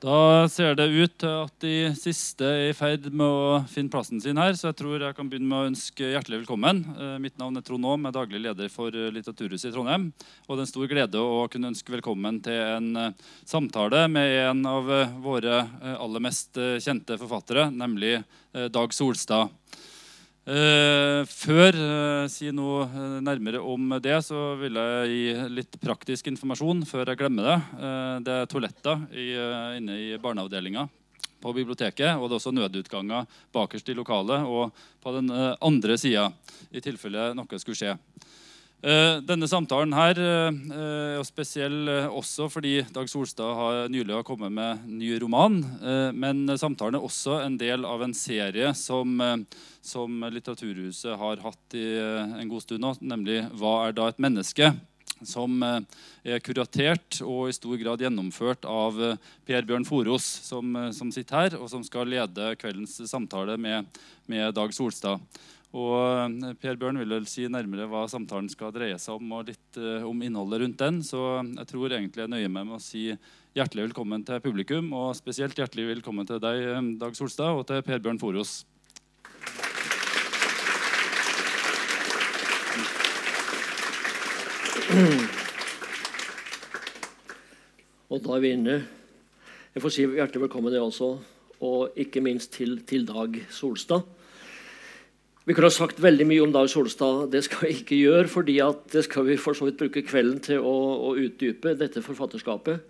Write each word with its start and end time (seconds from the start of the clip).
Da 0.00 0.48
ser 0.48 0.78
det 0.78 0.86
ut 0.88 1.12
til 1.20 1.32
at 1.42 1.52
de 1.60 1.90
siste 1.92 2.46
er 2.48 2.70
i 2.70 2.76
ferd 2.76 3.10
med 3.12 3.20
å 3.20 3.58
finne 3.68 3.92
plassen 3.92 4.22
sin 4.24 4.38
her, 4.40 4.54
så 4.56 4.70
jeg 4.70 4.78
tror 4.78 5.02
jeg 5.04 5.16
kan 5.18 5.28
begynne 5.28 5.50
med 5.50 5.58
å 5.58 5.68
ønske 5.68 6.08
hjertelig 6.14 6.38
velkommen. 6.38 6.80
Eh, 6.94 7.18
mitt 7.20 7.36
navn 7.36 7.60
er 7.60 7.66
Trond 7.66 7.84
Aam, 7.84 8.08
er 8.08 8.14
daglig 8.16 8.40
leder 8.40 8.72
for 8.72 8.96
eh, 8.96 9.10
Litteraturhuset 9.12 9.68
i 9.68 9.74
Trondheim. 9.74 10.06
Og 10.46 10.54
det 10.54 10.62
er 10.62 10.64
en 10.64 10.70
stor 10.72 10.88
glede 10.88 11.20
å 11.20 11.44
kunne 11.52 11.68
ønske 11.74 11.92
velkommen 11.92 12.40
til 12.46 12.56
en 12.78 12.88
eh, 12.96 13.28
samtale 13.44 14.06
med 14.08 14.38
en 14.46 14.64
av 14.72 14.88
våre 15.20 15.60
aller 15.92 16.24
mest 16.24 16.56
kjente 16.80 17.20
forfattere, 17.20 17.68
nemlig 17.68 18.22
Dag 18.72 18.96
Solstad. 18.96 19.52
Eh, 20.50 21.20
før 21.30 21.76
jeg 21.76 22.22
eh, 22.24 22.28
sier 22.32 22.54
noe 22.56 22.86
eh, 22.88 23.18
nærmere 23.22 23.60
om 23.62 23.92
det, 24.02 24.16
så 24.26 24.56
vil 24.58 24.80
jeg 24.80 25.10
gi 25.12 25.44
litt 25.52 25.76
praktisk 25.78 26.26
informasjon 26.32 26.80
før 26.88 27.12
jeg 27.12 27.20
glemmer 27.20 27.46
det. 27.46 27.58
Eh, 27.78 28.16
det 28.26 28.34
er 28.34 28.48
toaletter 28.50 29.04
inne 29.76 29.98
i 30.00 30.08
barneavdelinga 30.18 30.88
på 31.40 31.54
biblioteket. 31.54 32.16
Og 32.18 32.26
det 32.26 32.34
er 32.34 32.40
også 32.40 32.54
nødutganger 32.56 33.30
bakerst 33.54 33.92
i 33.92 33.96
lokalet 34.00 34.48
og 34.48 34.74
på 35.04 35.14
den 35.20 35.30
andre 35.30 35.98
sida 36.00 36.26
i 36.74 36.82
tilfelle 36.82 37.30
noe 37.36 37.62
skulle 37.62 37.78
skje. 37.78 37.94
Eh, 38.80 39.18
denne 39.28 39.44
samtalen 39.44 39.92
her 39.92 40.16
eh, 40.16 40.60
er 41.20 41.24
spesiell 41.28 41.88
eh, 41.92 42.06
også 42.08 42.46
fordi 42.48 42.78
Dag 42.88 43.10
Solstad 43.12 43.52
har 43.58 43.90
nylig 43.92 44.14
har 44.14 44.24
kommet 44.24 44.54
med 44.56 44.86
ny 44.88 45.10
roman. 45.20 45.58
Men 46.16 46.48
samtalen 46.56 46.96
er 46.96 47.04
også 47.04 47.42
en 47.44 47.58
del 47.60 47.84
av 47.84 48.00
en 48.04 48.14
serie 48.16 48.72
som, 48.78 49.20
som 49.84 50.24
Litteraturhuset 50.32 51.12
har 51.20 51.42
hatt 51.44 51.76
i 51.76 51.84
en 52.00 52.48
god 52.48 52.64
stund 52.64 52.84
nå, 52.84 52.94
nemlig 53.00 53.42
'Hva 53.52 53.74
er 53.88 53.96
da 53.96 54.08
et 54.08 54.22
menneske?' 54.22 54.72
Som 55.20 55.60
er 55.60 56.40
kuratert 56.40 57.18
og 57.20 57.50
i 57.50 57.52
stor 57.52 57.76
grad 57.76 58.00
gjennomført 58.00 58.64
av 58.64 58.96
Per 59.44 59.66
Bjørn 59.68 59.84
Foros, 59.84 60.24
som, 60.24 60.72
som 60.96 61.12
sitter 61.12 61.36
her, 61.36 61.56
og 61.60 61.68
som 61.68 61.84
skal 61.84 62.08
lede 62.08 62.54
kveldens 62.56 62.96
samtale 63.04 63.58
med, 63.60 63.84
med 64.24 64.54
Dag 64.56 64.72
Solstad. 64.72 65.20
Og 65.70 65.94
eh, 65.94 66.54
Per 66.58 66.78
Bjørn 66.78 66.98
vil 66.98 67.12
vel 67.14 67.28
si 67.30 67.44
nærmere 67.46 67.86
hva 67.90 68.02
samtalen 68.10 68.48
skal 68.50 68.72
dreie 68.74 68.98
seg 68.98 69.20
om, 69.20 69.36
og 69.38 69.46
litt 69.52 69.78
uh, 69.78 70.02
om 70.08 70.24
innholdet 70.26 70.64
rundt 70.64 70.80
den. 70.82 70.98
Så 71.06 71.20
jeg 71.46 71.68
tror 71.70 71.94
egentlig 71.94 72.24
jeg 72.24 72.32
nøyer 72.32 72.50
meg 72.50 72.66
med 72.66 72.80
å 72.80 72.82
si 72.82 73.06
hjertelig 73.54 73.90
velkommen 73.90 74.26
til 74.26 74.42
publikum, 74.42 74.90
og 74.98 75.14
spesielt 75.18 75.58
hjertelig 75.58 75.92
velkommen 75.94 76.26
til 76.26 76.42
deg, 76.42 76.66
eh, 76.74 76.90
Dag 76.98 77.14
Solstad, 77.18 77.54
og 77.54 77.68
til 77.70 77.86
Per 77.86 78.02
Bjørn 78.02 78.18
Foros. 78.18 78.64
Og 88.10 88.18
da 88.24 88.34
er 88.34 88.42
vi 88.42 88.56
inne. 88.56 88.80
Jeg 89.70 89.84
får 89.84 89.92
si 89.94 90.02
hjertelig 90.02 90.48
velkommen, 90.48 90.74
det 90.74 90.82
også. 90.82 91.14
Og 91.62 91.94
ikke 91.94 92.24
minst 92.24 92.50
til, 92.56 92.80
til 92.82 93.06
Dag 93.06 93.38
Solstad. 93.54 94.02
Vi 95.48 95.54
kunne 95.56 95.70
ha 95.70 95.72
sagt 95.72 96.02
veldig 96.04 96.26
mye 96.28 96.42
om 96.44 96.50
Dag 96.52 96.66
Solstad. 96.68 97.30
Det 97.32 97.40
skal 97.46 97.62
vi 97.64 97.70
ikke 97.78 97.96
gjøre, 97.96 98.28
fordi 98.28 98.58
det 98.92 99.06
skal 99.06 99.24
vi 99.24 99.38
for 99.40 99.56
så 99.56 99.70
vidt 99.70 99.78
bruke 99.80 100.02
kvelden 100.04 100.36
til 100.44 100.60
å, 100.60 100.74
å 101.08 101.14
utdype, 101.16 101.72
dette 101.80 102.02
forfatterskapet. 102.04 102.84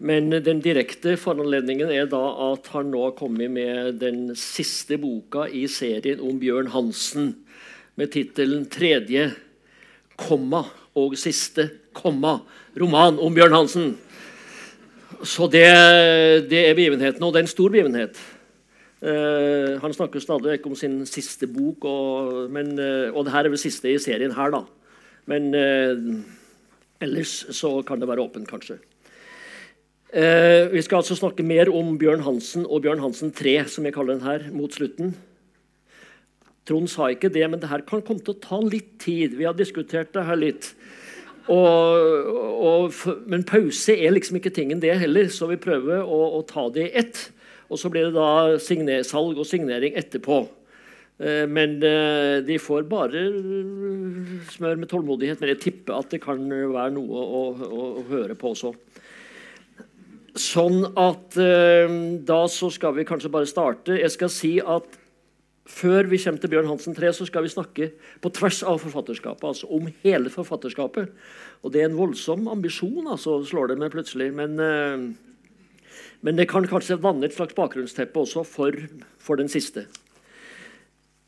Men 0.00 0.32
den 0.32 0.62
direkte 0.64 1.18
foranledningen 1.20 1.92
er 1.92 2.08
da 2.08 2.22
at 2.48 2.70
han 2.72 2.88
nå 2.90 3.02
har 3.04 3.14
kommet 3.18 3.52
med 3.52 4.00
den 4.00 4.32
siste 4.32 4.96
boka 4.98 5.44
i 5.44 5.66
serien 5.68 6.24
om 6.24 6.40
Bjørn 6.40 6.72
Hansen, 6.72 7.34
med 8.00 8.10
tittelen 8.16 8.64
'Tredje 8.66 9.28
komma 10.16 10.64
og 10.96 11.18
siste 11.20 11.68
komma'. 11.94 12.40
Roman 12.80 13.20
om 13.20 13.36
Bjørn 13.36 13.60
Hansen. 13.60 13.92
Så 15.22 15.46
det, 15.52 15.68
det 16.48 16.64
er 16.64 16.74
begivenheten, 16.74 17.22
og 17.22 17.34
det 17.34 17.44
er 17.44 17.46
en 17.46 17.54
stor 17.54 17.70
begivenhet. 17.70 18.18
Uh, 19.04 19.76
han 19.82 19.92
snakker 19.92 20.22
stadig 20.22 20.56
ikke 20.56 20.70
om 20.70 20.78
sin 20.78 21.02
siste 21.04 21.44
bok, 21.50 21.84
og, 21.84 22.48
men, 22.54 22.72
uh, 22.78 23.12
og 23.12 23.26
det 23.26 23.34
her 23.34 23.44
er 23.44 23.52
vel 23.52 23.60
siste 23.60 23.90
i 23.92 24.00
serien 24.00 24.32
her, 24.32 24.54
da. 24.54 24.62
Men 25.28 25.50
uh, 25.52 26.22
ellers 27.04 27.34
så 27.52 27.76
kan 27.84 28.00
det 28.00 28.08
være 28.08 28.24
åpent, 28.24 28.48
kanskje. 28.48 28.80
vi 30.14 30.80
skal 30.86 31.00
altså 31.00 31.16
snakke 31.18 31.42
mer 31.42 31.66
om 31.74 31.96
Bjørn 31.98 32.22
Hansen 32.22 32.62
og 32.70 32.84
Bjørn 32.84 33.00
Hansen 33.02 33.32
3, 33.34 33.64
som 33.66 33.84
jeg 33.84 33.96
kaller 33.96 34.14
den 34.14 34.22
her, 34.22 34.44
mot 34.54 34.72
slutten. 34.72 35.10
Trond 36.64 36.86
sa 36.88 37.08
ikke 37.10 37.32
det, 37.34 37.42
men 37.50 37.60
det 37.60 37.68
her 37.68 37.82
kan 37.82 38.00
komme 38.00 38.22
til 38.22 38.36
å 38.36 38.40
ta 38.40 38.60
litt 38.62 38.94
tid. 39.02 39.34
Vi 39.34 39.44
har 39.44 39.56
diskutert 39.58 40.14
det 40.14 40.22
her 40.24 40.38
litt. 40.38 40.70
Og, 41.50 42.30
og, 42.70 42.94
men 43.28 43.42
pause 43.44 43.92
er 43.98 44.14
liksom 44.14 44.38
ikke 44.38 44.54
tingen, 44.54 44.80
det 44.80 44.94
heller, 45.02 45.28
så 45.34 45.50
vi 45.50 45.60
prøver 45.60 46.06
å, 46.06 46.20
å 46.38 46.44
ta 46.46 46.70
det 46.72 46.86
i 46.86 46.94
ett. 47.02 47.26
Og 47.70 47.80
så 47.80 47.90
blir 47.92 48.10
det 48.10 48.18
da 48.18 49.04
salg 49.06 49.40
og 49.40 49.48
signering 49.48 49.96
etterpå. 49.98 50.44
Eh, 51.22 51.44
men 51.46 51.78
eh, 51.82 52.40
de 52.46 52.58
får 52.58 52.88
bare 52.90 53.22
smør 54.54 54.80
med 54.80 54.90
tålmodighet. 54.90 55.40
Men 55.40 55.54
jeg 55.54 55.62
tipper 55.68 56.00
at 56.00 56.10
det 56.14 56.22
kan 56.24 56.42
være 56.48 56.94
noe 56.96 57.22
å, 57.22 57.44
å, 57.54 57.70
å 57.84 58.02
høre 58.10 58.36
på 58.38 58.54
også. 58.54 58.74
Sånn 60.34 60.82
at 60.98 61.38
eh, 61.38 61.94
da 62.26 62.42
så 62.50 62.70
skal 62.74 62.96
vi 62.98 63.06
kanskje 63.06 63.32
bare 63.32 63.50
starte. 63.50 64.00
Jeg 64.00 64.14
skal 64.16 64.32
si 64.32 64.56
at 64.58 65.00
før 65.64 66.10
vi 66.10 66.18
kommer 66.20 66.42
til 66.42 66.50
Bjørn 66.52 66.66
Hansen 66.68 66.96
3, 66.96 67.08
så 67.16 67.24
skal 67.24 67.46
vi 67.46 67.52
snakke 67.52 67.86
på 68.20 68.32
tvers 68.36 68.58
av 68.68 68.82
forfatterskapet. 68.82 69.46
Altså 69.54 69.70
om 69.72 69.86
hele 70.02 70.32
forfatterskapet. 70.32 71.14
Og 71.64 71.72
det 71.72 71.80
er 71.80 71.88
en 71.88 71.96
voldsom 71.96 72.50
ambisjon, 72.52 73.06
altså, 73.06 73.38
slår 73.48 73.72
det 73.72 73.78
meg 73.80 73.94
plutselig. 73.94 74.28
Men 74.36 74.58
men 76.24 76.38
det 76.38 76.48
kan 76.48 76.64
kanskje 76.64 76.96
vanne 77.04 77.28
et 77.28 77.36
slags 77.36 77.56
bakgrunnsteppe 77.56 78.16
også 78.22 78.46
for, 78.48 78.78
for, 79.20 79.36
den 79.36 79.50
siste. 79.52 79.84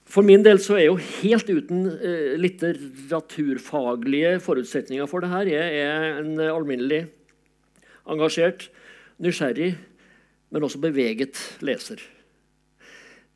For 0.08 0.24
min 0.24 0.44
del 0.46 0.60
så 0.62 0.78
er 0.78 0.86
jeg 0.86 0.92
jo 0.94 1.10
helt 1.20 1.50
uten 1.52 1.82
eh, 1.98 2.32
litteraturfaglige 2.40 4.38
forutsetninger 4.40 5.10
for 5.10 5.20
det 5.20 5.32
her. 5.34 5.52
Jeg 5.52 5.82
er 5.84 6.22
en 6.22 6.40
alminnelig 6.40 7.02
engasjert, 8.08 8.70
nysgjerrig, 9.20 9.74
men 10.54 10.64
også 10.64 10.80
beveget 10.80 11.36
leser. 11.60 12.00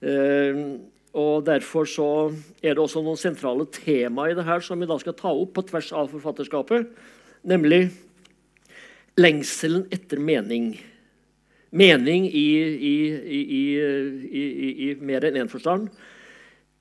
Eh, 0.01 0.65
og 1.13 1.45
Derfor 1.45 1.85
så 1.91 2.11
er 2.63 2.73
det 2.73 2.81
også 2.81 3.03
noen 3.05 3.21
sentrale 3.21 3.67
tema 3.75 4.31
i 4.31 4.37
det 4.39 4.47
her 4.49 4.63
som 4.65 4.81
vi 4.81 4.89
da 4.89 4.97
skal 5.03 5.19
ta 5.19 5.29
opp 5.35 5.59
på 5.59 5.67
tvers 5.69 5.91
av 5.93 6.09
forfatterskapet, 6.15 6.87
nemlig 7.45 7.89
lengselen 9.21 9.91
etter 9.93 10.23
mening 10.23 10.79
mening 11.71 12.27
i, 12.27 12.47
i, 12.91 12.95
i, 13.39 14.71
i 14.91 14.93
mer 15.01 15.27
enn 15.29 15.43
én 15.45 15.51
forstand, 15.51 15.91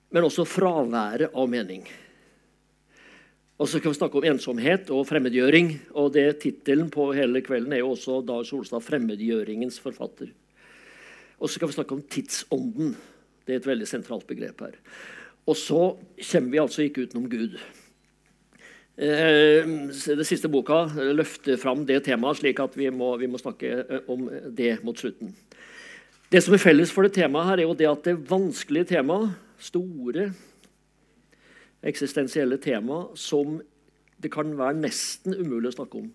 men 0.10 0.26
også 0.26 0.48
fraværet 0.50 1.36
av 1.38 1.50
mening. 1.50 1.86
Og 3.60 3.68
så 3.68 3.82
kan 3.84 3.92
vi 3.92 4.00
snakke 4.00 4.16
om 4.18 4.28
ensomhet 4.30 4.90
og 4.96 5.04
fremmedgjøring. 5.10 5.74
og 5.92 6.14
det 6.16 6.40
Tittelen 6.40 6.90
på 6.90 7.12
hele 7.14 7.42
kvelden 7.44 7.74
er 7.76 7.84
jo 7.84 7.92
også 7.92 8.22
Dag 8.26 8.46
Solstad 8.48 8.82
'Fremmedgjøringens 8.82 9.80
forfatter'. 9.84 10.32
Og 11.40 11.50
så 11.50 11.60
kan 11.60 11.68
vi 11.68 11.74
snakke 11.74 11.96
om 11.96 12.02
tidsånden. 12.02 12.96
Det 13.46 13.54
er 13.54 13.60
et 13.60 13.68
veldig 13.68 13.88
sentralt 13.88 14.28
begrep 14.28 14.62
her. 14.62 14.76
Og 15.46 15.58
så 15.58 15.98
kommer 16.32 16.52
vi 16.52 16.58
altså 16.58 16.82
ikke 16.82 17.02
utenom 17.02 17.30
Gud. 17.30 17.60
Eh, 19.00 19.64
den 19.64 20.26
siste 20.28 20.50
boka 20.52 20.82
løfter 21.16 21.56
fram 21.56 21.86
det 21.88 22.02
temaet, 22.04 22.42
slik 22.42 22.58
at 22.60 22.74
vi 22.76 22.90
må, 22.92 23.14
vi 23.22 23.30
må, 23.32 23.40
snakke 23.40 23.70
eh, 23.86 24.10
om 24.12 24.26
det 24.52 24.74
mot 24.84 25.00
slutten. 25.00 25.32
Det 26.30 26.42
som 26.44 26.54
er 26.54 26.60
felles 26.60 26.92
for 26.92 27.08
det 27.08 27.14
temaet, 27.16 27.48
her 27.48 27.62
er 27.62 27.70
jo 27.70 27.78
det 27.80 27.88
at 27.88 28.10
det 28.10 28.18
vanskelige 28.28 28.90
temaet, 28.92 29.38
store 29.60 30.30
eksistensielle 31.80 32.60
tema, 32.60 33.06
som 33.16 33.62
det 34.20 34.34
kan 34.36 34.52
være 34.60 34.82
nesten 34.84 35.36
umulig 35.36 35.72
å 35.72 35.78
snakke 35.78 36.04
om. 36.04 36.12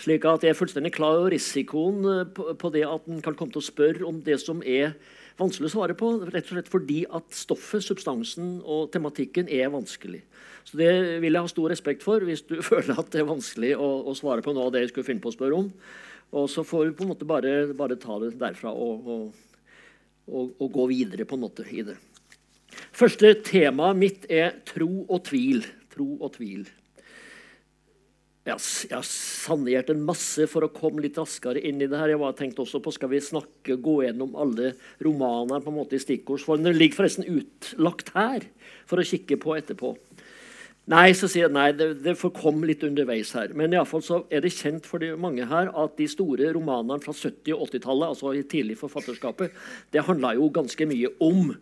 Slik 0.00 0.24
at 0.24 0.44
Jeg 0.44 0.54
er 0.54 0.56
fullstendig 0.56 0.94
klar 0.96 1.20
over 1.20 1.34
risikoen 1.36 2.00
eh, 2.08 2.24
på, 2.32 2.72
det 2.72 2.86
at 2.88 3.12
en 3.12 3.20
kan 3.20 3.36
komme 3.36 3.52
til 3.52 3.60
å 3.60 3.68
spørre 3.68 4.08
om 4.08 4.24
det 4.24 4.40
som 4.40 4.64
er 4.64 4.96
vanskelig 5.40 5.70
å 5.70 5.74
svare 5.74 5.96
på, 5.98 6.12
rett 6.28 6.46
og 6.50 6.54
slett 6.54 6.70
fordi 6.70 7.00
at 7.08 7.26
stoffet, 7.34 7.84
substansen 7.84 8.58
og 8.60 8.90
tematikken 8.94 9.48
er 9.50 9.72
vanskelig. 9.72 10.22
Så 10.68 10.76
Det 10.78 10.92
vil 11.22 11.32
jeg 11.32 11.42
ha 11.42 11.50
stor 11.50 11.72
respekt 11.72 12.04
for 12.04 12.22
hvis 12.26 12.44
du 12.46 12.60
føler 12.70 12.98
at 13.00 13.10
det 13.12 13.22
er 13.22 13.30
vanskelig 13.30 13.74
å, 13.76 13.90
å 14.10 14.16
svare 14.18 14.44
på 14.44 14.54
noe 14.54 14.68
av 14.68 14.74
det 14.74 14.84
jeg 14.84 14.92
skulle 14.92 15.08
finne 15.08 15.24
på 15.24 15.32
å 15.32 15.36
spørre 15.36 15.60
om. 15.64 15.70
Og 16.30 16.46
så 16.50 16.62
får 16.66 16.90
vi 16.90 16.96
på 16.98 17.06
en 17.06 17.10
måte 17.10 17.26
bare, 17.26 17.72
bare 17.74 17.98
ta 17.98 18.20
det 18.22 18.36
derfra 18.38 18.70
og, 18.70 19.08
og, 19.10 19.24
og, 20.30 20.52
og, 20.60 20.68
gå 20.70 20.86
videre 20.92 21.26
på 21.26 21.34
en 21.38 21.44
måte 21.48 21.66
i 21.66 21.82
det. 21.88 21.96
Første 22.94 23.32
temaet 23.46 23.98
mitt 23.98 24.28
er 24.30 24.60
tro 24.68 25.06
og 25.08 25.24
tvil. 25.26 25.64
Tro 25.90 26.12
og 26.20 26.36
tvil. 26.36 26.68
Jeg 28.48 28.56
har 28.94 29.04
sanert 29.04 29.90
en 29.92 30.00
masse 30.00 30.46
for 30.48 30.64
å 30.64 30.72
komme 30.72 31.02
litt 31.04 31.18
raskere 31.20 31.60
inn 31.60 31.82
i 31.84 31.88
det 31.90 31.98
her. 32.00 32.14
Jeg 32.14 32.22
var 32.22 32.36
tenkt 32.38 32.60
også 32.62 32.80
på, 32.80 32.92
Skal 32.96 33.12
vi 33.12 33.20
snakke, 33.20 33.76
gå 33.76 33.96
gjennom 34.06 34.32
alle 34.32 34.72
romanene 35.04 35.60
på 35.60 35.68
en 35.68 35.76
måte 35.76 35.98
i 35.98 36.00
stikkordsform? 36.00 36.64
Det 36.64 36.72
ligger 36.72 37.02
forresten 37.02 37.28
utlagt 37.28 38.14
her 38.16 38.48
for 38.88 38.96
å 38.96 39.04
kikke 39.04 39.36
på 39.42 39.58
etterpå. 39.58 39.92
Nei, 40.90 41.12
så 41.14 41.28
sier 41.28 41.44
jeg 41.44 41.54
nei, 41.54 41.68
det, 41.76 41.90
det 42.02 42.16
får 42.18 42.32
komme 42.40 42.66
litt 42.66 42.80
underveis 42.86 43.34
her. 43.36 43.52
Men 43.54 43.74
i 43.74 43.78
alle 43.78 43.86
fall 43.86 44.02
så 44.02 44.22
er 44.32 44.40
det 44.42 44.54
kjent 44.56 44.88
for 44.88 45.04
de 45.04 45.12
mange 45.20 45.44
her 45.46 45.68
at 45.76 46.00
de 46.00 46.08
store 46.08 46.48
romanene 46.56 46.98
fra 47.04 47.12
70- 47.12 47.52
og 47.54 47.68
80-tallet, 47.68 48.08
altså 48.08 48.32
tidlig 48.40 48.80
forfatterskapet, 48.80 49.52
det 49.92 50.06
handla 50.08 50.32
jo 50.40 50.48
ganske 50.56 50.88
mye 50.88 51.12
om 51.22 51.52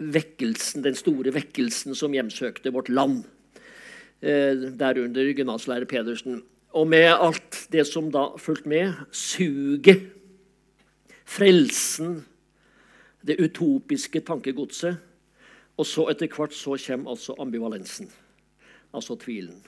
vekkelsen, 0.00 0.86
den 0.86 0.96
store 0.96 1.34
vekkelsen 1.34 1.98
som 1.98 2.14
hjemsøkte 2.14 2.72
vårt 2.72 2.88
land. 2.88 3.26
Eh, 4.22 4.70
derunder 4.78 5.32
gymnaslærer 5.32 5.88
Pedersen. 5.88 6.42
Og 6.70 6.86
med 6.86 7.08
alt 7.10 7.66
det 7.72 7.86
som 7.86 8.10
da 8.12 8.26
fulgte 8.38 8.68
med, 8.68 8.92
suget, 9.12 10.10
frelsen, 11.24 12.24
det 13.26 13.40
utopiske 13.40 14.20
tankegodset, 14.20 14.96
og 15.76 15.86
så 15.86 16.08
etter 16.12 16.28
hvert 16.28 16.54
så 16.54 16.76
kommer 16.86 17.10
altså 17.10 17.34
ambivalensen 17.40 18.10
altså 18.94 19.16
tvilen. 19.16 19.62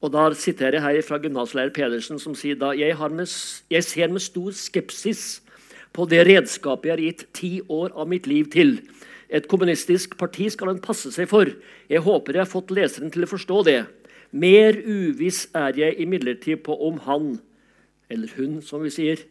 Og 0.00 0.12
Da 0.12 0.30
siterer 0.34 0.78
jeg 0.78 0.82
her 0.82 1.02
fra 1.02 1.18
gymnaslærer 1.18 1.74
Pedersen, 1.74 2.18
som 2.18 2.34
sier 2.34 2.54
da 2.58 2.70
jeg, 2.70 2.94
med, 3.10 3.26
jeg 3.70 3.84
ser 3.84 4.08
med 4.08 4.22
stor 4.22 4.50
skepsis 4.54 5.42
på 5.92 6.04
det 6.06 6.26
redskapet 6.26 6.86
jeg 6.86 6.92
har 6.92 7.02
gitt 7.02 7.24
ti 7.34 7.60
år 7.68 7.90
av 7.96 8.08
mitt 8.08 8.26
liv 8.26 8.46
til. 8.52 8.78
Et 9.28 9.44
kommunistisk 9.48 10.16
parti 10.20 10.48
skal 10.52 10.72
han 10.72 10.82
passe 10.82 11.12
seg 11.12 11.28
for. 11.28 11.50
Jeg 11.90 12.04
håper 12.04 12.36
jeg 12.38 12.44
har 12.46 12.50
fått 12.50 12.72
leseren 12.72 13.12
til 13.12 13.26
å 13.26 13.30
forstå 13.30 13.62
det. 13.68 13.80
Mer 14.32 14.76
uviss 14.84 15.46
er 15.56 15.76
jeg 15.76 15.98
imidlertid 16.04 16.62
på 16.64 16.76
om 16.88 17.00
han, 17.04 17.34
eller 18.12 18.32
hun, 18.36 18.60
som 18.64 18.84
vi 18.84 18.92
sier, 18.92 19.24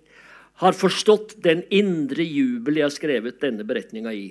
har 0.61 0.73
forstått 0.73 1.35
den 1.45 1.63
indre 1.73 2.25
jubel 2.25 2.79
jeg 2.79 2.87
har 2.87 2.93
skrevet 2.93 3.41
denne 3.41 3.65
beretninga 3.65 4.13
i. 4.13 4.27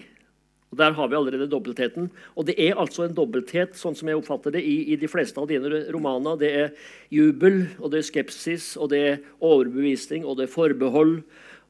Og 0.74 0.78
Der 0.78 0.92
har 0.92 1.08
vi 1.08 1.14
allerede 1.14 1.46
dobbeltheten. 1.50 2.10
Og 2.34 2.46
det 2.46 2.56
er 2.58 2.74
altså 2.74 3.04
en 3.06 3.14
dobbelthet 3.14 3.78
sånn 3.78 3.94
som 3.94 4.10
jeg 4.10 4.18
oppfatter 4.18 4.56
det, 4.56 4.64
i, 4.66 4.90
i 4.92 4.98
de 4.98 5.08
fleste 5.10 5.38
av 5.38 5.46
dine 5.50 5.84
romaner. 5.94 6.38
Det 6.40 6.50
er 6.50 6.72
jubel, 7.14 7.68
og 7.78 7.92
det 7.94 8.02
er 8.02 8.08
skepsis, 8.10 8.74
og 8.76 8.90
det 8.90 9.02
er 9.06 9.20
overbevisning, 9.38 10.26
og 10.26 10.40
det 10.40 10.48
er 10.48 10.54
forbehold, 10.54 11.20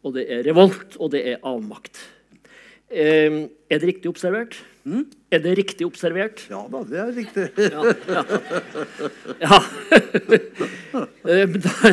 og 0.00 0.16
det 0.16 0.24
er 0.32 0.44
revolt, 0.48 0.96
og 0.96 1.12
det 1.12 1.26
er 1.28 1.44
avmakt. 1.44 2.00
Eh, 2.86 3.46
er 3.66 3.80
det 3.82 3.88
riktig 3.88 4.10
observert? 4.12 4.54
Mm? 4.86 5.08
Er 5.34 5.40
det 5.42 5.56
riktig 5.58 5.86
observert? 5.88 6.44
Ja 6.46 6.60
da, 6.70 6.82
det 6.86 7.00
er 7.02 7.08
riktig. 7.16 7.46
ja. 7.74 7.82
ja. 9.42 9.60
Eh, 11.26 11.42
men, 11.50 11.58
da, 11.60 11.90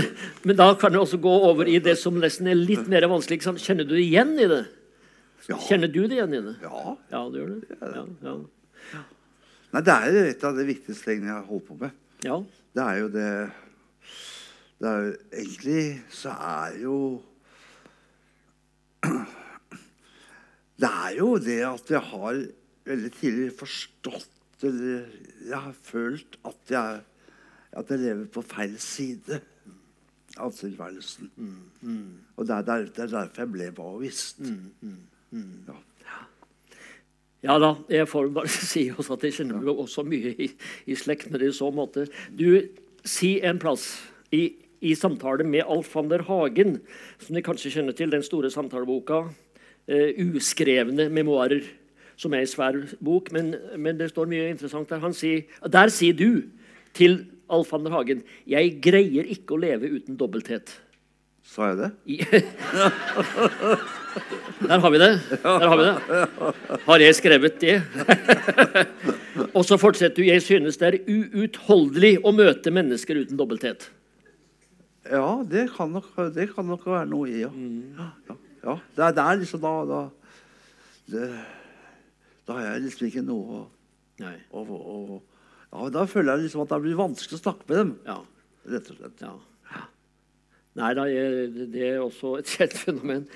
men 0.47 0.55
da 0.55 0.65
kan 0.79 0.93
det 0.93 0.99
også 1.01 1.17
gå 1.19 1.31
over 1.49 1.67
i 1.67 1.79
det 1.83 1.97
som 1.99 2.15
nesten 2.21 2.47
er 2.47 2.55
litt 2.55 2.85
mer 2.87 3.03
vanskelig. 3.09 3.41
Kjenner 3.59 3.87
du 3.89 3.95
igjen 3.97 4.31
i 4.39 4.45
det? 4.47 4.61
Ja. 5.49 5.57
Kjenner 5.65 5.91
du 5.91 6.03
det 6.05 6.19
igjen 6.19 6.35
i 6.37 6.41
det? 6.45 6.53
Ja. 6.61 6.93
ja 7.11 7.23
du 7.33 7.39
gjør 7.41 7.49
det? 7.51 7.77
Ja, 7.81 8.05
ja. 8.23 9.01
Nei, 9.73 9.81
det 9.81 9.93
er 9.97 10.07
jo 10.13 10.23
et 10.29 10.45
av 10.47 10.55
de 10.55 10.67
viktigste 10.69 11.09
tingene 11.09 11.31
jeg 11.31 11.35
har 11.35 11.49
holdt 11.49 11.67
på 11.67 11.75
med. 11.81 11.97
Ja. 12.23 12.37
Det 12.77 12.83
er 12.85 13.01
jo 13.01 13.07
det 13.11 13.29
Det 14.79 14.89
er 14.89 14.99
jo 15.01 15.11
Egentlig 15.41 15.83
så 16.13 16.37
er 16.37 16.77
jo 16.85 16.97
Det 20.79 20.89
er 20.89 21.17
jo 21.19 21.35
det 21.37 21.61
at 21.67 21.91
jeg 21.93 22.01
har 22.11 22.39
veldig 22.87 23.11
tidlig 23.19 23.51
forstått 23.57 24.29
eller 24.63 25.07
jeg 25.43 25.59
har 25.59 25.73
følt 25.83 26.37
at 26.47 26.71
jeg, 26.71 27.01
at 27.75 27.89
jeg 27.91 27.99
lever 27.99 28.29
på 28.31 28.43
feil 28.47 28.77
side 28.79 29.39
av 30.39 30.53
tilværelsen. 30.55 31.31
Mm, 31.35 31.57
mm. 31.81 32.13
Og 32.37 32.47
det 32.47 32.55
er, 32.55 32.85
det 32.87 33.03
er, 33.03 33.11
derfor 33.11 33.43
jeg 33.43 33.51
ble 33.53 33.69
maoist. 33.77 34.39
Mm. 34.39 34.95
Ja. 35.67 35.77
ja. 37.43 37.59
da, 37.61 37.73
jeg 37.91 38.09
får 38.09 38.31
bare 38.33 38.51
si 38.71 38.87
også 38.93 39.17
at 39.17 39.27
jeg 39.27 39.37
kjenner 39.39 39.61
meg 39.61 39.83
også 39.85 40.05
mye 40.07 40.33
i, 40.33 40.49
i 40.87 40.97
slekt 40.97 41.29
med 41.31 41.43
det 41.43 41.51
i 41.51 41.57
så 41.59 41.69
måte. 41.75 42.07
Du, 42.31 42.47
si 43.03 43.35
en 43.43 43.59
plass 43.59 43.89
i, 44.33 44.47
i 44.81 44.95
samtale 44.95 45.45
med 45.45 45.67
Alf 45.67 45.91
van 45.95 46.11
der 46.11 46.23
Hagen, 46.29 46.79
som 47.19 47.35
de 47.35 47.43
kanskje 47.45 47.75
kjenner 47.77 47.97
til, 47.97 48.13
den 48.13 48.23
store 48.25 48.51
samtaleboka, 48.53 49.25
'Uskrevne 49.87 51.09
memoarer', 51.11 51.65
som 52.15 52.33
er 52.33 52.45
en 52.45 52.47
svær 52.47 52.77
bok, 53.03 53.31
men, 53.31 53.55
men, 53.77 53.97
det 53.99 54.11
står 54.13 54.29
mye 54.31 54.51
interessant 54.53 54.89
der. 54.89 55.11
Sier, 55.11 55.43
der 55.67 55.91
sier 55.91 56.13
du 56.15 56.43
til 56.93 57.25
Alf 57.51 57.71
van 57.71 57.83
der 57.83 57.91
Hagen 57.91 58.23
'Jeg 58.47 58.79
greier 58.81 59.27
ikke 59.27 59.57
å 59.57 59.61
leve 59.61 59.91
uten 59.91 60.17
dobbelthet'. 60.17 60.79
Sa 61.43 61.73
jeg 61.73 61.77
det? 61.77 61.91
Der 64.63 64.79
har 64.79 64.91
vi 64.93 64.99
det. 65.01 65.19
Der 65.43 65.67
har 65.67 65.77
vi 65.77 65.83
det. 65.83 65.97
Har 66.85 66.99
jeg 67.03 67.15
skrevet 67.15 67.59
det? 67.61 67.81
Og 69.57 69.65
så 69.65 69.77
fortsetter 69.77 70.21
du. 70.21 70.29
Jeg 70.29 70.41
synes 70.45 70.77
det 70.79 70.87
er 70.87 70.99
uutholdelig 71.09 72.13
å 72.23 72.31
møte 72.35 72.71
mennesker 72.71 73.19
uten 73.25 73.39
dobbelthet. 73.39 73.89
Ja, 75.09 75.43
det 75.49 75.67
kan 75.75 75.91
nok, 75.91 76.13
det 76.35 76.47
kan 76.53 76.69
nok 76.69 76.85
være 76.87 77.09
noe 77.11 77.27
i, 77.27 77.41
ja. 77.41 77.49
ja, 77.51 78.37
ja. 78.63 78.77
Det, 78.95 79.03
er, 79.03 79.15
det, 79.15 79.23
er, 79.23 79.39
liksom 79.41 79.63
da 79.63 79.73
Da, 79.89 80.01
det, 81.13 81.29
da 82.47 82.57
har 82.57 82.67
jeg 82.67 82.85
liksom 82.87 83.07
ikke 83.09 83.25
noe 83.27 83.63
å, 83.63 83.63
og, 84.51 84.69
og, 84.73 85.15
ja, 85.73 85.89
Da 85.93 86.05
føler 86.09 86.35
jeg 86.35 86.47
liksom 86.47 86.63
at 86.63 86.71
det 86.75 86.83
blir 86.85 86.99
vanskelig 86.99 87.39
å 87.39 87.43
snakke 87.43 87.67
med 87.67 87.79
dem. 87.79 87.97
Ja. 88.07 88.19
Rett 88.73 88.93
og 88.93 88.99
slett. 88.99 89.25
Ja. 89.25 89.33
Nei 90.79 90.89
da, 90.97 91.03
det 91.05 91.83
er 91.85 91.99
også 92.01 92.37
et 92.39 92.49
kjent 92.55 92.77
fenomen. 92.79 93.27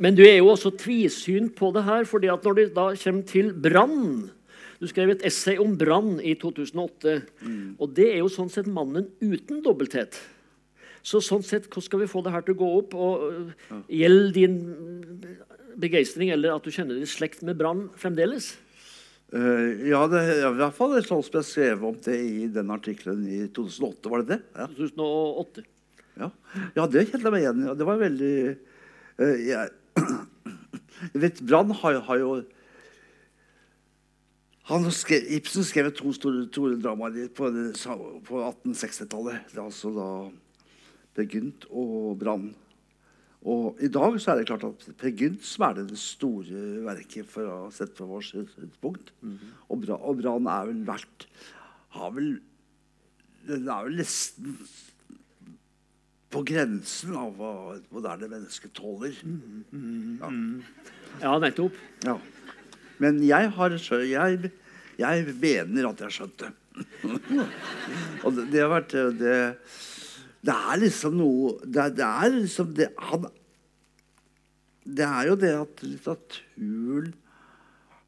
Men 0.00 0.16
du 0.16 0.22
er 0.24 0.38
jo 0.38 0.52
også 0.54 0.72
tvisynt 0.80 1.56
på 1.58 1.70
det 1.76 1.84
her. 1.84 2.04
fordi 2.08 2.30
at 2.32 2.44
når 2.44 2.58
det 2.60 2.68
da 2.76 2.88
kommer 2.94 3.28
til 3.28 3.52
brann 3.52 4.30
Du 4.80 4.86
skrev 4.86 5.08
et 5.10 5.24
essay 5.24 5.56
om 5.56 5.76
brann 5.78 6.20
i 6.20 6.34
2008. 6.36 7.22
Mm. 7.40 7.76
Og 7.80 7.92
det 7.96 8.10
er 8.12 8.18
jo 8.20 8.28
sånn 8.28 8.52
sett 8.52 8.68
mannen 8.68 9.08
uten 9.20 9.62
dobbelthet. 9.64 10.18
Så 11.06 11.20
sånn 11.22 11.44
sett, 11.46 11.68
hvordan 11.70 11.86
skal 11.86 12.02
vi 12.02 12.10
få 12.10 12.22
det 12.26 12.32
her 12.34 12.42
til 12.42 12.56
å 12.56 12.60
gå 12.64 12.68
opp? 12.80 12.94
Og 12.98 13.26
ja. 13.70 13.80
Gjelder 14.02 14.32
din 14.34 14.56
begeistring 15.78 16.32
eller 16.34 16.56
at 16.56 16.64
du 16.66 16.72
kjenner 16.74 16.98
din 16.98 17.08
slekt 17.08 17.44
med 17.46 17.58
brann 17.60 17.86
fremdeles? 18.00 18.54
Uh, 19.34 19.86
ja, 19.86 20.04
det 20.10 20.22
er 20.22 20.44
i 20.46 20.58
hvert 20.58 20.74
fall 20.74 20.94
sånn 21.02 21.22
som 21.26 21.38
jeg 21.40 21.48
skrev 21.48 21.84
om 21.88 21.96
det 22.02 22.14
i 22.14 22.46
den 22.50 22.70
artikkelen 22.74 23.24
i 23.26 23.40
2008. 23.54 24.10
Var 24.12 24.22
det 24.22 24.36
det? 24.36 24.40
Ja. 24.54 24.66
2008. 24.78 25.64
Ja, 26.16 26.28
ja 26.78 26.86
det 26.90 27.06
kjente 27.08 27.26
jeg 27.26 27.34
meg 27.34 27.44
igjen 27.44 27.62
i. 27.64 27.72
Det 27.78 27.88
var 27.88 28.02
veldig 28.02 28.34
uh, 28.54 29.36
jeg, 29.46 29.72
jeg 31.12 31.24
vet, 31.26 31.42
Brann 31.46 31.74
har, 31.82 32.00
har, 32.06 32.22
jo 32.22 32.36
han 34.70 34.88
skrev, 34.94 35.26
Ibsen 35.38 35.66
skrev 35.66 35.92
to 35.94 36.14
store, 36.16 36.46
store 36.50 36.78
dramaer 36.82 37.30
på, 37.34 37.50
på 38.26 38.42
1860-tallet. 38.42 39.54
Altså 39.62 39.92
da 39.94 40.08
Per 41.16 41.26
Gynt 41.32 41.66
og 41.70 42.16
Brann. 42.20 42.50
Og 43.46 43.78
i 43.80 43.88
dag 43.92 44.16
så 44.20 44.32
er 44.32 44.40
det 44.40 44.48
klart 44.48 44.64
at 44.66 44.88
Per 44.98 45.12
Gynt 45.14 45.44
som 45.46 45.68
er 45.68 45.78
det 45.78 46.00
store 46.00 46.64
verket 46.86 47.28
for 47.30 47.48
å 47.48 47.58
sette 47.74 47.96
fra 47.98 48.08
vårt 48.10 48.28
synspunkt. 48.28 49.12
Mm 49.20 49.38
-hmm. 49.38 49.52
Og, 49.68 49.88
og 50.00 50.18
Brann 50.20 50.46
er 50.46 50.66
vel 50.66 50.86
verdt 50.86 51.28
har 51.96 52.10
vel, 52.10 52.40
Den 53.46 53.68
er 53.68 53.84
vel 53.86 53.96
nesten 53.96 54.58
på 56.34 56.42
grensen 56.42 57.14
av 57.16 57.36
hva 57.38 57.76
et 57.76 57.92
moderne 57.94 58.28
menneske 58.28 58.68
tåler. 58.74 59.14
Mm, 59.22 59.64
-hmm. 59.72 60.62
ja. 61.20 61.30
ja. 61.30 61.38
nettopp. 61.38 61.72
Ja. 62.04 62.18
Men 62.98 63.22
jeg 63.22 63.50
har 63.50 63.70
jeg, 63.70 64.50
jeg 64.98 65.34
mener 65.40 65.88
at 65.88 66.00
jeg 66.00 66.10
skjønte. 66.10 66.52
og 68.24 68.34
det, 68.36 68.50
det, 68.52 68.60
har 68.60 68.68
vært 68.68 68.92
det, 69.18 69.56
det 70.46 70.54
er 70.54 70.80
liksom 70.80 71.16
noe 71.18 71.56
Det, 71.64 71.90
det 71.98 72.06
er 72.06 72.32
liksom 72.34 72.72
det 72.78 72.90
han, 73.08 73.28
Det 74.86 75.06
er 75.06 75.30
jo 75.30 75.38
det 75.42 75.52
at 75.58 75.84
litteraturen 75.84 77.14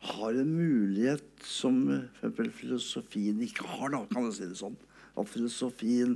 har 0.09 0.37
en 0.39 0.51
mulighet 0.55 1.25
som 1.43 1.81
for 2.21 2.51
filosofien 2.55 3.41
ikke 3.43 3.67
har, 3.67 3.91
da, 3.91 4.05
kan 4.13 4.29
jeg 4.29 4.37
si 4.37 4.47
det 4.47 4.59
sånn. 4.61 4.77
At 5.19 5.27
filosofien 5.27 6.13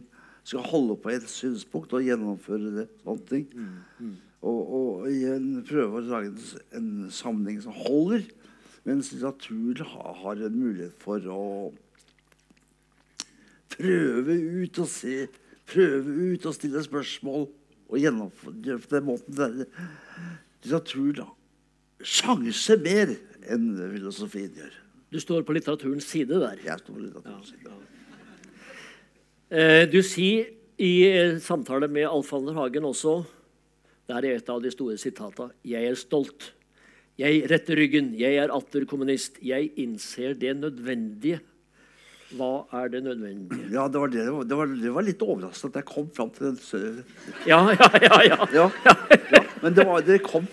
skal 0.46 0.62
holde 0.70 0.94
på 1.02 1.10
et 1.10 1.26
synspunkt 1.30 1.94
og 1.94 2.06
gjennomføre 2.06 2.70
det. 2.76 2.86
sånne 3.02 3.26
ting. 3.26 3.48
Mm, 3.50 3.72
mm. 3.98 4.14
Og, 4.42 4.60
og 4.78 5.10
igjen 5.10 5.50
prøve 5.66 6.00
å 6.00 6.06
lage 6.06 6.32
en, 6.78 7.08
sammenheng 7.14 7.60
som 7.62 7.74
holder. 7.74 8.24
Mens 8.86 9.12
litteratur 9.12 9.84
har, 9.86 10.14
har 10.22 10.46
en 10.46 10.58
mulighet 10.58 10.96
for 11.02 11.26
å 11.30 11.44
prøve 13.72 14.34
ut 14.34 14.82
og 14.82 14.90
se, 14.90 15.28
prøve 15.72 16.16
ut 16.32 16.46
og 16.48 16.56
stille 16.56 16.82
spørsmål 16.84 17.46
og 17.92 18.00
gjennomføre 18.00 18.78
på 18.78 18.94
den 18.94 19.06
måten. 19.08 19.36
Der. 19.36 19.64
Litteratur 20.62 21.12
da, 21.18 21.26
sjanse 22.06 22.76
mer 22.78 23.16
enn 23.50 23.72
filosofien 23.96 24.52
gjør. 24.56 24.76
Du 25.12 25.18
står 25.20 25.42
på 25.44 25.56
litteraturens 25.56 26.06
side 26.08 26.38
der. 26.40 26.60
Jeg 26.64 26.80
står 26.80 26.94
på 26.94 27.02
litteraturens 27.02 27.50
side. 27.52 27.66
Ja, 27.68 27.76
ja. 27.76 27.88
Eh, 29.52 29.84
du 29.90 29.98
sier 30.06 30.48
i 30.80 30.92
eh, 31.04 31.36
samtale 31.42 31.90
med 31.92 32.08
Alf 32.08 32.30
Ander 32.32 32.56
Hagen 32.56 32.86
også 32.88 33.18
Det 34.08 34.14
er 34.16 34.26
et 34.30 34.48
av 34.48 34.62
de 34.64 34.70
store 34.72 34.96
sitatene. 34.98 35.52
Jeg 35.68 35.90
er 35.90 35.98
stolt. 35.98 36.52
Jeg 37.20 37.44
retter 37.50 37.76
ryggen. 37.78 38.14
Jeg 38.18 38.38
er 38.40 38.52
atter 38.52 38.86
kommunist. 38.88 39.36
Jeg 39.44 39.70
innser 39.78 40.34
det 40.34 40.56
nødvendige. 40.58 41.38
Hva 42.36 42.50
er 42.80 42.88
det 42.92 43.02
nødvendige? 43.04 43.68
Ja, 43.74 43.84
det 43.92 44.00
var, 44.00 44.10
det, 44.12 44.24
det 44.48 44.56
var, 44.58 44.72
det 44.82 44.92
var 44.94 45.04
litt 45.06 45.22
overraskende 45.24 45.72
at 45.72 45.78
jeg 45.82 45.88
kom 45.90 46.08
fram 46.16 46.30
til 46.32 46.48
den 46.50 47.04
Ja, 47.48 47.60
ja, 47.76 47.88
ja. 48.00 48.18
ja. 48.30 48.38
Ja, 48.58 48.66
ja. 49.36 49.42
Men 49.62 49.76
det, 49.76 49.86
var, 49.86 50.02
det, 50.06 50.18
kom, 50.24 50.48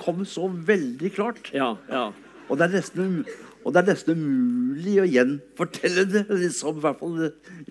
kom 0.00 0.24
så 0.24 0.48
veldig 0.48 1.12
klart. 1.14 1.50
ja, 1.52 1.74
ja. 1.90 2.08
Og 2.48 2.56
det 2.56 2.64
er 2.64 2.78
nesten, 2.78 3.24
og 3.60 3.74
det 3.74 3.82
er 3.82 3.88
nesten 3.90 4.16
umulig 4.16 4.94
å 5.02 5.08
gjenfortelle 5.08 6.06
det, 6.08 6.22
liksom, 6.32 6.78
i 6.78 6.84
hvert 6.86 7.02
fall 7.02 7.26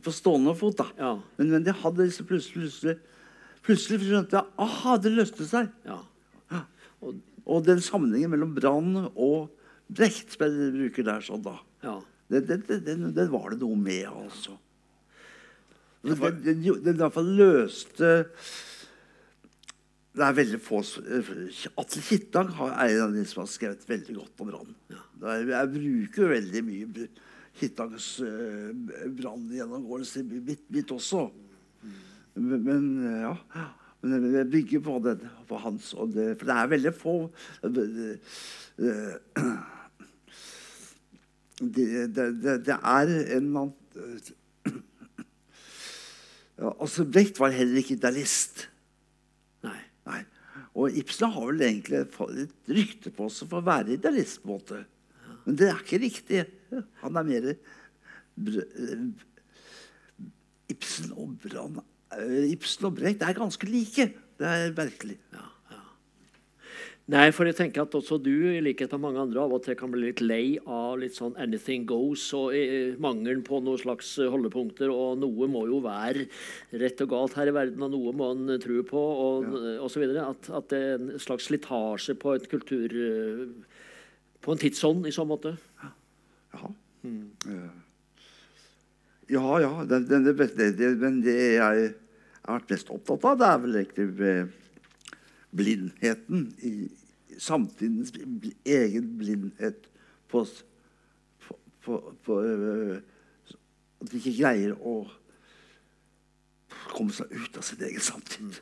på 0.06 0.14
stående 0.14 0.54
fot. 0.60 0.78
da. 0.84 0.86
Ja. 1.00 1.14
Men, 1.40 1.56
men 1.56 1.66
det 1.66 1.80
hadde 1.82 2.06
liksom 2.06 2.30
plutselig 2.30 2.68
Plutselig, 2.68 3.00
plutselig 3.66 4.06
skjønte 4.06 4.38
jeg 4.38 4.54
aha, 4.68 5.00
det 5.02 5.16
løste 5.16 5.48
seg. 5.50 5.72
ja. 5.88 6.04
Og 7.48 7.64
den 7.64 7.80
sammenhengen 7.80 8.34
mellom 8.34 8.52
Brann 8.58 9.08
og 9.08 9.48
Brecht 9.88 10.34
som 10.36 10.44
jeg 10.44 10.72
bruker 10.76 11.06
der 11.08 11.24
sånn 11.24 11.44
da, 11.46 11.54
ja. 11.86 11.94
Det, 12.30 12.42
det, 12.48 12.58
det, 12.68 12.96
den 13.16 13.30
var 13.32 13.52
det 13.54 13.60
noe 13.62 13.78
med, 13.80 14.08
altså. 14.10 14.58
Den, 16.04 16.20
den, 16.44 16.64
den, 16.64 16.96
i 16.96 17.00
hvert 17.02 17.16
fall 17.16 17.30
løste 17.36 18.10
Det 20.16 20.24
er 20.24 20.36
veldig 20.38 20.60
få 20.64 20.80
Atle 21.82 22.04
Kittang 22.06 22.52
har- 22.60 22.76
er 22.84 22.94
en 22.94 23.08
av 23.08 23.16
de 23.16 23.24
som 23.28 23.42
har 23.42 23.50
skrevet 23.52 23.84
veldig 23.90 24.16
godt 24.16 24.44
om 24.46 24.52
Brann. 24.52 24.76
Det 24.88 25.34
er- 25.34 25.50
Jeg 25.52 25.72
bruker 25.74 26.32
veldig 26.32 26.64
mye 26.68 27.08
Kittangs 27.58 28.20
uh, 28.22 28.70
branngjennomgåelse 29.18 30.24
mitt, 30.24 30.64
mitt 30.70 30.92
også. 30.94 31.26
Men, 32.36 32.64
men 32.64 32.88
ja 33.24 33.36
men 34.06 34.28
jeg 34.32 34.50
bygger 34.52 34.80
på 34.86 35.00
den, 35.04 35.24
på 35.50 35.58
hans. 35.58 35.90
Det, 36.14 36.28
for 36.38 36.46
det 36.50 36.56
er 36.56 36.70
veldig 36.70 36.94
få 36.96 37.16
eh, 37.66 38.38
det, 41.60 41.86
det, 42.14 42.66
det, 42.68 42.76
er 42.76 43.12
en 43.38 43.48
annen 43.58 43.74
ja, 46.62 46.70
altså 46.70 47.06
Brecht 47.10 47.40
var 47.42 47.56
heller 47.56 47.82
ikke 47.82 47.96
idealist. 47.98 48.68
Nei. 49.66 49.80
Nei. 50.06 50.22
Og 50.78 50.94
Ibsen 51.02 51.34
har 51.34 51.48
vel 51.50 51.66
egentlig 51.66 52.04
et 52.04 52.20
rykte 52.70 53.14
på 53.14 53.30
seg 53.34 53.50
for 53.50 53.64
å 53.64 53.68
være 53.68 53.96
idealist. 53.98 54.44
på 54.44 54.52
en 54.52 54.54
måte. 54.60 54.84
Men 55.48 55.58
det 55.58 55.72
er 55.72 55.82
ikke 55.82 56.04
riktig. 56.04 56.46
Han 57.02 57.18
er 57.18 57.26
mer 57.26 57.52
Ibsen 60.68 61.14
og 61.16 61.38
Brann 61.42 61.80
eh, 62.14 62.52
Ibsen 62.52 62.90
og 62.90 62.98
Brecht 63.00 63.24
er 63.26 63.38
ganske 63.38 63.70
like. 63.70 64.10
Det 64.38 64.46
er 64.48 64.76
merkelig. 64.78 65.18
Nei, 67.08 67.30
for 67.32 67.48
jeg 67.48 67.56
tenker 67.56 67.86
at 67.86 67.94
også 67.96 68.18
du, 68.20 68.34
i 68.52 68.60
likhet 68.60 68.92
med 68.92 69.06
mange 69.06 69.22
andre, 69.22 69.40
av 69.40 69.54
og 69.56 69.62
til 69.64 69.78
kan 69.80 69.94
bli 69.94 70.10
litt 70.10 70.20
lei 70.20 70.58
av 70.68 70.98
litt 71.00 71.16
sånn 71.16 71.38
'anything 71.40 71.86
goes' 71.88 72.34
og 72.36 72.52
eh, 72.52 72.98
mangelen 73.00 73.46
på 73.48 73.62
noen 73.64 73.80
slags 73.80 74.10
holdepunkter. 74.20 74.92
Og 74.92 75.16
noe 75.22 75.48
må 75.48 75.64
jo 75.70 75.80
være 75.86 76.28
rett 76.76 77.00
og 77.06 77.10
galt 77.16 77.38
her 77.40 77.48
i 77.48 77.56
verden, 77.56 77.86
og 77.88 77.94
noe 77.96 78.12
må 78.12 78.32
en 78.36 78.60
tro 78.60 78.84
på, 78.84 79.00
og, 79.00 79.48
og 79.80 79.88
så 79.88 80.04
videre. 80.04 80.28
At, 80.36 80.50
at 80.52 80.68
det 80.68 80.82
er 80.84 81.00
en 81.00 81.16
slags 81.24 81.48
slitasje 81.48 82.18
på 82.20 82.36
et 82.36 82.50
kultur... 82.52 82.92
eh, 82.92 83.48
På 84.44 84.52
en 84.54 84.60
tidsånd, 84.60 85.08
i 85.08 85.12
så 85.12 85.24
måte. 85.26 85.58
Ja. 86.54 86.68
Eh, 87.08 87.70
Ja, 89.30 89.60
ja. 89.60 89.72
Det, 89.84 90.08
det, 90.08 90.92
men 91.00 91.22
det 91.24 91.40
jeg 91.56 91.60
har 91.60 92.60
vært 92.60 92.70
mest 92.72 92.92
opptatt 92.92 93.26
av, 93.28 93.40
det 93.40 93.48
er 93.48 93.60
vel 93.64 93.76
egentlig 93.82 94.28
eh, 94.28 94.46
blindheten 95.56 96.50
i 96.66 96.74
samtidens 97.38 98.14
egen 98.66 99.12
blindhet 99.20 99.88
på, 100.32 100.44
på, 101.46 101.58
på, 101.86 102.00
på 102.26 102.40
eh, 102.44 102.98
At 104.02 104.14
vi 104.14 104.22
ikke 104.22 104.38
greier 104.42 104.76
å 104.78 105.00
komme 106.92 107.14
seg 107.16 107.32
ut 107.34 107.58
av 107.58 107.66
sin 107.66 107.84
egen 107.88 108.04
samtid. 108.04 108.60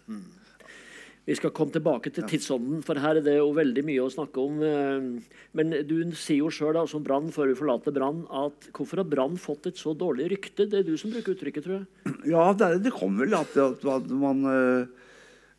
Vi 1.26 1.34
skal 1.34 1.52
komme 1.58 1.74
tilbake 1.74 2.12
til 2.14 2.28
tidsånden, 2.30 2.84
for 2.86 3.02
her 3.02 3.18
er 3.18 3.26
det 3.26 3.34
jo 3.40 3.48
veldig 3.58 3.84
mye 3.88 4.04
å 4.04 4.12
snakke 4.14 4.44
om. 4.44 4.60
eh, 4.62 5.40
Men 5.58 5.74
du 5.88 5.96
sier 6.14 6.44
jo 6.44 6.52
sjøl, 6.54 6.78
som 6.88 7.04
Brann, 7.04 7.32
før 7.34 7.50
vi 7.50 7.58
forlater 7.58 7.96
Brann, 7.96 8.26
at 8.30 8.70
hvorfor 8.72 9.02
har 9.02 9.10
Brann 9.10 9.38
fått 9.42 9.66
et 9.72 9.82
så 9.82 9.96
dårlig 9.98 10.30
rykte? 10.36 10.70
Det 10.70 10.80
er 10.80 10.86
du 10.86 10.96
som 10.98 11.12
bruker 11.12 11.34
uttrykket, 11.34 11.66
tror 11.66 11.80
jeg. 11.80 12.16
Ja, 12.30 12.54
det, 12.54 12.84
det 12.86 12.94
kommer 12.94 13.26
vel 13.26 13.34
at, 13.40 13.58
at, 13.58 14.12
man 14.12 14.46
øh, 14.46 14.86
øh, 14.86 15.05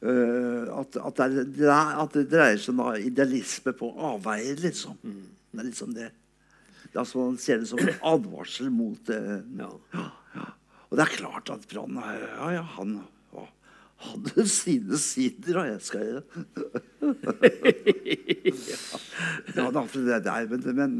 at, 0.02 0.96
at, 1.00 1.20
det 1.32 1.46
det 1.56 1.72
at 1.72 2.12
det 2.14 2.26
dreier 2.30 2.60
seg 2.60 2.76
om 2.76 2.94
idealisme 3.00 3.72
på 3.76 3.88
avveier, 4.10 4.58
liksom. 4.60 4.98
Det 5.02 5.62
er 5.62 5.68
liksom 5.70 5.94
det. 5.96 6.10
det 6.90 6.94
er 6.94 7.02
altså, 7.02 7.18
man 7.22 7.38
ser 7.40 7.62
det 7.62 7.70
som 7.70 7.80
en 7.80 8.00
advarsel 8.12 8.70
mot 8.70 9.00
det. 9.08 9.20
Ja. 9.58 9.70
Ja, 9.96 10.08
ja. 10.36 10.48
Og 10.86 10.98
det 10.98 11.06
er 11.06 11.16
klart 11.16 11.50
at 11.50 11.68
Brann 11.70 11.96
Ja, 11.98 12.50
ja, 12.58 12.64
han 12.76 12.98
hadde 14.06 14.44
sine 14.50 14.98
sider, 15.00 15.56
og 15.62 15.70
jeg 15.70 15.80
skal 15.84 16.20
Ja, 19.56 19.70
da, 19.72 19.82
det, 19.88 20.20
er, 20.20 20.48
men, 20.50 20.60
men 20.76 20.92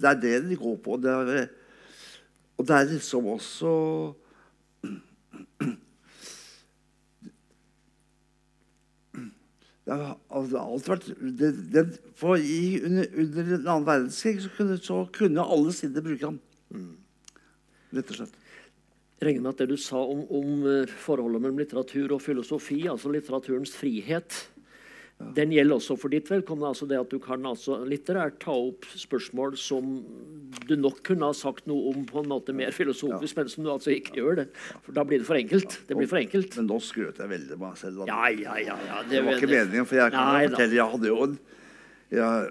det 0.00 0.08
er 0.08 0.20
det 0.22 0.36
de 0.48 0.56
går 0.56 0.78
på. 0.84 0.96
Det 1.02 1.12
er, 1.12 1.46
og 2.56 2.66
det 2.68 2.76
er 2.78 2.90
liksom 2.94 3.28
også 3.34 3.72
Det 9.82 9.96
har 9.98 10.12
altså, 10.30 10.60
alltid 10.62 10.92
vært 10.92 11.06
det, 11.40 11.48
det, 11.74 11.82
for 12.18 12.38
i, 12.38 12.78
under, 12.86 13.08
under 13.18 13.48
den 13.48 13.64
annen 13.66 13.88
verdenskrig 13.88 14.44
så 14.44 14.52
kunne, 14.54 14.76
så 14.78 15.00
kunne 15.14 15.46
alle 15.56 15.74
sider 15.74 16.04
bruke 16.04 16.28
han. 16.28 16.38
Rett 17.92 18.12
og 18.14 18.20
slett. 18.20 18.38
Regner 19.22 19.42
med 19.42 19.52
at 19.52 19.62
det 19.62 19.72
du 19.72 19.78
sa 19.78 20.00
om, 20.02 20.22
om 20.34 20.62
eh, 20.70 20.94
forholdet 21.02 21.42
mellom 21.42 21.58
litteratur 21.62 22.14
og 22.14 22.22
filosofi, 22.22 22.80
altså 22.90 23.10
litteraturens 23.10 23.74
frihet, 23.78 24.38
den 25.36 25.52
gjelder 25.54 25.78
også 25.78 25.96
for 26.00 26.12
ditt 26.12 26.28
vedkommende. 26.30 26.72
altså 26.72 26.86
det 26.88 26.98
at 26.98 27.10
Du 27.10 27.18
kan 27.22 27.46
altså 27.46 27.78
litterært 27.88 28.40
ta 28.42 28.52
opp 28.52 28.86
spørsmål 28.98 29.56
som 29.60 29.94
du 30.68 30.74
nok 30.76 31.02
kunne 31.06 31.28
ha 31.28 31.36
sagt 31.36 31.66
noe 31.70 31.92
om 31.92 32.04
på 32.08 32.22
en 32.22 32.28
måte 32.32 32.54
mer 32.56 32.72
filosofisk, 32.74 33.36
men 33.36 33.48
som 33.48 33.64
du 33.64 33.70
altså 33.72 33.94
ikke 33.94 34.16
gjør 34.18 34.42
det. 34.42 34.46
For 34.84 34.96
da 34.96 35.04
blir 35.04 35.22
det 35.22 35.28
for 35.28 35.38
enkelt. 35.38 35.78
Det 35.88 35.96
blir 35.96 36.10
for 36.10 36.20
enkelt. 36.20 36.56
Men 36.58 36.68
nå 36.70 36.80
skrøt 36.84 37.22
jeg 37.22 37.32
veldig 37.32 37.56
av 37.56 37.62
meg 37.64 37.78
selv. 37.80 38.04
Ja, 38.10 38.24
ja, 38.28 38.58
ja. 38.60 38.76
ja 38.88 39.02
Det 39.08 39.22
var 39.24 39.38
ikke 39.38 39.52
meningen, 39.52 39.88
for 39.88 40.00
jeg 40.00 40.14
kan 40.14 40.32
Nei 40.32 40.48
fortelle 40.48 40.78
Jeg 40.78 40.96
hadde 40.96 41.12
jo 41.12 41.20
en, 41.28 41.38
jeg, 42.12 42.50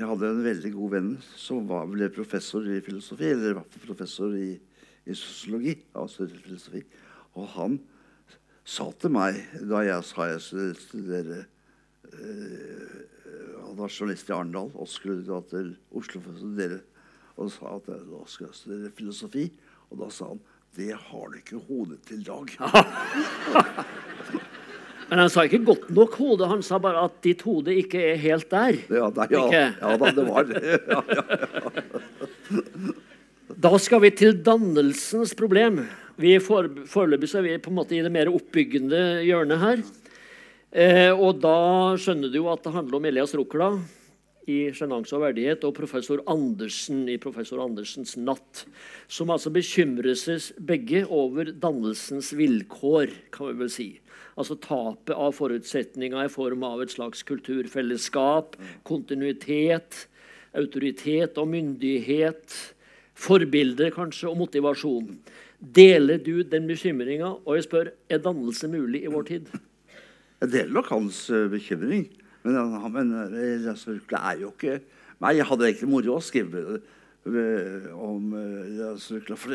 jeg 0.00 0.10
hadde 0.10 0.32
en 0.32 0.44
veldig 0.48 0.74
god 0.74 0.92
venn 0.96 1.14
som 1.36 1.62
var, 1.70 1.88
ble 1.92 2.10
professor 2.12 2.66
i 2.68 2.82
filosofi, 2.84 3.30
eller 3.32 3.62
professor 3.86 4.36
i, 4.36 4.52
i 5.06 5.16
sosiologi. 5.16 5.78
altså 5.94 6.28
filosofi. 6.28 6.84
Og 7.40 7.48
han 7.56 7.80
sa 8.68 8.90
til 9.00 9.10
meg 9.14 9.40
da 9.70 9.82
jeg 9.86 10.06
sa 10.06 10.28
jeg 10.30 10.44
skulle 10.44 10.76
studere 10.78 11.40
eh, 11.40 11.51
Han 12.12 13.76
var 13.78 13.88
journalist 13.88 14.28
i 14.28 14.34
Arendal 14.36 14.70
og 14.74 14.88
skulle 14.90 15.24
dra 15.24 15.40
til 15.48 15.72
Oslo 15.96 16.20
for 16.20 16.34
å 16.34 16.40
studere. 16.40 16.80
Og 17.40 17.48
sa 17.52 17.76
at 17.78 17.86
da 17.88 18.24
skulle 18.28 18.50
jeg 18.50 18.58
studere 18.60 18.96
filosofi. 18.96 19.46
Og 19.90 20.02
da 20.02 20.08
sa 20.12 20.32
han 20.32 20.42
det 20.76 20.94
har 20.96 21.28
du 21.28 21.36
ikke 21.36 21.58
hodet 21.68 21.98
til, 22.08 22.22
Dag. 22.24 22.48
Men 25.12 25.20
han 25.20 25.28
sa 25.28 25.42
ikke 25.44 25.58
godt 25.66 25.90
nok 25.92 26.14
hode, 26.16 26.46
han 26.48 26.62
sa 26.64 26.78
bare 26.80 27.02
at 27.04 27.18
ditt 27.20 27.42
hode 27.44 27.74
ikke 27.76 28.00
er 28.14 28.20
helt 28.22 28.48
der. 28.48 28.78
Ja, 28.88 29.10
nei, 29.12 29.26
ja, 29.34 29.42
ja 29.68 29.90
da, 30.00 30.12
det 30.16 30.24
var 30.24 30.48
det. 30.48 30.62
Ja, 30.92 31.02
ja. 31.12 31.22
Da 33.62 33.76
skal 33.78 34.00
vi 34.02 34.10
til 34.16 34.38
dannelsens 34.44 35.34
problem. 35.36 35.82
Vi 36.20 36.38
for, 36.40 36.70
Foreløpig 36.88 37.28
er 37.36 37.44
vi 37.44 37.58
på 37.60 37.70
en 37.70 37.76
måte 37.76 37.94
i 37.98 38.00
det 38.04 38.12
mer 38.12 38.32
oppbyggende 38.32 39.20
hjørnet 39.26 39.60
her. 39.60 39.84
Eh, 40.72 41.12
og 41.12 41.42
da 41.44 41.92
skjønner 42.00 42.30
du 42.32 42.38
jo 42.38 42.46
at 42.48 42.62
det 42.64 42.72
handler 42.72 42.96
om 42.96 43.04
Elias 43.04 43.34
Rukla 43.36 43.74
i 44.48 44.72
'Sjenanse 44.72 45.12
og 45.12 45.20
verdighet' 45.26 45.64
og 45.68 45.74
professor 45.76 46.22
Andersen 46.26 47.04
i 47.12 47.18
'Professor 47.18 47.60
Andersens 47.60 48.16
natt', 48.16 48.64
som 49.06 49.28
altså 49.28 49.52
bekymrer 49.52 50.16
seg 50.16 50.56
begge 50.56 51.04
over 51.06 51.52
dannelsens 51.52 52.32
vilkår, 52.32 53.12
kan 53.30 53.48
vi 53.48 53.58
vel 53.60 53.70
si. 53.70 54.00
Altså 54.38 54.56
tapet 54.56 55.14
av 55.14 55.36
forutsetninger 55.36 56.24
i 56.24 56.32
form 56.32 56.64
av 56.64 56.80
et 56.80 56.90
slags 56.90 57.22
kulturfellesskap, 57.22 58.56
kontinuitet, 58.82 60.08
autoritet 60.54 61.36
og 61.36 61.48
myndighet, 61.48 62.48
forbilder 63.14 63.90
kanskje, 63.90 64.30
og 64.30 64.38
motivasjon. 64.38 65.18
Deler 65.60 66.16
du 66.16 66.42
den 66.42 66.66
bekymringa? 66.66 67.36
Og 67.44 67.56
jeg 67.56 67.64
spør, 67.68 67.92
er 68.08 68.18
dannelse 68.18 68.68
mulig 68.68 69.04
i 69.04 69.12
vår 69.12 69.28
tid? 69.28 69.52
Jeg 70.42 70.50
deler 70.50 70.74
nok 70.74 70.88
hans 70.90 71.28
eh, 71.30 71.46
bekymring. 71.52 72.08
Men, 72.42 72.56
men 72.90 73.12
eh, 73.30 73.62
er 73.62 74.40
jo 74.42 74.50
ikke 74.50 74.80
meg. 75.22 75.36
jeg 75.38 75.46
hadde 75.46 75.68
egentlig 75.68 75.90
moro 75.92 76.16
å 76.16 76.24
skrive 76.24 76.62
eh, 76.74 77.86
om 77.94 78.32
eh, 78.34 78.82
Rukla. 79.14 79.38
For 79.38 79.54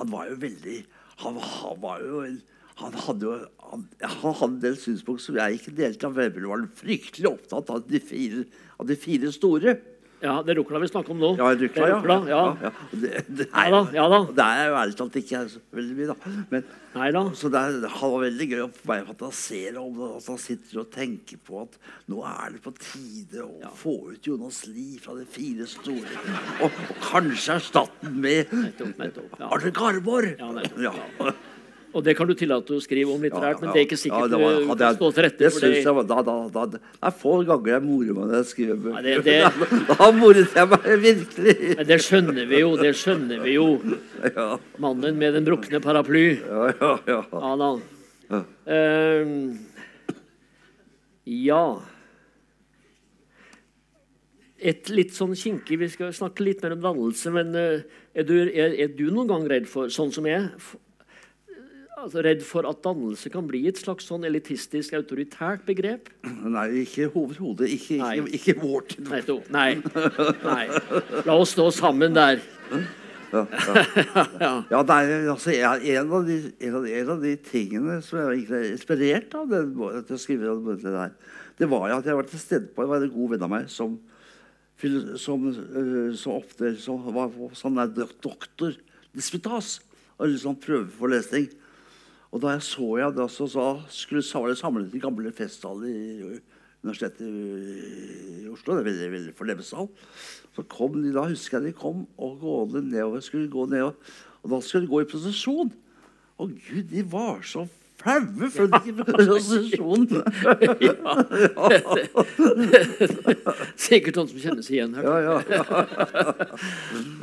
han 0.00 0.12
var 0.12 0.30
jo 0.30 0.40
veldig 0.40 0.78
Han, 1.22 1.36
han 1.36 1.78
var 1.82 2.00
jo 2.02 2.24
en- 2.24 2.40
han 2.80 2.94
hadde 2.96 3.26
jo 3.28 3.34
han, 3.68 3.82
han 4.00 4.32
hadde 4.34 4.46
en 4.56 4.60
del 4.62 4.76
synspunkter 4.80 5.26
som 5.26 5.36
jeg 5.36 5.58
ikke 5.58 5.74
delte. 5.76 6.08
Han 6.08 6.16
var 6.16 6.24
fryktelig 6.80 7.28
opptatt 7.28 7.68
av 7.70 7.82
de 7.86 8.00
fire, 8.00 8.46
av 8.80 8.88
de 8.88 8.96
fire 8.96 9.28
store. 9.36 9.74
Ja, 10.22 10.36
det 10.46 10.52
er 10.54 10.58
rukla 10.60 10.78
vi 10.82 10.88
snakker 10.90 11.14
om 11.14 11.18
nå. 11.22 11.32
Ja, 11.40 11.48
Det 11.54 11.66
rukla, 11.66 11.88
ja. 11.90 11.96
rukla, 11.98 12.16
ja. 12.30 12.42
ja. 12.62 12.70
Det, 12.92 13.10
det, 13.26 13.46
Ja 13.50 13.64
da, 13.74 13.80
ja 13.96 14.04
da. 14.12 14.20
Det 14.38 14.46
er 14.46 14.68
jo 14.70 14.76
ærlig 14.78 14.96
talt 15.00 15.18
ikke 15.18 15.40
så 15.50 15.62
veldig 15.74 15.96
mye, 15.98 16.08
da. 16.12 16.32
Men, 16.52 16.66
Nei 16.92 17.08
da. 17.16 17.22
så 17.40 17.48
det, 17.52 17.60
er, 17.62 17.76
det 17.82 17.90
var 17.96 18.16
veldig 18.22 18.46
gøy 18.52 18.62
å 18.66 18.70
bare 18.86 19.06
fantasere 19.08 19.80
om 19.82 19.94
det. 19.98 20.10
At 20.20 20.28
han 20.30 20.40
sitter 20.44 20.82
og 20.84 20.90
tenker 20.94 21.40
på 21.46 21.62
at 21.64 21.78
nå 22.12 22.20
er 22.28 22.54
det 22.54 22.62
på 22.66 22.74
tide 22.78 23.46
å 23.46 23.72
få 23.80 23.96
ut 24.12 24.28
Jonas 24.30 24.62
Lie 24.70 25.00
fra 25.02 25.16
de 25.18 25.24
fire 25.26 25.66
store. 25.70 26.18
Og, 26.60 26.68
og 26.70 27.00
kanskje 27.08 27.56
erstatte 27.58 28.06
den 28.06 28.20
med 28.22 28.52
Nettopp, 28.52 28.94
nettopp. 29.00 29.40
Ja. 29.40 29.48
Arne 29.56 29.74
Garborg. 29.74 30.36
Ja, 30.38 30.52
nettopp, 30.58 30.86
Ja. 30.86 31.34
Og 31.94 32.02
det 32.04 32.14
kan 32.16 32.26
du 32.26 32.32
tillate 32.34 32.72
å 32.72 32.80
skrive 32.80 33.12
om 33.12 33.20
litterært, 33.20 33.60
men 33.60 33.72
det 33.74 33.80
er 33.82 33.86
ikke 33.86 33.98
sikkert 34.00 34.30
var- 34.32 34.76
du 34.78 34.84
jeg- 34.84 34.96
står 34.96 35.12
til 35.14 35.24
rette 35.26 35.38
Det 35.38 35.52
for 35.52 35.60
det. 35.60 35.84
jeg 35.84 35.94
var 35.94 36.04
da, 36.08 36.22
da, 36.22 36.36
da, 36.48 36.66
Det 36.72 36.80
er 37.02 37.10
få 37.10 37.44
ganger 37.44 37.66
jeg 37.74 37.82
morer 37.82 38.14
meg 38.16 38.24
når 38.30 38.36
jeg 38.40 38.46
skriver 38.52 38.76
bøker. 38.80 38.96
Ja, 38.96 39.02
det- 39.02 39.24
det- 39.24 39.88
Da 39.98 40.10
moret 40.12 40.54
jeg 40.54 40.68
meg 40.68 40.80
virkelig. 41.04 41.76
Men 41.76 41.86
det 41.86 42.00
skjønner 42.00 42.48
vi 42.48 42.58
jo, 42.60 42.76
det 42.76 42.94
skjønner 42.96 43.42
vi 43.42 43.52
jo. 43.58 43.66
Ja, 44.24 44.58
Mannen 44.78 45.18
med 45.18 45.34
den 45.34 45.44
brukne 45.44 45.80
paraply. 45.82 46.40
ja, 46.40 46.72
ja. 46.80 46.98
ja. 47.06 47.22
Ja 47.32 47.56
da. 47.56 48.44
Ehm, 48.66 49.58
ja 51.26 51.78
Et 54.62 54.88
litt 54.94 55.10
sånn 55.12 55.34
kinkig 55.34 55.78
Vi 55.82 55.88
skal 55.92 56.12
snakke 56.16 56.44
litt 56.46 56.62
mer 56.62 56.72
om 56.76 56.80
dannelse, 56.84 57.32
men 57.34 57.54
eh, 57.58 57.82
er 58.14 58.26
du, 58.28 58.36
er, 58.48 58.76
er 58.84 58.88
du 58.94 59.08
noen 59.10 59.28
gang 59.28 59.46
redd 59.50 59.66
for, 59.70 59.90
sånn 59.92 60.12
som 60.14 60.24
jeg, 60.28 60.48
altså 62.04 62.22
redd 62.24 62.42
for 62.46 62.66
at 62.68 62.80
dannelse 62.84 63.30
kan 63.32 63.46
bli 63.48 63.64
et 63.70 63.78
slags 63.80 64.08
sånn 64.10 64.26
elitistisk, 64.28 64.94
autoritært 64.98 65.64
begrep? 65.68 66.10
Nei, 66.24 66.66
ikke 66.82 67.10
overhodet. 67.10 67.70
Ikke, 67.72 68.00
ikke, 68.00 68.32
ikke 68.38 68.56
vår 68.62 68.88
tid. 68.90 69.12
Nei, 69.12 69.22
nei, 69.54 69.70
nei. 70.42 70.66
La 71.26 71.36
oss 71.36 71.54
stå 71.56 71.68
sammen 71.74 72.16
der. 72.16 72.42
Ja, 73.32 73.46
ja. 74.42 74.52
ja 74.68 74.80
nei, 74.88 75.02
altså, 75.32 75.52
en, 75.54 76.10
av 76.12 76.26
de, 76.28 76.38
en, 76.60 76.74
av 76.76 76.88
en 76.92 77.12
av 77.14 77.22
de 77.22 77.32
tingene 77.46 78.00
som 78.04 78.18
jeg 78.20 78.48
var 78.50 78.66
inspirert 78.68 79.36
av 79.38 79.46
den, 79.48 79.70
til 80.08 80.18
å 80.18 80.20
skrive 80.20 80.56
det 80.82 80.92
der, 80.92 81.14
det 81.56 81.68
var 81.70 81.94
at 81.94 82.08
jeg 82.08 82.18
var 82.18 82.28
til 82.28 82.42
stede 82.42 82.68
på 82.74 82.84
var 82.88 83.04
en 83.04 83.14
god 83.14 83.32
venn 83.32 83.46
av 83.46 83.52
meg 83.52 83.70
som, 83.72 83.96
som, 85.20 85.48
øh, 85.48 86.12
som 86.18 86.36
ofte 86.36 86.74
som 86.82 87.08
var 87.14 87.32
sånn 87.56 87.80
der 87.80 88.12
doktor 88.24 88.76
disputas 89.16 89.78
og 90.18 90.32
liksom 90.32 90.58
prøveforelesning. 90.62 91.48
Og 92.32 92.40
da 92.40 92.54
jeg 92.54 92.62
så 92.64 92.86
jeg 92.96 93.12
det, 93.16 93.24
så, 93.30 93.46
så 93.50 93.80
skulle 93.92 94.22
det 94.48 94.58
samlet 94.58 94.94
i 94.96 95.00
gamle 95.02 95.32
festsal 95.36 95.82
i 95.84 95.96
Universitetet 96.82 97.28
i 97.28 98.48
Oslo. 98.50 98.74
Det 98.74 98.80
er 98.80 98.84
veldig, 98.88 99.10
veldig 99.12 99.34
fornemt 99.38 99.64
sal. 99.66 99.88
Så 100.56 100.62
kom 100.68 101.02
de, 101.02 101.12
da 101.14 101.22
husker 101.28 101.58
jeg 101.60 101.66
de 101.70 101.78
kom 101.78 102.06
og 102.16 102.38
gående 102.40 102.82
nedover. 102.88 103.20
skulle 103.20 103.50
gå 103.52 103.66
nedover, 103.68 103.94
Og 104.42 104.50
da 104.50 104.60
skulle 104.60 104.86
de 104.86 104.90
gå 104.90 105.00
i 105.04 105.10
prosesjon. 105.12 105.72
Å 106.40 106.42
gud, 106.48 106.86
de 106.90 107.02
var 107.12 107.42
så 107.46 107.68
flaue 108.02 108.48
for 108.50 108.66
de 108.66 108.78
gikk 108.82 108.98
i 108.98 109.04
prosesjon. 109.12 110.06
Sikkert 113.86 114.16
noen 114.18 114.28
som 114.32 114.40
kjenner 114.40 114.62
seg 114.64 114.74
igjen 114.80 114.94
her. 114.98 115.04
Ja, 115.06 115.16
ja, 115.20 115.36
ja. 115.52 115.62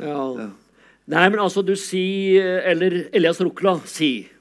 Ja. 0.00 0.48
Nei, 1.10 1.26
men 1.28 1.40
altså, 1.42 1.62
du 1.66 1.74
sier 1.76 2.60
Eller 2.70 3.10
Elias 3.16 3.40
Rukla 3.42 3.80
sier 3.88 4.39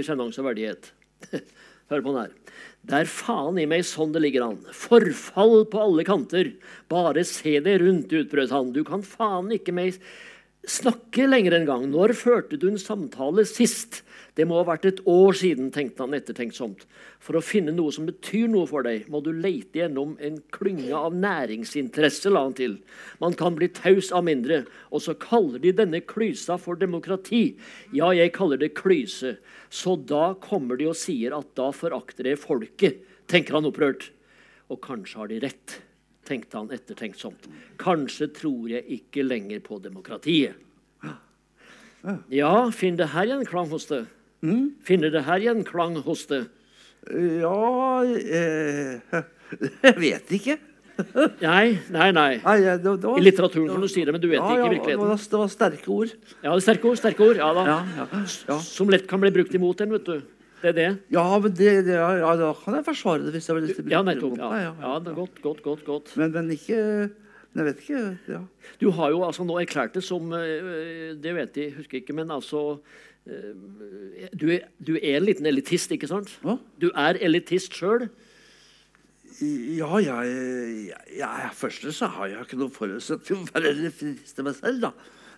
i 0.00 0.04
sjenanse 0.06 0.42
og 0.42 0.50
verdighet 0.50 0.92
Hør 1.92 2.00
på 2.00 2.12
den 2.14 2.22
her. 2.22 2.60
Det 2.84 3.00
er 3.02 3.10
faen 3.12 3.58
i 3.60 3.66
meg 3.68 3.82
sånn 3.84 4.14
det 4.14 4.22
ligger 4.24 4.46
an. 4.46 4.60
Forfall 4.72 5.66
på 5.68 5.82
alle 5.82 6.04
kanter. 6.08 6.54
Bare 6.88 7.24
se 7.28 7.58
deg 7.64 7.82
rundt, 7.82 8.12
utbrøt 8.12 8.54
han. 8.54 8.70
Du 8.72 8.80
kan 8.88 9.04
faen 9.04 9.50
ikke 9.52 9.74
meg 9.76 9.98
snakke 10.64 11.28
lenger 11.28 11.58
en 11.58 11.68
gang. 11.68 11.84
Når 11.92 12.14
førte 12.16 12.56
du 12.60 12.70
en 12.70 12.80
samtale 12.80 13.44
sist? 13.48 14.00
Det 14.34 14.42
må 14.50 14.56
ha 14.58 14.64
vært 14.66 14.86
et 14.88 15.00
år 15.06 15.36
siden, 15.38 15.68
tenkte 15.70 16.02
han 16.02 16.14
ettertenksomt. 16.16 16.80
For 17.22 17.38
å 17.38 17.42
finne 17.44 17.70
noe 17.74 17.92
som 17.94 18.06
betyr 18.08 18.48
noe 18.50 18.66
for 18.66 18.82
deg, 18.82 19.06
må 19.06 19.20
du 19.22 19.30
leite 19.30 19.78
gjennom 19.78 20.16
en 20.18 20.40
klynge 20.54 20.90
av 20.98 21.14
næringsinteresse, 21.14 22.32
la 22.34 22.42
han 22.48 22.56
til. 22.58 22.80
Man 23.22 23.36
kan 23.38 23.54
bli 23.54 23.68
taus 23.70 24.10
av 24.10 24.26
mindre, 24.26 24.64
og 24.90 25.04
så 25.06 25.14
kaller 25.22 25.62
de 25.62 25.70
denne 25.78 26.00
klysa 26.02 26.56
for 26.58 26.80
demokrati. 26.80 27.44
Ja, 27.94 28.10
jeg 28.10 28.34
kaller 28.34 28.58
det 28.58 28.72
klyse. 28.74 29.36
Så 29.70 29.94
da 30.02 30.32
kommer 30.42 30.82
de 30.82 30.90
og 30.90 30.98
sier 30.98 31.36
at 31.38 31.54
da 31.54 31.70
forakter 31.70 32.32
jeg 32.32 32.42
folket, 32.42 33.06
tenker 33.30 33.60
han 33.60 33.70
opprørt. 33.70 34.10
Og 34.66 34.82
kanskje 34.82 35.20
har 35.20 35.30
de 35.30 35.40
rett, 35.46 35.78
tenkte 36.26 36.58
han 36.58 36.74
ettertenksomt. 36.74 37.46
Kanskje 37.78 38.32
tror 38.34 38.66
jeg 38.72 38.82
ikke 38.98 39.28
lenger 39.28 39.62
på 39.62 39.78
demokratiet. 39.84 40.58
Ja, 42.34 42.52
finn 42.74 42.98
det 42.98 43.12
her 43.14 43.30
igjen, 43.30 43.46
klang 43.48 43.70
hos 43.70 43.86
det? 43.88 44.02
Finner 44.84 45.14
det 45.14 45.24
her 45.28 45.42
gjenklang 45.48 45.98
hos 46.04 46.26
det? 46.30 46.44
ja 47.04 48.04
eh, 48.04 49.24
Jeg 49.84 49.98
vet 50.00 50.32
ikke. 50.38 50.56
Nei, 51.42 51.74
nei, 51.90 52.10
nei. 52.14 52.30
Nei, 52.38 52.54
det, 52.62 52.76
det 52.84 52.92
var, 53.02 53.18
I 53.18 53.24
litteraturen 53.24 53.66
kan 53.72 53.82
du 53.82 53.90
si 53.90 54.04
det, 54.06 54.14
men 54.14 54.22
du 54.22 54.28
vet 54.30 54.38
ja, 54.38 54.46
ikke 54.46 54.68
i 54.68 54.74
virkeligheten. 54.76 55.10
Ja, 55.10 55.16
det 55.32 55.40
var 55.40 55.50
sterke 55.50 55.90
ord. 55.90 56.12
Ja, 56.38 56.52
det 56.52 56.54
er 56.54 56.64
sterke 56.68 56.90
ord. 56.90 57.00
sterke 57.00 57.26
ord, 57.26 57.40
ja 57.40 57.50
da. 57.56 57.64
Ja, 57.66 58.06
ja. 58.48 58.58
Som 58.62 58.92
lett 58.94 59.08
kan 59.10 59.22
bli 59.22 59.32
brukt 59.34 59.56
imot 59.58 59.82
en, 59.82 59.94
vet 59.96 60.06
du. 60.06 60.22
Det 60.62 60.70
er 60.70 60.76
det. 60.78 60.90
Ja, 61.12 61.24
men 61.42 61.56
det, 61.58 61.72
da 61.90 62.52
kan 62.62 62.78
jeg 62.78 62.86
forsvare 62.86 63.26
det 63.26 63.34
hvis 63.34 63.50
jeg 63.50 63.58
vil 63.58 63.66
lyst 63.68 63.80
til 63.80 63.90
å 63.90 63.92
Ja, 63.92 64.00
bruke 64.00 64.14
det 64.14 64.22
nettopp. 64.22 64.38
Ja, 64.40 64.70
ja 64.86 64.92
det 65.02 65.10
er 65.12 65.18
godt, 65.18 65.42
godt, 65.44 65.62
godt, 65.66 65.82
godt. 65.88 66.14
Men, 66.20 66.32
men 66.32 66.54
ikke 66.54 66.78
Jeg 67.54 67.66
vet 67.68 67.82
ikke. 67.84 68.04
Ja. 68.32 68.40
Du 68.80 68.88
har 68.96 69.10
jo 69.12 69.20
altså 69.26 69.44
nå 69.46 69.58
erklært 69.60 69.94
det 69.94 70.02
som 70.02 70.32
øh, 70.32 71.12
Det 71.20 71.34
vet 71.36 71.58
jeg, 71.60 71.74
husker 71.76 72.00
ikke, 72.00 72.16
men 72.16 72.32
altså 72.34 72.80
du, 73.24 74.46
er, 74.52 74.66
du 74.84 74.94
er 74.98 75.16
en 75.18 75.24
liten 75.24 75.46
elitist, 75.48 75.92
ikke 75.96 76.08
sant? 76.10 76.28
Hva? 76.44 76.58
Du 76.82 76.90
er 76.92 77.16
elitist 77.24 77.72
sjøl. 77.78 78.08
Ja, 79.40 79.96
jeg, 79.98 80.34
jeg, 80.92 80.98
jeg 81.18 81.48
Først 81.58 81.86
så 81.96 82.06
har 82.14 82.28
jeg 82.30 82.44
ikke 82.44 82.58
noen 82.60 82.70
forutsetning 82.74 83.24
til 83.26 83.40
å 83.40 83.46
være 83.56 83.72
elitist 83.72 84.36
til 84.36 84.46
meg 84.46 84.54
selv, 84.60 84.84
da. 84.84 84.92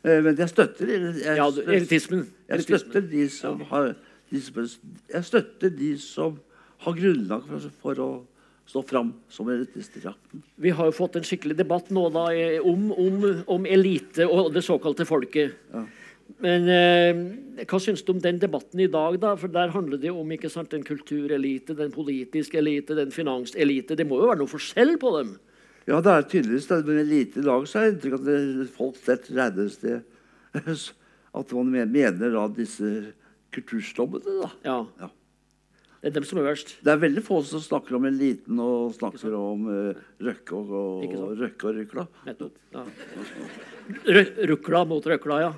Eh, 0.04 0.18
Men 0.26 0.36
jeg 0.36 0.50
støtter 0.52 0.90
jeg, 0.92 1.14
Ja, 1.38 1.46
du, 1.50 1.62
elitismen. 1.64 2.26
jeg 2.50 2.66
støtter 2.66 3.06
de 3.08 3.24
som 3.32 3.62
har 3.70 3.94
de 4.30 4.40
som, 4.42 4.66
Jeg 5.14 5.24
støtter 5.30 5.72
de 5.78 5.92
som 6.02 6.36
har 6.84 6.98
grunnlag 6.98 7.46
for, 7.48 7.70
for 7.80 8.02
å 8.04 8.08
stå 8.66 8.82
fram 8.84 9.12
som 9.32 9.48
elitister. 9.48 10.02
Ja. 10.10 10.12
Vi 10.60 10.72
har 10.74 10.90
jo 10.90 10.94
fått 10.98 11.16
en 11.16 11.24
skikkelig 11.24 11.54
debatt 11.56 11.88
nå 11.94 12.08
da, 12.12 12.26
eh, 12.34 12.58
om, 12.66 12.90
om, 12.92 13.22
om 13.56 13.66
elite 13.70 14.26
og 14.26 14.50
det 14.52 14.64
såkalte 14.66 15.06
folket. 15.08 15.54
Men 16.42 16.68
eh, 16.68 17.64
hva 17.64 17.78
syns 17.80 18.02
du 18.04 18.12
om 18.12 18.20
den 18.22 18.38
debatten 18.42 18.80
i 18.82 18.88
dag? 18.92 19.18
da? 19.22 19.34
For 19.40 19.52
Der 19.52 19.72
handler 19.74 20.00
det 20.02 20.12
om 20.12 20.32
ikke 20.34 20.50
sant, 20.52 20.72
den 20.74 20.84
kulturelite, 20.86 21.76
den 21.78 21.92
politiske 21.94 22.58
elite, 22.60 22.96
den 22.98 23.14
finanselite. 23.14 23.96
Det 23.96 24.06
må 24.08 24.20
jo 24.20 24.30
være 24.30 24.42
noe 24.42 24.52
forskjell 24.52 24.96
på 25.00 25.12
dem? 25.18 25.36
Ja, 25.86 26.00
det 26.02 26.12
er 26.12 26.26
tydeligvis 26.26 26.66
det. 26.68 26.80
Med 26.88 27.06
lite 27.08 27.40
i 27.40 27.46
dag 27.46 27.68
så 27.70 27.82
er 27.82 27.92
inntrykk 27.92 28.18
at 28.18 28.26
det, 28.26 28.40
folk 28.74 28.98
slett 29.00 29.30
regnes 29.36 29.78
det 29.84 30.00
At 31.36 31.52
man 31.52 31.70
mener 31.92 32.32
da 32.32 32.46
disse 32.50 32.90
kultursnobbene, 33.54 34.40
da. 34.42 34.50
Ja. 34.66 34.78
Ja. 35.00 35.10
Det 36.06 36.12
er 36.12 36.20
dem 36.20 36.26
som 36.28 36.38
er 36.38 36.44
verst. 36.46 36.68
Det 36.86 36.90
er 36.92 36.98
veldig 37.02 37.22
få 37.26 37.40
som 37.42 37.58
snakker 37.58 37.96
om 37.96 38.04
eliten 38.06 38.60
og 38.62 38.92
snakker 38.94 39.32
om 39.34 39.64
uh, 39.66 39.96
Røkke 40.22 40.54
og, 40.54 40.68
og, 41.02 41.32
Røkke 41.40 41.66
og 41.66 41.80
Rukla. 41.80 42.04
Nettopp. 42.28 42.60
Ja. 42.76 42.84
Rukla 44.52 44.84
mot 44.86 45.08
røkla, 45.10 45.38
ja. 45.42 45.50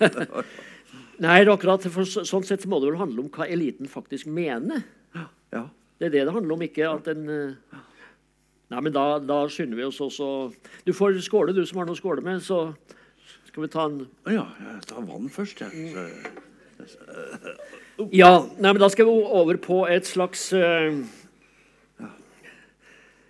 Nei, 1.26 1.36
akkurat, 1.44 1.84
for 1.92 2.08
sånn 2.08 2.48
sett 2.48 2.64
så 2.64 2.72
må 2.72 2.80
det 2.80 2.88
vel 2.88 3.02
handle 3.02 3.26
om 3.26 3.28
hva 3.36 3.44
eliten 3.52 3.84
faktisk 3.84 4.32
mener. 4.32 4.80
Ja. 5.12 5.66
Det 6.00 6.08
er 6.08 6.16
det 6.16 6.24
det 6.24 6.36
handler 6.38 6.56
om, 6.56 6.64
ikke 6.64 6.88
at 6.88 7.12
den 7.12 7.28
uh, 7.28 7.84
Nei, 8.72 8.80
men 8.80 8.96
da, 8.96 9.06
da 9.20 9.42
skynder 9.52 9.76
vi 9.76 9.84
oss 9.90 10.00
også. 10.00 10.32
Du 10.88 10.96
får 10.96 11.20
skåle, 11.28 11.52
du 11.52 11.66
som 11.68 11.82
har 11.82 11.92
noe 11.92 11.98
å 11.98 12.00
skåle 12.00 12.24
med. 12.24 12.40
Så 12.48 12.64
skal 13.52 13.68
vi 13.68 13.74
ta 13.76 13.90
en 13.92 14.06
ja, 14.24 14.48
jeg 14.72 14.88
tar 14.88 15.04
vann 15.04 15.28
først, 15.28 15.60
jeg. 15.68 15.92
Så- 16.88 17.82
Ja, 18.12 18.30
nei, 18.58 18.72
men 18.72 18.80
da 18.82 18.88
skal 18.90 19.06
vi 19.06 19.12
over 19.38 19.56
på 19.62 19.84
et 19.86 20.06
slags 20.08 20.48
uh, 20.56 20.96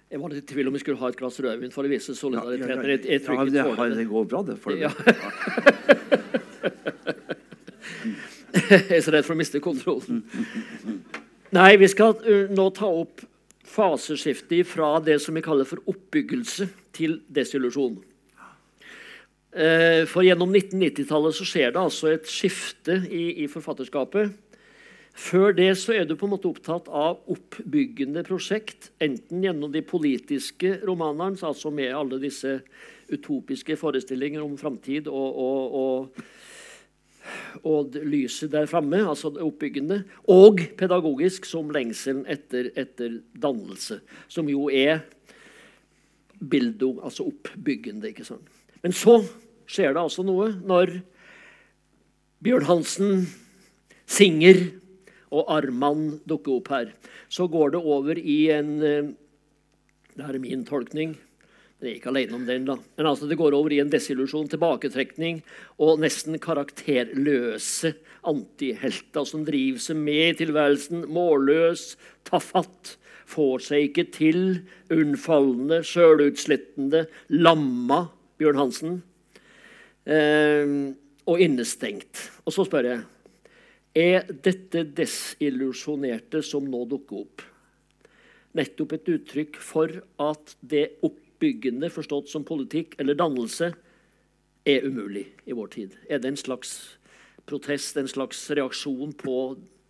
Jeg 0.09 0.21
var 0.23 0.31
litt 0.33 0.45
i 0.47 0.55
tvil 0.55 0.69
om 0.71 0.77
vi 0.77 0.81
skulle 0.81 1.01
ha 1.03 1.09
et 1.11 1.19
glass 1.19 1.37
rødvin 1.43 1.73
for 1.75 1.85
å 1.85 1.91
vise 1.91 2.15
Ja, 2.15 2.19
solidaritet. 2.21 2.69
ja, 2.71 2.77
men 2.79 2.91
jeg- 2.95 3.05
jeg 3.11 3.23
tror 3.27 3.35
ja, 3.37 3.45
det, 3.45 3.97
det. 3.99 4.07
går 4.09 4.25
bra, 4.31 4.43
det. 4.47 4.57
For 4.63 4.73
Ja. 4.73 4.89
det. 4.89 5.17
Jeg 8.55 8.97
er 8.97 9.03
så 9.03 9.11
redd 9.13 9.27
for 9.27 9.35
å 9.35 9.39
miste 9.39 9.61
kontrollen. 9.63 10.23
Nei, 11.55 11.73
vi 11.81 11.89
skal 11.91 12.15
uh, 12.23 12.47
nå 12.55 12.69
ta 12.77 12.87
opp 12.87 13.21
faseskiftet 13.75 14.67
fra 14.71 14.95
det 15.03 15.19
som 15.23 15.35
vi 15.35 15.43
kaller 15.43 15.67
for 15.67 15.83
oppbyggelse 15.91 16.69
til 16.95 17.19
desillusjon. 17.35 17.97
Eh, 19.55 20.03
For 20.11 20.23
gjennom 20.27 20.51
1990-tallet 20.51 21.35
så 21.37 21.45
skjer 21.47 21.73
det 21.75 21.79
altså 21.83 22.09
et 22.13 22.27
skifte 22.31 22.97
i, 23.07 23.43
i 23.45 23.47
forfatterskapet. 23.51 24.33
Før 25.15 25.53
det 25.55 25.69
så 25.79 25.95
er 25.95 26.09
du 26.09 26.17
på 26.19 26.27
en 26.27 26.33
måte 26.35 26.51
opptatt 26.51 26.89
av 26.91 27.21
oppbyggende 27.31 28.25
prosjekt, 28.27 28.91
enten 29.03 29.45
gjennom 29.47 29.71
de 29.71 29.85
politiske 29.87 30.81
romanene, 30.83 31.39
altså 31.39 31.71
med 31.71 31.95
alle 31.95 32.19
disse 32.23 32.57
utopiske 33.13 33.77
forestillinger 33.79 34.43
om 34.43 34.57
framtid 34.59 35.07
og, 35.07 35.39
og, 35.39 35.79
og, 35.79 37.63
og 37.63 37.99
lyset 38.03 38.51
der 38.57 38.67
framme, 38.67 39.05
altså 39.07 39.31
oppbyggende, 39.39 40.03
og 40.35 40.65
pedagogisk 40.81 41.47
som 41.47 41.71
lengselen 41.75 42.27
etter, 42.27 42.73
etter 42.75 43.21
dannelse, 43.39 44.01
som 44.27 44.51
jo 44.51 44.67
er 44.67 45.05
bildung, 46.43 46.99
altså 47.07 47.31
oppbyggende. 47.31 48.11
ikke 48.11 48.27
sant? 48.27 48.51
Men 48.83 48.93
så 48.93 49.21
skjer 49.71 49.95
det 49.95 50.03
altså 50.03 50.27
noe 50.27 50.51
når 50.59 50.99
Bjørn 52.45 52.67
Hansen, 52.67 53.29
Singer 54.05 54.59
og 55.35 55.51
Arman 55.51 56.21
dukker 56.31 56.59
opp 56.59 56.73
her. 56.73 56.95
Så 57.29 57.49
går 57.51 57.75
det 57.75 57.83
over 57.83 58.19
i 58.19 58.41
en 58.55 58.79
Det 60.15 60.23
her 60.23 60.37
er 60.37 60.43
min 60.43 60.63
tolkning. 60.65 61.17
Jeg 61.85 61.91
er 61.91 61.97
ikke 61.99 62.13
alene 62.15 62.37
om 62.39 62.45
den. 62.47 62.65
da. 62.65 62.79
Men 62.97 63.07
altså 63.07 63.29
Det 63.29 63.37
går 63.37 63.53
over 63.53 63.73
i 63.73 63.81
en 63.83 63.91
desillusjon, 63.91 64.49
tilbaketrekning 64.49 65.43
og 65.79 66.01
nesten 66.01 66.39
karakterløse 66.39 67.93
antihelter 68.25 69.27
som 69.29 69.45
driver 69.45 69.83
seg 69.85 69.99
med 70.01 70.31
i 70.31 70.39
tilværelsen. 70.45 71.05
Målløs, 71.13 71.99
tafatt, 72.25 72.97
får 73.29 73.67
seg 73.67 73.91
ikke 73.91 74.07
til. 74.17 74.41
Unnfallende, 74.93 75.83
sjølutslettende, 75.85 77.05
lamma 77.29 78.07
Bjørn 78.41 78.63
Hansen. 78.63 79.03
Eh, 80.09 80.95
og 81.29 81.41
innestengt. 81.41 82.31
Og 82.45 82.57
så 82.57 82.65
spør 82.65 82.89
jeg 82.95 83.05
er 83.95 84.27
dette 84.43 84.83
desillusjonerte 84.97 86.43
som 86.43 86.67
nå 86.67 86.83
dukker 86.91 87.23
opp, 87.23 87.45
nettopp 88.59 88.97
et 88.97 89.11
uttrykk 89.15 89.59
for 89.63 90.01
at 90.23 90.55
det 90.61 90.99
oppbyggende, 91.07 91.91
forstått 91.95 92.31
som 92.31 92.47
politikk 92.47 92.99
eller 92.99 93.19
dannelse, 93.19 93.73
er 94.65 94.87
umulig 94.89 95.27
i 95.47 95.55
vår 95.55 95.71
tid? 95.75 95.97
Er 96.09 96.23
det 96.23 96.33
en 96.33 96.41
slags 96.41 96.75
protest, 97.47 97.99
en 98.01 98.09
slags 98.09 98.41
reaksjon 98.51 99.13
på, 99.21 99.37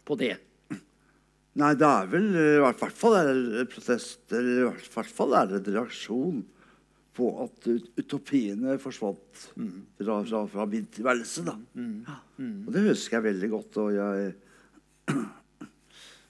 på 0.04 0.16
det? 0.20 0.34
Nei, 1.54 1.70
det 1.78 1.86
er 1.86 2.08
vel 2.10 2.32
i 2.34 2.46
hvert 2.58 2.98
fall 2.98 3.14
er 3.20 3.28
det 3.30 3.68
protest, 3.70 4.24
eller 4.34 4.64
i 4.64 4.72
hvert 4.90 5.12
fall 5.14 5.36
er 5.38 5.52
det 5.52 5.62
reaksjon 5.70 6.42
på 7.14 7.28
at 7.44 7.68
utopiene 8.00 8.76
forsvant 8.82 9.44
mm. 9.54 9.80
fra, 10.00 10.18
fra, 10.26 10.42
fra, 10.50 10.66
min 10.70 10.86
tilværelse. 10.92 11.44
da. 11.46 11.54
Mm. 11.74 12.04
Mm. 12.38 12.60
Og 12.66 12.74
det 12.74 12.88
husker 12.88 13.18
jeg 13.18 13.28
veldig 13.30 13.50
godt. 13.54 13.80
Og 13.84 13.94
jeg 13.94 14.34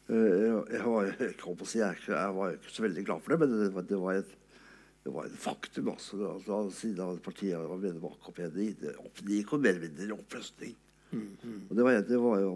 jeg 0.05 0.85
var, 0.85 1.07
jeg, 1.09 1.35
si, 1.65 1.79
jeg, 1.81 2.01
jeg 2.09 2.33
var 2.37 2.57
ikke 2.57 2.75
så 2.75 2.85
veldig 2.85 3.05
glad 3.07 3.23
for 3.25 3.33
det, 3.33 3.41
men 3.41 3.55
det, 3.55 3.85
det 3.89 4.01
var 4.01 4.21
et 4.21 4.41
det 5.05 5.13
var 5.13 5.27
et 5.29 5.37
faktum. 5.37 5.89
altså, 5.93 6.17
altså, 6.33 6.71
Siden 6.73 7.01
av 7.05 7.19
partiet 7.21 7.61
var 7.61 7.77
med 7.77 8.01
bak 8.01 8.29
opp 8.29 8.39
igjen, 8.41 8.55
det, 8.81 8.95
det 8.95 9.37
gikk 9.37 9.53
jo 9.53 9.59
mer 9.61 9.75
eller 9.75 9.91
mindre 9.91 10.17
oppløsning. 10.17 10.73
Mm, 11.11 11.27
mm. 11.43 11.59
Og 11.69 11.77
det, 11.77 11.85
var, 11.85 11.99
det, 12.09 12.21
var 12.23 12.39
jo, 12.41 12.53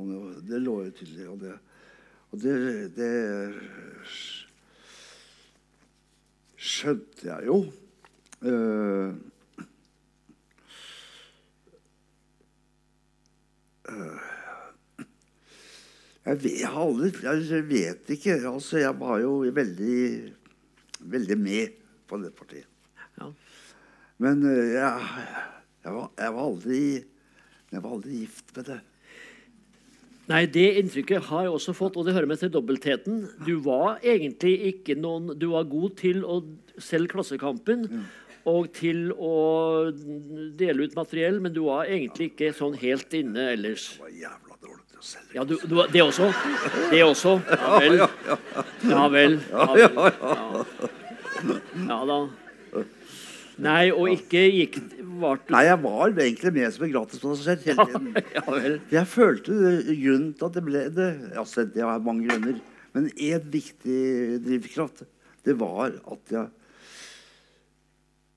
det 0.49 0.61
lå 0.63 0.77
jo 0.87 0.95
tydelig. 0.97 1.27
Og 1.29 1.43
det, 1.43 1.53
og 2.33 2.41
det, 2.41 2.55
det 2.97 3.11
skjønte 6.57 7.29
jeg 7.29 7.51
jo. 7.51 7.59
Uh, 8.39 9.15
jeg, 16.23 16.37
vet, 16.43 16.59
jeg, 16.61 16.71
aldri, 16.71 17.11
jeg 17.25 17.65
vet 17.67 18.13
ikke. 18.15 18.37
Altså, 18.47 18.79
jeg 18.79 18.95
var 19.01 19.19
jo 19.25 19.41
veldig, 19.55 20.03
veldig 21.01 21.39
med 21.41 21.81
på 22.07 22.21
det 22.23 22.31
partiet. 22.37 22.69
Ja. 23.19 23.33
Men 24.23 24.45
uh, 24.47 24.53
jeg, 24.53 25.09
jeg, 25.83 25.97
var, 25.97 26.13
jeg, 26.15 26.37
var 26.37 26.45
aldri, 26.45 26.85
jeg 27.73 27.83
var 27.83 27.99
aldri 27.99 28.23
gift 28.23 28.55
med 28.55 28.71
det. 28.71 28.79
Nei, 30.29 30.45
Det 30.53 30.69
inntrykket 30.79 31.25
har 31.31 31.47
jeg 31.47 31.57
også 31.57 31.73
fått, 31.73 31.97
og 31.97 32.05
det 32.05 32.13
hører 32.15 32.29
med 32.29 32.39
til 32.39 32.53
dobbeltheten. 32.53 33.23
Du 33.47 33.57
var 33.65 33.97
egentlig 34.05 34.59
ikke 34.75 34.99
noen 35.01 35.33
Du 35.41 35.49
var 35.55 35.65
god 35.67 35.95
til 35.99 36.21
å 36.21 36.43
selge 36.77 37.17
Klassekampen. 37.17 37.87
Ja 37.89 38.07
og 38.49 38.69
til 38.77 39.11
å 39.13 39.35
dele 40.59 40.87
ut 40.87 40.97
materiell, 40.97 41.41
men 41.43 41.55
du 41.55 41.65
var 41.67 41.89
egentlig 41.89 42.33
ikke 42.33 42.53
sånn 42.57 42.77
helt 42.79 43.13
inne 43.19 43.51
ellers. 43.55 43.91
Det 43.97 44.05
var 44.05 44.15
jævla 44.23 44.59
dårlig 44.63 44.85
til 44.89 44.99
å 44.99 45.07
selge. 45.11 45.33
Ja, 45.37 45.47
du, 45.49 45.57
du, 45.65 45.81
det 45.93 46.05
også? 46.05 46.31
Det 46.93 47.03
også? 47.07 47.39
Ja 48.93 49.09
vel. 49.11 49.39
Ja 49.51 49.67
vel. 49.75 49.99
Ja, 51.89 51.99
da. 52.09 52.21
Nei, 53.59 53.91
og 53.91 54.07
ikke 54.13 54.45
gikk 54.55 54.79
var 55.19 55.41
Nei, 55.51 55.65
jeg 55.67 55.79
var 55.83 56.13
egentlig 56.15 56.53
med 56.55 56.75
som 56.75 56.85
en 56.87 56.93
gratispassasjer 56.93 57.63
hele 57.65 57.87
tiden. 57.91 58.11
Ja, 58.37 58.45
vel. 58.53 58.77
Jeg 58.95 59.11
følte 59.11 59.55
grunnen 59.89 60.33
til 60.39 60.47
at 60.47 60.59
det 60.59 60.65
ble 60.67 60.83
det 60.95 61.09
altså, 61.35 61.65
Det 61.67 61.83
var 61.83 62.05
mange 62.05 62.29
grunner. 62.29 62.61
Men 62.95 63.11
én 63.15 63.49
viktig 63.51 64.39
drivkraft 64.47 65.05
det 65.47 65.55
var 65.59 65.95
at 65.95 66.33
jeg 66.33 66.47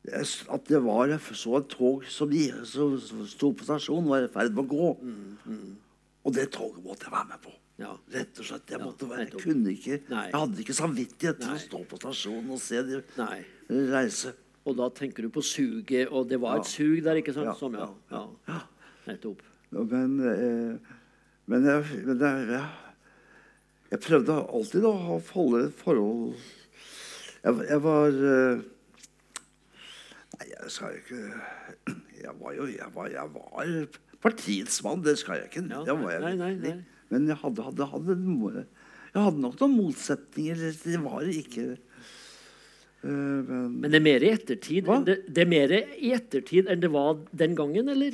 at 0.01 0.65
det 0.65 0.79
var 0.81 1.11
jeg 1.11 1.37
så 1.37 1.59
et 1.59 1.67
tog 1.69 2.05
som, 2.09 2.31
som 2.65 3.25
sto 3.29 3.51
på 3.53 3.67
stasjonen, 3.67 4.09
var 4.09 4.25
i 4.25 4.31
ferd 4.33 4.55
med 4.55 4.63
å 4.65 4.69
gå. 4.71 4.91
Mm, 5.01 5.33
mm. 5.45 5.73
Og 6.25 6.33
det 6.33 6.47
toget 6.53 6.81
måtte 6.85 7.05
jeg 7.05 7.13
være 7.13 7.29
med 7.29 7.43
på. 7.43 7.53
Ja. 7.81 7.91
Rett 8.13 8.39
og 8.41 8.45
slett. 8.45 8.69
Jeg, 8.69 8.81
måtte 8.81 9.09
være, 9.09 9.25
jeg 9.25 9.41
kunne 9.41 9.71
ikke 9.73 9.95
Jeg 9.97 10.33
hadde 10.35 10.61
ikke 10.61 10.75
samvittighet 10.77 11.39
til 11.41 11.53
å 11.53 11.61
stå 11.61 11.83
på 11.89 11.99
stasjonen 12.01 12.53
og 12.53 12.61
se 12.61 12.81
de 12.85 13.01
Nei. 13.17 13.39
reise. 13.93 14.35
Og 14.69 14.77
da 14.77 14.89
tenker 14.93 15.25
du 15.25 15.31
på 15.33 15.41
suget, 15.45 16.09
og 16.09 16.27
det 16.29 16.37
var 16.41 16.59
et 16.61 16.69
sug 16.69 16.99
der, 17.01 17.17
ikke 17.21 17.33
sant? 17.33 17.55
Som, 17.57 17.77
ja. 17.77 17.87
ja. 18.49 18.59
Nettopp. 19.07 19.41
Men, 19.71 20.19
eh, 20.29 20.97
men, 21.49 21.65
jeg, 21.65 22.03
men 22.05 22.21
jeg, 22.21 22.59
jeg, 23.93 24.01
prøvde 24.03 24.35
alltid 24.43 24.85
å 24.85 24.91
holde 25.31 25.61
et 25.69 25.77
forhold 25.79 26.33
Jeg, 27.41 27.53
jeg 27.69 27.79
var 27.85 28.17
eh, 28.33 28.59
Nei, 28.59 28.80
jeg 30.71 30.77
skal 30.77 30.95
ikke 31.01 31.19
Jeg 32.25 32.33
var 32.39 32.55
jo 32.55 32.65
jeg 32.69 32.87
var, 32.95 33.07
jeg 33.11 33.27
var 33.33 33.99
partiets 34.21 34.83
mann. 34.85 35.03
Det 35.03 35.17
skal 35.19 35.41
jeg 35.41 35.49
ikke. 35.49 35.65
Ja, 35.67 35.81
det 35.85 35.95
var 35.97 36.11
jeg 36.13 36.21
nei, 36.21 36.35
nei, 36.37 36.53
nei. 36.61 36.73
Men 37.11 37.27
jeg 37.27 37.35
hadde, 37.41 37.63
hadde, 37.65 37.87
hadde, 37.91 38.15
jeg 39.11 39.23
hadde 39.25 39.41
nok 39.43 39.57
noen 39.59 39.73
motsetninger. 39.75 40.61
Det 40.85 40.99
var 41.03 41.21
ikke 41.27 41.65
uh, 41.75 43.09
men, 43.09 43.81
men, 43.81 43.89
det 43.89 43.97
er 43.99 44.05
mer 44.05 44.21
i 44.23 44.31
ettertid 44.31 44.87
det, 45.07 45.17
det, 45.27 45.41
er 45.43 45.49
mer 45.51 45.73
i 45.75 46.13
ettertid 46.15 46.69
enn 46.71 46.83
det 46.83 46.91
var 46.93 47.19
den 47.41 47.57
gangen, 47.57 47.91
eller? 47.91 48.13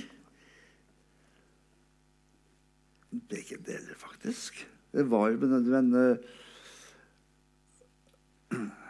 Begge 3.27 3.57
deler, 3.67 3.95
faktisk. 3.99 4.65
Det 4.95 5.05
var 5.11 5.29
jo 5.33 5.37
Men, 5.43 5.69
men 5.75 5.87
uh, 5.93 6.17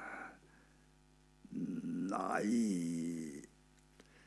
Nei 2.07 3.06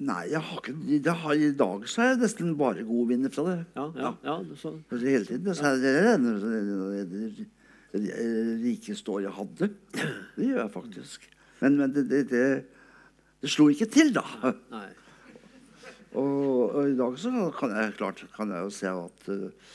Nei, 0.01 0.31
jeg 0.33 0.41
har 0.41 0.61
ikke, 0.65 1.13
har, 1.23 1.33
i 1.37 1.51
dag 1.53 1.83
så 1.91 2.01
er 2.01 2.15
jeg 2.15 2.21
nesten 2.23 2.55
bare 2.57 2.87
gode 2.89 3.11
vinner 3.11 3.33
fra 3.33 3.43
det. 3.51 3.57
Ja, 3.77 3.83
ja, 4.01 4.13
ja. 4.25 4.37
Så. 4.57 4.73
Hele 4.95 5.27
tiden. 5.29 5.51
Så 5.55 5.75
er 5.75 5.83
det 5.83 7.49
det 7.93 8.63
rikeste 8.63 9.13
året 9.13 9.27
jeg 9.27 9.35
hadde. 9.37 9.69
Det 10.37 10.47
gjør 10.47 10.63
jeg 10.63 10.73
faktisk. 10.73 11.27
Men, 11.61 11.77
men 11.77 11.93
det, 11.93 12.07
det, 12.09 12.23
det, 12.31 12.45
det, 13.43 13.51
slo 13.53 13.69
ikke 13.69 13.91
til, 13.93 14.15
da. 14.17 14.25
Nei. 14.73 14.89
Og, 16.17 16.71
og, 16.71 16.81
i 16.89 16.97
dag 16.99 17.19
så 17.21 17.51
kan 17.55 17.75
jeg 17.77 17.95
klart 17.99 18.25
kan 18.35 18.51
jeg 18.51 18.65
jo 18.67 18.71
se 18.75 18.91
at 18.91 19.29
uh, 19.31 19.75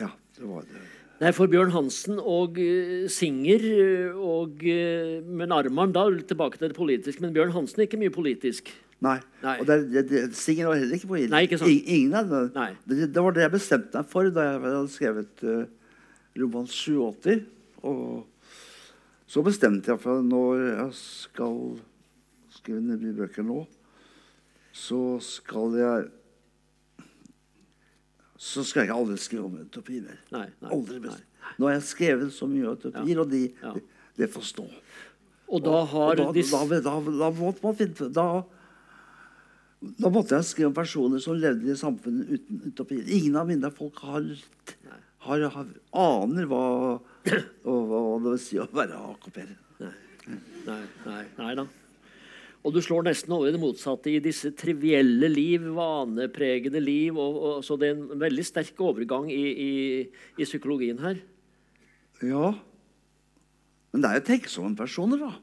Ja, 0.00 0.08
det 0.38 0.48
var 0.48 0.64
det. 0.66 0.80
Nei, 1.22 1.30
for 1.36 1.50
Bjørn 1.52 1.70
Hansen 1.74 2.16
og 2.18 2.56
uh, 2.58 3.04
Singer 3.12 3.68
og 4.16 4.64
uh, 4.64 5.20
Men 5.22 5.54
Arman, 5.54 5.92
da 5.94 6.08
tilbake 6.16 6.58
til 6.58 6.72
det 6.72 6.78
politiske. 6.80 7.22
Men 7.22 7.36
Bjørn 7.36 7.54
Hansen 7.54 7.82
er 7.82 7.90
ikke 7.90 8.00
mye 8.00 8.14
politisk. 8.14 8.72
Nei. 9.02 9.18
Nei. 9.42 9.56
Og 9.62 10.34
Singer 10.38 10.68
var 10.70 10.78
heller 10.78 10.94
ikke 10.94 11.10
på 11.10 11.20
Nei, 11.32 11.44
ikke 11.48 11.58
sant? 11.58 11.88
Ingen 11.90 12.14
av 12.14 12.28
det. 12.30 12.42
det. 12.86 13.08
Det 13.14 13.24
var 13.24 13.34
det 13.34 13.42
jeg 13.46 13.54
bestemte 13.56 13.98
meg 13.98 14.10
for 14.12 14.30
da 14.30 14.44
jeg 14.46 14.60
hadde 14.62 14.92
skrevet 14.94 15.44
uh, 15.46 15.64
roman 16.38 16.68
87. 16.70 17.42
Og 17.82 18.28
så 19.26 19.42
bestemte 19.42 19.90
jeg 19.90 20.02
for 20.02 20.22
når 20.22 20.64
jeg 20.68 20.88
skal 21.00 21.60
skrive 22.52 22.82
nye 22.84 23.14
bøker 23.16 23.46
nå, 23.46 23.64
så 24.72 25.02
skal 25.24 25.78
jeg 25.80 26.10
så 28.42 28.64
skal 28.66 28.88
jeg 28.88 28.94
aldri 28.96 29.16
skrive 29.22 29.46
om 29.46 29.58
utopi 29.62 30.00
mer. 30.02 30.18
Nei, 30.34 30.48
nei, 30.64 30.70
aldri 30.74 30.98
mer. 31.02 31.20
Nå 31.58 31.68
har 31.68 31.76
jeg 31.76 31.84
skrevet 31.90 32.32
så 32.34 32.48
mye 32.50 32.72
utopier, 32.74 33.12
ja. 33.14 33.20
og 33.22 33.30
det 33.30 33.42
ja. 33.62 33.74
det, 33.76 33.82
de 34.18 34.28
får 34.30 34.48
stå. 34.48 34.64
Og 35.52 35.62
da 35.62 35.82
har 35.92 36.22
og 36.24 36.34
da, 36.34 36.42
da, 36.42 36.80
da, 36.80 36.96
da, 37.06 37.28
måtte 37.36 37.62
man 37.62 37.76
finne 37.78 38.08
da, 38.14 38.26
da 39.82 40.10
måtte 40.14 40.36
jeg 40.38 40.46
skrive 40.46 40.70
om 40.70 40.76
personer 40.76 41.22
som 41.22 41.38
levde 41.38 41.72
i 41.72 41.78
samfunnet 41.78 42.30
uten 42.36 42.62
utopi. 42.70 43.00
Ingen 43.18 43.38
av 43.40 43.48
mine 43.50 43.70
folk 43.74 43.98
har, 44.06 44.28
har, 45.26 45.46
har, 45.56 45.70
aner 45.98 46.46
hva, 46.50 46.64
hva, 47.66 48.02
det 48.22 48.28
vil 48.28 48.42
si 48.42 48.60
å 48.62 48.68
være 48.70 49.00
AKP-er. 49.12 49.54
Nei. 49.82 49.94
Nei, 50.68 50.82
nei, 51.06 51.22
nei 51.40 51.54
da. 51.58 51.66
Og 52.62 52.76
du 52.76 52.78
slår 52.78 53.08
nesten 53.08 53.34
over 53.34 53.50
i 53.50 53.54
det 53.54 53.58
motsatte 53.58 54.10
i 54.12 54.20
disse 54.22 54.52
trivielle 54.54 55.26
liv, 55.32 55.64
vanepregede 55.74 56.78
liv. 56.78 57.18
Og, 57.18 57.40
og, 57.42 57.56
så 57.66 57.74
det 57.80 57.90
er 57.90 57.96
en 57.96 58.22
veldig 58.22 58.44
sterk 58.46 58.78
overgang 58.86 59.26
i, 59.34 59.42
i, 59.50 59.72
i 60.38 60.46
psykologien 60.46 61.02
her. 61.02 61.18
Ja. 62.22 62.52
Men 63.90 64.04
det 64.04 64.12
er 64.12 64.20
jo 64.20 64.26
tenksomme 64.30 64.78
personer, 64.78 65.26
da. 65.26 65.34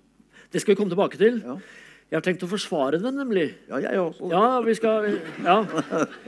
Det 0.49 0.63
skal 0.63 0.73
vi 0.73 0.79
komme 0.79 0.95
tilbake 0.95 1.19
til. 1.19 1.43
Ja. 1.43 1.59
Jeg 2.09 2.17
har 2.17 2.25
tenkt 2.25 2.43
å 2.45 2.49
forsvare 2.49 2.97
den, 2.97 3.19
nemlig. 3.21 3.51
Ja, 3.69 3.77
jeg 3.83 3.99
også. 4.01 4.29
Ja, 4.33 4.45
vi 4.65 4.73
skal 4.77 5.09
Ja, 5.45 5.59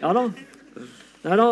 ja 0.02 0.12
da. 0.14 0.28
Nei 1.22 1.38
da. 1.38 1.48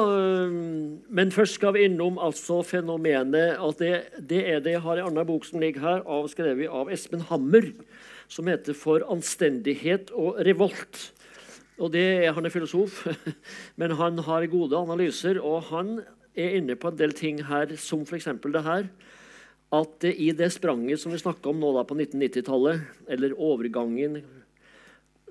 Men 1.10 1.34
først 1.34 1.58
skal 1.58 1.74
vi 1.76 1.86
innom 1.86 2.18
altså 2.22 2.60
fenomenet 2.66 3.58
at 3.58 3.82
det, 3.82 3.92
det 4.30 4.44
er 4.50 4.62
det 4.66 4.76
jeg 4.78 4.84
har 4.86 5.02
en 5.02 5.10
annen 5.12 5.28
bok 5.30 5.46
som 5.46 5.62
ligger 5.62 5.82
her, 5.82 6.06
av, 6.06 6.30
skrevet 6.30 6.70
av 6.70 6.90
Espen 6.94 7.26
Hammer 7.30 7.72
som 8.30 8.46
heter 8.46 8.74
'For 8.74 9.06
anstendighet 9.10 10.12
og 10.14 10.38
revolt'. 10.46 11.12
Og 11.80 11.92
det 11.94 12.26
er, 12.26 12.32
Han 12.34 12.46
er 12.46 12.50
filosof, 12.50 13.08
men 13.80 13.92
han 13.92 14.18
har 14.18 14.46
gode 14.46 14.78
analyser. 14.78 15.40
Og 15.42 15.64
han 15.64 16.02
er 16.36 16.58
inne 16.58 16.76
på 16.76 16.88
en 16.88 16.98
del 16.98 17.12
ting 17.12 17.46
her, 17.46 17.76
som 17.76 18.02
f.eks. 18.06 18.26
det 18.26 18.64
her. 18.64 18.90
At 19.70 20.06
i 20.10 20.32
det 20.34 20.50
spranget 20.56 21.02
som 21.02 21.14
vi 21.14 21.22
snakka 21.22 21.52
om 21.52 21.60
nå 21.62 21.72
da 21.76 21.84
på 21.86 21.98
1990-tallet, 21.98 22.86
eller 23.12 23.36
overgangen 23.38 24.22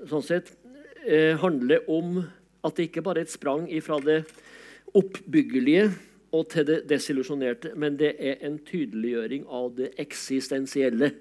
sånn 0.06 0.22
sett, 0.22 0.52
eh, 1.02 1.34
handler 1.42 1.82
om 1.90 2.20
at 2.62 2.76
det 2.76 2.88
ikke 2.88 3.02
bare 3.02 3.24
er 3.24 3.26
et 3.26 3.34
sprang 3.34 3.66
fra 3.82 3.98
det 4.02 4.20
oppbyggelige 4.94 5.88
og 6.34 6.50
til 6.52 6.66
det 6.68 6.82
desillusjonerte, 6.90 7.72
men 7.74 7.96
det 7.98 8.14
er 8.20 8.38
en 8.46 8.58
tydeliggjøring 8.62 9.46
av 9.48 9.72
det 9.78 9.92
eksistensielle. 10.00 11.12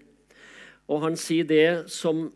Og 0.88 1.02
han 1.04 1.18
sier 1.20 1.48
det 1.48 1.90
som 1.92 2.28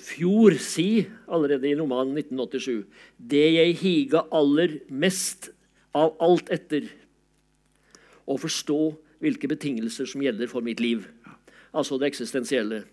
Fjord 0.00 0.56
sier 0.64 1.10
allerede 1.28 1.68
i 1.68 1.76
romanen 1.76 2.16
1987. 2.16 2.86
Det 3.16 3.44
jeg 3.58 3.76
higa 3.82 4.24
aller 4.32 4.78
mest 4.88 5.50
av 5.96 6.14
alt 6.24 6.48
etter. 6.52 6.88
Å 8.28 8.36
forstå 8.40 8.80
hvilke 9.22 9.50
betingelser 9.50 10.08
som 10.08 10.22
gjelder 10.22 10.50
for 10.50 10.64
mitt 10.64 10.80
liv. 10.82 11.06
Altså 11.74 11.98
det 11.98 12.12
eksistensielle. 12.12 12.84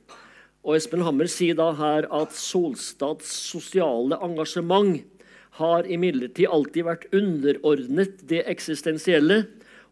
Og 0.66 0.80
Espen 0.80 1.04
Hammer 1.06 1.30
sier 1.30 1.58
da 1.58 1.70
her 1.78 2.08
at 2.14 2.34
Solstads 2.34 3.30
sosiale 3.30 4.18
engasjement 4.26 5.04
har 5.60 5.88
imidlertid 5.88 6.50
alltid 6.52 6.88
vært 6.88 7.06
underordnet 7.16 8.24
det 8.28 8.42
eksistensielle 8.50 9.46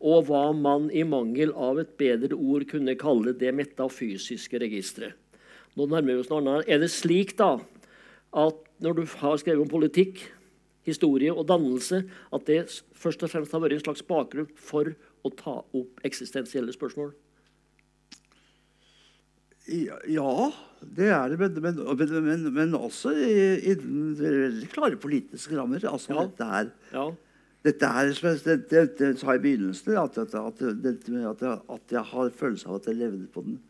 og 0.03 0.27
hva 0.27 0.49
man 0.57 0.89
i 0.91 1.05
mangel 1.07 1.53
av 1.55 1.79
et 1.79 1.93
bedre 1.99 2.35
ord 2.35 2.65
kunne 2.67 2.97
kalle 2.99 3.35
det 3.39 3.53
metafysiske 3.55 4.59
registeret. 4.59 5.15
Nå 5.77 5.87
nærmer 5.89 6.13
vi 6.17 6.21
oss 6.21 6.29
noe 6.29 6.41
annet. 6.41 6.67
Er 6.69 6.81
det 6.83 6.91
slik 6.93 7.37
da 7.39 7.55
at 8.33 8.59
når 8.83 8.97
du 8.97 9.03
har 9.21 9.39
skrevet 9.39 9.63
om 9.63 9.71
politikk, 9.71 10.19
historie 10.83 11.31
og 11.31 11.47
dannelse, 11.47 12.03
at 12.35 12.45
det 12.49 12.65
først 12.99 13.23
og 13.23 13.31
fremst 13.31 13.55
har 13.55 13.63
vært 13.63 13.77
en 13.77 13.85
slags 13.85 14.03
bakgrunn 14.05 14.49
for 14.59 14.91
å 15.23 15.31
ta 15.39 15.59
opp 15.63 16.01
eksistensielle 16.07 16.73
spørsmål? 16.75 17.13
Ja, 19.67 20.51
det 20.95 21.07
er 21.07 21.29
det. 21.31 21.39
Men, 21.39 21.59
men, 21.63 22.23
men, 22.25 22.47
men 22.53 22.73
også 22.75 23.13
innen 23.15 24.15
veldig 24.19 24.67
klare 24.73 24.99
politiske 24.99 25.55
rammer. 25.55 25.85
Altså, 25.87 26.11
ja. 26.13 26.25
Dette 26.27 26.49
er, 26.59 26.71
ja. 26.91 27.05
Dette 27.63 27.85
er, 27.85 28.09
jeg 28.11 28.63
det, 28.69 28.81
det, 28.99 29.11
sa 29.19 29.37
i 29.37 29.39
begynnelsen, 29.39 29.95
at, 29.95 30.17
at, 30.19 30.33
at, 30.35 30.63
at, 30.67 31.85
jeg 31.91 32.03
har 32.11 32.33
følelse 32.35 32.67
av 32.67 32.81
at 32.81 32.89
jeg 32.91 32.99
levde 32.99 33.29
på 33.31 33.45
den 33.45 33.61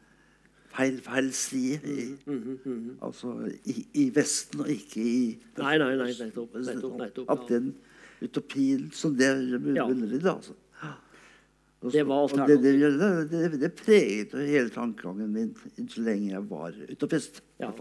feil, 0.74 0.98
feil 1.06 1.30
side. 1.38 1.80
I, 1.86 2.08
mm, 2.26 2.34
mm, 2.34 2.60
-hmm. 2.66 3.06
altså 3.06 3.52
i, 3.66 3.86
i, 3.94 4.10
Vesten 4.16 4.60
og 4.60 4.70
ikke 4.70 5.02
i 5.02 5.38
Nei, 5.58 5.78
nei, 5.78 5.96
nei. 5.96 6.10
Nettopp. 6.20 6.56
nettopp, 6.56 6.98
nettopp. 6.98 7.30
At 7.30 7.50
den 7.50 7.76
utopien 8.22 8.90
som 8.92 9.16
det 9.18 9.62
bunner 9.62 10.14
i. 10.14 10.28
Altså. 10.28 10.54
Det 11.92 12.04
var 12.08 12.48
det, 12.48 12.58
det, 12.64 12.72
det, 13.32 13.60
det, 13.60 13.70
preget 13.76 14.32
hele 14.38 14.70
tankegangen 14.72 15.34
min 15.34 15.90
så 15.90 16.02
lenge 16.02 16.32
jeg 16.32 16.46
var 16.50 16.78
utopist. 16.90 17.42
Ja. 17.60 17.72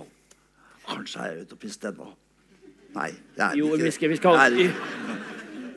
Kanskje 0.89 1.23
er 1.23 1.33
jeg 1.37 1.47
utopist 1.47 1.85
ennå. 1.87 2.09
Nei, 2.97 3.11
det 3.37 3.45
er 3.47 3.57
jo, 3.57 3.71
ikke. 3.73 3.85
Vi 3.85 3.91
skal, 3.91 4.11
vi 4.13 4.17
skal, 4.19 4.39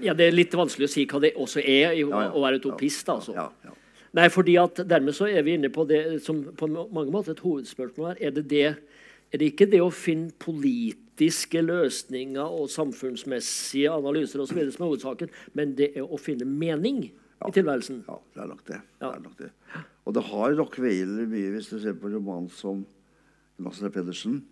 ja, 0.04 0.14
det 0.18 0.28
er 0.28 0.36
litt 0.36 0.54
vanskelig 0.58 0.90
å 0.90 0.92
si 0.92 1.06
hva 1.10 1.22
det 1.24 1.36
også 1.40 1.62
er 1.62 1.96
å 2.04 2.42
være 2.42 2.60
utopist. 2.60 3.10
altså. 3.10 3.36
Ja, 3.38 3.50
ja. 3.64 3.76
Nei, 4.16 4.30
fordi 4.32 4.56
at 4.60 4.80
Dermed 4.88 5.16
så 5.16 5.28
er 5.28 5.44
vi 5.44 5.58
inne 5.58 5.70
på 5.74 5.84
det 5.88 6.22
som 6.24 6.40
på 6.56 6.70
mange 6.72 7.12
måter 7.12 7.36
et 7.36 7.44
hovedspørsmål 7.44 8.14
her. 8.14 8.22
Er 8.30 8.36
det, 8.38 8.46
det, 8.50 8.66
er 9.32 9.42
det 9.42 9.52
ikke 9.52 9.68
det 9.72 9.82
å 9.84 9.92
finne 9.92 10.32
politiske 10.40 11.62
løsninger 11.62 12.56
og 12.58 12.72
samfunnsmessige 12.72 13.92
analyser 13.92 14.42
og 14.42 14.48
så 14.48 14.56
videre 14.56 14.76
som 14.76 14.86
er 14.86 14.92
hovedsaken, 14.94 15.34
men 15.54 15.76
det 15.76 15.92
er 16.00 16.08
å 16.08 16.20
finne 16.22 16.48
mening? 16.48 17.10
I 17.48 17.56
tilværelsen. 17.56 18.02
Ja, 18.08 18.18
det 18.34 18.44
er 18.44 18.50
nok 18.52 18.66
det. 18.68 18.82
Ja. 19.00 19.06
det, 19.06 19.14
er 19.14 19.24
nok 19.24 19.40
det. 19.40 19.52
Og 20.06 20.18
det 20.18 20.24
har 20.30 20.58
Rockefeller 20.60 21.32
mye, 21.32 21.54
hvis 21.56 21.72
du 21.72 21.80
ser 21.82 21.98
på 22.00 22.12
romanen 22.14 22.50
som 22.54 22.84
Nasser 23.62 23.94
Pedersen. 23.94 24.44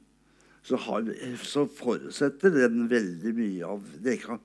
Så, 0.64 0.80
har, 0.80 1.04
så, 1.44 1.66
forutsetter 1.68 2.54
den 2.56 2.86
veldig 2.88 3.34
mye 3.36 3.68
av 3.68 3.88
det 4.04 4.22
kan, 4.22 4.40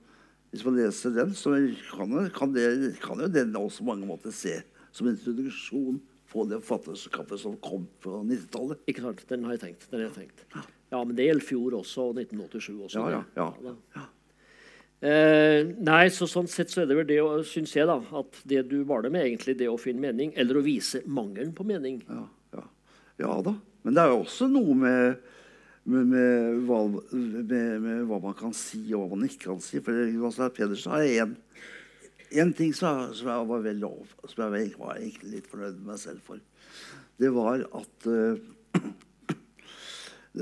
Hvis 0.51 0.65
man 0.65 0.75
leser 0.75 1.13
den, 1.15 1.31
så 1.37 1.53
kan, 1.93 2.11
kan, 2.35 2.53
det, 2.53 2.97
kan 2.99 3.21
jo 3.23 3.29
den 3.31 3.55
også 3.55 3.85
mange 3.87 4.07
måter 4.09 4.33
se 4.35 4.57
som 4.91 5.07
en 5.07 5.13
introduksjon 5.13 6.01
på 6.29 6.45
det 6.49 6.59
forfatterskapet 6.65 7.41
som 7.41 7.55
kom 7.63 7.87
på 8.03 8.19
90-tallet. 8.25 8.81
Ikke 8.89 9.05
sant. 9.05 9.23
Den 9.29 9.45
har 9.47 9.55
jeg 9.55 9.63
tenkt. 9.63 9.87
Den 9.89 10.03
har 10.03 10.09
jeg 10.09 10.25
tenkt. 10.25 10.45
Ja, 10.89 11.01
men 11.03 11.15
det 11.17 11.29
gjelder 11.29 11.45
fjor 11.45 11.77
også, 11.79 12.09
og 12.09 12.19
1987 12.21 12.69
også. 12.89 13.05
Ja, 13.05 13.21
ja, 13.37 13.47
ja. 13.63 13.75
ja. 13.95 14.05
Eh, 14.99 15.63
nei, 15.79 16.09
så 16.11 16.27
sånn 16.27 16.49
sett 16.51 16.73
så 16.73 16.83
er 16.83 16.89
det 16.89 16.97
vel 16.97 17.07
det, 17.07 17.19
syns 17.47 17.71
jeg, 17.75 17.87
da, 17.87 17.99
at 18.19 18.41
det 18.51 18.65
du 18.67 18.81
det 18.83 19.11
med, 19.13 19.23
egentlig 19.23 19.55
det 19.59 19.69
å 19.71 19.79
finne 19.79 20.03
mening, 20.03 20.33
eller 20.35 20.59
å 20.59 20.65
vise 20.65 21.01
mangelen 21.07 21.53
på 21.55 21.63
mening. 21.67 22.01
Ja, 22.09 22.25
ja. 22.57 22.65
ja 23.23 23.41
da. 23.45 23.55
Men 23.87 23.95
det 23.95 24.03
er 24.03 24.11
jo 24.11 24.23
også 24.25 24.49
noe 24.51 24.75
med, 24.75 25.29
med, 25.87 26.11
med, 26.11 26.59
hva, 26.67 26.81
med, 26.89 28.01
hva, 28.09 28.19
man 28.27 28.35
kan 28.39 28.51
si, 28.51 28.81
og 28.91 29.05
hva 29.05 29.15
man 29.15 29.29
ikke 29.29 29.45
kan 29.53 29.63
si. 29.63 29.79
For 29.85 29.95
Lars 29.95 30.41
Pedersen 30.57 30.97
har 30.97 31.07
én 31.07 31.37
en 32.29 32.51
ting 32.53 32.73
som, 32.77 33.07
som, 33.17 33.29
jeg 33.31 33.49
var 33.49 33.63
veldig, 33.65 33.89
som 34.29 34.53
jeg 34.53 34.73
var 34.77 34.99
egentlig 34.99 35.31
litt 35.33 35.47
fornøyd 35.49 35.79
med 35.79 35.87
meg 35.93 36.01
selv 36.01 36.21
for. 36.27 36.41
Det 37.19 37.31
var 37.33 37.63
at 37.65 38.05
uh, 38.05 38.83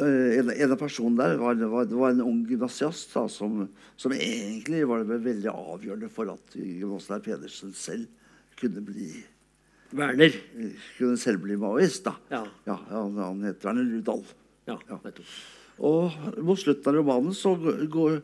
en, 0.04 0.50
en, 0.52 0.72
av 0.74 0.80
personene 0.80 1.18
der 1.20 1.40
var, 1.42 1.58
var, 1.72 1.90
var 1.90 2.14
en 2.14 2.24
ung 2.26 2.44
gymnasiast 2.50 3.14
som, 3.14 3.64
som, 3.96 4.14
egentlig 4.14 4.84
var 4.90 5.06
veldig 5.08 5.52
avgjørende 5.52 6.10
for 6.14 6.34
at 6.34 6.58
Jonas 6.58 7.10
Pedersen 7.26 7.74
selv 7.78 8.08
kunne 8.58 8.84
bli 8.86 9.12
Werner. 9.96 10.34
Kunne 10.98 11.18
selv 11.20 11.46
bli 11.46 11.56
maoist. 11.60 12.04
da. 12.04 12.18
Ja. 12.30 12.44
Ja, 12.68 12.76
han 12.90 13.46
het 13.46 13.64
Werner 13.64 13.88
Rudal. 13.88 14.24
Ja, 14.68 14.76
ja. 14.90 15.00
Og 15.78 16.12
mot 16.44 16.60
slutten 16.60 16.92
av 16.92 16.98
romanen 16.98 17.36
så, 17.38 17.54
går, 17.56 18.20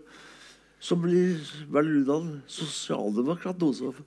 så 0.83 0.97
blir 0.99 1.39
Werner 1.71 2.01
Rudal 2.01 2.29
sosialdemokrat. 2.51 3.62
Noe 3.62 3.77
som 3.77 3.93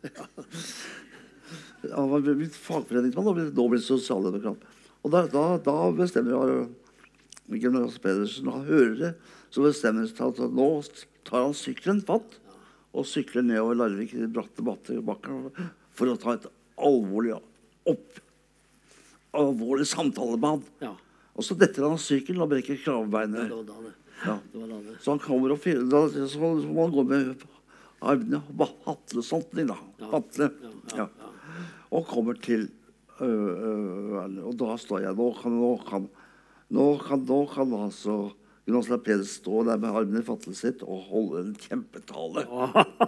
Han 1.87 2.11
var 2.11 2.25
blitt 2.27 2.57
fagforeningsmann 2.59 3.29
og 3.31 3.39
nå 3.55 3.69
blir 3.71 3.83
sosialdemokrat. 3.85 4.65
Og 5.07 5.13
da, 5.15 5.23
da, 5.31 5.45
da 5.63 5.77
bestemmer 5.95 6.67
Mikkel 7.51 7.75
Møras 7.75 7.99
Pedersen 8.03 8.51
hører 8.67 8.97
det, 9.01 9.13
så 9.55 9.63
bestemmer 9.65 10.05
han 10.05 10.11
seg 10.11 10.45
at 10.47 10.57
nå 10.57 10.69
tar 11.27 11.45
han 11.45 11.57
sykkelen 11.57 12.03
fatt 12.07 12.39
og 12.97 13.07
sykler 13.07 13.45
nedover 13.45 13.77
Larvik 13.79 14.15
i 14.17 14.23
de 14.23 14.29
bratte 14.33 14.65
bakkene 14.65 15.69
for 15.97 16.11
å 16.11 16.19
ta 16.21 16.37
et 16.37 16.49
alvorlig 16.77 17.37
opp 17.87 18.23
alvorlig 19.37 19.87
samtale 19.87 20.39
med 20.41 20.49
han. 20.49 20.63
Ja. 20.81 20.95
Og 21.37 21.45
så 21.45 21.57
detter 21.59 21.85
han 21.85 21.97
av 21.97 22.03
sykkelen 22.03 22.45
og 22.45 22.53
brekker 22.53 22.79
kravbeinet. 22.81 23.53
Ja. 24.25 24.39
Så 25.03 25.13
han 25.13 25.21
kommer 25.21 25.53
og 25.53 25.67
da, 25.93 26.03
så 26.09 26.41
må 26.41 26.87
han 26.87 26.95
gå 26.95 27.05
med 27.05 27.47
armene 28.07 28.41
hatle 28.87 29.25
sånt, 29.25 29.53
da. 29.53 29.77
Hatle. 30.13 30.51
Ja. 30.97 31.09
Og 31.93 32.07
kommer 32.09 32.39
til 32.43 32.69
øh, 33.21 33.29
øh, 33.29 34.47
Og 34.47 34.57
da 34.59 34.75
står 34.77 35.05
jeg 35.05 35.15
Nå 35.17 35.29
kan, 35.39 35.55
nå 35.55 35.71
kan 35.87 36.09
nå 36.75 36.99
kan, 36.99 37.23
nå 37.27 37.47
kan 37.53 37.73
altså 37.77 38.33
Jonas 38.67 38.89
Lapedus 38.91 39.37
stå 39.39 39.63
der 39.69 39.79
med 39.79 39.95
armene 39.95 40.21
i 40.23 40.27
fattelet 40.27 40.59
sitt 40.59 40.81
og 40.83 41.05
holde 41.07 41.39
en 41.45 41.53
kjempetale. 41.55 42.43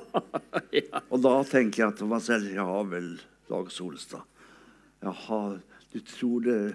ja. 0.78 1.00
Og 1.10 1.18
da 1.24 1.42
tenker 1.48 1.82
jeg 1.82 1.96
til 1.98 2.10
meg 2.12 2.22
selv 2.22 2.52
Ja 2.54 2.82
vel, 2.86 3.16
Dag 3.50 3.66
Solstad. 3.74 4.22
Jaha, 5.02 5.58
du 5.90 5.98
tror 6.06 6.40
det, 6.46 6.74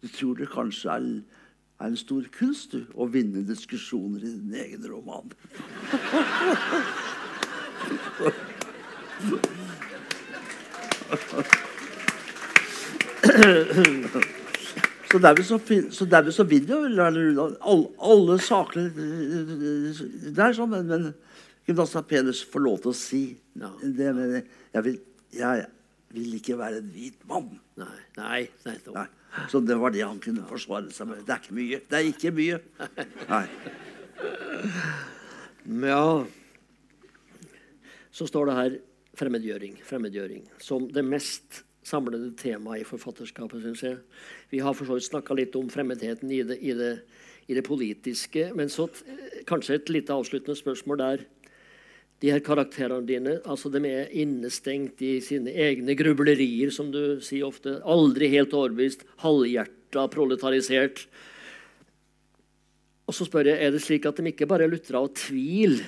du 0.00 0.08
tror 0.08 0.34
det 0.40 0.48
kanskje 0.52 0.88
er, 0.94 1.20
er 1.80 1.86
en 1.90 2.00
stor 2.00 2.24
kunst 2.32 2.72
du, 2.72 2.80
å 2.96 3.04
vinne 3.12 3.44
diskusjoner 3.44 4.24
i 4.24 4.32
din 4.38 4.54
egen 4.64 4.84
roman. 4.88 5.28
Så 15.14 15.20
derved 15.22 15.46
så, 15.46 15.60
så, 15.94 16.06
derved 16.10 16.34
så 16.34 16.42
vil 16.50 16.66
jo 16.66 16.80
alle, 16.90 17.74
alle 18.02 18.34
sakene 18.42 18.88
Det 18.90 20.42
er 20.42 20.56
sånn, 20.56 20.72
men, 20.72 20.88
men 20.90 21.04
Gymnasta 21.68 22.02
Pedersen 22.02 22.50
får 22.50 22.64
lov 22.64 22.80
til 22.82 22.90
å 22.90 22.96
si 22.98 23.20
Ja. 23.54 23.70
det. 23.78 24.08
Men 24.16 24.32
jeg 24.74 24.82
vil, 24.88 24.96
jeg 25.38 25.66
vil 26.16 26.32
ikke 26.40 26.56
være 26.58 26.80
en 26.82 26.88
hvit 26.96 27.22
mann. 27.30 27.52
Nei, 27.78 28.00
nei, 28.18 28.40
nei, 28.66 28.74
Nei. 28.96 29.06
Så 29.50 29.60
det 29.66 29.76
var 29.78 29.94
det 29.94 30.02
han 30.04 30.18
kunne 30.22 30.44
forsvare 30.46 30.90
seg 30.94 31.08
med. 31.10 31.22
Det 31.26 31.34
er 31.34 31.40
ikke 31.42 31.56
mye. 31.56 31.78
Det 31.90 31.98
er 31.98 32.10
ikke 32.10 32.34
mye. 32.34 32.58
Nei. 33.30 33.46
Ja. 35.86 36.02
Så 38.14 38.28
står 38.30 38.50
det 38.50 38.58
her 38.58 38.76
fremmedgjøring, 39.18 39.78
fremmedgjøring 39.86 40.44
som 40.62 40.86
det 40.90 41.06
mest 41.06 41.63
samlede 41.84 42.32
tema 42.40 42.78
i 42.78 42.86
forfatterskapet, 42.86 43.62
syns 43.62 43.84
jeg. 43.84 44.00
Vi 44.50 44.62
har 44.64 44.74
for 44.76 44.88
så 44.88 44.96
vidt 44.96 45.10
snakka 45.10 45.36
litt 45.36 45.56
om 45.58 45.70
fremmedheten 45.72 46.32
i 46.32 46.42
det, 46.46 46.58
i, 46.64 46.72
det, 46.76 46.92
i 47.48 47.56
det 47.56 47.64
politiske. 47.66 48.48
Men 48.56 48.72
så 48.72 48.88
kanskje 49.48 49.78
et 49.78 49.92
lite 49.92 50.16
avsluttende 50.16 50.56
spørsmål 50.58 51.00
der. 51.02 51.24
De 52.22 52.30
her 52.32 52.40
karakterene 52.40 53.04
dine 53.04 53.36
altså 53.42 53.68
de 53.72 53.82
er 53.84 54.12
innestengt 54.16 55.02
i 55.04 55.18
sine 55.24 55.52
egne 55.52 55.96
grublerier, 55.98 56.72
som 56.72 56.88
du 56.94 57.20
sier 57.24 57.44
ofte. 57.48 57.76
Aldri 57.84 58.30
helt 58.32 58.54
overbevist, 58.56 59.04
halvhjerta, 59.20 60.06
proletarisert. 60.12 61.04
Og 63.04 63.12
så 63.12 63.26
spør 63.28 63.50
jeg, 63.50 63.60
Er 63.60 63.74
det 63.74 63.82
slik 63.84 64.06
at 64.08 64.16
de 64.16 64.30
ikke 64.32 64.48
bare 64.48 64.64
er 64.64 64.72
lutra 64.72 65.02
av 65.02 65.12
tvil, 65.12 65.82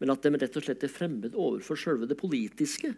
men 0.00 0.10
at 0.10 0.22
de 0.22 0.34
rett 0.34 0.56
og 0.56 0.64
slett 0.64 0.82
er 0.82 0.90
fremmed 0.90 1.36
overfor 1.36 1.78
selve 1.78 2.08
det 2.10 2.18
politiske? 2.18 2.96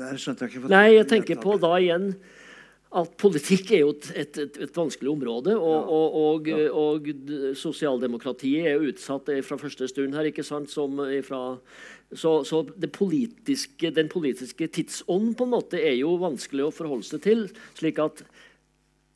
Jeg 0.00 0.68
Nei, 0.70 0.86
jeg 0.96 1.08
tenker 1.10 1.40
på 1.42 1.56
da 1.60 1.74
igjen 1.80 2.12
at 2.90 3.12
politikk 3.22 3.70
er 3.70 3.84
jo 3.84 3.92
et, 3.94 4.08
et, 4.18 4.38
et, 4.42 4.56
et 4.66 4.74
vanskelig 4.74 5.12
område. 5.12 5.54
Og, 5.54 5.90
og, 5.94 6.16
og, 6.18 6.48
og 6.74 7.10
sosialdemokratiet 7.58 8.66
er 8.66 8.78
jo 8.78 8.90
utsatt 8.90 9.30
eh, 9.30 9.42
fra 9.46 9.58
første 9.60 9.86
stund 9.90 10.16
her, 10.18 10.30
ikke 10.30 10.44
sant? 10.46 10.72
Som 10.72 10.98
ifra, 11.06 11.42
så 12.10 12.40
så 12.46 12.64
det 12.66 12.90
politiske, 12.96 13.92
den 13.94 14.10
politiske 14.10 14.66
tidsånd 14.66 15.36
på 15.38 15.46
en 15.46 15.54
måte 15.54 15.78
er 15.78 16.00
jo 16.00 16.16
vanskelig 16.18 16.66
å 16.66 16.74
forholde 16.74 17.06
seg 17.06 17.22
til. 17.28 17.46
slik 17.78 18.02
at 18.02 18.24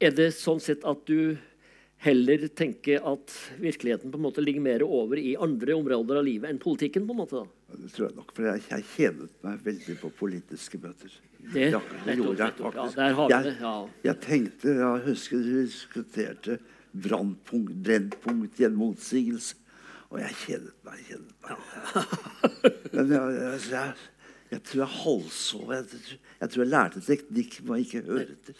Er 0.03 0.15
det 0.15 0.33
sånn 0.35 0.61
sett 0.61 0.85
at 0.85 1.03
du 1.07 1.37
heller 2.05 2.45
tenke 2.57 2.99
at 3.01 3.33
virkeligheten 3.61 4.13
på 4.13 4.19
en 4.21 4.25
måte 4.27 4.43
ligger 4.45 4.61
mer 4.65 4.83
over 4.87 5.19
i 5.21 5.35
andre 5.41 5.75
områder 5.79 6.21
av 6.21 6.27
livet 6.27 6.51
enn 6.53 6.59
politikken? 6.63 7.07
på 7.09 7.15
en 7.17 7.21
måte 7.23 7.41
da? 7.43 7.47
Det 7.81 7.91
tror 7.95 8.09
jeg 8.11 8.17
nok, 8.19 8.33
for 8.37 8.47
jeg, 8.51 8.63
jeg 8.71 8.85
kjedet 8.95 9.31
meg 9.47 9.63
veldig 9.65 9.97
på 10.03 10.11
politiske 10.21 10.79
møter. 10.83 11.17
Det, 11.53 11.67
Ja, 11.75 11.81
det 12.07 12.15
gjorde 12.17 12.39
jeg 12.47 12.55
faktisk. 12.57 12.63
Ja, 12.65 12.71
faktisk. 12.71 12.97
der 12.97 13.13
har 13.19 13.31
Jeg- 13.35 13.57
ja. 13.61 13.75
Jeg 14.05 14.21
tenkte, 14.21 14.75
jeg 14.79 15.03
husker 15.09 15.37
vi 15.43 15.65
diskuterte 15.65 16.59
brannpunkt, 16.95 17.75
brennpunkt 17.85 18.61
i 18.61 18.65
en 18.69 18.77
motsigelse. 18.79 19.57
Og 20.11 20.21
jeg 20.21 20.37
kjedet 20.45 20.73
meg, 20.87 21.01
kjedet 21.09 21.33
meg. 21.43 21.57
Men 22.95 23.11
jeg, 23.11 23.61
jeg, 23.71 23.95
jeg, 24.53 24.63
tror 24.63 24.81
jeg 24.85 24.93
halvsov. 25.03 25.73
Jeg 26.41 26.51
tror 26.51 26.63
jeg 26.65 26.71
lærte 26.73 27.01
teknikk 27.05 27.61
man 27.69 27.79
ikke 27.85 28.03
hører 28.07 28.33
etter. 28.35 28.55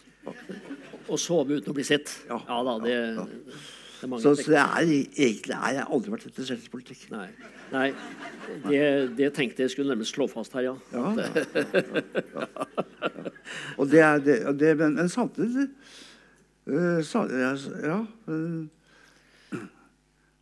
Og 1.09 1.19
sove 1.21 1.59
uten 1.59 1.69
å 1.69 1.75
bli 1.77 1.83
sett. 1.85 2.09
Ja, 2.29 2.39
Ja, 2.49 2.61
da, 2.65 2.77
det, 2.81 2.93
ja, 2.95 3.25
det 3.25 4.07
er 4.09 4.19
Så, 4.21 4.35
så 4.37 4.51
det 4.51 4.59
er, 4.61 4.87
egentlig 5.17 5.53
er 5.55 5.75
jeg 5.79 5.85
aldri 5.89 6.11
vært 6.13 6.25
interessert 6.29 6.65
i 6.65 6.71
politikk. 6.73 7.05
Nei, 7.13 7.27
nei 7.73 7.85
det, 8.65 8.81
det 9.17 9.29
tenkte 9.37 9.63
jeg 9.65 9.71
skulle 9.73 9.93
nærmest 9.93 10.13
slå 10.17 10.27
fast 10.29 10.53
her, 10.57 10.65
ja. 10.71 10.75
Ja, 10.93 11.13
ja. 11.15 12.47
Og 13.77 13.89
det 13.91 14.01
er 14.03 14.19
det, 14.23 14.37
det 14.59 14.73
men, 14.79 14.95
men 14.99 15.09
samtidig 15.09 15.67
eh, 16.67 17.01
sa, 17.05 17.25
Ja. 17.83 17.99
men- 18.25 18.69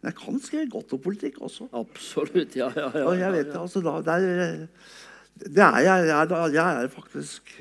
jeg 0.04 0.15
kan 0.19 0.39
skrive 0.43 0.67
godt 0.69 0.91
om 0.93 1.00
politikk 1.00 1.38
også. 1.48 1.69
Absolutt. 1.80 2.56
Ja, 2.60 2.65
ja, 2.76 2.89
ja, 2.91 3.04
Og 3.08 3.15
jeg 3.19 3.32
vet 3.38 3.54
altså 3.56 3.80
da, 3.80 3.93
der, 4.04 4.26
er, 4.43 4.67
det 5.39 5.58
er 5.63 5.80
jeg, 5.84 6.08
jeg, 6.08 6.28
er- 6.32 6.54
jeg 6.54 6.84
er 6.84 6.88
faktisk 6.93 7.54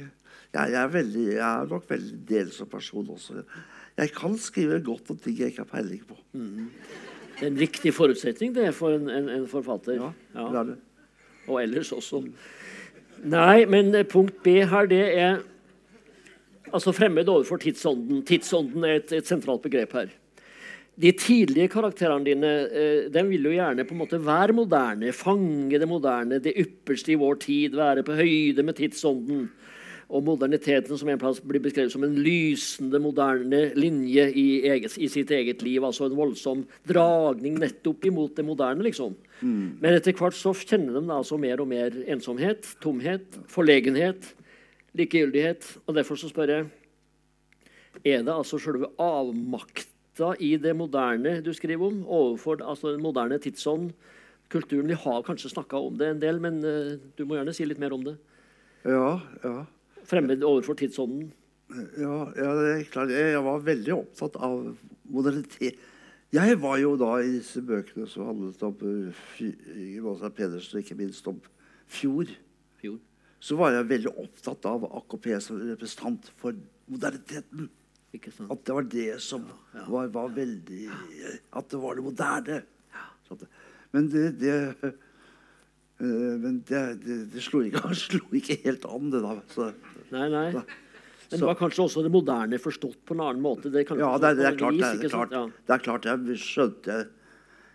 jeg, 0.52 0.72
er 0.76 0.86
veldig, 0.92 1.26
jeg 1.34 1.62
er 1.62 1.66
nok 1.70 1.84
veldig 1.88 2.18
delsom 2.28 2.68
person 2.68 3.08
også. 3.10 3.42
Jeg 3.96 4.10
kan 4.12 4.34
skrive 4.38 4.80
godt 4.84 5.10
om 5.10 5.16
ting 5.18 5.38
jeg 5.38 5.46
ikke 5.52 5.64
har 5.64 5.70
peiling 5.70 6.02
på. 6.06 6.16
Det 6.32 7.46
er 7.46 7.46
en 7.48 7.56
riktig 7.60 7.94
forutsetning 7.96 8.52
det 8.54 8.66
er 8.68 8.74
for 8.76 8.92
en, 8.94 9.08
en, 9.10 9.28
en 9.28 9.46
forfatter. 9.48 9.96
Ja, 9.96 10.10
Ja. 10.36 10.48
det 10.52 10.58
er 10.60 10.64
det. 10.74 10.76
Og 11.48 11.62
ellers 11.62 11.92
også. 11.92 12.20
Nei, 13.24 13.64
men 13.66 13.94
eh, 13.94 14.04
punkt 14.06 14.42
B 14.44 14.60
her, 14.68 14.86
det 14.86 15.00
er 15.18 15.40
altså 16.72 16.92
fremmed 16.92 17.28
overfor 17.28 17.56
tidsånden. 17.56 18.22
Tidsånden 18.28 18.84
er 18.84 19.00
et, 19.00 19.12
et 19.12 19.26
sentralt 19.26 19.62
begrep 19.64 19.92
her. 19.92 20.12
De 21.00 21.08
tidlige 21.16 21.70
karakterene 21.72 22.26
dine 22.26 22.48
eh, 22.68 23.06
de 23.12 23.22
vil 23.24 23.48
jo 23.48 23.54
gjerne 23.54 23.84
på 23.88 23.94
en 23.94 24.00
måte 24.02 24.20
være 24.20 24.52
moderne, 24.52 25.12
fange 25.16 25.78
det 25.80 25.88
moderne, 25.88 26.40
det 26.42 26.52
ypperste 26.60 27.14
i 27.14 27.20
vår 27.20 27.38
tid, 27.40 27.76
være 27.78 28.04
på 28.04 28.16
høyde 28.18 28.64
med 28.66 28.76
tidsånden. 28.76 29.46
Og 30.12 30.20
moderniteten 30.26 30.98
som 31.00 31.08
en 31.08 31.20
plass 31.20 31.40
blir 31.40 31.62
beskrevet 31.64 31.94
som 31.94 32.04
en 32.04 32.18
lysende, 32.20 33.00
moderne 33.00 33.62
linje 33.78 34.26
i, 34.36 34.44
eget, 34.68 34.98
i 35.00 35.08
sitt 35.08 35.32
eget 35.32 35.62
liv. 35.64 35.80
Altså 35.88 36.04
en 36.04 36.18
voldsom 36.18 36.66
dragning 36.84 37.56
nettopp 37.62 38.04
imot 38.10 38.36
det 38.36 38.44
moderne. 38.44 38.84
liksom. 38.84 39.16
Men 39.40 39.96
etter 39.96 40.12
hvert 40.12 40.36
så 40.36 40.52
kjenner 40.52 40.98
de 40.98 41.06
altså 41.08 41.40
mer 41.40 41.64
og 41.64 41.70
mer 41.70 41.96
ensomhet, 42.12 42.68
tomhet, 42.84 43.40
forlegenhet, 43.48 44.34
likegyldighet. 44.92 45.64
Og 45.86 45.96
derfor 45.96 46.20
så 46.20 46.28
spør 46.28 46.56
jeg 46.58 46.70
Er 48.04 48.22
det 48.22 48.32
altså 48.34 48.58
selve 48.58 48.88
avmakta 50.12 50.36
i 50.42 50.56
det 50.58 50.74
moderne 50.76 51.42
du 51.42 51.52
skriver 51.52 51.86
om, 51.86 52.06
overfor 52.06 52.62
altså 52.62 52.92
den 52.92 53.02
moderne 53.02 53.38
tidsånd, 53.38 53.92
kulturen? 54.50 54.88
Vi 54.88 54.94
har 54.94 55.22
kanskje 55.22 55.50
snakka 55.50 55.76
om 55.76 55.96
det 55.96 56.08
en 56.08 56.20
del, 56.20 56.40
men 56.40 56.62
uh, 56.64 56.98
du 57.16 57.24
må 57.24 57.36
gjerne 57.36 57.54
si 57.54 57.64
litt 57.64 57.78
mer 57.78 57.92
om 57.92 58.04
det. 58.04 58.16
Ja, 58.84 59.20
ja. 59.42 59.64
Fremmed 60.04 60.42
overfor 60.42 60.74
tidsånden. 60.74 61.32
Ja, 61.96 62.32
ja, 62.36 62.54
det 62.54 62.80
er 62.80 62.90
klart. 62.90 63.10
Jeg 63.10 63.32
jeg 63.32 63.44
var 63.44 63.64
veldig 63.64 63.94
opptatt 63.94 64.36
av 64.36 64.76
modernitet. 65.04 65.78
Jeg 66.32 66.60
var 66.60 66.78
jo 66.78 66.96
da 66.96 67.20
i 67.20 67.38
disse 67.38 67.60
bøkene 67.60 68.06
som 68.08 68.26
handlet 68.26 68.62
om 68.62 68.76
uh, 68.82 70.30
Pedersen, 70.34 70.76
og 70.76 70.82
ikke 70.82 70.96
minst 70.96 71.26
om 71.28 71.40
fjor. 71.86 72.26
fjor. 72.80 72.98
Så 73.40 73.56
var 73.56 73.72
jeg 73.72 73.88
veldig 73.88 74.12
opptatt 74.18 74.64
av 74.66 74.84
AKP 74.84 75.40
som 75.40 75.60
representant 75.60 76.28
for 76.36 76.56
moderniteten. 76.86 77.70
At 78.12 78.64
det 78.68 78.74
var 78.76 78.88
det 78.92 79.08
som 79.24 79.46
var, 79.88 80.10
var 80.12 80.28
veldig 80.36 80.82
At 81.56 81.70
det 81.72 81.78
var 81.80 81.96
det 81.96 82.04
moderne. 82.04 82.58
Men 83.92 84.08
det, 84.12 84.26
det 84.42 84.56
eh, 84.84 86.34
Men 86.42 86.60
det, 86.68 86.82
det, 87.04 87.16
det 87.32 87.44
slo, 87.44 87.62
ikke, 87.64 87.94
slo 88.04 88.20
ikke 88.36 88.58
helt 88.66 88.84
an, 88.84 89.08
det 89.14 89.22
da. 89.24 89.36
Så, 89.54 89.70
Nei, 90.12 90.28
nei. 90.28 90.46
Da. 90.52 90.64
Men 91.32 91.40
det 91.40 91.48
var 91.48 91.56
kanskje 91.56 91.86
også 91.86 92.02
det 92.04 92.12
moderne 92.12 92.58
forstått 92.60 92.98
på 93.08 93.16
en 93.16 93.24
annen 93.24 93.40
måte? 93.40 93.72
Det 93.72 93.86
Ja, 93.88 94.12
det, 94.20 94.34
det 94.36 94.50
er 94.50 94.58
klart. 94.60 94.76
vis, 94.76 95.00
Det 95.00 95.08
er, 95.08 95.14
klart, 95.14 95.32
Ja. 95.32 95.46
det 95.48 95.74
er 95.78 95.84
klart 95.86 96.04
jeg 96.10 96.36
skjønte 96.42 96.92
jeg, 96.92 97.06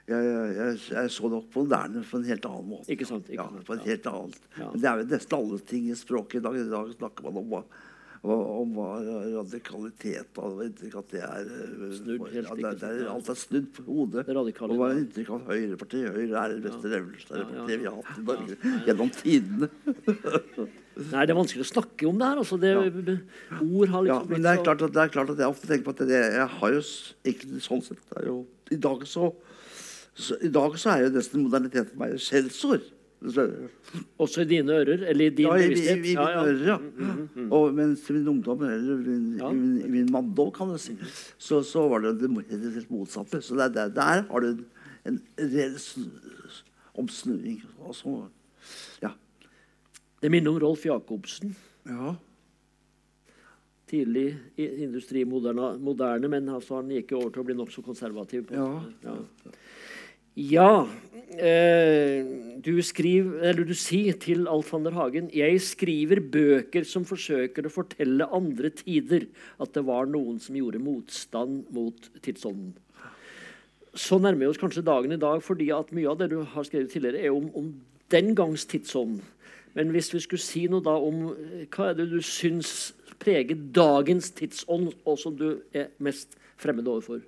jeg, 0.07 0.51
jeg, 0.55 0.75
jeg 0.93 1.09
så 1.11 1.29
nok 1.33 1.49
på 1.51 1.63
moderne 1.65 2.03
på 2.05 2.19
en 2.21 2.27
helt 2.29 2.45
annen 2.47 2.69
måte. 2.69 2.91
Ikke 2.93 3.07
sant, 3.09 3.25
ikke 3.27 3.41
ja, 3.41 3.47
sant, 3.49 3.65
på 3.65 3.73
en 3.73 3.81
helt 3.83 4.05
annen. 4.07 4.35
Ja. 4.55 4.69
Men 4.69 4.83
det 4.83 4.89
er 4.91 5.01
jo 5.01 5.07
nesten 5.09 5.37
alle 5.39 5.59
ting 5.73 5.89
i 5.89 5.97
språket 5.97 6.39
i 6.39 6.43
dag. 6.45 6.59
I 6.61 6.69
dag 6.69 6.93
snakker 6.93 7.25
man 7.25 7.41
om 7.41 7.57
om 8.25 8.71
hva 8.75 8.87
radikalitet 9.37 10.39
og 10.41 10.63
inntrykk 10.65 10.95
at 11.01 11.11
det 11.13 11.21
er 11.27 11.51
eh, 11.53 11.91
Snudd 11.97 12.23
helt, 12.33 12.49
ja, 12.49 12.55
det, 12.57 12.71
det 12.81 12.89
er. 12.89 13.03
Alt 13.11 13.29
er 13.31 13.37
snudd 13.39 13.67
på 13.75 13.85
hodet. 13.85 14.25
Og 14.33 14.73
hva 14.79 14.89
er 14.89 15.01
inntrykk 15.03 15.29
av 15.35 15.45
Høyrepartiet 15.51 16.15
Høyre 16.15 16.41
er 16.41 16.55
det 16.55 16.63
beste 16.65 16.91
revolusjonære 16.95 17.45
Ja, 17.45 17.67
ja, 17.67 17.77
vi 17.77 17.87
har 17.87 17.95
hatt 17.99 18.17
i. 18.17 18.25
Norge 18.27 18.57
Ja, 18.57 18.73
ja. 18.73 18.81
gjennom 18.89 19.13
tidene. 19.15 19.69
Nei, 20.97 21.23
det 21.29 21.29
er 21.29 21.37
vanskelig 21.37 21.61
å 21.61 21.69
snakke 21.69 22.07
om 22.09 22.17
det 22.17 22.25
her. 22.31 22.39
Altså, 22.41 22.57
det, 22.57 22.71
Ord 23.61 23.91
har 23.93 24.07
Ja, 24.09 24.17
liksom 24.17 24.31
men 24.33 24.41
det 24.47 24.53
er, 24.55 24.63
klart 24.65 24.81
at, 24.81 24.93
det 24.95 25.03
er 25.03 25.13
klart 25.13 25.33
at 25.35 25.43
jeg 25.43 25.53
ofte 25.53 25.69
tenker 25.69 25.85
på 25.85 25.93
at 25.93 26.05
det, 26.09 26.21
jeg 26.39 26.47
har 26.57 26.73
jo 26.73 26.81
egentlig 27.29 27.61
sånn 27.67 27.83
sett 27.85 28.01
det 28.15 28.25
jo, 28.31 28.39
I 28.73 28.79
dag 28.87 29.05
så, 29.07 29.29
så 30.17 30.39
I 30.41 30.49
dag 30.49 30.77
så 30.81 30.95
er 30.95 31.05
jo 31.05 31.11
nesten 31.19 31.45
modernitet 31.45 31.91
for 31.93 32.01
meg 32.01 32.17
skjellsord. 32.17 32.87
Så- 33.25 33.69
Også 34.19 34.41
i 34.41 34.45
dine 34.45 34.71
ører? 34.77 35.07
Eller 35.09 35.25
i 35.25 35.29
din 35.29 35.47
Ja, 35.47 35.55
i, 35.55 35.71
i, 35.73 35.87
i 35.89 35.99
mine 36.01 36.21
ører, 36.21 36.59
ja. 36.67 36.77
Og 37.51 37.73
mens 37.73 38.03
min 38.13 38.27
ungdom, 38.27 38.61
eller 38.63 38.97
min, 38.97 39.37
Ja. 39.39 39.49
min, 39.51 39.91
min 39.91 40.11
manndom, 40.11 40.51
kan 40.53 40.69
jeg 40.75 40.79
si, 40.79 40.95
så, 41.37 41.63
så 41.63 41.87
var 41.89 41.99
det 42.05 42.19
det 42.21 42.29
helt 42.73 42.91
motsatte. 42.91 43.41
Så 43.41 43.55
der, 43.57 43.67
der, 43.73 43.87
der 43.89 44.21
har 44.29 44.39
du 44.39 44.47
en, 44.47 44.65
en 45.05 45.21
reell 45.39 45.75
sn- 45.81 46.61
omsnuing. 46.95 47.63
Altså, 47.87 48.27
ja. 49.01 49.09
Det 50.21 50.31
minner 50.31 50.51
om 50.51 50.59
Rolf 50.61 50.85
Jacobsen. 50.85 51.55
ja. 51.89 52.13
Tidlig 53.87 54.35
industrimoderne, 54.59 55.77
moderne, 55.79 56.27
men 56.27 56.49
altså, 56.51 56.75
han 56.81 56.89
gikk 56.91 57.11
jo 57.13 57.21
over 57.21 57.29
til 57.31 57.39
å 57.39 57.45
bli 57.47 57.55
nokså 57.55 57.81
konservativ. 57.85 58.41
På, 58.49 58.53
Ja. 58.53 58.81
ja. 59.07 59.15
Ja, 60.37 60.87
du, 61.37 62.71
skriver, 62.81 63.43
eller 63.49 63.67
du 63.67 63.73
sier 63.77 64.15
til 64.17 64.47
Alf 64.49 64.71
van 64.73 64.87
der 64.87 64.95
Hagen 64.95 65.27
Jeg 65.35 65.59
skriver 65.61 66.21
bøker 66.33 66.87
som 66.87 67.05
forsøker 67.05 67.67
å 67.67 67.73
fortelle 67.73 68.25
andre 68.33 68.71
tider 68.73 69.27
at 69.61 69.75
det 69.75 69.83
var 69.85 70.09
noen 70.09 70.39
som 70.41 70.57
gjorde 70.57 70.81
motstand 70.81 71.67
mot 71.75 72.09
tidsånden. 72.25 72.73
Så 73.97 74.19
nærmer 74.21 74.45
vi 74.45 74.49
oss 74.51 74.61
kanskje 74.61 74.85
dagen 74.85 75.13
i 75.13 75.21
dag, 75.21 75.41
fordi 75.41 75.71
at 75.73 75.93
mye 75.95 76.09
av 76.11 76.19
det 76.19 76.29
du 76.33 76.41
har 76.41 76.65
skrevet 76.67 76.91
tidligere, 76.93 77.23
er 77.25 77.33
om, 77.33 77.49
om 77.57 77.71
den 78.13 78.35
gangs 78.37 78.65
tidsånd. 78.69 79.21
Men 79.73 79.89
hvis 79.93 80.13
vi 80.13 80.19
skulle 80.19 80.41
si 80.41 80.65
noe 80.69 80.81
da 80.85 80.95
om 81.01 81.31
eh, 81.33 81.65
hva 81.73 81.91
er 81.91 81.97
det 81.97 82.09
du 82.11 82.19
syns 82.25 82.93
preger 83.21 83.57
dagens 83.73 84.31
tidsånd, 84.37 84.91
og 85.05 85.17
som 85.21 85.35
du 85.37 85.61
er 85.73 85.89
mest 86.03 86.37
fremmed 86.57 86.87
overfor? 86.89 87.21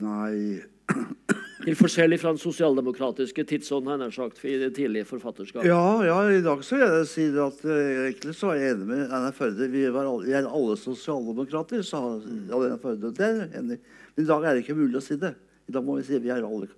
Nei 0.00 0.60
Til 1.62 1.76
forskjellig 1.78 2.18
fra 2.18 2.32
den 2.34 2.40
sosialdemokratiske 2.42 3.44
tidsånd 3.46 3.86
nær 3.86 4.10
sagt, 4.14 4.40
i 4.44 4.56
det 4.58 4.72
tidlige 4.76 5.06
forfatterskapet. 5.06 5.68
Ja, 5.68 6.02
ja, 6.06 6.16
i 6.34 6.42
dag 6.42 6.64
så 6.66 6.78
vil 6.78 6.84
jeg 6.84 7.08
si 7.10 7.26
at 7.30 7.62
uh, 7.68 7.74
egentlig 8.08 8.34
så 8.38 8.50
er 8.52 8.58
jeg 8.58 8.74
enig 8.76 8.88
med 8.88 9.02
Einar 9.04 9.36
Førde. 9.36 9.68
Vi, 9.70 9.84
var 9.94 10.08
alle, 10.10 10.32
er 10.34 10.48
alle 10.48 10.76
sosialdemokrater, 10.80 11.84
sa 11.86 12.00
Einar 12.18 12.80
Førde. 12.82 13.12
Det 13.14 13.28
er 13.28 13.58
enig. 13.60 13.78
Men 14.16 14.24
i 14.24 14.28
dag 14.28 14.46
er 14.48 14.56
det 14.56 14.64
ikke 14.64 14.78
mulig 14.80 14.98
å 14.98 15.04
si 15.04 15.18
det. 15.22 15.34
I 15.70 15.76
dag 15.76 15.86
må 15.86 16.00
vi 16.00 16.06
si 16.08 16.18
vi 16.22 16.32
er 16.34 16.42
alle, 16.46 16.70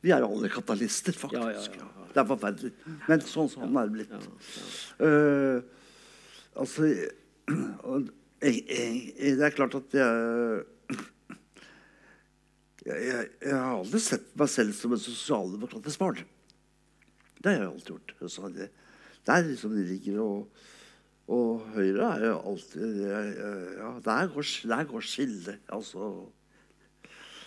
vi 0.00 0.14
er 0.16 0.24
alle 0.24 0.52
katalister, 0.52 1.16
faktisk. 1.16 1.76
Ja, 1.76 1.84
ja, 1.84 2.06
Det 2.14 2.22
er 2.24 2.30
forferdelig. 2.32 2.72
Men 3.10 3.26
sånn 3.28 3.52
sånn 3.52 3.76
er 3.76 3.90
det 3.90 3.98
blitt. 3.98 4.30
Uh, 5.00 5.60
altså 6.56 6.88
og, 7.90 8.08
jeg, 8.40 8.64
jeg, 8.64 9.36
Det 9.36 9.44
er 9.44 9.56
klart 9.56 9.76
at 9.76 10.00
jeg 10.00 10.64
jeg, 12.86 12.98
jeg, 13.04 13.28
jeg, 13.44 13.54
har 13.54 13.76
aldri 13.76 14.00
sett 14.02 14.28
meg 14.40 14.50
selv 14.52 14.76
som 14.76 14.94
en 14.96 15.02
sosialdemokratisk 15.02 16.00
barn. 16.00 16.20
Det 17.40 17.52
har 17.52 17.64
jeg 17.64 17.70
alltid 17.70 17.94
gjort. 17.94 18.14
Så 18.32 18.52
det, 18.54 18.68
der 19.28 19.46
liksom 19.46 19.74
de 19.76 19.86
ligger 19.88 20.20
og, 20.24 20.66
og 21.30 21.66
Høyre 21.76 22.12
er 22.16 22.26
jo 22.26 22.36
alltid 22.52 23.00
Ja, 23.04 23.90
der 24.04 24.30
går, 24.32 24.52
der 24.72 24.88
går 24.90 25.06
skillet. 25.06 25.60
Altså 25.72 26.12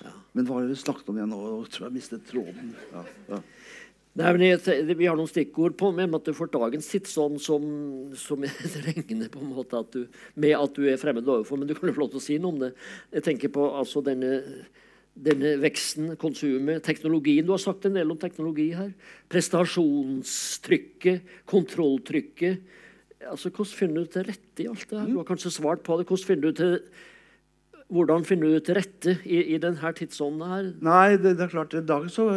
ja. 0.04 0.14
Men 0.36 0.48
hva 0.48 0.60
har 0.60 0.70
vi 0.70 0.78
snakket 0.78 1.10
om 1.10 1.18
igjen 1.18 1.32
nå? 1.32 1.42
Jeg 1.64 1.74
tror 1.74 1.88
jeg 1.88 1.98
mistet 1.98 2.30
tråden. 2.30 2.74
Ja, 2.92 3.04
ja. 3.32 3.42
Nei, 4.14 4.30
men 4.36 4.44
jeg, 4.46 4.96
Vi 5.00 5.08
har 5.10 5.18
noen 5.18 5.30
stikkord 5.30 5.74
på 5.80 5.90
med 5.96 6.14
at 6.14 6.28
du 6.28 6.36
får 6.38 6.52
dagens 6.54 6.92
sånn 7.10 7.40
som, 7.42 7.64
som 8.20 8.44
regner 8.88 9.32
på 9.34 9.42
en 9.42 9.54
måte 9.56 9.80
at 9.80 9.96
du, 9.96 10.04
med 10.38 10.54
at 10.54 10.76
du 10.78 10.86
er 10.86 11.02
fremmed 11.02 11.26
overfor. 11.26 11.58
Men 11.58 11.70
du 11.70 11.74
kan 11.78 11.90
jo 11.90 11.96
få 11.96 12.04
lov 12.04 12.14
til 12.14 12.22
å 12.22 12.26
si 12.28 12.38
noe 12.42 12.54
om 12.54 12.62
det. 12.62 12.74
Jeg 13.16 13.26
tenker 13.30 13.54
på 13.56 13.66
altså 13.74 14.04
denne 14.06 14.36
denne 15.14 15.56
veksten, 15.62 16.16
konsumet, 16.22 16.84
teknologien. 16.86 17.46
Du 17.46 17.54
har 17.54 17.62
sagt 17.62 17.86
en 17.86 17.98
del 17.98 18.12
om 18.12 18.20
teknologi 18.20 18.72
her. 18.74 18.94
Prestasjonstrykket, 19.32 21.22
kontrolltrykket. 21.50 22.64
Altså, 23.30 23.50
Hvordan 23.54 23.78
finner 23.78 24.04
du 24.04 24.12
til 24.12 24.28
rette 24.28 24.64
i 24.64 24.68
alt 24.68 24.88
det 24.90 25.00
her? 25.00 25.08
Du 25.08 25.20
har 25.20 25.28
kanskje 25.28 25.54
svart 25.54 25.84
på 25.86 25.98
det. 26.00 26.08
Hvordan 26.10 26.28
finner 26.28 26.50
du 26.50 26.52
til, 26.60 26.80
hvordan 27.94 28.26
finner 28.26 28.56
du 28.56 28.60
til 28.60 28.76
rette 28.80 29.18
i, 29.24 29.44
i 29.54 29.62
denne 29.62 29.94
tidsånden 29.96 30.50
her? 30.50 30.72
Nei, 30.82 31.16
det, 31.16 31.38
det, 31.38 31.46
er 31.46 31.54
klart, 31.54 31.78
i 31.78 31.86
dag 31.86 32.10
så 32.12 32.30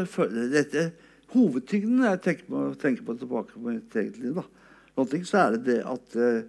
dette, 0.53 0.91
Hovedtyngden 1.33 2.05
jeg 2.07 2.21
tenker 2.23 2.47
på, 2.47 2.61
tenker 2.79 3.03
på 3.03 3.17
tilbake 3.19 3.57
på 3.57 3.65
mitt 3.65 3.97
eget 3.99 4.21
liv, 4.23 4.37
da. 4.37 4.45
Noe, 4.97 5.19
så 5.27 5.41
er 5.43 5.57
det 5.57 5.65
det 5.67 5.81
at 5.85 6.15
eh, 6.23 6.45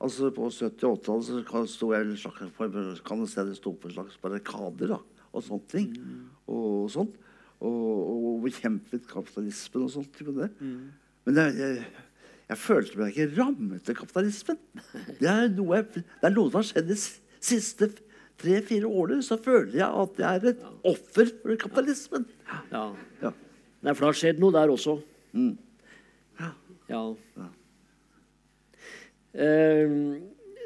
altså 0.00 0.30
På 0.32 0.48
70- 0.48 0.84
og 0.88 0.98
80-tallet 0.98 1.46
kan, 1.48 1.66
sto 1.68 1.92
jeg 1.92 2.18
slags, 2.18 3.00
kan 3.04 3.24
det 3.24 3.56
stå 3.58 3.72
på 3.72 3.88
en 3.88 3.96
slags 3.98 4.20
barrikader. 4.22 4.94
da 4.96 5.00
og 5.30 5.44
sånne 5.46 5.70
ting. 5.70 5.90
Mm. 5.94 6.28
Og, 6.50 6.90
sånt. 6.92 7.16
Og, 7.60 7.80
og 8.10 8.38
bekjempet 8.46 9.08
kapitalismen 9.10 9.86
og 9.86 9.92
sånt. 9.94 10.22
Mm. 10.60 10.90
Men 11.28 11.40
jeg, 11.42 11.56
jeg, 11.60 11.88
jeg, 12.48 12.60
følte 12.60 13.00
meg 13.00 13.12
ikke 13.12 13.34
rammet 13.36 13.90
av 13.92 13.98
kapitalismen. 14.00 14.60
Det 15.20 15.28
er 15.28 15.50
noe, 15.54 15.80
jeg, 15.80 16.06
det 16.06 16.30
er 16.30 16.34
noe 16.36 16.50
som 16.50 16.60
har 16.60 16.70
skjedd 16.70 16.90
de 16.90 16.98
siste 17.00 17.90
tre-fire 18.40 18.88
årene. 18.88 19.24
Så 19.26 19.38
føler 19.42 19.76
jeg 19.82 20.02
at 20.04 20.22
jeg 20.24 20.40
er 20.40 20.50
et 20.54 20.66
offer 20.88 21.32
for 21.42 21.62
kapitalismen. 21.66 22.26
Ja. 22.72 22.86
ja. 23.22 23.34
Nei, 23.80 23.94
for 23.94 24.04
det 24.04 24.10
har 24.10 24.20
skjedd 24.24 24.42
noe 24.42 24.56
der 24.56 24.72
også. 24.72 24.98
Mm. 25.36 25.54
Ja. 26.40 26.52
ja. 26.90 27.04
Uh, 29.30 30.20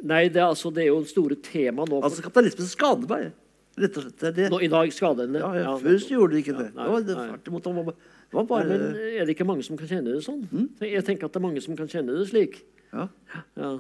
nei, 0.05 0.27
det, 0.33 0.43
altså, 0.43 0.73
det, 0.75 0.87
er 0.87 0.93
jo 0.93 1.01
store 1.09 1.39
tema 1.45 1.87
nå. 1.89 2.01
Altså, 2.01 2.25
Kapitalismen 2.25 2.71
skader 2.71 3.11
meg. 3.11 3.33
Rett 3.81 3.97
og 3.99 4.07
slett. 4.07 4.19
Det 4.21 4.29
er 4.29 4.37
det. 4.37 4.51
Nå, 4.53 4.61
I 4.62 4.71
dag 4.71 4.93
skader 4.95 5.27
den 5.27 5.37
det? 5.37 5.43
Ja, 5.43 5.51
ja, 5.59 5.73
Før 5.83 6.05
gjorde 6.15 6.37
det 6.37 6.45
ikke 6.45 6.59
det. 6.61 6.69
Nei, 6.77 6.85
det 7.07 7.17
var 7.19 7.33
det 7.35 7.51
imot. 7.51 7.67
var, 7.67 7.97
var 8.37 8.47
bare... 8.51 8.69
Nei, 8.69 8.77
men 8.79 9.17
Er 9.19 9.27
det 9.27 9.35
ikke 9.35 9.49
mange 9.49 9.67
som 9.67 9.81
kan 9.81 9.91
kjenne 9.91 10.15
det 10.15 10.23
sånn? 10.27 10.45
Mm? 10.53 10.69
Jeg 10.87 11.07
tenker 11.09 11.27
at 11.27 11.35
det 11.35 11.43
er 11.43 11.47
mange 11.49 11.65
som 11.65 11.79
kan 11.79 11.91
kjenne 11.91 12.15
det 12.15 12.29
slik. 12.31 12.61
Ja. 12.95 13.09
ja. 13.59 13.73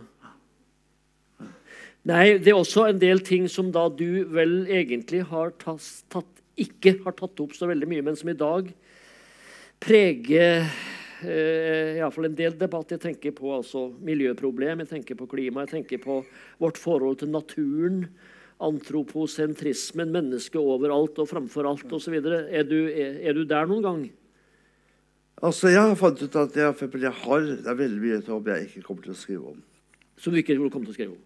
Nei, 2.04 2.24
det 2.42 2.50
er 2.52 2.58
også 2.58 2.88
en 2.90 2.98
del 3.00 3.22
ting 3.24 3.46
som 3.48 3.70
da 3.72 3.86
du 3.88 4.24
vel 4.34 4.64
egentlig 4.66 5.22
har 5.30 5.54
tatt, 5.62 5.86
tatt, 6.12 6.42
ikke 6.60 6.98
har 7.06 7.14
tatt 7.16 7.40
opp 7.40 7.54
så 7.56 7.70
veldig 7.70 7.88
mye, 7.88 8.04
men 8.04 8.18
som 8.18 8.28
i 8.28 8.36
dag 8.36 8.68
preger 9.80 10.66
eh, 11.26 11.96
iallfall 11.98 12.28
en 12.30 12.38
del 12.38 12.56
debatt. 12.58 12.94
Jeg 12.94 13.02
tenker 13.02 13.34
på 13.36 13.52
altså, 13.56 13.88
miljøproblem, 14.04 14.84
jeg 14.84 14.92
tenker 14.92 15.18
på 15.18 15.28
klima, 15.30 15.64
jeg 15.64 15.78
tenker 15.78 16.02
på 16.02 16.20
vårt 16.62 16.80
forhold 16.80 17.20
til 17.22 17.32
naturen 17.34 18.04
antroposentrismen, 18.62 20.12
mennesket 20.14 20.60
overalt 20.60 21.18
og 21.18 21.28
framfor 21.30 21.66
alt 21.68 21.90
osv. 21.92 22.14
Er, 22.14 22.66
du, 22.68 22.78
er, 22.88 23.18
er 23.26 23.36
du 23.36 23.42
der 23.48 23.66
noen 23.70 23.84
gang? 23.84 24.02
Altså, 25.42 25.68
Jeg 25.68 25.82
har 25.82 25.94
funnet 25.98 26.22
ut 26.22 26.36
at 26.40 26.56
jeg, 26.56 26.90
jeg 27.02 27.14
har, 27.24 27.46
det 27.50 27.70
er 27.70 27.78
veldig 27.78 28.02
mye 28.02 28.20
som 28.24 28.50
jeg 28.52 28.68
ikke 28.68 28.84
kommer 28.86 29.06
til 29.06 29.14
å 29.14 29.18
skrive 29.18 29.54
om. 29.54 29.62
Som 30.16 30.34
du 30.34 30.40
ikke 30.40 30.56
kommer 30.56 30.86
til 30.86 30.94
å 30.94 30.98
skrive 30.98 31.16
om? 31.16 31.22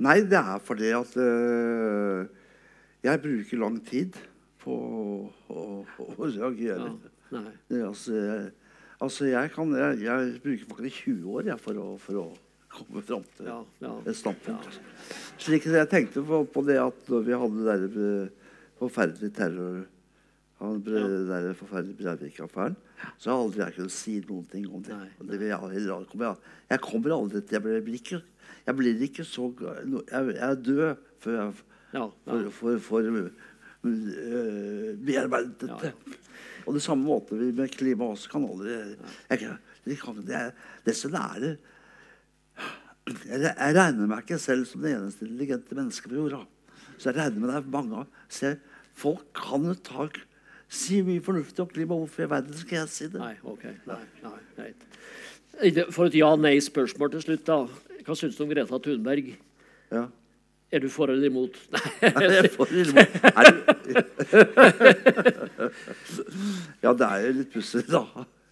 Nei, 0.00 0.20
det 0.24 0.38
er 0.38 0.62
fordi 0.64 0.92
at 0.96 1.16
øh, 1.20 2.24
jeg 3.04 3.20
bruker 3.20 3.60
lang 3.60 3.76
tid 3.84 4.16
på 4.62 4.76
å, 5.50 5.66
reagere. 6.20 6.94
Ja, 7.30 7.42
altså, 7.90 8.14
jeg, 8.16 8.46
altså, 9.00 9.26
jeg, 9.30 9.50
kan, 9.54 9.74
jeg, 9.76 10.00
jeg 10.04 10.32
bruker 10.44 10.70
faktisk 10.74 11.02
20 11.08 11.34
år 11.34 11.50
jeg, 11.50 11.60
for 11.64 11.80
å, 11.80 11.86
for 12.00 12.20
å 12.22 12.26
komme 12.70 13.02
fram 13.04 13.24
til 13.36 13.48
ja, 13.50 13.60
ja, 13.82 13.94
et 14.06 14.18
standpunkt. 14.18 14.76
Ja. 14.76 15.16
Slik 15.40 15.66
jeg 15.66 15.88
tenkte 15.90 16.22
på, 16.26 16.44
på, 16.52 16.62
det 16.68 16.78
at 16.82 17.08
når 17.10 17.24
vi 17.26 17.40
hadde 17.42 17.78
den 17.80 18.04
eh, 18.10 18.52
forferdelige 18.80 19.34
terror 19.40 19.80
han 20.60 20.80
ble, 20.84 21.00
ja. 21.00 21.20
der 21.30 21.54
forferdelige 21.56 21.96
Breivik-affæren, 21.96 22.76
så 23.16 23.32
har 23.32 23.46
aldri 23.46 23.62
jeg 23.62 23.76
kunnet 23.78 23.94
si 23.96 24.18
noen 24.28 24.44
ting 24.50 24.66
om 24.68 24.82
det. 24.84 24.98
det 25.30 25.38
jeg, 25.48 25.56
jeg, 25.72 26.34
jeg, 26.68 26.80
kommer 26.84 27.16
aldri 27.16 27.40
til 27.40 27.56
Jeg 27.56 27.84
blir 27.86 27.96
ikke, 27.96 28.20
jeg 28.66 28.76
blir 28.76 29.04
ikke 29.08 29.24
så 29.24 29.48
Jeg, 29.56 30.34
er 30.36 30.58
død 30.60 31.06
før 31.24 31.38
jeg 31.40 32.50
får, 32.58 32.76
får 32.84 33.08
uh, 33.08 33.30
bearbeidet 33.82 35.62
dette. 35.62 35.92
Og 36.66 36.76
det 36.76 36.82
samme 36.84 37.06
måte 37.06 37.38
vi 37.38 37.50
med 37.56 37.72
klima 37.72 38.10
også 38.12 38.30
kan 38.34 38.44
aldri 38.44 38.74
jeg, 38.76 38.96
jeg 39.30 39.98
kan, 40.02 40.18
det, 40.26 40.36
er, 40.36 40.50
det 40.84 40.94
jeg, 43.26 43.74
regner 43.74 44.08
meg 44.08 44.24
ikke 44.24 44.38
selv 44.40 44.66
som 44.68 44.82
det 44.84 44.92
eneste 44.94 45.26
intelligente 45.26 45.76
mennesket 45.76 46.10
på 46.12 46.18
jorda. 46.18 46.42
Så 46.96 47.10
jeg 47.10 47.16
regner 47.16 47.40
med 47.40 47.50
det 47.50 47.56
er 47.60 47.72
mange 47.72 48.04
Se, 48.30 48.56
Folk 49.00 49.30
kan 49.36 49.64
jo 49.64 49.74
ta 49.80 50.08
si 50.70 51.00
mye 51.06 51.22
fornuftig 51.24 51.64
om 51.64 51.70
klima. 51.70 51.96
Hvorfor 51.96 52.26
i 52.26 52.30
verden 52.30 52.56
skal 52.58 52.82
jeg 52.82 52.92
si 52.92 53.08
det? 53.10 53.20
Nei, 53.20 53.34
ok. 53.42 53.64
Nei, 53.88 54.00
nei, 54.26 54.40
nei. 54.58 54.70
For 55.94 56.10
et 56.10 56.18
ja-nei-spørsmål 56.18 57.14
til 57.14 57.24
slutt. 57.24 57.46
da. 57.48 57.64
Hva 58.06 58.16
syns 58.18 58.36
du 58.36 58.44
om 58.44 58.52
Greta 58.52 58.78
Thunberg? 58.82 59.32
Ja. 59.90 60.04
Er 60.70 60.78
du 60.84 60.88
for 60.92 61.10
eller 61.10 61.26
imot? 61.26 61.56
Nei, 62.02 62.26
jeg 62.26 62.44
er 62.44 62.48
for 62.54 62.66
eller 62.70 62.90
imot. 62.92 63.08
ja, 66.84 66.90
det 66.94 67.06
er 67.08 67.18
jo 67.26 67.32
litt 67.40 67.52
pussig, 67.54 67.84
da. 67.90 68.04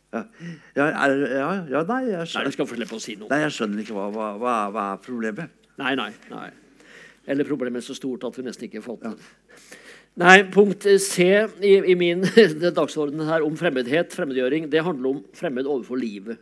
Ja, 0.08 0.86
er, 0.88 1.12
ja, 1.36 1.48
ja 1.68 1.82
nei, 1.84 2.08
jeg 2.08 2.24
skjønner, 2.30 2.38
nei, 2.38 2.48
du 2.48 2.52
skal 2.54 2.68
få 2.70 2.76
slippe 2.78 2.96
å 2.96 3.02
si 3.02 3.14
noe. 3.20 3.28
Nei, 3.28 3.42
jeg 3.44 3.52
skjønner 3.58 3.78
ikke 3.82 3.96
hva, 3.96 4.06
hva, 4.14 4.28
hva, 4.40 4.54
hva 4.72 4.84
er 4.94 4.98
problemet. 5.04 5.48
Nei, 5.78 5.92
nei, 6.00 6.12
nei. 6.32 6.48
Eller 7.28 7.44
problemet 7.44 7.82
er 7.82 7.86
så 7.90 7.96
stort 7.98 8.24
at 8.24 8.38
vi 8.38 8.42
nesten 8.46 8.64
ikke 8.66 8.80
har 8.80 8.86
fått 8.86 9.02
det. 9.04 9.12
Nei, 10.18 10.38
punkt 10.50 10.82
C 11.04 11.16
i, 11.62 11.74
i 11.92 11.94
min 11.98 12.20
dagsorden 12.80 13.20
her 13.28 13.40
om 13.46 13.54
fremmedhet, 13.60 14.16
fremmedgjøring, 14.16 14.62
det 14.72 14.82
handler 14.82 15.08
om 15.12 15.20
fremmed 15.36 15.66
overfor 15.68 15.96
livet. 16.00 16.38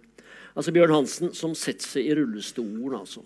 Altså 0.57 0.73
Bjørn 0.73 0.95
Hansen 0.95 1.35
som 1.37 1.53
setter 1.59 1.87
seg 1.99 2.07
i 2.07 2.15
rullestolen, 2.17 2.95
altså. 2.97 3.21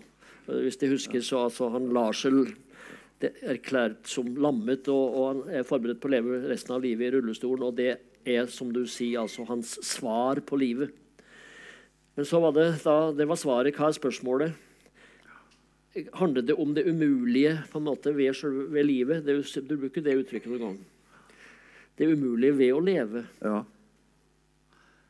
Hvis 0.45 0.79
de 0.81 0.89
husker, 0.91 1.21
så 1.23 1.45
altså, 1.45 1.69
han 1.73 1.91
Larsel 1.93 2.43
erklært 3.21 4.07
som 4.09 4.31
lammet, 4.41 4.87
og, 4.89 5.03
og, 5.13 5.27
han 5.29 5.59
er 5.59 5.67
forberedt 5.67 6.01
på 6.01 6.09
å 6.09 6.13
leve 6.15 6.39
resten 6.49 6.73
av 6.75 6.81
livet 6.85 7.07
i 7.07 7.13
rullestolen. 7.15 7.67
og 7.67 7.77
det 7.77 7.91
er, 8.25 8.47
som 8.49 8.71
du 8.73 8.83
sier, 8.89 9.21
altså 9.21 9.45
hans 9.49 9.75
svar 9.85 10.41
på 10.45 10.57
livet. 10.61 10.95
Men 12.17 12.27
så 12.27 12.41
var 12.43 12.55
det 12.57 12.67
da 12.83 12.95
det 13.15 13.27
var 13.29 13.39
svaret. 13.39 13.77
Hva 13.77 13.89
er 13.89 13.97
spørsmålet? 13.97 14.67
Handler 16.15 16.45
det 16.47 16.55
om 16.59 16.73
det 16.75 16.85
umulige 16.87 17.57
på 17.71 17.79
en 17.79 17.87
måte 17.87 18.13
ved, 18.15 18.41
ved 18.71 18.87
livet? 18.87 19.25
Det, 19.25 19.37
du 19.67 19.75
bruker 19.77 20.03
det 20.05 20.17
uttrykket 20.23 20.51
noen 20.51 20.65
gang. 20.65 20.79
det 21.99 22.07
umulige 22.13 22.57
ved 22.57 22.73
å 22.73 22.81
leve. 22.83 23.25
Ja. 23.43 23.63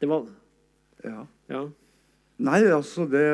Det 0.02 0.10
var 0.10 0.26
ja. 1.06 1.26
Ja. 1.50 1.62
Nei, 2.42 2.60
altså 2.74 3.06
det 3.10 3.26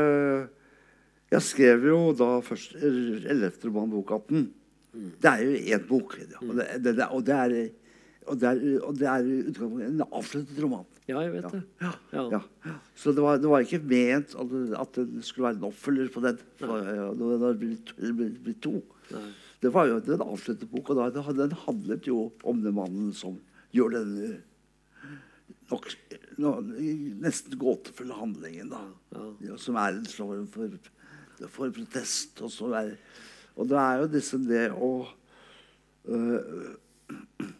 Jeg 1.31 1.43
skrev 1.43 1.89
jo 1.89 1.97
da 2.15 2.37
først 2.45 2.77
11. 2.79 3.51
roman, 3.65 3.91
bok 3.91 4.13
18. 4.15 4.45
Det 5.21 5.29
er 5.29 5.43
jo 5.43 5.57
én 5.75 5.83
bok. 5.89 6.15
Og 6.41 6.53
det, 6.55 6.67
det, 6.83 6.95
det, 6.97 7.09
og 7.11 7.25
det 7.27 7.35
er 7.35 7.57
og 8.27 8.39
det 8.41 8.47
er, 8.49 8.61
og 8.83 8.95
det 8.99 9.07
er 9.07 9.27
en 9.87 10.03
avsluttet 10.07 10.57
roman. 10.59 10.85
ja, 11.07 11.21
jeg 11.23 11.31
vet 11.37 11.45
det. 11.53 11.61
Ja. 11.81 11.91
Ja. 12.11 12.23
Ja. 12.65 12.73
Så 12.95 13.13
det 13.15 13.23
var, 13.23 13.37
det 13.39 13.47
var 13.47 13.63
ikke 13.63 13.79
ment 13.79 14.35
at 14.35 14.49
det, 14.51 14.63
at 14.75 14.99
det 14.99 15.23
skulle 15.23 15.47
være 15.47 15.59
en 15.61 15.67
oppfølger 15.69 16.09
på 16.11 16.23
den. 16.25 16.41
Når 16.59 16.89
ja, 16.97 17.05
Det 17.47 17.53
blitt, 17.61 18.61
to. 18.61 18.81
Nei. 19.13 19.29
Det 19.63 19.71
var 19.73 19.87
jo 19.87 20.01
en 20.01 20.25
avsluttet 20.25 20.69
bok, 20.69 20.91
og 20.91 20.99
da, 20.99 21.23
den 21.33 21.55
handlet 21.63 22.09
jo 22.09 22.27
om 22.43 22.59
den 22.61 22.75
mannen 22.75 23.13
som 23.15 23.39
gjør 23.73 23.95
den 23.95 24.11
eh, 24.25 25.15
nok, 25.71 25.87
no, 26.37 26.57
nesten 27.23 27.57
gåtefulle 27.59 28.19
handlingen. 28.19 28.69
da. 28.75 28.83
Ja, 29.47 29.55
som 29.57 29.79
er 29.79 29.95
en 29.95 30.05
slår 30.05 30.35
form 30.35 30.51
for, 30.51 30.91
for 31.51 31.71
protest. 31.75 32.41
Og, 32.41 32.51
så 32.53 32.71
er, 32.79 32.95
og 33.55 33.69
det 33.69 33.79
er 33.81 34.01
jo 34.01 34.09
liksom 34.15 34.49
det 34.49 34.65
å 34.73 34.91
øh, 36.09 36.73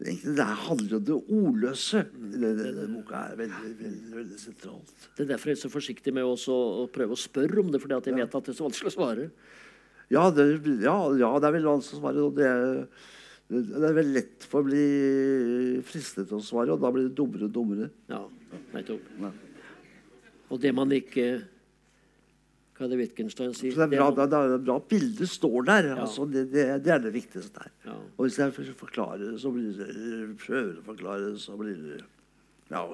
Egentlig 0.00 0.32
det 0.32 0.44
handler 0.62 0.92
jo 0.94 0.96
om 0.96 1.04
det 1.04 1.16
ordløse. 1.36 2.00
i 2.00 2.38
denne 2.40 2.86
boka 2.88 3.18
er 3.20 3.36
veldig, 3.36 3.72
veldig, 3.82 4.12
veldig 4.14 4.38
sentralt. 4.40 4.94
Det 5.16 5.26
er 5.26 5.34
derfor 5.34 5.50
jeg 5.50 5.58
er 5.58 5.60
så 5.60 5.72
forsiktig 5.72 6.14
med 6.16 6.24
å 6.24 6.86
prøve 6.88 7.12
å 7.12 7.20
spørre 7.20 7.60
om 7.60 7.68
det, 7.68 7.82
fordi 7.82 7.98
at 7.98 8.08
jeg 8.08 8.16
vet 8.16 8.36
at 8.38 8.46
det 8.46 8.54
er 8.54 8.56
så 8.56 8.64
vanskelig 8.64 8.88
å 8.88 8.94
svare. 8.94 9.26
Ja, 10.08 10.24
det, 10.32 10.46
ja, 10.80 10.96
ja, 11.20 11.30
det 11.36 11.50
er 11.50 11.56
veldig 11.58 11.68
vanskelig 11.74 11.98
å 11.98 12.00
svare. 12.00 12.24
Og 12.24 12.38
det 12.38 12.48
er, 12.48 12.64
det 13.52 13.90
er 13.90 13.98
veldig 14.00 14.16
lett 14.16 14.48
for 14.48 14.64
å 14.64 14.68
bli 14.70 14.86
fristet 15.84 16.30
til 16.30 16.40
å 16.40 16.48
svare, 16.48 16.72
og 16.72 16.80
da 16.80 16.94
blir 16.94 17.10
det 17.10 17.16
dummere 17.20 17.50
og 17.50 17.54
dummere. 17.60 17.92
Ja, 18.08 18.24
nettopp. 18.72 19.12
Og 20.50 20.64
det 20.64 20.72
man 20.74 20.96
ikke 20.96 21.28
Hva 22.80 22.88
det 22.88 22.96
Wittgenstein 22.96 23.50
sier? 23.52 23.74
Så 23.76 23.84
det 23.84 23.98
bra, 23.98 24.08
Det 24.16 24.22
er, 24.24 24.30
det 24.32 24.54
er 24.56 24.64
bra 24.64 24.78
bildet 24.88 25.28
står 25.28 25.66
der. 25.68 25.88
Ja. 25.90 25.96
Altså, 26.06 26.24
det, 26.24 26.46
det, 26.48 26.64
det 26.86 26.94
er 26.94 27.02
det 27.04 27.12
viktigste 27.12 27.52
der. 27.58 27.72
Ja. 27.84 27.96
Og 28.16 28.24
hvis 28.24 28.38
jeg 28.40 28.74
forklarer 28.80 29.26
det, 29.26 29.34
så 29.42 29.52
blir 29.52 29.74
det, 29.76 29.90
prøver 30.40 30.78
å 30.78 30.84
forklare, 30.86 31.28
det, 31.28 31.42
så 31.44 31.58
blir 31.60 31.76
det 31.76 32.00
Ja. 32.70 32.84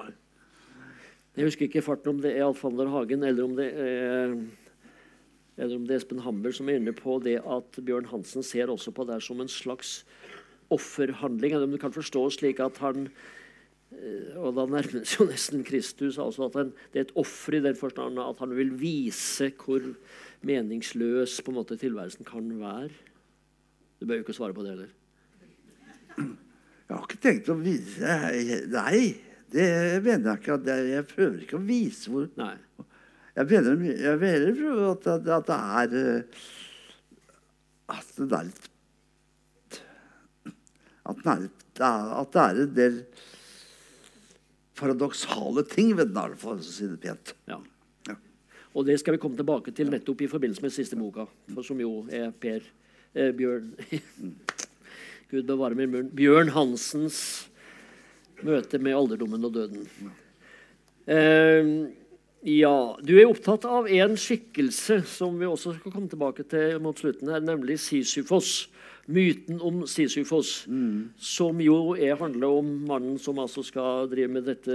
Jeg 1.37 1.45
husker 1.45 1.67
ikke 1.67 1.85
farten 1.85 2.15
om 2.15 2.21
det 2.23 2.31
er 2.33 2.47
Alfander 2.47 2.89
Hagen 2.89 3.21
eller 3.23 3.45
om 3.45 3.51
det 3.55 3.67
er 3.77 4.31
eller 5.57 5.75
om 5.77 5.85
det 5.85 5.93
er 5.95 6.01
Espen 6.01 6.21
Hammer 6.25 6.53
som 6.53 6.69
er 6.69 6.79
inne 6.79 6.93
på 6.97 7.17
det 7.21 7.39
at 7.45 7.77
Bjørn 7.85 8.09
Hansen 8.11 8.45
ser 8.45 8.69
også 8.73 8.91
på 8.93 9.05
det 9.09 9.19
som 9.25 9.39
en 9.41 9.49
slags 9.49 9.99
offerhandling. 10.73 11.53
Eller 11.53 11.69
om 11.69 11.73
du 11.73 11.79
kan 11.81 11.93
forstå 11.93 12.27
slik 12.35 12.59
at 12.61 12.77
han 12.83 13.07
Og 14.37 14.51
da 14.51 14.65
nærmer 14.67 15.05
seg 15.07 15.21
jo 15.21 15.25
nesten 15.29 15.63
Kristus. 15.65 16.17
altså 16.19 16.49
at 16.49 16.57
han, 16.59 16.73
Det 16.91 16.99
er 16.99 17.05
et 17.07 17.15
offer 17.15 17.57
i 17.57 17.63
den 17.63 17.75
forstand 17.75 18.19
at 18.19 18.39
han 18.43 18.55
vil 18.55 18.73
vise 18.79 19.51
hvor 19.55 19.81
meningsløs 20.43 21.39
på 21.41 21.51
en 21.51 21.57
måte 21.57 21.77
tilværelsen 21.79 22.27
kan 22.27 22.49
være. 22.59 22.91
Du 23.99 24.05
bør 24.05 24.19
jo 24.19 24.25
ikke 24.25 24.35
svare 24.35 24.53
på 24.53 24.65
det 24.65 24.75
heller. 24.75 24.91
Jeg 26.17 26.95
har 26.95 27.03
ikke 27.03 27.23
tenkt 27.23 27.49
å 27.51 27.57
vise 27.59 28.17
Nei, 28.71 28.99
det 29.51 29.65
mener 30.05 30.29
jeg 30.31 30.39
ikke. 30.39 30.55
At 30.55 30.69
jeg, 30.71 30.85
jeg 30.93 31.07
prøver 31.09 31.41
ikke 31.43 31.57
å 31.59 31.65
vise 31.67 32.11
hvor 32.11 32.29
Nei. 32.39 32.55
Jeg 33.37 33.49
mener, 33.51 33.83
jeg 34.01 34.19
mener 34.21 34.91
at, 34.91 35.07
at, 35.13 35.27
at 35.29 35.47
det 35.47 35.57
er 35.79 35.97
eh, 36.01 36.45
At 37.93 38.15
det 38.17 38.37
er 38.39 38.47
litt 38.47 38.69
At 41.07 41.19
det 41.23 41.33
er, 41.35 42.07
at 42.21 42.33
det 42.33 42.45
er 42.45 42.61
en 42.63 42.77
del 42.77 43.01
paradoksale 44.77 45.63
ting 45.67 45.95
ved 45.97 46.13
den, 46.15 46.37
for 46.39 46.57
å 46.57 46.63
si 46.63 46.87
det 46.89 46.99
pent. 47.03 47.33
Ja. 47.49 47.59
Ja. 48.07 48.15
Og 48.73 48.87
det 48.87 48.99
skal 49.01 49.17
vi 49.17 49.21
komme 49.21 49.39
tilbake 49.39 49.73
til 49.75 49.91
nettopp 49.93 50.23
i 50.23 50.29
forbindelse 50.31 50.65
med 50.65 50.75
siste 50.75 50.99
boka, 50.99 51.27
som 51.65 51.81
jo 51.81 52.05
er 52.13 52.31
Per 52.31 52.61
eh, 53.13 53.33
Bjørn 53.35 53.73
Gud 55.31 55.43
bevare 55.43 55.75
min 55.75 55.91
munn. 55.91 56.11
Bjørn 56.15 56.53
Hansens 56.55 57.19
møte 58.45 58.79
med 58.79 58.95
alderdommen 58.95 59.43
og 59.43 59.57
døden. 59.57 59.87
Eh, 61.07 61.71
ja, 62.47 62.77
du 63.03 63.13
er 63.17 63.27
opptatt 63.27 63.65
av 63.67 63.89
en 63.91 64.15
skikkelse 64.19 65.01
som 65.09 65.35
vi 65.39 65.49
også 65.49 65.73
skal 65.75 65.91
komme 65.91 66.07
tilbake 66.11 66.45
til 66.47 66.77
mot 66.83 66.95
slutten 66.99 67.33
her, 67.33 67.43
nemlig 67.43 67.79
Sisyfos. 67.83 68.69
Myten 69.07 69.61
om 69.63 69.85
Sisyfos, 69.87 70.65
som 71.15 71.61
jo 71.63 71.77
er, 71.95 72.17
handler 72.19 72.57
om 72.59 72.71
mannen 72.89 73.15
som 73.23 73.39
altså 73.39 73.63
skal 73.63 74.09
drive 74.11 74.33
med 74.35 74.43
dette 74.49 74.73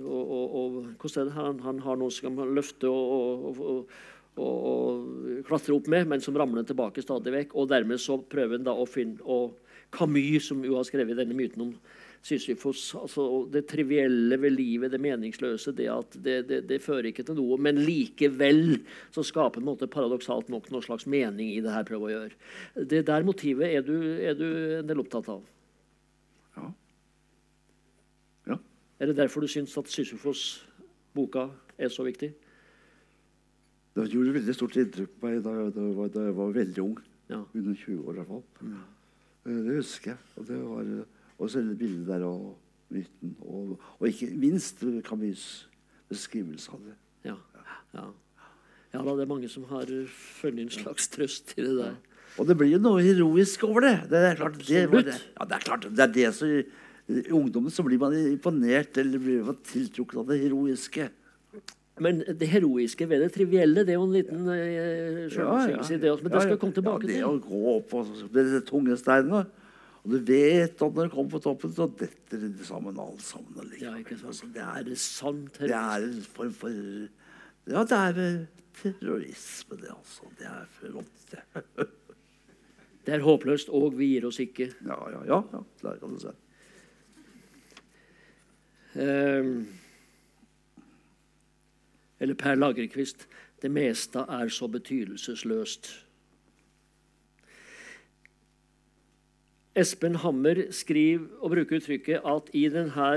og, 0.00 0.30
og, 0.32 0.54
og 0.60 0.78
Hvordan 1.02 1.26
er 1.26 1.28
det 1.28 1.34
han, 1.36 1.58
han 1.66 1.82
har 1.84 1.98
noe 2.00 2.14
som 2.14 2.40
han 2.40 2.54
løfte 2.56 2.88
og, 2.88 3.10
og, 3.50 3.60
og, 3.60 3.98
og, 4.40 4.70
og 4.70 5.42
klatre 5.44 5.76
opp 5.76 5.90
med, 5.92 6.08
men 6.08 6.24
som 6.24 6.38
ramler 6.40 6.64
tilbake 6.64 7.04
stadig 7.04 7.34
vekk. 7.36 7.52
Og 7.60 7.68
dermed 7.68 8.00
så 8.00 8.16
prøver 8.32 8.56
han 8.56 8.64
da 8.64 8.72
å 8.72 8.88
finne 8.88 9.20
og 9.28 9.58
Camus, 9.92 10.48
som 10.48 10.64
jo 10.64 10.78
har 10.78 10.86
skrevet 10.86 11.18
denne 11.18 11.36
myten 11.36 11.66
om 11.66 11.74
Sisyfos, 12.22 12.82
altså 13.00 13.22
det 13.48 13.62
trivielle 13.70 14.36
ved 14.42 14.52
livet, 14.52 14.90
det 14.92 14.98
meningsløse, 15.00 15.72
det 15.72 15.86
at 15.88 16.16
det, 16.20 16.34
det, 16.50 16.58
det 16.68 16.76
fører 16.84 17.06
ikke 17.08 17.24
til 17.24 17.38
noe, 17.38 17.56
men 17.56 17.78
likevel 17.80 18.74
så 19.14 19.24
skaper 19.24 19.64
måte 19.64 19.88
paradoksalt 19.88 20.50
nok 20.52 20.68
noe 20.70 20.84
slags 20.84 21.06
mening 21.08 21.54
i 21.54 21.62
det 21.64 21.72
her 21.72 21.86
prøver 21.88 22.10
å 22.10 22.12
gjøre. 22.12 22.36
Det 22.92 23.00
der 23.08 23.24
motivet 23.24 23.72
er 23.72 23.86
du, 23.86 23.94
er 24.20 24.36
du 24.36 24.44
en 24.82 24.90
del 24.90 25.00
opptatt 25.00 25.30
av. 25.32 25.46
Ja. 26.58 26.66
Ja. 28.52 28.58
Er 29.00 29.08
det 29.08 29.16
derfor 29.22 29.40
du 29.40 29.48
syns 29.48 29.72
at 29.80 29.88
Sisyfos-boka 29.88 31.46
er 31.80 31.88
så 31.94 32.04
viktig? 32.04 32.34
Det 33.96 34.04
gjorde 34.12 34.34
veldig 34.36 34.54
stort 34.54 34.76
inntrykk 34.78 35.16
på 35.16 35.26
meg 35.30 35.40
da, 35.44 35.54
jeg- 35.56 35.72
da, 35.74 36.08
da 36.18 36.26
jeg 36.28 36.36
var 36.36 36.52
veldig 36.54 36.84
ung. 36.84 36.98
Ja. 37.32 37.40
Under 37.54 37.74
20 37.80 38.04
år 38.04 38.12
i 38.12 38.20
hvert 38.20 38.28
fall. 38.28 38.44
Ja. 38.60 38.84
Det 39.48 39.78
husker 39.80 40.12
jeg. 40.12 40.20
Og 40.36 40.46
det 40.52 40.60
var 40.60 40.92
eh, 41.46 41.60
er 41.60 41.68
det 41.70 41.78
bildet 41.80 42.08
der 42.10 42.26
og 42.28 42.58
myten. 42.90 43.36
Og, 43.40 43.78
og 43.98 44.08
ikke 44.08 44.30
minst 44.36 44.82
eh, 44.86 45.00
Camus' 45.06 45.66
beskrivelse 46.10 46.74
av 46.74 46.82
det. 46.84 46.96
Ja. 47.30 47.36
ja. 47.94 48.06
ja 48.94 49.02
da, 49.06 49.14
det 49.14 49.24
er 49.24 49.30
mange 49.30 49.50
som 49.52 49.66
har 49.70 49.90
funnet 50.40 50.66
en 50.66 50.74
slags 50.74 51.08
trøst 51.12 51.54
i 51.56 51.64
det 51.64 51.76
der. 51.78 51.98
Og 52.38 52.46
det 52.46 52.56
blir 52.58 52.74
jo 52.74 52.82
noe 52.82 53.02
heroisk 53.02 53.64
over 53.66 53.86
det. 53.86 53.96
Det 54.10 54.20
er 54.28 54.38
klart 54.38 54.60
det, 54.60 54.84
det. 54.92 55.16
Ja, 55.34 55.46
det 55.46 55.56
er 55.56 55.64
klart 55.64 55.88
det 55.88 56.04
er 56.04 56.12
det 56.14 56.28
som 56.36 56.52
I 57.10 57.24
ungdommen 57.34 57.72
så 57.74 57.82
blir 57.82 57.98
man 57.98 58.14
imponert 58.14 59.00
eller 59.02 59.22
blir 59.22 59.42
man 59.48 59.58
tiltrukket 59.66 60.20
av 60.22 60.30
det 60.30 60.38
heroiske. 60.44 61.08
Men 62.00 62.22
det 62.24 62.48
heroiske 62.48 63.08
ved 63.08 63.24
det 63.26 63.32
trivielle, 63.34 63.82
det 63.84 63.92
er 63.92 63.98
jo 63.98 64.06
en 64.06 64.14
liten 64.14 64.46
uh, 64.48 65.26
selvmotsigelse 65.32 65.96
i 65.96 65.98
det 66.00 66.12
også. 66.14 66.24
Men 66.24 66.32
det 66.32 66.44
skal 66.44 66.54
jeg 66.54 66.60
komme 66.62 66.76
tilbake 66.78 67.02
ja, 67.04 67.10
det 67.10 67.18
til. 67.18 67.26
å 67.26 67.42
gå 67.44 67.74
opp 67.74 67.90
på 67.90 68.04
disse 68.38 68.62
tunge 68.70 68.96
steinene. 68.96 69.42
Og 70.00 70.14
du 70.14 70.18
vet 70.24 70.80
at 70.80 70.80
når 70.80 71.08
du 71.08 71.12
kommer 71.12 71.32
på 71.34 71.42
toppen, 71.44 71.72
så 71.76 71.86
detter 72.00 72.40
det 72.46 72.66
sammen 72.66 72.98
alt 73.00 73.22
sammen. 73.22 73.72
Ja? 73.80 73.92
Altså, 73.98 74.48
det, 74.54 74.62
Er 74.64 74.94
sant? 74.96 75.58
det 75.60 75.76
er 75.76 76.06
en 76.06 76.22
form 76.22 76.52
for 76.56 76.68
Ja, 77.70 77.84
det 77.84 77.98
er 77.98 78.46
terrorisme, 78.80 79.76
det, 79.76 79.90
altså. 79.92 80.30
Det 80.38 80.46
er 80.48 80.68
flott, 80.78 81.26
det. 81.32 81.88
Det 83.06 83.14
er 83.14 83.22
håpløst, 83.24 83.70
og 83.72 83.94
vi 83.96 84.10
gir 84.12 84.26
oss 84.28 84.38
ikke. 84.42 84.66
Ja, 84.84 84.96
ja, 85.10 85.22
ja. 85.24 85.38
ja 85.54 85.60
der 85.82 85.96
kan 85.98 86.12
du 86.12 86.18
se. 86.20 86.32
Um, 89.00 89.68
eller 92.20 92.34
Per 92.34 92.54
Lagerkvist. 92.54 93.24
Det 93.62 93.70
meste 93.70 94.18
er 94.28 94.48
så 94.48 94.68
betydelsesløst. 94.68 95.90
Espen 99.78 100.16
Hammer 100.18 100.64
skriver 100.74 101.28
og 101.38 101.52
bruker 101.52 101.78
uttrykket 101.78 102.24
at 102.26 102.48
i 102.58 102.64
denne 102.72 103.10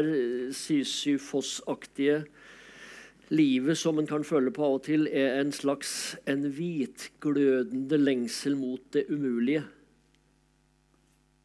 Sisyfos-aktige 0.53 2.23
livet 3.33 3.77
som 3.79 3.97
en 3.97 4.07
kan 4.07 4.25
føle 4.27 4.51
på 4.53 4.65
av 4.65 4.75
og 4.77 4.83
til, 4.85 5.07
er 5.09 5.39
en 5.41 5.51
slags 5.51 6.13
en 6.29 6.45
hvitglødende 6.53 7.97
lengsel 7.97 8.57
mot 8.59 8.83
det 8.93 9.07
umulige. 9.09 9.63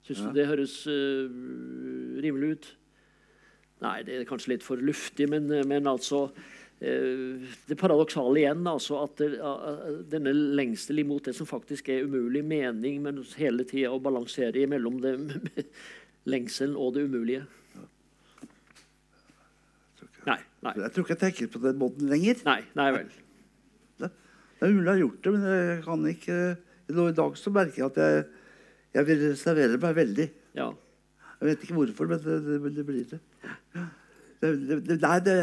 Syns 0.05 0.21
du 0.27 0.37
det 0.37 0.49
høres 0.49 0.77
uh, 0.89 1.29
rimelig 2.21 2.53
ut? 2.53 2.69
Nei, 3.85 4.03
det 4.05 4.15
er 4.17 4.29
kanskje 4.29 4.57
litt 4.57 4.67
for 4.67 4.81
luftig, 4.83 5.29
men, 5.31 5.47
men 5.71 5.87
altså 5.87 6.27
eh, 6.33 6.55
Det 6.79 7.75
paradoksale 7.75 8.39
igjen, 8.39 8.61
altså 8.71 9.01
at 9.03 9.19
det, 9.19 9.33
eh, 9.43 9.87
denne 10.13 10.31
lengsel 10.31 11.01
imot 11.03 11.27
det 11.27 11.35
som 11.35 11.49
faktisk 11.49 11.89
er 11.91 12.05
umulig, 12.07 12.45
mening, 12.47 13.01
men 13.03 13.19
hele 13.39 13.67
tida 13.67 13.91
å 13.91 13.99
balansere 14.03 14.63
mellom 14.71 15.01
det, 15.03 15.17
lengselen 16.33 16.77
og 16.79 16.95
det 16.95 17.09
umulige. 17.09 17.43
Nei, 20.29 20.39
nei, 20.63 20.75
Jeg 20.85 20.93
tror 20.93 21.05
ikke 21.07 21.17
jeg 21.17 21.23
tenker 21.25 21.51
på 21.51 21.63
den 21.65 21.81
måten 21.81 22.11
lenger. 22.11 22.45
nei, 22.47 22.61
nei 22.79 22.93
vel. 22.95 23.11
Det 23.99 24.67
er 24.67 24.75
mulig 24.75 24.87
jeg 24.87 24.95
har 24.95 25.03
gjort 25.03 25.23
det, 25.25 25.33
men 25.35 25.45
jeg 25.47 25.83
kan 25.85 26.07
ikke 26.11 26.39
Nå 26.89 27.05
I 27.11 27.13
dag 27.15 27.35
så 27.37 27.51
merker 27.53 27.83
jeg 27.83 27.91
at 27.91 27.99
jeg, 28.01 28.23
jeg 28.97 29.07
vil 29.11 29.19
reservere 29.27 29.77
meg 29.83 29.97
veldig. 29.99 30.25
Ja. 30.57 30.71
Jeg 31.39 31.49
vet 31.51 31.67
ikke 31.67 31.75
hvorfor, 31.77 32.09
men 32.09 32.23
det, 32.25 32.37
det, 32.47 32.71
det 32.79 32.85
blir 32.89 33.05
det. 33.11 33.19
det, 34.41 34.53
det, 34.71 34.79
det 34.87 34.97
det, 34.97 34.97
det, 35.03 35.27
det 35.27 35.37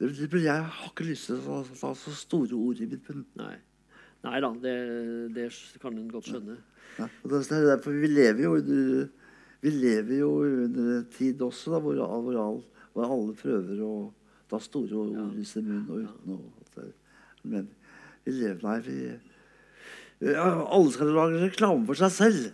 Jeg 0.00 0.56
har 0.60 0.90
ikke 0.90 1.06
lyst 1.08 1.30
til 1.30 1.46
å 1.48 1.62
ta 1.80 1.92
så 1.96 2.12
store 2.12 2.56
ord 2.56 2.80
i 2.84 2.88
mitt 2.90 3.06
munn. 3.08 3.24
Nei. 3.40 3.54
Nei 4.26 4.40
da, 4.42 4.50
det, 4.60 4.74
det 5.36 5.46
kan 5.80 5.96
en 5.96 6.10
godt 6.12 6.28
skjønne. 6.28 6.56
Ja, 6.98 7.06
og 7.22 7.30
det 7.32 7.40
er 7.52 7.68
derfor 7.70 7.96
vi 7.96 8.10
lever 8.10 8.44
jo 8.44 8.56
under 8.58 9.06
vi 9.64 9.72
lever 9.72 10.20
jo 10.20 10.30
under 10.44 10.90
en 10.98 11.06
tid 11.10 11.40
også 11.42 11.72
da, 11.72 11.80
hvor, 11.82 11.96
hvor, 11.96 12.36
all, 12.38 12.60
hvor 12.92 13.14
alle 13.16 13.36
prøver 13.38 13.80
å 13.82 13.94
ta 14.50 14.60
store 14.62 15.00
ord 15.00 15.40
i 15.40 15.46
sin 15.48 15.66
munn 15.66 15.88
og 15.88 16.04
uten 16.04 16.36
å 16.36 16.84
Men 17.46 17.70
vi 18.26 18.36
lever 18.36 18.62
Nei, 18.66 18.76
vi 18.84 18.98
ja, 20.32 20.44
Alle 20.44 20.92
skal 20.94 21.12
lage 21.12 21.42
reklame 21.42 21.84
for 21.88 21.98
seg 21.98 22.12
selv. 22.14 22.46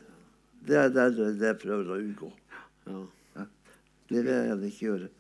Det 0.63 0.79
er 0.79 0.95
det, 0.95 1.05
er 1.11 1.37
det 1.39 1.53
jeg 1.53 1.61
prøver 1.63 1.91
å 1.91 1.99
unngå. 2.01 2.31
Ja. 2.87 3.03
Ja. 3.37 3.47
Det 4.09 4.19
vil 4.19 4.33
jeg 4.33 4.49
gjerne 4.49 4.71
ikke 4.71 4.89
gjøre. 4.89 5.13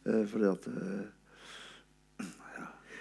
Uh, 0.00 0.22
fordi 0.28 0.46
at 0.48 0.68
eh, 0.70 1.08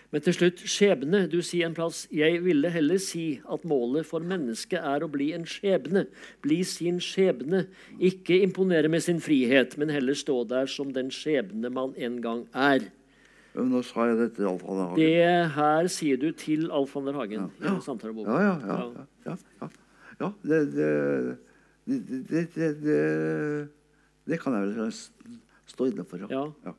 Men 0.10 0.24
til 0.26 0.34
slutt, 0.34 0.62
skjebne. 0.66 1.24
Du 1.30 1.38
sier 1.45 1.68
en 1.70 1.76
plass 1.78 2.07
Jeg 2.14 2.39
ville 2.41 2.72
heller 2.74 2.97
si 3.01 3.41
at 3.45 3.66
målet 3.70 4.07
for 4.10 4.26
mennesket 4.26 4.82
er 4.82 5.05
å 5.05 5.10
bli 5.12 5.32
en 5.38 5.45
skjebne. 5.49 6.07
Bli 6.45 6.64
sin 6.66 6.97
skjebne. 7.03 7.68
Ikke 8.01 8.39
imponere 8.41 8.89
med 8.89 9.05
sin 9.05 9.22
frihet, 9.22 9.78
men 9.78 9.93
heller 9.93 10.18
stå 10.18 10.41
der 10.49 10.70
som 10.72 10.95
den 10.95 11.14
skjebne 11.14 11.70
man 11.74 11.93
en 11.97 12.18
gang 12.26 12.47
er. 12.57 12.89
Nå 13.57 13.82
sa 13.86 14.05
jeg 14.10 14.18
det 14.20 14.30
til 14.38 14.47
Alf 14.49 14.66
Hanne 14.66 14.88
Hagen. 14.91 14.99
Det 15.01 15.53
her 15.55 15.89
sier 15.91 16.20
du 16.22 16.30
til 16.38 16.70
Alf 16.74 16.93
van 16.95 17.10
der 17.10 17.18
Hagen 17.18 17.47
i. 17.49 17.64
Ja, 17.66 17.76
ja, 18.45 18.53
ja. 18.66 18.78
ja, 19.26 19.34
ja, 19.34 19.38
ja. 19.62 19.70
ja 20.20 20.30
det, 20.43 20.60
det, 20.76 20.91
det, 21.89 22.20
det, 22.30 22.43
det, 22.55 22.70
det, 22.84 22.99
det 24.30 24.39
kan 24.41 24.57
jeg 24.57 24.70
vel 24.70 24.93
stå 25.74 25.89
inne 25.89 26.05
for. 26.07 26.30
Ja. 26.30 26.76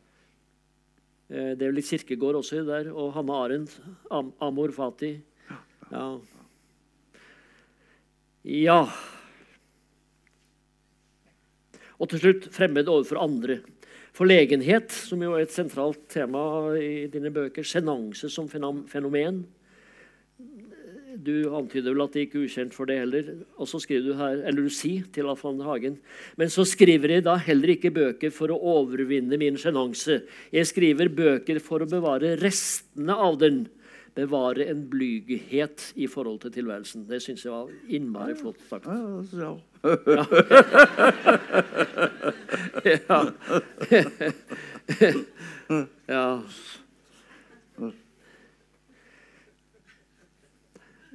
Eh, 1.31 1.55
Det 1.55 1.63
er 1.63 1.71
jo 1.71 1.77
litt 1.77 1.87
kirkegård 1.87 2.41
også 2.41 2.65
der, 2.67 2.91
og 2.91 3.13
Hanne 3.15 3.37
Arendt. 3.39 3.77
Am 4.11 4.33
Amor 4.43 4.73
Fati. 4.75 5.13
Ja. 5.91 6.07
ja. 8.43 8.81
Og 12.01 12.11
til 12.11 12.23
slutt 12.25 12.51
fremmed 12.55 12.91
overfor 12.91 13.23
andre. 13.23 13.61
Forlegenhet, 14.17 14.91
som 14.91 15.23
jo 15.23 15.37
er 15.37 15.45
et 15.45 15.55
sentralt 15.55 16.03
tema 16.11 16.75
i 16.75 17.07
dine 17.13 17.31
bøker. 17.31 17.63
Sjenanse 17.63 18.31
som 18.33 18.49
fenomen. 18.51 19.45
Du 21.21 21.51
antyder 21.57 21.93
vel 21.93 22.03
at 22.05 22.13
det 22.15 22.23
ikke 22.27 22.39
er 22.41 22.47
ukjent 22.49 22.75
for 22.77 22.85
det 22.89 22.97
heller. 23.01 23.25
Og 23.61 23.67
så 23.69 23.77
skriver 23.83 24.05
du 24.07 24.13
her, 24.19 24.35
eller 24.49 24.63
du 24.65 24.73
sier 24.73 25.03
til 25.13 25.29
Alf 25.31 25.43
van 25.45 25.61
Hagen 25.67 25.97
Men 26.41 26.49
så 26.53 26.63
skriver 26.69 27.09
jeg 27.17 27.27
da 27.27 27.35
heller 27.41 27.69
ikke 27.75 27.95
bøker 27.95 28.31
for 28.35 28.49
å 28.55 28.63
overvinne 28.77 29.37
min 29.41 29.57
sjenanse. 29.61 30.15
Jeg 30.55 30.65
skriver 30.71 31.07
bøker 31.13 31.59
for 31.65 31.79
å 31.85 31.91
bevare 31.91 32.29
restene 32.41 33.15
av 33.17 33.35
den. 33.43 33.59
Bevare 34.17 34.63
en 34.73 34.83
blyghet 34.91 35.79
i 35.95 36.07
forhold 36.11 36.39
til 36.43 36.53
tilværelsen. 36.59 37.09
Det 37.09 37.21
syns 37.23 37.45
jeg 37.47 37.55
var 37.55 37.69
innmari 37.87 38.35
flott 38.39 38.61
sagt. 38.69 38.87
Ja, 38.91 38.97
ja. 39.39 39.53
Ja. 46.11 46.41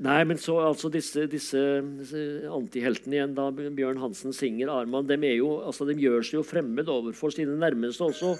Nei, 0.03 0.25
men 0.27 0.39
så 0.41 0.57
altså 0.59 0.89
disse, 0.91 1.23
disse, 1.31 1.59
antiheltene 2.51 3.15
igjen, 3.15 3.35
da 3.37 3.47
Bjørn 3.55 4.01
Hansen 4.01 4.35
Singer, 4.35 4.67
Arman, 4.73 5.07
de, 5.07 5.15
altså, 5.39 5.87
gjør 5.87 6.25
seg 6.25 6.41
jo 6.41 6.43
fremmed 6.43 6.91
overfor 6.91 7.31
sine 7.31 7.55
nærmeste 7.61 8.03
også. 8.03 8.33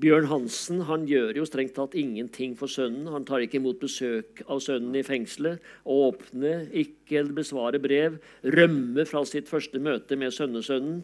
Bjørn 0.00 0.28
Hansen 0.30 0.84
han 0.88 1.04
gjør 1.10 1.40
jo 1.40 1.44
strengt 1.48 1.74
tatt 1.76 1.96
ingenting 1.98 2.54
for 2.56 2.70
sønnen. 2.70 3.10
Han 3.12 3.26
tar 3.28 3.42
ikke 3.44 3.58
imot 3.58 3.82
besøk 3.82 4.40
av 4.46 4.62
sønnen 4.64 4.94
i 4.96 5.04
fengselet. 5.04 5.60
Åpner 5.84 6.70
ikke 6.70 7.20
eller 7.20 7.36
besvarer 7.42 7.82
brev. 7.82 8.16
Rømmer 8.46 9.10
fra 9.10 9.24
sitt 9.28 9.50
første 9.50 9.82
møte 9.82 10.16
med 10.16 10.32
sønnesønnen. 10.32 11.02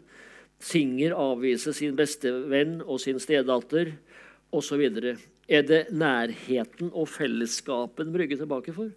Singer 0.63 1.13
avviser 1.13 1.75
sin 1.77 1.93
bestevenn 1.99 2.79
og 2.81 3.03
sin 3.03 3.21
stedatter 3.21 3.93
osv. 4.55 4.87
Er 5.47 5.63
det 5.63 5.85
nærheten 5.95 6.89
og 6.91 7.07
fellesskapen 7.07 8.11
Brygge 8.11 8.35
tilbake 8.35 8.73
for? 8.75 8.91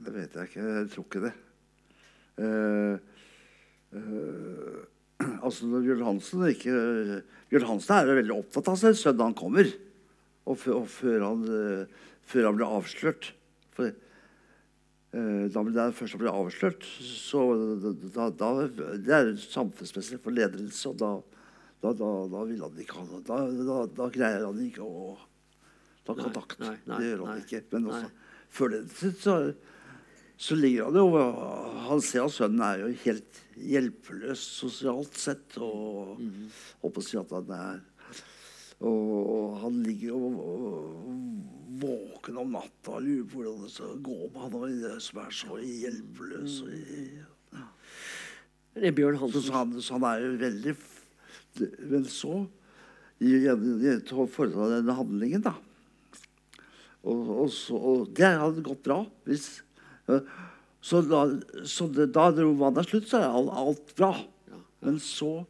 Det 0.00 0.12
vet 0.14 0.36
jeg 0.36 0.48
ikke. 0.48 0.62
Jeg 0.64 0.86
tror 0.94 1.04
ikke 1.04 1.24
det. 1.26 1.32
Uh, 2.40 2.94
uh, 3.92 4.78
altså 5.44 5.68
når 5.68 5.84
Bjørn 5.84 6.06
Hansen 6.06 6.46
ikke 6.48 6.72
Bjørn 7.50 7.66
Hansen 7.68 7.96
er 7.98 8.16
veldig 8.16 8.38
opptatt 8.38 8.70
av 8.72 8.78
seg 8.80 8.96
sønnen 8.96 9.26
han 9.28 9.36
kommer. 9.36 9.68
Og, 10.48 10.56
og 10.72 10.86
før, 10.88 11.26
han, 11.26 11.42
uh, 11.44 12.14
før 12.24 12.48
han 12.48 12.56
ble 12.56 12.70
avslørt. 12.78 13.34
For 13.76 13.92
da 15.10 15.62
ble 15.66 15.72
det 15.74 15.84
først 15.98 16.14
han 16.14 16.20
ble 16.22 16.30
avslørt, 16.30 16.84
så 17.02 17.40
da, 18.14 18.28
da, 18.30 18.50
Det 18.94 19.10
er 19.10 19.30
samfunnsmessig 19.42 20.20
for 20.22 20.30
ledelse, 20.30 20.92
og 20.92 21.00
da, 21.00 21.08
da, 21.80 21.92
da, 21.96 22.08
da 22.28 22.44
vil 22.48 22.62
han 22.64 22.80
ikke 22.82 23.00
ha 23.00 23.20
da, 23.26 23.40
da, 23.64 23.80
da 23.96 24.08
greier 24.12 24.46
han 24.46 24.62
ikke 24.64 24.84
å 24.84 25.16
ta 26.06 26.16
kontakt. 26.18 26.58
nei, 26.60 26.76
nei, 26.84 26.98
det 27.00 27.10
gjør 27.10 27.26
han 27.26 27.36
nei, 27.36 27.44
ikke. 27.44 27.62
Men 27.72 27.90
også, 27.90 28.08
nei. 28.08 28.48
før 28.56 28.74
den 28.74 28.90
tid 28.98 29.20
så, 29.22 29.36
så 30.40 30.56
ligger 30.56 30.88
han 30.88 30.98
jo 31.00 31.06
Han 31.86 32.02
ser 32.04 32.26
at 32.26 32.36
sønnen 32.36 32.64
er 32.66 32.82
jo 32.84 32.90
helt 33.04 33.40
hjelpeløs 33.60 34.44
sosialt 34.60 35.16
sett. 35.20 35.56
Og 35.60 36.20
mm 36.20 36.50
på 36.80 36.90
å 36.96 37.04
si 37.04 37.18
at 37.20 37.32
han 37.36 37.56
er 37.56 37.80
og 38.80 39.58
han 39.60 39.82
ligger 39.84 40.14
jo 40.14 40.28
våken 41.80 42.38
om 42.40 42.54
natta 42.54 42.94
og 42.96 43.04
lurer 43.04 43.26
på 43.28 43.42
hvordan 43.42 43.66
det 43.66 43.72
skal 43.74 43.98
gå 44.04 44.16
med 44.32 44.54
han 44.54 45.00
som 45.04 45.20
er 45.20 45.34
så 45.36 45.58
hjelpeløs. 45.60 46.54
Og, 46.64 46.70
ja. 47.58 47.66
Det 48.74 48.88
er 48.88 48.96
Bjørn 48.96 49.18
så, 49.18 49.26
Hansen. 49.26 49.44
så, 49.44 49.52
han, 49.58 49.74
så 49.84 49.98
han 49.98 50.06
er 50.08 50.24
jo 50.24 50.32
veldig 50.40 50.74
Men 51.90 52.06
så 52.08 52.44
han 54.64 54.74
denne 54.78 54.96
handlingen, 54.96 55.42
da. 55.44 55.54
Og, 57.04 57.20
og, 57.44 57.48
så, 57.52 57.76
og 57.76 58.10
det 58.16 58.28
hadde 58.28 58.64
gått 58.64 58.82
bra 58.84 58.98
hvis 59.28 59.46
Så 60.84 61.00
da, 61.04 61.22
så 61.68 61.86
det, 61.92 62.10
da 62.16 62.26
romanen 62.32 62.80
er 62.80 62.88
slutt, 62.88 63.08
så 63.08 63.20
er 63.20 63.28
alt, 63.28 63.52
alt 63.52 63.92
bra. 63.96 64.10
Men 64.84 64.96
så 65.04 65.42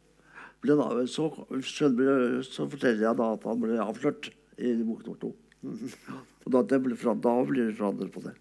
ble 0.62 0.74
da, 0.78 0.88
så, 1.08 1.28
skjønner, 1.64 2.40
så 2.46 2.66
forteller 2.70 3.06
jeg 3.06 3.18
da 3.18 3.28
at 3.36 3.46
han 3.46 3.62
ble 3.62 3.78
avslørt 3.82 4.32
i 4.58 4.74
bok 4.82 5.04
nummer 5.06 5.20
to. 5.22 5.30
Og 6.44 6.50
da, 6.54 6.64
det 6.66 6.80
ble, 6.82 6.98
fra- 6.98 7.14
da 7.14 7.36
blir 7.46 7.70
det 7.70 7.78
forandret 7.78 8.11
på 8.14 8.24
det. 8.26 8.34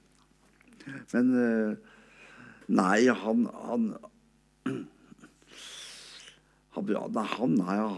Men 1.14 1.32
eh, 1.38 1.96
Nei, 2.70 3.08
han, 3.10 3.46
han 3.66 3.86
han, 6.76 7.18
han, 7.18 7.56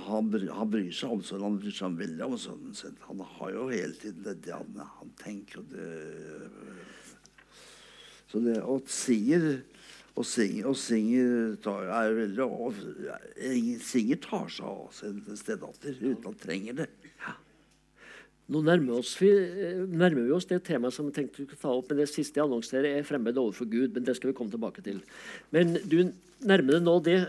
han, 0.08 0.30
bry- 0.32 0.48
han 0.50 0.70
bryr 0.72 0.94
seg 0.96 1.12
om 1.18 1.24
sønnen. 1.24 1.44
Han 1.50 1.60
bryr 1.60 1.76
seg 1.76 1.98
veldig 2.00 2.28
om 2.28 2.38
sønnen 2.40 2.78
sin. 2.78 2.96
Han 3.10 3.20
har 3.38 3.52
jo 3.52 3.68
hele 3.72 3.94
tiden 4.00 4.24
det, 4.24 4.38
det 4.46 4.56
han, 4.56 4.80
han 5.00 5.12
tenker 5.22 5.66
det 5.74 5.90
Så 8.32 8.40
det 8.40 8.62
Og 8.64 8.88
Singer 8.88 9.62
og 10.12 10.26
Singer, 10.28 10.66
og 10.68 10.76
Singer 10.76 11.54
er 11.96 12.16
veldig 12.18 12.44
og, 12.44 12.80
Singer 13.80 14.20
tar 14.24 14.50
seg 14.52 14.68
av 14.68 14.90
sin 14.96 15.22
stedatter 15.40 15.96
uten 16.02 16.26
han 16.28 16.42
trenger 16.42 16.82
det. 16.82 16.90
Nå 18.52 18.60
nærmer, 18.68 18.98
oss 19.00 19.14
vi, 19.22 19.30
nærmer 19.88 20.26
vi 20.26 20.34
oss 20.36 20.50
det 20.50 20.58
temaet 20.68 20.92
som 20.92 21.08
jeg 21.08 21.16
tenkte 21.16 21.40
du 21.40 21.46
skulle 21.46 21.62
ta 21.62 21.72
opp. 21.72 21.88
Men 21.88 22.02
det 22.02 22.10
siste 22.12 22.42
jeg 22.42 22.44
annonserer, 22.44 22.98
er 22.98 23.08
fremmed 23.08 23.40
overfor 23.40 23.70
Gud. 23.72 23.94
Men 23.96 24.04
det 24.04 24.18
skal 24.18 24.34
vi 24.34 24.36
komme 24.36 24.52
tilbake 24.52 24.84
til. 24.84 25.00
Men 25.56 25.78
du 25.88 26.12
nærmer 26.44 26.76
deg 26.76 26.84
nå 26.84 26.98
det 27.06 27.20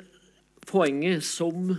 poenget 0.67 1.25
som 1.27 1.75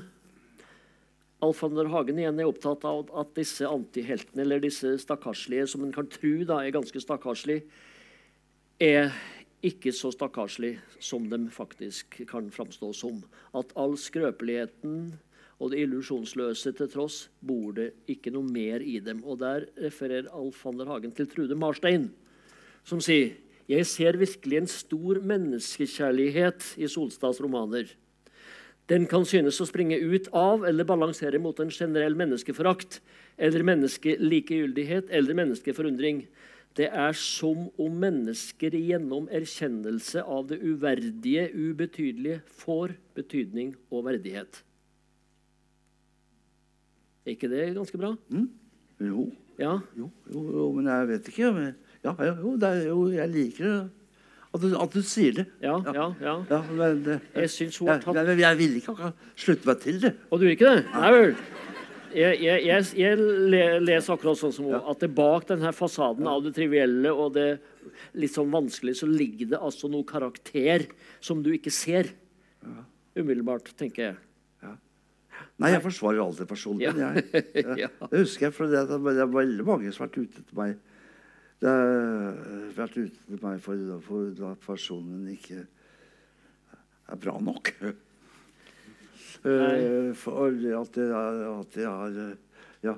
Alf 1.44 1.60
Hagen 1.62 2.20
igjen 2.22 2.40
er 2.40 2.48
opptatt 2.48 2.86
av 2.88 3.10
at 3.20 3.34
disse 3.36 3.68
antiheltene, 3.68 4.46
eller 4.46 4.64
disse 4.64 4.96
stakkarslige, 5.02 5.68
som 5.68 5.84
en 5.84 5.92
kan 5.92 6.08
tro 6.08 6.38
da 6.48 6.62
er 6.64 6.76
ganske 6.76 7.02
stakkarslige, 7.04 7.66
er 8.80 9.12
ikke 9.64 9.92
så 9.96 10.12
stakkarslige 10.12 10.80
som 11.04 11.28
de 11.32 11.40
faktisk 11.52 12.22
kan 12.30 12.50
framstå 12.52 12.92
som. 12.96 13.22
At 13.56 13.72
all 13.80 13.98
skrøpeligheten 14.00 15.14
og 15.60 15.72
det 15.72 15.84
illusjonsløse 15.84 16.74
til 16.76 16.90
tross 16.92 17.28
bor 17.44 17.76
det 17.76 17.92
ikke 18.12 18.34
noe 18.36 18.48
mer 18.48 18.84
i 18.84 18.98
dem. 19.04 19.22
Og 19.24 19.40
der 19.44 19.68
refererer 19.80 20.32
Alf 20.36 20.64
Hagen 20.64 21.16
til 21.16 21.30
Trude 21.32 21.56
Marstein, 21.60 22.10
som 22.84 23.04
sier 23.04 23.36
jeg 23.72 23.88
ser 23.88 24.18
virkelig 24.20 24.58
en 24.60 24.68
stor 24.68 25.22
menneskekjærlighet 25.24 26.74
i 26.84 26.88
Solstads 26.92 27.40
romaner. 27.40 27.88
Den 28.92 29.06
kan 29.08 29.24
synes 29.28 29.62
å 29.64 29.68
springe 29.68 29.96
ut 29.96 30.28
av 30.36 30.66
eller 30.68 30.84
balansere 30.88 31.40
mot 31.40 31.60
en 31.64 31.72
generell 31.72 32.18
menneskeforakt 32.20 33.00
eller 33.40 33.64
menneskelikegyldighet 33.64 35.08
eller 35.14 35.38
menneskeforundring. 35.40 36.26
Det 36.76 36.90
er 36.90 37.14
som 37.16 37.68
om 37.80 37.96
mennesker 38.02 38.74
gjennom 38.76 39.30
erkjennelse 39.32 40.24
av 40.26 40.48
det 40.50 40.58
uverdige, 40.66 41.48
ubetydelige, 41.54 42.42
får 42.60 42.96
betydning 43.16 43.76
og 43.94 44.08
verdighet. 44.10 44.64
Er 47.24 47.36
ikke 47.38 47.52
det 47.52 47.70
ganske 47.78 48.00
bra? 48.02 48.16
Jo, 49.00 49.32
Ja. 49.60 49.78
jo, 49.96 50.10
jo, 50.34 50.42
jo, 50.52 50.72
men 50.74 50.90
jeg 50.90 51.08
vet 51.08 51.28
ikke. 51.30 51.54
Men, 51.54 51.76
ja, 52.04 52.16
jo, 52.20 52.56
det 52.58 52.70
er, 52.70 52.88
jo, 52.90 53.04
jeg 53.14 53.30
liker 53.30 53.70
det. 53.70 53.92
At 54.54 54.62
du, 54.62 54.74
at 54.78 54.94
du 54.94 55.02
sier 55.02 55.34
det. 55.40 55.46
Ja, 55.64 55.80
ja, 55.82 56.08
ja. 56.22 56.34
Ja, 56.50 56.60
men 56.70 57.00
det, 57.06 57.18
Jeg 57.34 57.50
syns 57.50 57.80
hun 57.82 57.90
har 57.90 58.04
tatt 58.04 58.20
jeg, 58.20 58.38
jeg 58.44 58.58
vil 58.60 58.76
ikke 58.78 58.94
akkurat 58.94 59.30
slutte 59.34 59.70
meg 59.70 59.80
til 59.82 60.02
det. 60.04 60.12
Og 60.30 60.40
du 60.40 60.46
vil 60.46 60.54
ikke 60.54 60.74
det? 60.76 60.84
Nei 60.94 61.14
vel. 61.16 61.32
Jeg, 62.14 62.38
jeg, 62.46 62.84
jeg, 62.94 63.22
leser 63.82 64.14
akkurat 64.14 64.38
sånn 64.38 64.54
som 64.54 64.68
hun, 64.70 64.76
at 64.78 65.02
det 65.02 65.10
bak 65.18 65.48
denne 65.50 65.72
fasaden 65.74 66.30
av 66.30 66.44
det 66.46 66.52
trivielle 66.54 67.10
og 67.10 67.34
det 67.34 67.48
litt 68.22 68.36
sånn 68.36 68.54
vanskelig, 68.54 68.94
så 69.00 69.10
ligger 69.10 69.56
det 69.56 69.62
altså 69.66 69.90
noe 69.90 70.06
karakter 70.06 70.86
som 71.18 71.42
du 71.42 71.50
ikke 71.56 71.74
ser. 71.74 72.14
Umiddelbart, 73.18 73.74
tenker 73.80 74.12
jeg. 74.12 74.22
Nei, 75.62 75.70
jeg 75.74 75.84
forsvarer 75.84 76.22
alltid 76.24 76.50
personen 76.50 76.82
min. 76.82 77.02
Ja. 77.02 77.12
Jeg, 77.18 77.90
det 78.12 78.22
husker 78.22 78.48
jeg, 78.48 78.56
for 78.56 78.70
det, 78.70 78.86
det 78.90 79.22
er 79.22 79.30
veldig 79.34 79.66
mange 79.68 79.92
som 79.94 80.06
har 80.06 80.10
vært 80.10 80.22
ute 80.22 80.42
etter 80.42 80.58
meg. 80.58 80.78
Det 81.62 81.70
har 81.70 82.40
vært 82.76 82.98
ute 82.98 83.20
til 83.28 83.40
meg 83.44 83.62
for, 83.64 83.84
for 84.08 84.50
at 84.50 84.64
personen 84.66 85.28
ikke 85.34 85.62
er 85.64 87.22
bra 87.28 87.38
nok. 87.44 87.74
Eh, 89.44 90.14
for 90.16 90.46
at 90.46 90.62
jeg, 90.64 90.72
at 90.72 91.74
det 91.76 91.84
eh, 91.84 92.36
Ja. 92.86 92.94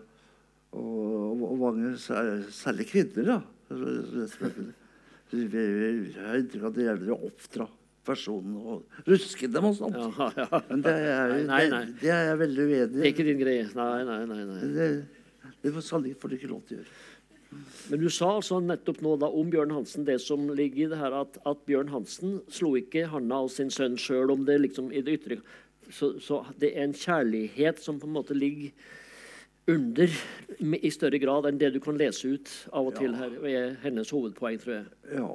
Og, 0.77 1.41
og 1.41 1.55
mange, 1.57 1.95
særlig 1.97 2.85
kvinner, 2.91 3.25
da. 3.25 3.37
Jeg 5.31 6.19
har 6.21 6.37
inntrykk 6.37 6.61
av 6.61 6.69
at 6.69 6.77
det 6.77 6.85
gjelder 6.85 7.09
å 7.15 7.17
oppdra 7.31 7.65
personen 8.05 8.59
og 8.61 9.01
ruske 9.09 9.49
dem 9.49 9.65
og 9.71 9.73
sånt. 9.79 9.97
Ja, 9.97 10.27
ja. 10.43 10.61
Men 10.69 10.83
det 10.85 10.93
er, 10.93 11.33
Nei, 11.49 11.63
nei. 11.71 11.81
Det, 11.87 11.97
det 12.03 12.13
er 12.13 12.29
jeg 12.29 12.39
veldig 12.43 12.65
uenig 12.67 12.85
Det 12.93 13.01
er 13.01 13.07
i. 13.07 13.13
ikke 13.15 13.27
din 13.31 13.41
greie. 13.41 13.65
Nei, 13.79 14.03
nei, 14.11 14.21
nei. 14.29 14.41
nei. 14.51 14.59
Det, 14.75 14.89
det 15.63 15.73
får 15.79 15.87
sannelig 15.87 16.13
får 16.21 16.29
du 16.29 16.37
ikke 16.37 16.51
lov 16.53 16.61
til 16.69 16.77
å 16.77 16.83
gjøre. 16.83 16.93
Men 17.91 18.01
du 18.01 18.07
sa 18.13 18.31
altså 18.37 18.59
nettopp 18.63 19.01
nå 19.05 19.15
da 19.21 19.29
om 19.29 19.51
Bjørn 19.53 19.73
Hansen 19.75 20.07
det 20.07 20.17
som 20.23 20.47
ligger 20.57 20.85
i 20.85 20.89
det 20.91 20.99
her 20.99 21.15
at, 21.21 21.37
at 21.45 21.61
Bjørn 21.69 21.91
Hansen 21.93 22.39
slo 22.51 22.73
ikke 22.79 23.07
handa 23.11 23.43
av 23.43 23.51
sin 23.53 23.71
sønn 23.73 23.97
sjøl 24.01 24.33
om 24.33 24.45
det 24.47 24.57
liksom 24.63 24.91
i 24.91 25.03
det 25.05 25.19
ytre. 25.19 25.39
Så, 25.93 26.15
så 26.23 26.41
det 26.61 26.73
er 26.73 26.87
en 26.87 26.97
kjærlighet 26.97 27.81
som 27.83 27.99
på 28.01 28.09
en 28.09 28.15
måte 28.15 28.37
ligger 28.37 28.73
under 29.69 30.11
i 30.77 30.91
større 30.93 31.19
grad 31.21 31.47
enn 31.49 31.59
det 31.61 31.71
du 31.73 31.79
kan 31.81 31.97
lese 31.97 32.35
ut 32.35 32.51
av 32.71 32.91
og 32.91 32.97
til 32.99 33.15
her. 33.17 33.33
og 33.41 33.47
er 33.49 33.77
hennes 33.81 34.11
hovedpoeng, 34.13 34.59
tror 34.61 34.75
jeg. 34.75 34.85
Ja. 35.17 35.29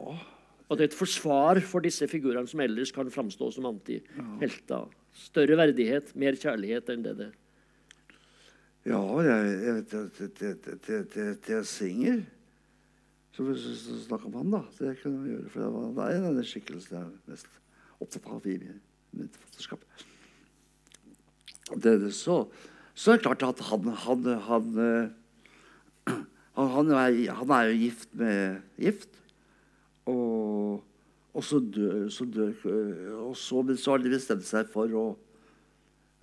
Og 0.71 0.79
det 0.79 0.85
er 0.85 0.91
et 0.93 1.01
forsvar 1.01 1.59
for 1.67 1.83
disse 1.83 2.07
figurene 2.11 2.47
som 2.51 2.63
ellers 2.63 2.93
kan 2.95 3.11
framstå 3.11 3.51
som 3.57 3.67
antihelter. 3.73 4.91
Større 5.11 5.59
verdighet, 5.59 6.15
mer 6.15 6.39
kjærlighet 6.39 6.93
enn 6.95 7.07
det 7.07 7.17
det 7.19 7.31
Ja, 8.89 9.01
jeg, 9.21 9.49
jeg 9.67 9.87
det 11.45 11.53
jeg 11.53 11.67
synger 11.69 12.23
Så 13.37 13.45
vi 13.45 13.55
s- 13.55 13.83
s- 13.85 14.07
om 14.27 14.35
han, 14.35 14.51
da. 14.51 14.63
Det 14.79 14.95
kunne 15.03 15.21
vi 15.23 15.31
gjøre. 15.35 15.51
For 15.53 15.61
det 15.61 15.73
var- 15.73 15.91
av 16.17 16.25
denne 16.25 16.45
skikkelsen 16.45 16.97
jeg 16.97 17.03
er 17.05 17.31
mest 17.31 17.47
opptatt 18.01 18.27
av 18.27 18.47
i 18.47 18.57
mi- 18.59 18.81
mitt 19.21 19.37
forfatterskap. 19.37 19.85
Det, 21.77 22.01
det, 22.03 22.13
så, 22.17 22.49
så 22.95 23.13
er 23.13 23.17
det 23.21 23.23
klart 23.27 23.43
at 23.47 23.61
han 23.69 23.85
Han, 24.05 24.25
han, 24.49 24.79
eh, 24.79 25.09
han, 26.57 26.69
han, 26.75 26.91
er, 26.91 27.33
han 27.39 27.51
er 27.51 27.69
jo 27.71 27.79
gift 27.85 28.09
med 28.15 28.63
gift. 28.81 29.09
Og, 30.11 30.83
og 31.35 31.45
så 31.45 31.61
dør, 31.61 32.09
så 32.11 32.25
dør 32.27 32.51
Og 33.21 33.37
så, 33.37 33.63
men 33.63 33.77
så 33.77 33.93
har 33.93 33.99
de 34.03 34.11
bestemt 34.11 34.45
seg 34.49 34.67
for 34.73 34.89
å 34.91 35.05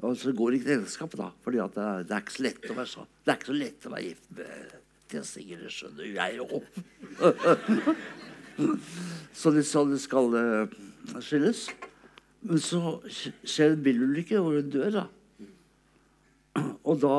og 0.06 0.18
så 0.18 0.32
går 0.32 0.52
det 0.52 0.60
ikke 0.60 0.70
til 0.70 0.82
ekteskapet, 0.82 1.20
da. 1.20 1.32
fordi 1.42 1.58
det, 1.58 1.86
det 2.06 2.14
er 2.14 2.22
ikke 2.22 2.36
så 2.36 2.44
lett 2.46 2.70
å 2.70 2.76
være 2.78 2.92
sånn. 2.92 3.10
Det 3.24 3.32
er 3.32 3.40
ikke 3.40 3.50
så 3.50 3.58
lett 3.58 3.88
å 3.88 3.94
være 3.94 4.06
gift 4.06 4.28
med 4.38 4.76
Tessinger, 5.08 5.62
det 5.64 5.72
skjønner 5.74 6.10
jeg 6.12 6.42
òg. 6.44 6.66
så 9.40 9.54
de, 9.56 9.64
så 9.66 9.84
de 9.88 10.00
skal 10.04 10.34
uh, 10.36 10.76
skilles. 11.24 11.64
Men 12.46 12.62
så 12.62 12.98
skjer 13.08 13.74
en 13.74 13.86
bilulykke 13.86 14.42
hvor 14.44 14.60
hun 14.60 14.70
dør, 14.74 15.00
da. 15.00 15.06
Og 16.88 17.00
da 17.02 17.18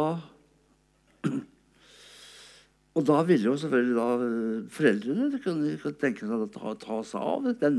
Og 2.98 3.04
da 3.06 3.20
ville 3.22 3.46
jo 3.46 3.54
selvfølgelig 3.54 3.94
da 3.94 4.06
eh, 4.24 4.62
foreldrene 4.74 5.26
de 5.30 5.38
kunne, 5.38 5.68
de 5.70 5.76
kunne 5.78 5.98
tenke 6.00 6.26
seg 6.26 6.40
å 6.42 6.48
ta, 6.50 6.72
ta 6.82 6.96
seg 7.06 7.26
av 7.30 7.44
den 7.60 7.76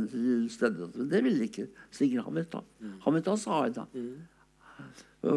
stedet. 0.47 0.85
Men 0.95 1.09
det 1.11 1.19
ville 1.25 1.47
ikke 1.49 1.65
Sigrid 1.91 2.23
Hamet. 2.23 2.55
Hamilton 3.03 3.41
sa 3.41 3.57
henne. 3.65 3.83
Og, 3.91 4.38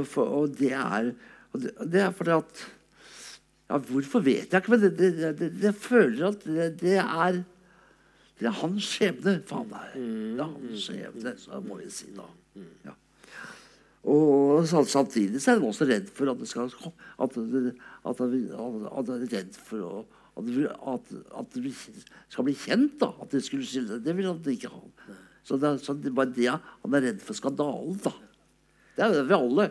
for, 0.06 0.24
og 0.42 0.56
det 0.58 0.72
er 0.72 1.12
og 1.52 1.60
det, 1.60 1.72
det 1.92 2.00
er 2.00 2.12
fordi 2.16 2.30
at 2.38 2.62
ja, 3.72 3.78
Hvorfor 3.78 4.20
vet 4.24 4.52
jeg 4.52 4.60
ikke, 4.62 4.72
men 4.72 5.60
jeg 5.62 5.74
føler 5.74 6.26
at 6.28 6.42
det, 6.44 6.96
er 7.00 7.42
Det 8.40 8.48
er 8.48 8.56
hans 8.58 8.84
skjebne. 8.96 9.36
Faen, 9.48 9.68
det 9.70 9.78
er, 9.78 9.92
det 9.96 10.40
er 10.40 10.48
hans 10.50 10.86
skjebne, 10.88 11.32
så 11.38 11.60
må 11.64 11.76
vi 11.80 11.88
si 11.92 12.08
da. 12.16 12.26
Ja. 12.84 12.94
Og 14.02 14.66
samtidig 14.66 15.38
så 15.40 15.52
er 15.52 15.60
han 15.60 15.68
også 15.68 15.86
redd 15.86 16.08
for 16.10 16.32
at 16.32 16.40
det 16.40 16.48
skal 16.50 16.66
At, 17.22 17.36
det- 17.36 17.76
at, 18.04 18.18
det- 18.18 18.90
at 18.98 19.12
er 19.14 19.28
redd 19.36 19.54
for 19.62 19.78
å 19.86 20.04
at 20.32 20.46
det, 20.48 20.64
at, 20.66 21.08
at 21.38 21.54
det 21.54 21.72
skal 22.32 22.44
bli 22.46 22.54
kjent, 22.56 22.94
da. 23.02 23.10
At 23.20 23.30
det 23.34 23.42
skulle 23.44 23.66
skille 23.68 23.98
Det 24.00 24.14
vil 24.16 24.24
han 24.30 24.40
ikke 24.48 24.70
ha. 24.72 24.80
Så 25.44 25.58
det, 25.60 25.74
så 25.84 25.92
det 25.92 26.08
er 26.08 26.16
bare 26.16 26.32
det 26.32 26.48
han 26.48 26.94
er 26.96 27.04
redd 27.04 27.20
for 27.20 27.36
skandalen, 27.36 27.98
da. 28.02 28.12
Det 28.96 29.04
er 29.06 29.14
det 29.16 29.24
vi 29.28 29.38
alle. 29.38 29.70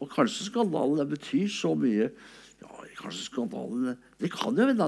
Og 0.00 0.08
kanskje 0.12 0.48
skandalen 0.48 1.08
betyr 1.10 1.48
så 1.52 1.74
mye 1.76 2.10
Ja, 2.60 2.68
kanskje 3.00 3.26
skandalen 3.26 3.96
Det 4.20 4.30
kan 4.32 4.56
jo 4.56 4.68
hende 4.68 4.86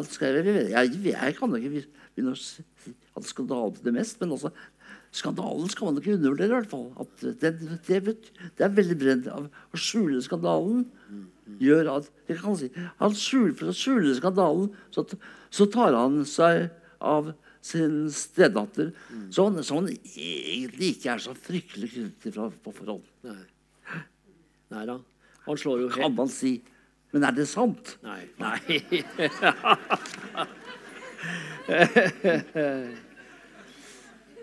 jeg, 0.70 0.72
jeg, 0.72 1.02
jeg, 1.12 1.36
kan 1.36 1.56
ikke 1.58 1.72
begynne 2.14 2.36
å 2.36 2.40
si 2.40 2.64
at 3.12 3.28
skandalen 3.28 3.74
betyr 3.76 3.96
mest, 3.98 4.20
men 4.22 4.32
altså 4.32 4.52
Skandalen 5.12 5.68
skal 5.68 5.90
man 5.90 5.98
ikke 6.00 6.14
undervurdere, 6.16 6.46
i 6.46 6.54
hvert 6.56 6.70
fall. 6.70 6.86
Det, 7.20 7.50
det, 7.84 7.98
det 8.56 8.64
er 8.64 8.72
veldig 8.72 8.94
brent 8.96 9.26
av 9.28 9.44
å 9.44 9.80
skjule 9.80 10.22
skandalen. 10.24 10.86
Gjør 11.60 11.90
at 11.98 12.08
jeg 12.30 12.38
kan 12.40 12.56
si, 12.56 12.70
han 12.96 13.16
skjuler, 13.18 13.52
For 13.58 13.68
å 13.68 13.76
skjule 13.76 14.14
skandalen 14.16 14.70
så, 14.94 15.04
så 15.52 15.66
tar 15.68 15.98
han 15.98 16.22
seg 16.28 16.70
av 17.04 17.34
sin 17.62 18.08
stedatter, 18.10 18.90
som 19.30 19.54
han- 19.54 19.62
som 19.64 19.76
han 19.84 19.88
egentlig 19.94 20.96
ikke 20.96 21.12
er 21.14 21.18
så 21.22 21.34
fryktelig 21.38 21.92
knyttet 21.94 22.20
til 22.26 22.32
fra, 22.36 22.48
på 22.64 22.72
forhånd. 22.74 23.04
Nei. 23.22 23.44
Nei 24.72 24.84
da. 24.88 24.98
Han 25.46 25.56
slår 25.56 25.80
jo 25.84 25.88
Kan 25.94 26.14
man 26.14 26.28
si. 26.28 26.56
Men 27.12 27.24
er 27.28 27.32
det 27.36 27.46
sant? 27.48 27.96
Nei. 28.02 28.22
Nei. 28.40 28.80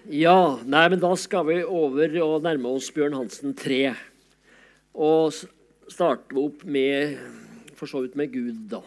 ja, 0.09 0.37
nei, 0.65 0.85
men 0.89 0.99
da 1.01 1.11
skal 1.19 1.45
vi 1.49 1.59
over 1.63 2.15
og 2.25 2.43
nærme 2.45 2.71
oss 2.77 2.89
Bjørn 2.95 3.17
Hansen 3.17 3.55
3. 3.57 3.81
Og 4.99 5.33
starte 5.89 6.37
opp 6.39 6.63
med 6.65 7.17
For 7.79 7.87
så 7.89 8.01
vidt 8.03 8.17
med 8.19 8.31
Gud, 8.33 8.65
da. 8.71 8.81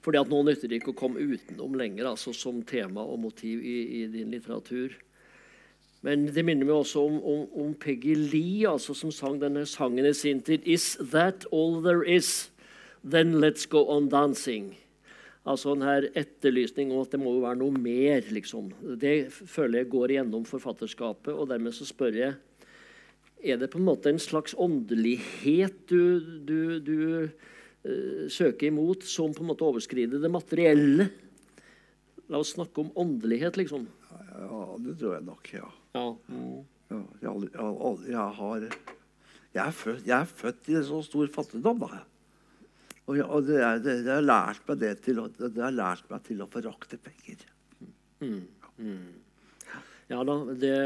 Fordi 0.00 0.20
at 0.20 0.30
nå 0.32 0.40
nytter 0.46 0.70
det 0.70 0.80
ikke 0.80 0.94
å 0.94 1.00
komme 1.02 1.20
utenom 1.20 1.76
lenger 1.76 2.08
altså 2.08 2.32
som 2.36 2.62
tema 2.64 3.04
og 3.04 3.20
motiv 3.26 3.60
i, 3.60 3.78
i 4.00 4.04
din 4.12 4.32
litteratur. 4.32 4.94
Men 6.06 6.24
det 6.32 6.44
minner 6.48 6.64
meg 6.64 6.78
også 6.78 7.02
om, 7.04 7.18
om, 7.20 7.40
om 7.60 7.72
Peggy 7.76 8.14
Lee, 8.16 8.64
altså, 8.68 8.96
som 8.96 9.12
sang 9.12 9.36
denne 9.42 9.66
sangen 9.68 10.08
i 10.08 10.14
sin 10.16 10.40
tid. 10.40 10.64
Is 10.64 10.94
that 11.12 11.44
all 11.52 11.82
there 11.84 12.00
is? 12.00 12.48
Then 13.04 13.36
let's 13.40 13.68
go 13.68 13.84
on 13.92 14.08
dancing. 14.08 14.72
Altså 15.48 15.74
en 15.74 15.84
her 15.84 16.08
etterlysning 16.16 16.92
om 16.92 17.04
at 17.04 17.12
det 17.12 17.20
må 17.20 17.34
jo 17.36 17.44
være 17.44 17.60
noe 17.60 17.76
mer, 17.76 18.24
liksom. 18.32 18.72
Det 19.00 19.32
føler 19.32 19.82
jeg 19.82 19.92
går 19.92 20.14
igjennom 20.14 20.44
forfatterskapet, 20.48 21.32
og 21.32 21.48
dermed 21.52 21.76
så 21.76 21.88
spør 21.88 22.16
jeg 22.16 22.38
Er 23.40 23.56
det 23.56 23.70
på 23.72 23.78
en 23.80 23.86
måte 23.86 24.10
en 24.10 24.20
slags 24.20 24.52
åndelighet 24.52 25.86
du, 25.88 26.20
du, 26.44 26.78
du 26.84 27.30
eh, 27.84 28.26
søker 28.32 28.70
imot, 28.70 29.06
som 29.08 29.34
på 29.36 29.44
en 29.44 29.50
måte 29.52 29.66
overskrider 29.66 30.22
det 30.22 30.32
materielle? 30.32 31.08
La 32.30 32.40
oss 32.40 32.54
snakke 32.54 32.84
om 32.84 32.92
åndelighet, 32.98 33.58
liksom. 33.58 33.88
Ja, 34.10 34.62
det 34.84 34.96
tror 35.00 35.16
jeg 35.16 35.26
nok, 35.26 35.52
ja. 35.56 35.66
Ja. 35.96 36.06
ja 36.90 37.00
jeg, 37.20 37.30
har 37.30 37.44
jeg, 37.50 38.10
jeg 38.10 38.28
har 38.38 38.70
jeg 39.50 39.66
er, 39.66 39.74
født, 39.74 40.06
jeg 40.06 40.14
er 40.14 40.30
født 40.30 40.68
i 40.70 40.76
en 40.78 40.84
så 40.86 41.00
stor 41.02 41.30
fattigdom, 41.34 41.80
da. 41.82 42.04
Og, 43.08 43.16
jeg, 43.18 43.26
og 43.26 43.46
det, 43.48 43.56
er, 43.66 43.80
det, 43.82 43.96
det 44.06 44.12
har 44.14 44.22
lært 44.22 44.62
meg 44.68 44.78
det 44.78 44.92
til 45.02 45.18
å, 45.18 45.26
det 45.40 45.58
har 45.58 45.74
lært 45.74 46.06
meg 46.12 46.22
til 46.28 46.44
å 46.44 46.46
forakte 46.50 47.00
penger. 47.02 47.42
Ja 50.10 50.22
da, 50.26 50.36
det 50.58 50.76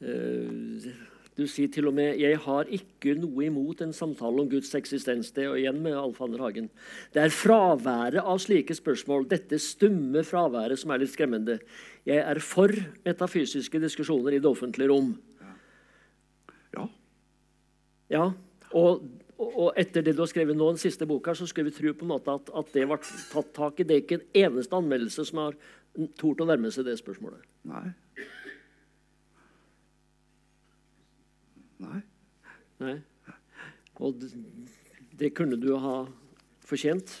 eh, 0.00 0.88
Du 1.32 1.46
sier 1.48 1.70
til 1.72 1.86
og 1.88 1.94
med 1.94 2.18
'Jeg 2.20 2.38
har 2.44 2.64
ikke 2.68 3.14
noe 3.16 3.46
imot 3.46 3.80
en 3.80 3.92
samtale 3.92 4.40
om 4.40 4.50
Guds 4.50 4.74
eksistens'. 4.74 5.32
Det 5.32 5.48
og 5.48 5.56
igjen 5.56 5.82
med 5.82 5.96
Alfander 5.96 6.38
Hagen. 6.38 6.68
Det 7.14 7.22
er 7.22 7.28
fraværet 7.28 8.20
av 8.20 8.38
slike 8.38 8.74
spørsmål, 8.74 9.28
dette 9.28 9.58
stumme 9.58 10.24
fraværet, 10.24 10.78
som 10.78 10.90
er 10.90 10.98
litt 10.98 11.10
skremmende. 11.10 11.58
Jeg 12.04 12.18
er 12.18 12.38
for 12.38 12.68
metafysiske 13.04 13.80
diskusjoner 13.80 14.32
i 14.32 14.38
det 14.38 14.50
offentlige 14.50 14.88
rom. 14.88 15.18
Ja. 16.76 16.88
Ja, 18.10 18.32
og, 18.74 19.08
og 19.38 19.72
etter 19.76 20.02
det 20.02 20.14
du 20.16 20.20
har 20.20 20.26
skrevet 20.26 20.56
nå, 20.56 20.68
den 20.68 20.80
siste 20.80 21.06
boka, 21.06 21.32
så 21.32 21.46
skulle 21.46 21.70
vi 21.70 21.76
tro 21.76 21.94
på 21.94 22.04
en 22.04 22.12
måte 22.12 22.28
at, 22.28 22.50
at 22.54 22.72
det 22.74 22.86
ble 22.86 22.98
tatt 23.32 23.54
tak 23.56 23.80
i. 23.80 23.84
Det 23.84 23.96
er 23.96 24.04
ikke 24.04 24.20
en 24.20 24.52
eneste 24.52 24.76
anmeldelse 24.76 25.24
som 25.24 25.38
har 25.38 25.56
tort 26.20 26.40
å 26.40 26.48
nærme 26.48 26.70
seg 26.70 26.84
det 26.84 26.98
spørsmålet. 27.00 27.40
Nei. 27.64 27.86
Nei. 31.82 32.00
Nei. 32.82 32.96
Og 34.02 34.16
det, 34.20 34.32
det 35.18 35.32
kunne 35.36 35.58
du 35.60 35.74
ha 35.78 36.02
fortjent. 36.66 37.12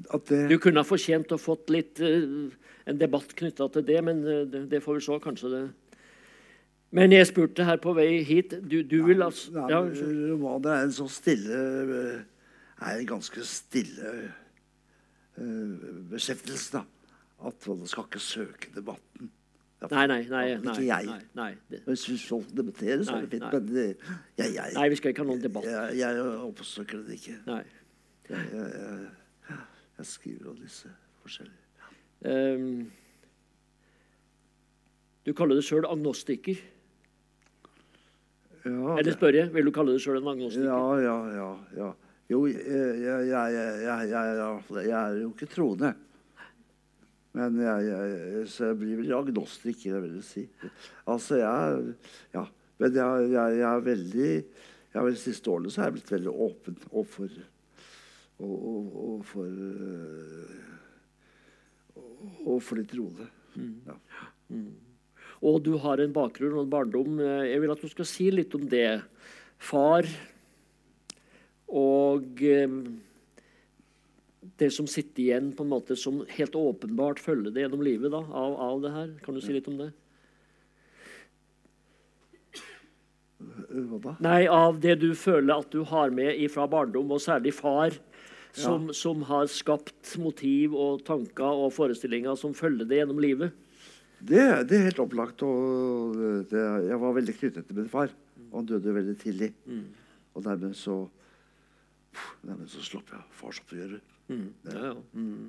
Det 0.00 0.48
Du 0.48 0.56
kunne 0.58 0.80
ha 0.80 0.86
fortjent 0.86 1.32
å 1.34 1.38
fått 1.40 1.70
litt 1.72 2.00
uh, 2.00 2.48
en 2.88 2.98
debatt 2.98 3.34
knytta 3.36 3.68
til 3.74 3.84
det, 3.86 4.00
men 4.06 4.22
uh, 4.24 4.44
det, 4.48 4.64
det 4.72 4.82
får 4.84 4.98
vi 4.98 5.06
se. 5.06 5.18
Kanskje 5.22 5.52
det 5.52 5.62
Men 6.96 7.12
jeg 7.12 7.28
spurte 7.28 7.66
her 7.68 7.78
på 7.82 7.92
vei 7.94 8.22
hit 8.26 8.56
Du, 8.64 8.80
du 8.82 8.96
vil 9.06 9.22
altså 9.22 9.52
Nei, 9.54 9.66
ja. 9.70 9.82
Romaner 10.32 10.72
er 10.72 10.86
en 10.86 10.94
så 10.94 11.06
stille 11.12 11.58
eh, 11.58 12.22
Er 12.80 13.02
en 13.02 13.10
ganske 13.10 13.44
stille 13.46 14.14
uh, 15.36 15.84
beskjeftelse, 16.14 16.80
da. 16.80 16.86
At 17.46 17.68
man 17.68 17.86
skal 17.88 18.08
ikke 18.08 18.20
søke 18.20 18.72
debatten. 18.74 19.30
Nei, 19.80 20.06
nei, 20.06 20.26
nei. 20.28 20.42
nei 20.60 20.72
Ikke 20.74 20.84
jeg. 20.84 21.06
nei, 21.08 21.22
nei, 21.38 21.52
det, 21.70 21.78
Hvis 21.86 22.02
vi 22.10 22.16
skal 22.20 22.42
debattere, 22.56 23.04
så 23.04 23.14
er 23.16 23.24
det 23.24 23.30
fint. 23.32 23.46
nei. 23.46 23.52
Men 23.54 23.68
det, 23.70 23.86
jeg, 24.36 24.54
jeg, 24.54 24.74
nei, 24.76 24.88
vi 24.92 24.98
skal 25.00 25.14
ikke 25.14 25.24
ha 25.24 25.28
noen 25.30 25.40
debatt. 25.40 25.64
jeg, 25.64 25.98
jeg 26.02 26.26
oppsøker 26.44 27.00
det 27.06 27.16
ikke. 27.16 27.36
Nei. 27.46 27.62
Jeg, 28.28 28.42
jeg, 28.52 28.66
jeg, 29.48 29.62
jeg 29.98 30.06
skriver 30.06 30.52
om 30.52 30.58
disse 30.60 30.92
forskjellige 31.22 31.60
um, 32.20 32.90
du 35.26 35.32
kaller 35.36 35.58
deg 35.58 35.64
sjøl 35.66 35.84
agnostiker. 35.88 36.60
ja, 38.64 38.94
Eller 38.96 39.12
spør 39.12 39.36
jeg, 39.36 39.50
vil 39.54 39.68
du 39.68 39.72
kalle 39.76 39.96
deg 39.96 40.04
sjøl 40.04 40.20
en 40.20 40.30
agnostiker? 40.32 40.68
Ja, 40.68 41.00
ja, 41.04 41.16
ja. 41.36 41.50
ja. 41.76 41.90
Jo, 42.30 42.44
jeg, 42.46 42.62
jeg, 42.64 43.02
jeg, 43.02 43.28
jeg, 43.28 43.80
jeg, 43.82 44.08
jeg, 44.12 44.86
jeg 44.86 44.96
er 45.00 45.18
jo 45.20 45.32
ikke 45.34 45.50
troende. 45.50 45.92
Men 47.36 47.60
jeg, 47.62 47.84
jeg, 47.86 48.46
så 48.50 48.70
jeg 48.72 48.78
blir 48.80 48.96
vel 48.98 49.12
agnostiker, 49.14 49.92
jeg 49.94 50.02
vil 50.02 50.22
si. 50.26 50.42
Altså, 51.06 51.38
jeg 51.42 51.94
Ja. 52.34 52.46
Men 52.80 52.94
jeg, 52.96 53.30
jeg, 53.34 53.56
jeg 53.60 53.68
er 53.68 53.82
veldig 53.84 54.30
vel 54.94 55.12
De 55.12 55.20
siste 55.20 55.50
årene 55.52 55.70
så 55.70 55.82
har 55.82 55.90
jeg 55.90 55.98
blitt 55.98 56.12
veldig 56.14 56.32
åpen 56.32 56.78
overfor 56.90 57.34
og, 58.40 58.54
og, 58.56 58.94
og 59.04 59.18
for 59.28 59.50
Og 62.48 62.62
for 62.64 62.80
de 62.80 62.86
troende. 62.88 63.26
Ja. 63.86 63.96
Og 65.44 65.60
du 65.64 65.74
har 65.80 66.00
en 66.00 66.12
bakgrunn 66.16 66.56
og 66.56 66.64
en 66.64 66.72
barndom. 66.72 67.20
Eh, 67.20 67.50
Jeg 67.52 67.60
vil 67.62 67.72
at 67.72 67.84
du 67.84 67.88
skal 67.92 68.08
si 68.08 68.30
litt 68.32 68.54
om 68.56 68.64
det. 68.68 69.02
Far 69.60 70.08
og 71.70 72.40
eh, 72.42 72.66
det 74.60 74.70
som 74.74 74.88
sitter 74.90 75.24
igjen 75.24 75.50
på 75.56 75.64
en 75.64 75.72
måte 75.72 75.96
som 75.98 76.20
helt 76.36 76.56
åpenbart 76.58 77.20
følger 77.22 77.54
det 77.54 77.64
gjennom 77.64 77.82
livet 77.84 78.12
da, 78.12 78.20
av, 78.20 78.56
av 78.60 78.84
det 78.84 78.92
her. 78.94 79.10
Kan 79.24 79.36
du 79.36 79.42
si 79.44 79.54
litt 79.56 79.68
om 79.70 79.80
det? 79.80 79.90
Hva 83.70 84.00
da? 84.04 84.14
Nei, 84.24 84.44
av 84.50 84.80
det 84.82 84.98
du 85.00 85.10
føler 85.16 85.62
at 85.62 85.72
du 85.72 85.82
har 85.88 86.12
med 86.14 86.36
fra 86.52 86.66
barndom, 86.70 87.12
og 87.14 87.22
særlig 87.24 87.54
far, 87.56 87.96
som, 88.52 88.90
som 88.96 89.22
har 89.28 89.46
skapt 89.50 90.16
motiv 90.18 90.74
og 90.74 91.04
tanker 91.06 91.64
og 91.64 91.70
forestillinger 91.72 92.34
som 92.38 92.54
følger 92.56 92.88
det 92.88 92.98
gjennom 93.00 93.20
livet. 93.22 93.54
Det, 94.20 94.42
det 94.68 94.76
er 94.76 94.88
helt 94.90 95.00
opplagt. 95.00 95.44
Og 95.46 96.18
det, 96.50 96.64
jeg 96.90 96.98
var 97.00 97.16
veldig 97.16 97.36
knyttet 97.38 97.68
til 97.68 97.78
min 97.78 97.88
far. 97.92 98.12
Og 98.50 98.60
han 98.60 98.68
døde 98.68 98.96
veldig 98.96 99.16
tidlig. 99.22 99.52
Og 100.34 100.44
dermed 100.44 100.76
så 100.78 101.04
Dermed 102.42 102.66
så 102.66 102.80
slapp 102.82 103.12
jeg 103.14 103.22
farsoppgjøret. 103.38 104.02
Det, 104.30 104.74
Ja, 104.74 104.80
ja. 104.86 104.94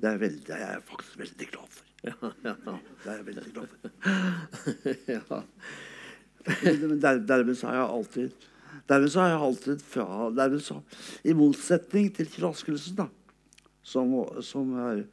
det, 0.02 0.08
er 0.10 0.18
veldig, 0.18 0.42
det 0.46 0.54
er 0.56 0.62
jeg 0.74 0.82
faktisk 0.90 1.18
veldig 1.22 1.48
glad 1.54 1.68
for. 1.76 1.88
Ja. 2.02 2.14
Det 3.04 3.10
er 3.12 3.16
jeg 3.20 3.26
veldig 3.26 3.52
glad 3.54 3.68
for. 3.70 3.78
ja. 5.16 5.42
Men 6.82 6.96
der, 7.00 7.20
dermed 7.28 7.54
så 7.58 7.68
har 7.70 7.76
jeg 7.78 7.90
alltid 7.98 8.48
Dermed 8.88 9.12
så 9.14 9.20
har 9.22 9.28
jeg 9.30 9.42
alltid 9.46 9.82
fra 9.86 10.06
dermed 10.34 10.62
så, 10.64 10.80
I 11.24 11.34
motsetning 11.38 12.08
til 12.16 12.26
Kraskelsen, 12.32 12.96
da, 12.98 13.06
som, 13.86 14.10
som, 14.42 14.72
er, 14.82 15.04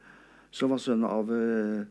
som 0.50 0.72
var 0.74 0.80
sønn 0.82 1.04
av 1.06 1.30
eh, 1.36 1.84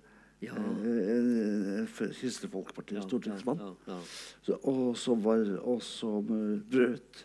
Ja. 0.43 0.55
eh, 0.55 1.85
Kristelig 2.15 2.51
Folkeparti, 2.51 2.95
Ja, 2.97 3.01
stortingsmann. 3.07 3.59
og 4.63 4.97
som 4.99 5.23
var 5.23 5.45
og 5.61 5.81
som 5.83 6.27
eh, 6.35 6.59
brøt 6.71 7.23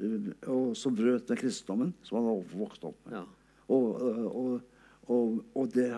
eh, 0.00 0.28
og 0.52 0.74
som 0.76 0.94
brøt 0.96 1.28
med 1.32 1.40
kristendommen 1.40 1.94
som 2.04 2.18
han 2.20 2.28
hadde 2.30 2.60
vokst 2.60 2.84
opp 2.88 3.00
med. 3.08 3.24
Og, 3.72 4.00
eh, 4.00 4.24
og, 5.08 5.38
og, 5.54 5.68
det 5.74 5.88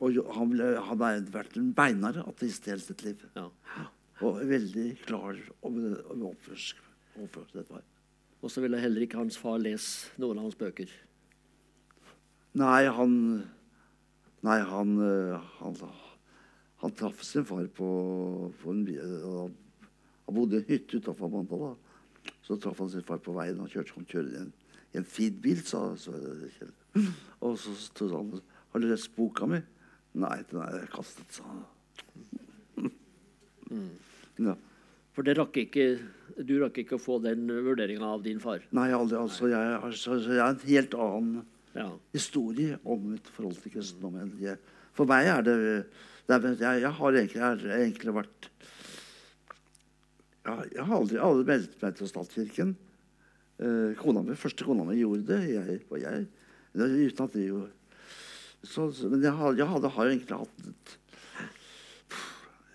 og 0.00 0.18
han, 0.36 0.50
ble, 0.52 0.70
han 0.76 1.04
har 1.04 1.20
vært 1.32 1.56
en 1.56 1.72
beinhard 1.76 2.20
ateist 2.26 2.66
hele 2.68 2.84
sitt 2.84 3.04
liv. 3.06 3.22
Ja. 3.36 3.48
Og 4.24 4.40
veldig 4.48 4.88
klar 5.04 5.36
over 5.64 5.96
oppførsel 6.32 6.82
dette 7.54 7.72
var. 7.72 7.84
Og 8.44 8.52
så 8.52 8.60
ville 8.60 8.80
heller 8.80 9.04
ikke 9.04 9.20
hans 9.20 9.38
far 9.40 9.56
lese 9.60 10.12
noen 10.20 10.38
av 10.40 10.48
hans 10.48 10.58
bøker. 10.60 10.90
Nei, 12.56 12.84
han 12.88 13.14
Nei, 14.44 14.60
han 14.62 14.90
eh, 15.02 15.46
Han, 15.58 15.74
han 16.82 16.92
traff 16.94 17.22
sin 17.24 17.44
far 17.48 17.64
på, 17.74 17.88
på 18.60 18.70
en 18.70 18.84
by- 18.86 19.00
Han 19.00 20.36
bodde 20.36 20.58
i 20.58 20.60
en 20.60 20.68
hytte 20.68 21.00
utafor 21.00 21.32
Mandal. 21.32 21.74
Så 22.44 22.58
traff 22.60 22.78
han 22.82 22.90
sin 22.92 23.04
far 23.06 23.18
på 23.22 23.34
veien. 23.34 23.58
Han 23.58 23.70
kjørte, 23.72 23.96
han 23.96 24.06
kjørte 24.06 24.34
i 24.34 24.40
en, 24.44 24.52
i 24.94 24.98
en 25.00 25.04
fin 25.04 25.34
bil, 25.42 25.62
sa 25.66 25.80
så, 26.00 26.12
Kjell. 26.58 26.72
Og 27.44 27.58
så 27.60 27.74
stod 27.76 28.12
han 28.16 28.30
Har 28.72 28.80
du 28.80 28.86
lest 28.88 29.10
boka 29.16 29.46
mi? 29.50 29.58
Nei, 30.16 30.38
den 30.50 30.62
er 30.64 30.86
kastet, 30.92 31.28
sa 31.36 31.42
han. 31.44 31.64
Ja. 34.40 34.54
For 35.16 35.24
det 35.24 35.34
rakk 35.38 35.56
ikke, 35.62 35.84
du 36.44 36.54
rakk 36.60 36.76
ikke 36.82 36.96
å 36.98 37.00
få 37.00 37.16
den 37.24 37.46
vurderinga 37.48 38.04
av 38.16 38.22
din 38.24 38.40
far. 38.42 38.60
Nei, 38.76 38.90
aldri. 38.92 39.16
Altså, 39.16 39.48
jeg, 39.48 39.76
altså, 39.80 40.18
jeg 40.20 40.36
er 40.40 40.50
en 40.52 40.60
helt 40.68 40.96
annen 41.06 41.44
Ja. 41.76 41.90
historie 42.12 42.78
om 42.84 43.10
mitt 43.12 43.26
forhold 43.28 43.56
til 43.62 43.72
kristendom. 43.72 44.38
jeg- 44.40 44.58
For 44.92 45.04
meg 45.06 45.26
er 45.26 45.42
det, 45.42 45.86
det 46.26 46.34
er, 46.34 46.54
jeg, 46.56 46.80
jeg 46.82 46.90
har 46.92 47.12
egentlig, 47.12 47.34
jeg 47.34 47.42
har 47.42 47.56
egentlig 47.80 48.14
vært 48.14 48.48
Jeg 50.46 50.84
har 50.84 50.96
aldri, 50.96 51.18
aldri 51.18 51.44
meldt 51.44 51.82
meg 51.82 51.96
til 51.96 52.06
statskirken. 52.08 52.76
Eh, 53.56 53.96
kona 53.96 54.20
mi, 54.24 54.36
første 54.36 54.66
kona 54.66 54.84
mi 54.84 54.98
gjorde 55.00 55.24
det. 55.30 55.40
Jeg, 55.54 55.80
og 55.88 56.00
jeg, 56.02 56.26
uten 56.76 57.24
at 57.24 57.36
det 57.36 57.48
så, 58.66 58.88
Men 59.08 59.22
jeg, 59.22 59.32
jeg 59.60 59.68
hadde, 59.70 59.90
har 59.94 60.08
jo 60.08 60.12
egentlig 60.12 60.38
hatt 60.40 60.64
et, 60.66 60.94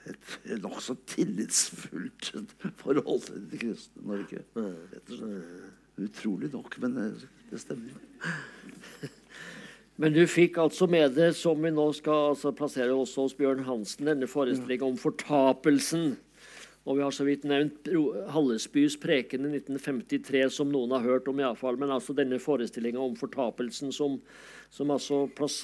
et, 0.10 0.36
et 0.56 0.64
nokså 0.64 0.96
tillitsfullt 1.10 2.32
forhold 2.80 3.26
til 3.28 3.44
det 3.52 3.60
kristne 3.66 4.06
Norge. 4.08 4.46
Utrolig 6.02 6.50
nok, 6.54 6.78
men 6.82 6.96
det 7.52 7.60
stemmer. 7.60 8.00
Men 10.02 10.16
du 10.16 10.24
fikk 10.26 10.58
altså 10.64 10.88
med 10.90 11.14
det, 11.14 11.34
som 11.38 11.60
vi 11.62 11.70
nå 11.70 11.92
skal 11.94 12.32
altså 12.32 12.54
plassere 12.58 12.96
også 12.96 13.28
hos 13.28 13.36
Bjørn 13.38 13.66
Hansen, 13.68 14.08
denne 14.08 14.30
forestillingen 14.30 14.96
om 14.96 14.98
fortapelsen. 14.98 16.16
Og 16.82 16.98
vi 16.98 17.04
har 17.06 17.14
så 17.14 17.26
vidt 17.28 17.44
nevnt 17.46 17.90
Hallesbys 18.34 18.96
preken 19.02 19.46
i 19.46 19.52
1953, 19.60 20.48
som 20.50 20.72
noen 20.74 20.96
har 20.96 21.06
hørt 21.06 21.28
om 21.30 21.40
I 21.40 21.50
fall, 21.58 21.78
Men 21.78 21.94
altså 21.94 22.16
denne 22.18 22.40
forestillinga 22.42 23.00
om 23.00 23.14
fortapelsen 23.16 23.92
som, 23.94 24.18
som 24.70 24.90
altså 24.90 25.28
plass, 25.38 25.60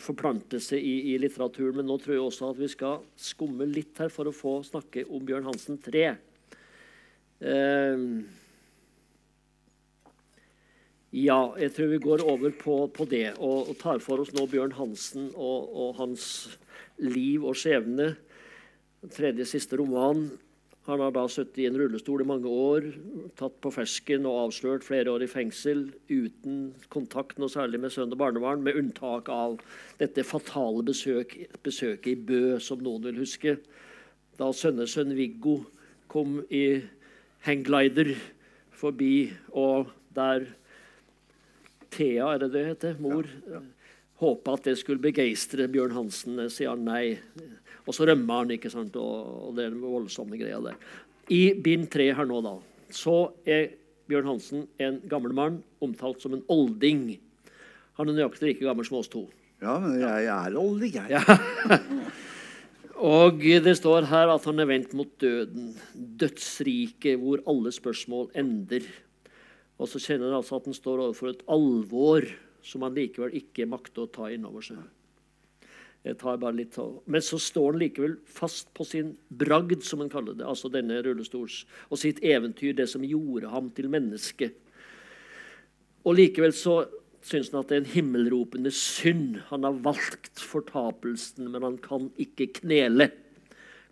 forplanter 0.00 0.62
seg 0.64 0.80
i, 0.80 1.12
i 1.12 1.18
litteraturen. 1.20 1.76
Men 1.76 1.90
nå 1.90 1.98
tror 2.00 2.16
jeg 2.16 2.24
også 2.24 2.48
at 2.54 2.62
vi 2.62 2.70
skal 2.72 3.04
skumme 3.16 3.68
litt 3.68 4.00
her 4.00 4.08
for 4.08 4.30
å 4.30 4.32
få 4.32 4.62
snakke 4.64 5.04
om 5.04 5.26
Bjørn 5.28 5.50
Hansen 5.50 5.76
3. 5.84 6.06
Eh, 7.44 8.06
ja, 11.14 11.38
jeg 11.60 11.74
tror 11.76 11.92
vi 11.92 12.00
går 12.08 12.24
over 12.24 12.56
på, 12.56 12.78
på 12.88 13.04
det 13.06 13.36
og, 13.36 13.68
og 13.68 13.76
tar 13.78 14.00
for 14.02 14.24
oss 14.24 14.32
nå 14.34 14.48
Bjørn 14.50 14.72
Hansen 14.80 15.28
og, 15.36 15.68
og 15.70 16.00
hans 16.00 16.24
liv 17.04 17.44
og 17.44 17.54
skjebne. 17.60 18.14
Tredje 19.12 19.44
siste 19.52 19.76
roman. 19.76 20.24
Han 20.84 21.00
har 21.00 21.14
da 21.16 21.22
sittet 21.32 21.62
i 21.62 21.64
en 21.64 21.78
rullestol 21.80 22.20
i 22.20 22.26
mange 22.28 22.50
år, 22.50 22.90
tatt 23.40 23.54
på 23.64 23.70
fersken 23.72 24.26
og 24.28 24.42
avslørt 24.42 24.84
flere 24.84 25.14
år 25.14 25.22
i 25.24 25.28
fengsel 25.32 25.86
uten 26.10 26.74
kontakt 26.92 27.38
noe 27.40 27.48
særlig 27.48 27.80
med 27.80 27.94
sønn 27.94 28.12
og 28.12 28.20
barnebarn, 28.20 28.60
med 28.66 28.76
unntak 28.76 29.30
av 29.32 29.56
dette 29.96 30.26
fatale 30.28 30.84
besøk, 30.84 31.32
besøket 31.64 32.10
i 32.12 32.18
Bø, 32.28 32.42
som 32.60 32.84
noen 32.84 33.08
vil 33.08 33.22
huske. 33.22 33.56
Da 34.36 34.50
sønnesønn 34.52 35.16
Viggo 35.16 35.62
kom 36.12 36.42
i 36.52 36.82
hangglider 37.48 38.12
forbi, 38.76 39.32
og 39.56 39.88
der 40.12 40.50
Thea, 41.94 42.34
er 42.34 42.44
det 42.44 42.52
det 42.52 42.66
heter, 42.66 43.00
mor, 43.00 43.24
ja, 43.48 43.64
håpa 44.22 44.56
at 44.56 44.68
det 44.68 44.76
skulle 44.80 45.02
begeistre 45.02 45.66
Bjørn 45.70 45.94
Hansen, 45.96 46.38
sier 46.52 46.72
han 46.72 46.84
nei. 46.86 47.16
Og 47.84 47.96
så 47.96 48.06
rømmer 48.08 48.42
han, 48.42 48.52
ikke 48.54 48.72
sant, 48.72 48.96
og, 48.96 49.48
og 49.48 49.56
det 49.56 49.66
er 49.66 49.74
den 49.74 49.84
voldsomme 49.84 50.38
greia 50.40 50.60
der. 50.64 50.78
I 51.32 51.54
bind 51.64 51.88
tre 51.92 52.10
her 52.14 52.28
nå, 52.28 52.40
da, 52.44 52.56
så 52.94 53.16
er 53.48 53.72
Bjørn 54.08 54.34
Hansen 54.34 54.66
en 54.82 55.00
gammel 55.10 55.34
mann, 55.36 55.62
omtalt 55.84 56.22
som 56.22 56.36
en 56.36 56.44
olding. 56.52 57.08
Han 57.98 58.10
er 58.10 58.18
nøyaktig 58.18 58.50
like 58.50 58.66
gammel 58.66 58.86
som 58.86 59.00
oss 59.00 59.10
to. 59.12 59.26
Ja, 59.64 59.78
men 59.80 59.96
jeg, 60.00 60.26
jeg 60.26 60.34
er 60.34 60.58
olding, 60.60 60.94
jeg. 60.98 61.10
Ja. 61.14 61.78
Og 63.04 63.42
det 63.42 63.74
står 63.76 64.06
her 64.08 64.30
at 64.30 64.44
han 64.46 64.62
er 64.62 64.68
vendt 64.70 64.92
mot 64.96 65.10
døden, 65.20 65.72
dødsriket, 65.94 67.18
hvor 67.20 67.42
alle 67.50 67.72
spørsmål 67.74 68.30
ender. 68.38 68.86
Og 69.82 69.90
så 69.90 69.98
kjenner 69.98 70.30
han 70.30 70.38
altså 70.38 70.60
at 70.60 70.68
han 70.70 70.76
står 70.76 71.02
overfor 71.08 71.32
et 71.32 71.42
alvor 71.50 72.28
som 72.64 72.84
han 72.86 72.96
likevel 72.96 73.34
ikke 73.36 73.68
makter 73.68 74.06
å 74.06 74.12
ta 74.12 74.30
inn 74.32 74.46
over 74.48 74.64
seg. 74.64 74.80
Jeg 76.04 76.18
tar 76.20 76.36
bare 76.40 76.58
litt 76.58 76.76
av. 76.80 76.98
Men 77.08 77.22
så 77.24 77.38
står 77.40 77.70
han 77.72 77.80
likevel 77.80 78.18
fast 78.28 78.68
på 78.76 78.84
sin 78.84 79.14
bragd, 79.32 79.80
som 79.86 80.02
han 80.04 80.12
kaller 80.12 80.36
det, 80.36 80.44
altså 80.44 80.68
denne 80.72 80.98
rullestols, 81.04 81.62
og 81.88 82.00
sitt 82.00 82.20
eventyr, 82.24 82.74
det 82.76 82.90
som 82.92 83.06
gjorde 83.08 83.52
ham 83.52 83.70
til 83.76 83.88
menneske. 83.92 84.50
Og 86.04 86.18
likevel 86.18 86.52
så 86.52 86.82
syns 87.24 87.48
han 87.52 87.62
at 87.62 87.72
det 87.72 87.78
er 87.78 87.82
en 87.86 87.94
himmelropende 87.94 88.72
synd. 88.76 89.40
Han 89.48 89.64
har 89.64 89.80
valgt 89.86 90.44
fortapelsen, 90.44 91.48
men 91.48 91.64
han 91.64 91.80
kan 91.80 92.10
ikke 92.20 92.50
knele. 92.60 93.08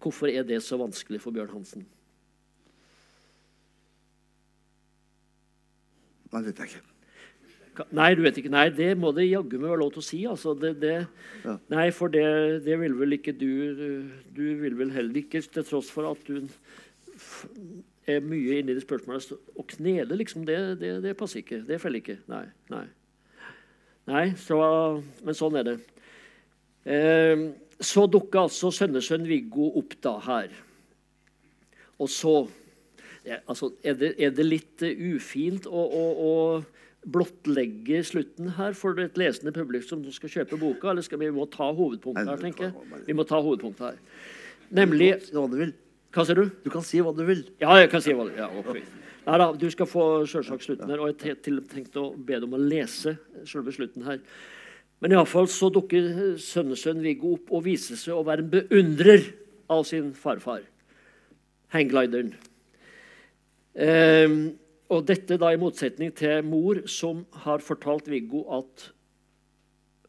Hvorfor 0.03 0.29
er 0.29 0.45
det 0.45 0.61
så 0.67 0.77
vanskelig 0.81 1.23
for 1.25 1.33
Bjørn 1.33 1.55
Hansen? 1.57 1.89
Nei, 6.33 6.41
det 6.41 6.49
vet 6.53 6.65
jeg 6.65 6.75
ikke. 6.75 6.92
Nei, 7.97 8.11
du 8.17 8.21
vet 8.25 8.37
ikke. 8.37 8.53
Nei, 8.53 8.67
det 8.75 8.91
må 9.01 9.15
det 9.17 9.31
jaggu 9.31 9.57
meg 9.57 9.71
være 9.71 9.81
lov 9.81 9.95
til 9.95 10.03
å 10.03 10.05
si. 10.05 10.21
Altså, 10.29 10.53
det, 10.59 10.75
det, 10.83 10.97
ja. 11.45 11.55
Nei, 11.73 11.87
for 11.97 12.13
det, 12.13 12.25
det, 12.67 12.77
vil 12.83 12.99
vel 12.99 13.17
ikke 13.17 13.33
du 13.33 13.49
Du 14.37 14.43
vil 14.61 14.77
vel 14.77 14.93
heller 14.93 15.23
ikke, 15.23 15.41
til 15.41 15.65
tross 15.65 15.89
for 15.93 16.11
at 16.11 16.29
du 16.29 16.43
er 18.11 18.21
mye 18.25 18.59
inne 18.61 18.75
i 18.75 18.77
det 18.77 18.85
spørsmålet. 18.85 19.33
Å 19.57 19.67
knele, 19.77 20.19
liksom, 20.21 20.45
det, 20.49 20.59
det, 20.83 21.17
passer 21.17 21.41
ikke. 21.41 21.63
Det 21.69 21.81
feller 21.81 22.03
ikke. 22.03 22.19
Nei. 22.33 22.45
nei. 22.73 22.87
Nei, 24.11 24.27
så, 24.41 24.59
men 25.23 25.39
sånn 25.39 25.61
er 25.61 25.69
det. 25.71 25.77
Eh, 26.83 27.45
så 27.83 28.07
dukker 28.11 28.45
altså 28.45 28.73
sønnesønn 28.75 29.27
Viggo 29.29 29.71
opp 29.79 29.95
da 30.03 30.17
her. 30.27 30.53
Og 32.03 32.11
så 32.11 32.35
ja, 33.25 33.39
altså, 33.47 33.71
er, 33.85 33.95
det, 33.95 34.15
er, 34.19 34.33
det, 34.35 34.47
litt 34.47 34.83
uh, 34.83 35.05
ufint 35.15 35.69
å, 35.71 35.83
å, 35.83 36.05
å, 36.27 36.33
blottlegge 37.03 38.03
slutten 38.07 38.53
her 38.59 38.77
for 38.79 38.99
et 39.03 39.19
lesende 39.19 39.53
publikum 39.55 40.05
som 40.05 40.15
skal 40.15 40.33
kjøpe 40.37 40.59
boka? 40.61 40.93
Eller 40.93 41.07
skal 41.07 41.21
vi 41.23 41.31
må 41.35 41.47
ta 41.51 41.71
hovedpunktet 41.75 42.31
her, 42.31 42.41
tenker 42.41 42.69
jeg? 42.69 43.05
Vi 43.09 43.17
må 43.19 43.27
ta 43.29 43.41
hovedpunktet 43.43 43.93
her. 43.93 44.01
Nemlig 44.73 45.15
Hva 46.13 46.27
sier 46.29 46.37
du? 46.37 46.51
Du 46.65 46.69
kan 46.71 46.85
si 46.85 47.01
hva 47.01 47.15
du 47.17 47.25
vil. 47.25 47.47
Ja, 47.63 47.75
jeg 47.81 47.89
kan 47.93 48.03
si 48.05 48.13
hva 48.13 48.27
du 48.29 48.35
vil. 48.35 48.43
Ja, 48.43 48.51
okay. 48.61 48.83
Nei 49.23 49.37
da, 49.39 49.53
du 49.55 49.69
skal 49.71 49.87
få 49.87 50.05
selvsagt 50.29 50.67
slutten 50.67 50.91
her. 50.91 51.01
Og 51.01 51.13
jeg 51.13 51.37
har 51.37 51.63
tenkt 51.71 51.97
å 51.97 52.11
be 52.17 52.37
deg 52.37 52.49
om 52.49 52.59
å 52.59 52.61
lese 52.61 53.17
selve 53.49 53.73
slutten 53.75 54.05
her. 54.07 54.21
Men 55.03 55.17
iallfall 55.17 55.49
så 55.51 55.71
dukker 55.73 56.37
sønnesønn 56.39 57.03
Viggo 57.03 57.35
opp 57.37 57.51
og 57.51 57.65
viser 57.67 57.99
seg 57.99 58.15
å 58.15 58.27
være 58.27 58.45
en 58.45 58.53
beundrer 58.53 59.25
av 59.73 59.83
sin 59.89 60.13
farfar, 60.15 60.63
hangglideren. 61.75 62.35
Um, 63.73 64.37
og 64.93 65.07
dette 65.09 65.39
da 65.41 65.53
i 65.55 65.61
motsetning 65.61 66.13
til 66.17 66.45
mor, 66.45 66.83
som 66.91 67.25
har 67.45 67.65
fortalt 67.65 68.11
Viggo 68.13 68.45
at 68.53 68.91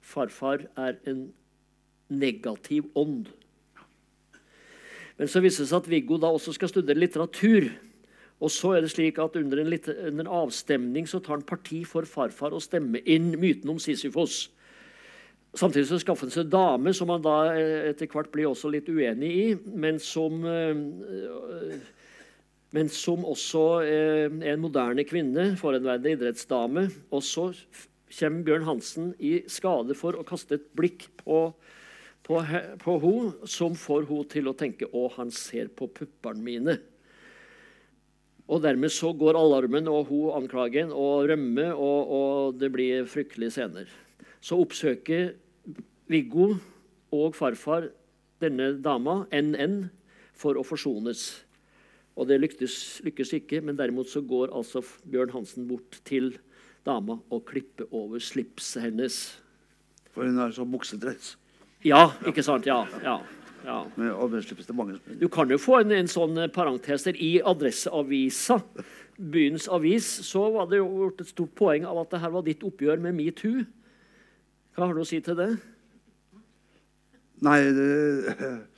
farfar 0.03 0.65
er 0.75 0.99
en 1.07 1.29
negativ 2.11 2.89
ånd. 2.99 3.29
Men 5.17 5.29
så 5.29 5.39
viser 5.43 5.63
det 5.63 5.71
seg 5.71 5.83
at 5.83 5.89
Viggo 5.91 6.17
da 6.19 6.33
også 6.33 6.55
skal 6.57 6.71
studere 6.71 6.99
litteratur. 6.99 7.69
Og 8.43 8.51
så 8.51 8.73
er 8.75 8.83
det 8.83 8.91
slik 8.91 9.19
at 9.23 9.37
under 9.39 9.61
en, 9.61 9.69
litt, 9.71 9.87
under 9.87 10.25
en, 10.25 10.33
avstemning 10.41 11.07
så 11.07 11.21
tar 11.23 11.37
han 11.37 11.47
parti 11.47 11.83
for 11.87 12.07
farfar 12.09 12.55
og 12.55 12.63
stemmer 12.65 13.05
inn 13.07 13.31
myten 13.39 13.71
om 13.71 13.79
Sisyfos. 13.79 14.49
Samtidig 15.55 15.85
så 15.87 15.99
skaffer 16.01 16.27
han 16.27 16.33
seg 16.33 16.49
dame 16.51 16.91
som 16.97 17.11
han 17.13 17.23
da 17.23 17.37
eh, 17.53 17.91
etter 17.91 18.09
hvert 18.09 18.31
blir 18.33 18.49
også 18.49 18.71
litt 18.73 18.89
uenig 18.89 19.29
i, 19.29 19.45
men 19.69 20.01
som, 20.01 20.41
øh, 20.49 21.77
men 22.73 22.89
som 22.89 23.25
også 23.29 23.63
eh, 23.85 24.27
en 24.49 24.61
moderne 24.61 25.05
kvinne, 25.05 25.51
forhenværende 25.59 26.15
idrettsdame. 26.15 26.87
Og 27.13 27.21
så 27.25 27.51
kommer 28.17 28.45
Bjørn 28.47 28.65
Hansen 28.65 29.11
i 29.21 29.43
skade 29.51 29.93
for 29.97 30.17
å 30.17 30.25
kaste 30.25 30.57
et 30.57 30.69
blikk 30.77 31.07
på 31.21 31.45
på, 32.23 32.39
på 32.79 32.97
henne, 33.03 33.47
som 33.51 33.75
får 33.75 34.07
henne 34.07 34.31
til 34.31 34.47
å 34.47 34.55
tenke 34.55 34.87
'Å, 34.87 35.11
han 35.17 35.31
ser 35.31 35.67
på 35.75 35.89
puppene 35.91 36.43
mine'. 36.43 36.79
Og 38.47 38.61
dermed 38.63 38.91
så 38.91 39.13
går 39.15 39.39
alarmen 39.39 39.87
og 39.87 40.07
hun 40.07 40.31
anklagen 40.35 40.91
og 40.91 41.29
rømmer, 41.29 41.71
og, 41.75 42.11
og 42.11 42.59
det 42.59 42.71
blir 42.71 43.07
fryktelige 43.07 43.55
scener. 43.55 43.87
Så 44.43 44.59
oppsøker 44.59 45.33
Viggo 46.11 46.57
og 47.11 47.35
farfar 47.35 47.87
denne 48.43 48.73
dama, 48.83 49.23
NN, 49.31 49.89
for 50.35 50.59
å 50.59 50.65
forsones. 50.67 51.43
Og 52.13 52.27
det 52.29 52.39
lykkes, 52.43 53.01
lykkes, 53.07 53.33
ikke, 53.39 53.61
men 53.65 53.77
derimot 53.77 54.09
så 54.11 54.21
går 54.21 54.53
altså 54.53 54.83
Bjørn 55.09 55.33
Hansen 55.33 55.67
bort 55.69 55.97
til 56.05 56.35
dama 56.85 57.17
og 57.33 57.45
klipper 57.49 57.87
over 57.89 58.21
slipset 58.21 58.85
hennes. 58.85 59.21
For 60.13 60.27
hun 60.27 60.37
har 60.37 60.53
sånn 60.53 60.69
buksedress? 60.73 61.33
Ja, 61.83 62.11
ikke 62.29 62.45
sant? 62.45 62.67
Ja. 62.69 62.83
ja. 63.03 63.17
Ja. 63.63 63.87
Du 65.19 65.29
kan 65.31 65.51
jo 65.51 65.57
få 65.61 65.77
en, 65.79 65.93
en 65.95 66.09
sånn 66.11 66.35
eh, 66.35 66.49
parentes 66.51 67.05
der. 67.07 67.15
I 67.15 67.37
Adresseavisa, 67.47 68.57
byens 69.15 69.69
avis, 69.71 70.07
så 70.27 70.49
var 70.51 70.67
det 70.71 70.81
jo 70.81 70.89
gjort 71.05 71.23
et 71.23 71.31
stort 71.31 71.53
poeng 71.55 71.87
av 71.87 72.01
at 72.01 72.11
det 72.11 72.21
her 72.25 72.33
var 72.33 72.43
ditt 72.43 72.65
oppgjør 72.67 72.99
med 73.05 73.15
metoo. 73.15 73.63
Hva 74.75 74.89
har 74.89 74.97
du 74.97 75.03
å 75.03 75.07
si 75.07 75.21
til 75.23 75.37
det? 75.39 75.49
Nei 77.43 77.59
det, 77.75 77.87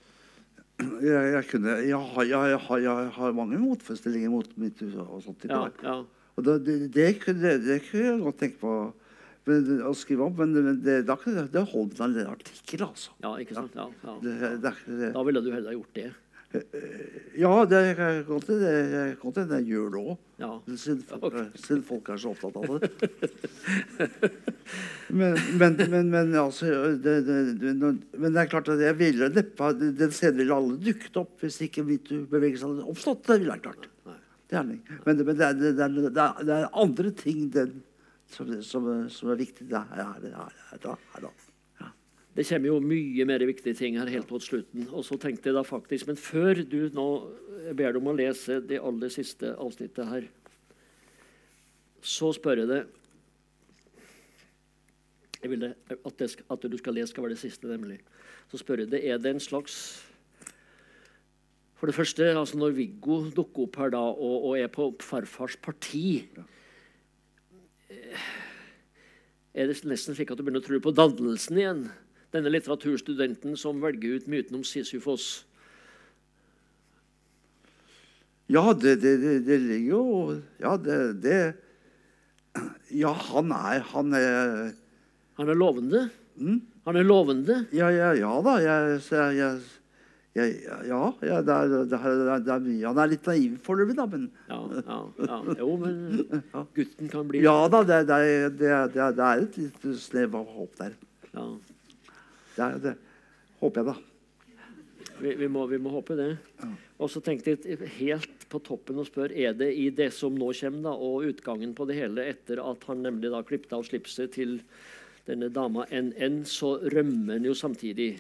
jeg, 0.82 1.32
jeg, 1.36 1.46
kunne 1.52 1.78
jeg 1.86 2.28
jeg, 2.30 3.08
har, 3.16 3.32
mange 3.38 3.60
motforestillinger 3.62 4.32
mot 4.34 4.50
metoo 4.60 5.06
og 5.06 5.24
sånt. 5.24 5.48
Ja, 5.48 5.66
ja. 5.84 5.98
Og 6.36 6.44
det, 6.44 6.56
det, 6.66 6.78
det, 6.96 7.10
kunne, 7.24 7.56
det 7.64 7.80
kunne 7.88 8.08
jeg 8.10 8.24
godt 8.26 8.40
tenke 8.44 8.60
på 8.60 8.74
men, 9.48 9.70
å 9.88 9.94
skrive 9.96 10.28
om. 10.28 10.36
Men 10.36 10.82
det, 10.84 10.98
da, 11.08 11.16
det 11.52 11.64
holdt 11.72 12.02
en 12.04 12.18
artikkel, 12.26 12.84
altså. 12.90 13.16
Ja, 13.24 13.36
ikke 13.40 13.56
sant? 13.58 13.78
Ja, 13.78 13.88
da 15.16 15.26
ville 15.28 15.44
du 15.46 15.52
heller 15.54 15.78
gjort 15.78 15.96
det. 15.96 16.10
Eh, 16.54 16.62
ja, 17.36 17.66
det 17.66 17.80
kan 17.98 18.22
hende 18.26 19.58
jeg 19.60 19.68
gjør 19.70 19.90
det 19.94 20.02
òg. 20.02 20.20
Ja. 20.40 20.50
Siden, 20.78 21.02
okay. 21.20 21.48
siden 21.60 21.82
folk 21.88 22.10
er 22.12 22.22
så 22.22 22.34
opptatt 22.34 22.58
av 22.60 22.80
det. 22.80 22.90
men, 25.20 25.40
men, 25.60 25.78
men, 25.80 26.12
men, 26.12 26.36
altså 26.40 26.94
det, 27.02 27.16
det, 27.28 27.42
Men 27.72 28.30
det 28.36 28.42
er 28.42 28.52
klart 28.52 28.72
at 28.74 28.84
jeg 28.84 28.98
ville 29.00 29.30
neppe 29.32 29.72
Den 29.80 30.12
scenen 30.12 30.42
ville 30.42 30.58
alle 30.60 30.78
dukket 30.82 31.20
opp 31.22 31.44
hvis 31.44 31.62
ikke 31.68 31.86
metoo-bevegelsen 31.88 32.76
hadde 32.76 32.94
oppstått. 32.94 33.26
Det 33.28 33.40
ville 33.42 33.58
jeg 33.58 33.66
klart. 33.68 33.90
Det 34.46 34.60
er, 34.60 34.68
men, 34.70 35.18
det, 35.18 35.36
er, 35.42 35.58
det, 35.58 35.74
er, 35.82 36.46
det 36.46 36.56
er 36.60 36.68
andre 36.78 37.12
ting 37.18 37.50
den 37.54 37.80
som, 38.30 38.50
som, 38.62 38.88
som 39.10 39.34
er 39.34 39.42
viktig 39.42 39.68
Det 39.70 39.80
er, 39.80 40.00
er, 40.04 40.30
er, 40.30 40.30
er, 40.30 40.56
her, 40.70 40.78
er, 40.78 40.86
da. 40.86 40.96
Ja. 41.26 41.45
Det 42.36 42.44
kommer 42.50 42.68
jo 42.68 42.80
mye 42.84 43.26
mer 43.28 43.44
viktige 43.48 43.78
ting 43.80 43.96
her 43.96 44.10
helt 44.12 44.32
mot 44.32 44.44
slutten. 44.44 44.90
Og 44.92 45.06
så 45.08 45.16
tenkte 45.20 45.50
jeg 45.50 45.56
da 45.56 45.64
faktisk, 45.64 46.08
Men 46.08 46.18
før 46.20 46.64
du 46.68 46.90
nå 46.94 47.08
ber 47.74 47.94
deg 47.94 48.02
om 48.02 48.12
å 48.12 48.16
lese 48.18 48.60
det 48.60 48.82
aller 48.84 49.10
siste 49.10 49.56
avsnittet 49.56 50.10
her, 50.10 50.28
så 52.02 52.34
spør 52.36 52.64
jeg 52.64 52.72
deg 52.74 53.02
jeg 55.46 55.52
vil 55.52 55.64
at, 55.70 56.16
det, 56.18 56.28
at 56.50 56.64
du 56.66 56.78
skal 56.78 56.96
lese 56.98 57.12
skal 57.14 57.24
være 57.24 57.36
det 57.36 57.42
siste, 57.44 57.70
nemlig. 57.70 58.00
Så 58.50 58.58
spør 58.58 58.82
jeg 58.82 58.90
deg, 58.90 59.04
er 59.06 59.20
det 59.22 59.36
en 59.36 59.40
slags 59.44 59.76
For 61.76 61.88
det 61.88 61.96
første, 61.96 62.32
altså 62.34 62.58
når 62.58 62.74
Viggo 62.74 63.20
dukker 63.36 63.68
opp 63.68 63.78
her 63.78 63.92
da 63.94 64.02
og, 64.02 64.50
og 64.50 64.58
er 64.58 64.72
på 64.74 64.90
farfars 65.04 65.58
parti 65.62 66.26
ja 66.36 66.46
er 69.56 69.70
det 69.70 69.78
nesten 69.88 70.16
slik 70.16 70.32
at 70.34 70.40
du 70.40 70.44
begynner 70.44 70.60
å 70.64 70.66
tro 70.66 70.80
på 70.84 70.92
dannelsen 70.96 71.60
igjen. 71.62 71.86
Denne 72.36 72.52
litteraturstudenten 72.52 73.56
som 73.60 73.80
velger 73.84 74.18
ut 74.20 74.26
myten 74.32 74.58
om 74.60 74.64
Sisyfos. 74.68 75.46
Ja, 78.52 78.74
det, 78.74 79.00
det, 79.02 79.18
det, 79.24 79.40
det 79.48 79.58
ligger 79.58 79.90
jo 79.90 80.04
Ja, 80.62 80.76
det, 80.78 81.56
Ja, 82.94 83.14
han 83.32 83.50
er 83.52 83.80
Han 83.90 84.14
er, 84.14 84.76
han 85.40 85.50
er 85.50 85.58
lovende? 85.58 86.10
Mm? 86.36 86.62
Han 86.86 86.96
er 86.96 87.04
lovende? 87.04 87.66
Ja, 87.74 87.90
ja, 87.90 88.12
ja 88.14 88.36
da. 88.46 88.54
Jeg, 88.62 89.00
jeg, 89.10 89.62
jeg, 90.36 90.54
ja, 90.86 91.02
ja 91.26 91.40
det, 91.42 91.56
er, 91.56 91.74
det, 91.90 92.00
er, 92.00 92.52
er 92.54 92.62
mye 92.68 92.86
Han 92.86 93.02
er 93.02 93.12
litt 93.16 93.26
naiv 93.32 93.58
foreløpig, 93.66 93.98
da, 93.98 94.06
men 94.12 94.28
Ja, 94.52 94.60
ja, 94.84 95.00
ja. 95.26 95.40
Jo, 95.64 95.72
men 95.82 95.96
gutten 96.78 97.10
kan 97.10 97.32
bli 97.32 97.42
Ja 97.44 97.58
da, 97.72 97.82
det, 97.88 98.04
det, 98.12 98.70
er, 98.70 99.42
et 99.42 99.58
lite 99.58 99.96
snev 99.98 100.38
av 100.38 100.54
håp 100.54 100.78
der. 100.84 100.94
Ja. 101.34 101.48
Det 102.56 102.66
er 102.66 102.84
det. 102.84 102.96
Håper 103.62 103.82
jeg, 103.82 103.94
da. 103.94 103.96
Vi, 105.16 105.32
vi, 105.40 105.48
må, 105.48 105.64
vi 105.72 105.80
må 105.80 105.94
håpe 105.94 106.18
det. 106.20 106.32
Og 107.00 107.10
så 107.12 107.22
tenkte 107.24 107.56
jeg 107.56 107.90
helt 108.00 108.46
på 108.52 108.60
toppen 108.64 109.00
og 109.00 109.08
spør 109.08 109.32
er 109.32 109.56
det 109.58 109.72
i 109.80 109.88
det 109.96 110.12
som 110.16 110.36
nå 110.36 110.52
kommer, 110.60 110.84
da, 110.90 110.94
og 110.96 111.30
utgangen 111.32 111.74
på 111.76 111.88
det 111.90 112.00
hele, 112.00 112.28
etter 112.36 112.62
at 112.64 112.84
han 112.90 113.04
nemlig 113.06 113.32
da 113.34 113.44
klippet 113.48 113.76
av 113.76 113.86
slipset 113.88 114.36
til 114.36 114.60
denne 115.26 115.50
dama 115.50 115.88
NN, 115.90 116.44
så 116.48 116.76
rømmer 116.94 117.40
han 117.40 117.48
jo 117.48 117.56
samtidig. 117.58 118.14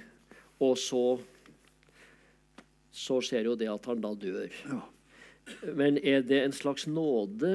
Og 0.64 0.78
så 0.80 1.06
så 2.96 3.20
skjer 3.24 3.50
jo 3.50 3.56
det 3.60 3.68
at 3.68 3.88
han 3.90 4.04
da 4.04 4.14
dør. 4.16 4.52
Ja. 4.72 4.82
Men 5.78 6.00
er 6.00 6.24
det 6.26 6.40
en 6.42 6.56
slags 6.56 6.88
nåde 6.90 7.52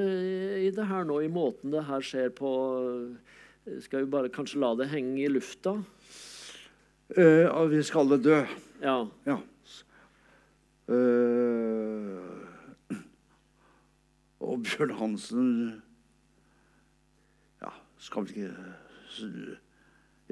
i 0.61 0.69
det 0.75 0.87
her 0.87 1.07
nå, 1.09 1.23
i 1.25 1.33
måten 1.33 1.73
det 1.75 1.87
her 1.89 2.05
skjer 2.05 2.29
på 2.37 2.51
Skal 3.83 4.05
vi 4.05 4.13
bare 4.13 4.31
kanskje 4.33 4.61
la 4.63 4.75
det 4.79 4.91
henge 4.93 5.19
i 5.25 5.31
lufta? 5.33 5.79
Og 7.17 7.71
vi 7.71 7.83
skal 7.83 8.01
alle 8.07 8.19
dø. 8.23 8.37
Ja. 8.83 8.97
Ja. 9.27 9.37
Uh, 10.91 12.41
og 14.41 14.63
Bjørn 14.65 14.91
Hansen 14.99 15.51
Ja, 17.63 17.71
skal 17.99 18.25
vel 18.27 18.33
ikke 18.35 19.59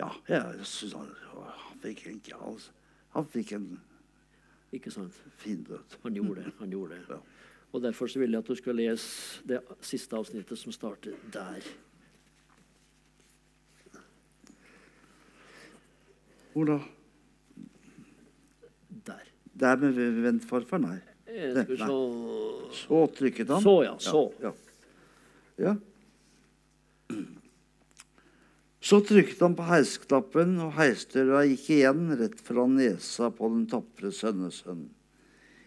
Ja, 0.00 0.08
jeg 0.28 0.66
syns 0.66 0.96
han, 0.98 1.12
han 1.30 1.78
fikk 1.82 2.06
en 2.10 2.18
han, 2.40 2.58
han 3.14 3.28
fikk 3.30 3.52
en 3.54 3.68
Ikke 4.72 4.90
sant? 4.90 5.14
fin 5.38 5.62
død. 5.62 5.98
Han 6.02 6.14
gjorde 6.18 6.42
det. 6.42 6.52
han 6.58 6.70
gjorde 6.70 6.94
det. 6.94 7.04
Ja. 7.08 7.20
Og 7.72 7.82
Derfor 7.82 8.06
så 8.06 8.18
vil 8.18 8.30
jeg 8.34 8.38
at 8.42 8.48
du 8.48 8.54
skal 8.58 8.76
lese 8.76 9.42
det 9.48 9.60
siste 9.80 10.16
avsnittet 10.16 10.58
som 10.58 10.72
starter 10.72 11.14
der. 11.32 11.62
Hvor 16.58 16.66
da? 16.66 16.78
Der. 19.06 19.26
Der 19.60 19.76
med 19.76 20.22
vendt 20.24 20.46
farfar? 20.50 20.80
Nei. 20.82 20.96
Det, 21.28 21.68
nei. 21.78 21.90
Så 22.74 23.04
trykket 23.14 23.52
han. 23.54 23.62
Så, 23.62 23.74
ja. 23.84 23.92
Så. 24.02 24.22
Ja. 24.42 24.50
ja. 25.62 25.76
Så 28.82 28.98
trykket 29.06 29.38
han 29.46 29.54
på 29.54 29.68
heisknappen, 29.70 30.58
og 30.66 30.74
heisdøra 30.80 31.44
gikk 31.46 31.70
igjen 31.76 32.10
rett 32.18 32.42
fra 32.42 32.66
nesa 32.66 33.30
på 33.30 33.52
den 33.54 33.70
tapre 33.70 34.10
sønnesønnen. 34.10 34.90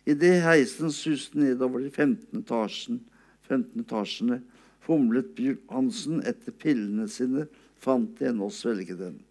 Idet 0.04 0.42
heisen 0.44 0.92
suste 0.92 1.40
nedover 1.40 1.86
de 1.86 1.94
15 1.94 2.44
etasjen, 2.44 3.00
15 3.48 3.88
etasjene, 3.88 4.44
fomlet 4.84 5.32
Bjørn 5.40 5.64
Hansen 5.72 6.20
etter 6.28 6.52
pillene 6.52 7.08
sine, 7.08 7.48
fant 7.80 8.20
en 8.28 8.44
å 8.44 8.52
svelge 8.52 9.00
dem. 9.00 9.22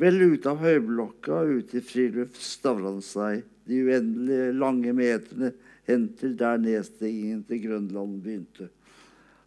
Vel 0.00 0.16
ute 0.22 0.48
av 0.48 0.62
høyblokka, 0.64 1.42
ute 1.44 1.76
i 1.76 1.84
friluft, 1.84 2.38
stavret 2.40 2.88
han 2.88 3.02
seg 3.04 3.42
de 3.68 3.82
uendelige 3.84 4.54
lange 4.56 4.94
meterne 4.96 5.50
hen 5.88 6.06
til 6.16 6.36
der 6.40 6.60
nedstigningen 6.62 7.42
til 7.44 7.60
Grønland 7.66 8.22
begynte. 8.24 8.70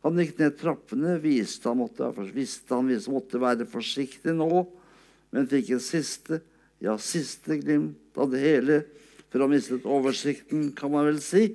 Han 0.05 0.19
gikk 0.19 0.37
ned 0.37 0.57
trappene, 0.59 1.15
visste 1.23 1.71
han 1.71 1.79
måtte, 1.79 2.11
visste 2.35 2.75
han 2.75 2.91
måtte 3.15 3.41
være 3.41 3.65
forsiktig 3.71 4.35
nå, 4.37 4.65
men 5.33 5.49
fikk 5.49 5.73
en 5.73 5.81
siste, 5.81 6.43
ja, 6.83 6.99
siste 7.01 7.57
glimt 7.57 8.19
av 8.19 8.29
det 8.35 8.43
hele, 8.43 8.81
for 9.31 9.41
han 9.41 9.55
mistet 9.55 9.87
oversikten, 9.89 10.67
kan 10.77 10.93
man 10.93 11.07
vel 11.09 11.21
si, 11.23 11.47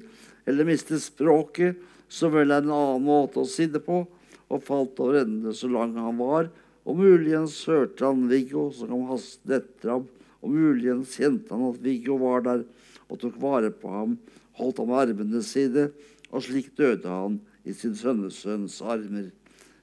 eller 0.49 0.67
mistet 0.67 1.05
språket, 1.05 1.79
som 2.11 2.33
vel 2.35 2.51
er 2.51 2.65
en 2.65 2.73
annen 2.75 3.05
måte 3.05 3.45
å 3.45 3.47
si 3.47 3.69
det 3.71 3.85
på, 3.85 4.07
og 4.49 4.65
falt 4.65 4.99
over 5.05 5.21
ende 5.23 5.53
så 5.55 5.69
lang 5.71 5.93
han 6.01 6.19
var, 6.19 6.49
og 6.89 6.97
muligens 6.97 7.61
hørte 7.69 8.07
han 8.07 8.29
Viggo 8.31 8.71
som 8.73 8.89
kom 8.89 9.05
hastende 9.11 9.61
etter 9.61 9.93
ham, 9.93 10.07
og 10.41 10.55
muligens 10.55 11.19
kjente 11.21 11.53
han 11.53 11.67
at 11.69 11.83
Viggo 11.85 12.17
var 12.23 12.47
der 12.47 12.65
og 13.09 13.21
tok 13.21 13.37
vare 13.43 13.71
på 13.73 13.93
ham, 13.93 14.17
holdt 14.57 14.81
ham 14.81 14.93
ved 14.93 15.03
armene 15.05 15.45
sine, 15.45 15.89
og 16.33 16.45
slik 16.45 16.73
døde 16.81 17.09
han 17.09 17.41
i 17.69 17.77
sin 17.77 17.97
sønnesønns 17.97 18.81
armer. 18.81 19.33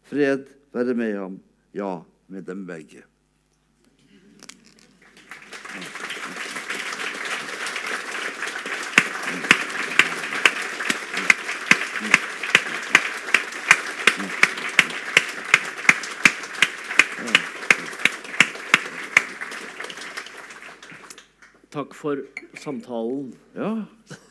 Fred 0.06 0.50
være 0.74 0.98
med 0.98 1.18
ham, 1.18 1.42
ja, 1.78 2.00
med 2.28 2.46
dem 2.50 2.66
begge. 2.66 3.06
Takk 21.76 21.92
for 22.06 22.22
samtalen. 22.62 23.32
Ja, 23.58 23.72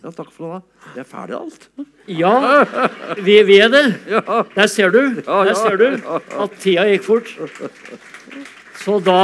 ja 0.04 0.12
takk 0.14 0.30
for 0.34 0.54
det. 0.54 0.60
Vi 0.94 1.02
er 1.02 1.08
ferdig 1.08 1.34
alt. 1.40 1.66
Ja, 2.06 2.34
vi, 3.18 3.40
vi 3.48 3.58
er 3.64 3.72
det. 3.72 3.84
Der 4.54 4.70
ser 4.70 4.94
du. 4.94 5.00
Der 5.24 5.54
ser 5.58 5.80
du 5.80 5.88
at 5.90 6.54
tida 6.62 6.86
gikk 6.92 7.08
fort. 7.08 7.34
Så 8.84 9.00
da 9.02 9.18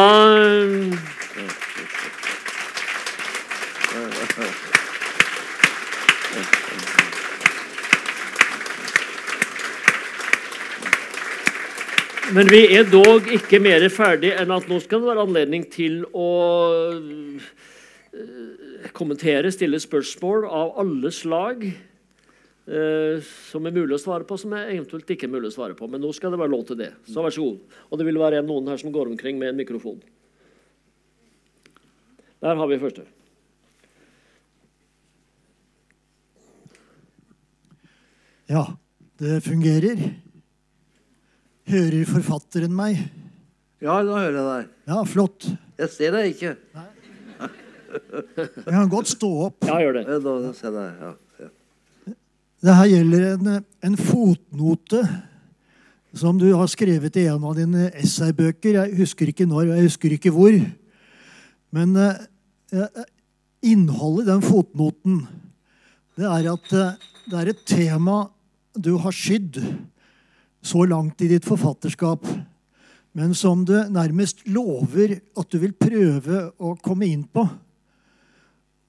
Men 12.31 12.47
vi 12.47 12.61
er 12.79 12.85
dog 12.87 13.27
ikke 13.27 13.59
mer 13.59 13.83
ferdig 13.91 14.31
enn 14.39 14.53
at 14.55 14.69
nå 14.71 14.77
skal 14.83 15.03
det 15.03 15.09
være 15.11 15.25
anledning 15.27 15.65
til 15.67 16.05
å 16.15 16.29
eh, 16.95 17.49
kommentere, 18.97 19.53
stille 19.55 19.79
spørsmål 19.81 20.47
av 20.49 20.73
alle 20.83 21.13
slag 21.15 21.67
eh, 21.69 23.21
som 23.51 23.67
er 23.67 23.75
mulig 23.77 23.97
å 23.97 24.03
svare 24.03 24.27
på, 24.27 24.39
som 24.41 24.55
er 24.57 24.73
eventuelt 24.75 25.11
ikke 25.15 25.29
er 25.29 25.35
mulig 25.35 25.53
å 25.53 25.57
svare 25.59 25.77
på. 25.79 25.89
Men 25.91 26.03
nå 26.03 26.11
skal 26.17 26.35
det 26.35 26.41
være 26.41 26.55
lov 26.55 26.67
til 26.69 26.81
det. 26.81 26.91
Så 27.09 27.23
vær 27.23 27.35
så 27.35 27.47
god. 27.47 27.79
Og 27.91 28.01
det 28.01 28.09
vil 28.09 28.21
være 28.21 28.43
noen 28.47 28.73
her 28.73 28.81
som 28.83 28.93
går 28.95 29.13
omkring 29.13 29.39
med 29.41 29.53
en 29.53 29.61
mikrofon. 29.63 30.01
Der 32.41 32.57
har 32.57 32.71
vi 32.71 32.81
første. 32.81 33.07
Ja, 38.51 38.65
det 39.21 39.43
fungerer. 39.47 40.01
Hører 41.71 42.09
forfatteren 42.09 42.73
meg? 42.75 43.05
Ja, 43.81 44.01
nå 44.03 44.17
hører 44.17 44.35
jeg 44.35 44.47
deg. 44.49 44.73
Ja, 44.91 45.03
flott. 45.07 45.47
Jeg 45.79 45.93
ser 45.95 46.17
deg 46.17 46.33
ikke. 46.35 46.57
Jeg 47.91 48.71
kan 48.71 48.91
godt 48.93 49.11
stå 49.11 49.31
opp. 49.47 49.67
Ja, 49.67 49.81
gjør 49.83 49.99
det. 49.99 50.05
Ja. 51.01 51.49
Det 52.61 52.77
her 52.77 52.89
gjelder 52.91 53.27
en, 53.33 53.53
en 53.89 53.97
fotnote 53.97 55.05
som 56.13 56.39
du 56.39 56.49
har 56.53 56.69
skrevet 56.71 57.17
i 57.17 57.27
en 57.31 57.45
av 57.47 57.55
dine 57.59 57.89
essaybøker. 57.99 58.81
Jeg 58.81 58.99
husker 58.99 59.31
ikke 59.31 59.47
når, 59.49 59.71
jeg 59.75 59.87
husker 59.87 60.17
ikke 60.17 60.33
hvor. 60.35 60.57
Men 61.75 61.95
eh, 61.97 62.25
eh, 62.75 63.07
innholdet 63.71 64.27
i 64.27 64.31
den 64.33 64.45
fotnoten, 64.45 65.23
det 66.19 66.27
er 66.27 66.51
at 66.53 66.75
eh, 66.75 67.09
det 67.31 67.39
er 67.39 67.53
et 67.53 67.65
tema 67.69 68.25
du 68.75 68.97
har 69.03 69.15
skydd 69.15 69.61
så 70.61 70.85
langt 70.89 71.23
i 71.25 71.31
ditt 71.31 71.47
forfatterskap, 71.49 72.27
men 73.17 73.33
som 73.35 73.65
du 73.67 73.75
nærmest 73.91 74.45
lover 74.51 75.17
at 75.39 75.51
du 75.51 75.59
vil 75.63 75.75
prøve 75.79 76.51
å 76.59 76.77
komme 76.83 77.09
inn 77.09 77.25
på. 77.25 77.47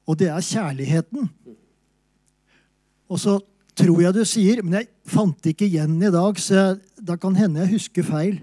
Og 0.10 0.18
det 0.20 0.30
er 0.32 0.46
kjærligheten. 0.46 1.30
Og 3.12 3.20
så 3.20 3.38
tror 3.78 4.02
jeg 4.04 4.16
du 4.16 4.24
sier, 4.28 4.62
men 4.64 4.80
jeg 4.80 4.90
fant 5.10 5.48
ikke 5.48 5.68
igjen 5.68 5.98
i 6.02 6.12
dag, 6.14 6.40
så 6.40 6.58
jeg, 6.58 6.80
da 7.02 7.18
kan 7.20 7.38
hende 7.38 7.64
jeg 7.64 7.76
husker 7.76 8.08
feil. 8.08 8.40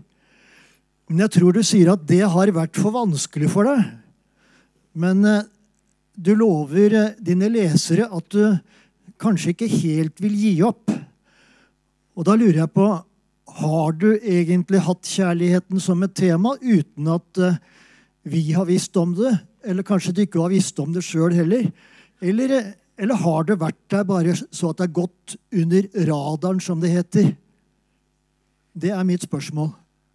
Men 1.09 1.25
jeg 1.25 1.35
tror 1.39 1.57
du 1.57 1.63
sier 1.65 1.93
at 1.93 2.05
det 2.09 2.25
har 2.29 2.53
vært 2.55 2.79
for 2.79 2.95
vanskelig 2.95 3.51
for 3.53 3.69
deg. 3.69 3.85
Men 4.99 5.25
eh, 5.25 5.47
du 6.19 6.35
lover 6.37 6.97
eh, 6.99 7.13
dine 7.23 7.49
lesere 7.53 8.09
at 8.13 8.35
du 8.35 8.59
kanskje 9.21 9.55
ikke 9.55 9.71
helt 9.73 10.21
vil 10.23 10.37
gi 10.37 10.55
opp. 10.67 10.93
Og 12.19 12.27
da 12.27 12.35
lurer 12.37 12.65
jeg 12.65 12.75
på 12.75 12.89
har 13.59 13.95
du 13.97 14.11
egentlig 14.19 14.83
hatt 14.85 15.09
kjærligheten 15.09 15.81
som 15.83 16.03
et 16.05 16.15
tema 16.19 16.55
uten 16.61 17.09
at 17.15 17.41
eh, 17.43 17.61
vi 18.29 18.51
har 18.53 18.69
visst 18.69 18.97
om 19.01 19.15
det? 19.17 19.33
Eller 19.65 19.83
kanskje 19.87 20.13
du 20.15 20.21
ikke 20.23 20.41
har 20.43 20.53
visst 20.53 20.79
om 20.83 20.93
det 20.95 21.03
sjøl 21.07 21.33
heller? 21.35 21.71
Eller, 22.23 22.75
eller 22.99 23.15
har 23.25 23.45
det 23.49 23.57
vært 23.61 23.79
der 23.91 24.05
bare 24.07 24.35
så 24.39 24.71
at 24.71 24.79
det 24.81 24.89
er 24.89 24.95
gått 25.01 25.37
under 25.55 25.89
radaren, 26.09 26.61
som 26.63 26.81
det 26.83 26.91
heter? 26.95 27.33
Det 28.79 28.91
er 28.95 29.05
mitt 29.07 29.25
spørsmål. 29.27 29.73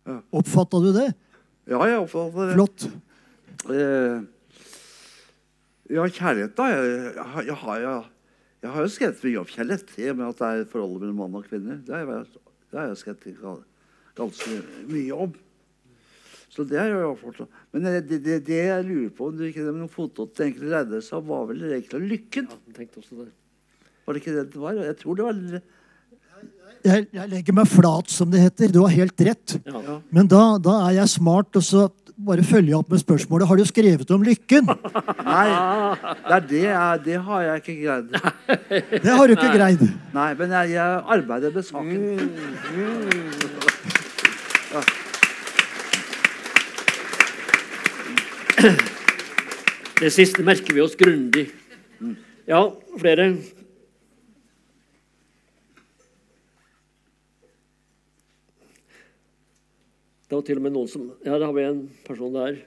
Ja. 0.07 0.19
Oppfatta 0.35 0.79
du 0.83 0.91
det? 0.95 1.09
Ja, 1.71 1.79
jeg 1.87 1.99
oppfatter 2.03 2.47
det. 2.49 2.53
Flott. 2.57 2.87
Eh, 3.71 4.21
Ja, 5.93 6.05
kjærlighet, 6.07 6.55
da. 6.57 6.63
Jeg, 6.71 7.13
jeg, 7.15 7.23
har- 7.33 7.43
jeg, 7.43 7.55
har, 7.59 7.79
jeg, 7.83 8.03
jeg 8.63 8.71
har 8.71 8.81
jo 8.85 8.87
skrevet 8.89 9.23
mye 9.27 9.39
om 9.41 9.45
kjærlighet. 9.51 9.89
I 9.99 10.07
og 10.09 10.15
med 10.17 10.27
at 10.31 10.39
det 10.39 10.47
er 10.47 10.69
forholdet 10.71 11.01
mellom 11.03 11.17
mann 11.19 11.35
og 11.37 11.43
kvinne. 11.49 11.75
Det 11.85 11.93
har 11.93 12.07
jeg, 12.07 12.25
det 12.71 12.79
har 12.79 12.93
skrevet 12.95 13.65
ganske 14.17 14.55
mye 14.89 15.17
om. 15.25 15.33
Så 16.53 16.65
det 16.69 16.77
er 16.77 16.91
jo 16.93 17.13
fortsatt. 17.17 17.61
Men 17.73 17.87
det, 17.87 18.03
det, 18.09 18.19
det, 18.21 18.35
det 18.45 18.59
jeg 18.59 18.85
lurer 18.85 19.13
på, 19.17 19.29
om 19.31 19.37
du 19.37 19.47
ikke 19.47 19.63
det 19.63 19.71
med 19.71 19.81
noen 19.81 19.89
fotnote 19.93 20.43
egentlig 20.45 20.69
leide 20.69 20.99
seg 21.01 21.23
var 21.25 21.47
vel 21.49 21.63
egentlig 21.71 22.11
lykken. 22.11 22.51
Ja, 22.51 22.59
jeg 22.69 22.75
tenkte 22.77 23.01
også 23.01 23.23
det. 23.23 23.31
Var 24.03 24.13
det 24.13 24.21
ikke 24.21 24.35
det 24.35 24.43
det 24.53 24.61
var? 24.61 24.77
Jeg 24.83 24.99
tror 24.99 25.17
det 25.17 25.25
var 25.25 25.33
Jeg, 26.83 27.07
jeg 27.15 27.29
legger 27.31 27.55
meg 27.55 27.67
flat, 27.71 28.11
som 28.11 28.29
det 28.29 28.43
heter. 28.43 28.69
Du 28.75 28.81
har 28.83 28.93
helt 28.93 29.25
rett. 29.25 29.57
Ja. 29.65 29.81
Ja. 29.87 29.97
Men 30.13 30.29
da, 30.29 30.41
da 30.61 30.73
er 30.89 30.97
jeg 30.99 31.13
smart, 31.15 31.49
og 31.57 31.63
så 31.65 31.87
bare 32.13 32.43
følger 32.45 32.69
jeg 32.75 32.77
opp 32.77 32.91
med 32.93 32.99
spørsmålet 33.01 33.47
Har 33.49 33.57
du 33.57 33.65
skrevet 33.65 34.11
om 34.13 34.21
lykken? 34.21 34.67
Nei, 34.69 35.47
det, 35.49 36.35
er 36.35 36.43
det, 36.51 36.61
jeg, 36.67 36.99
det 37.07 37.17
har 37.29 37.47
jeg 37.47 37.63
ikke 37.63 37.77
greid. 37.81 38.07
Det 39.07 39.15
har 39.17 39.25
du 39.25 39.33
ikke 39.33 39.55
greid. 39.55 39.81
Nei, 40.13 40.29
men 40.37 40.53
jeg, 40.59 40.75
jeg 40.75 41.01
arbeider 41.17 41.49
med 41.55 41.65
saken. 41.71 42.03
Det 49.99 50.09
siste 50.11 50.43
merker 50.43 50.75
vi 50.75 50.81
oss 50.83 50.95
grundig. 50.99 51.47
Ja, 52.45 52.61
flere? 52.99 53.29
Det 60.27 60.37
var 60.37 60.45
til 60.47 60.57
og 60.57 60.65
med 60.65 60.73
noen 60.73 60.91
som 60.91 61.09
Ja, 61.23 61.37
der 61.37 61.45
har 61.45 61.53
vi 61.55 61.65
en 61.67 61.83
person 62.07 62.33
der. 62.35 62.61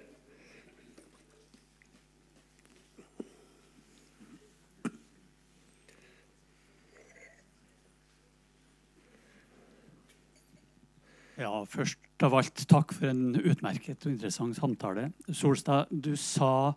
Ja, 11.36 11.64
først 11.68 12.05
av 12.24 12.34
alt 12.38 12.62
takk 12.70 12.94
for 12.96 13.10
en 13.10 13.36
utmerket 13.36 14.06
og 14.06 14.12
interessant 14.14 14.56
samtale. 14.56 15.10
Solstad, 15.28 15.90
du 15.90 16.14
sa 16.16 16.74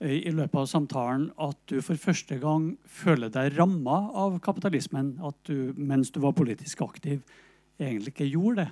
eh, 0.00 0.18
i 0.18 0.32
løpet 0.34 0.58
av 0.62 0.68
samtalen 0.68 1.30
at 1.40 1.58
du 1.70 1.78
for 1.84 2.00
første 2.00 2.36
gang 2.42 2.74
føler 2.84 3.32
deg 3.32 3.56
ramma 3.56 4.02
av 4.12 4.40
kapitalismen. 4.44 5.14
At 5.24 5.38
du 5.48 5.72
mens 5.76 6.12
du 6.12 6.20
var 6.24 6.36
politisk 6.36 6.84
aktiv, 6.84 7.22
egentlig 7.80 8.14
ikke 8.14 8.30
gjorde 8.34 8.66
det. 8.66 8.70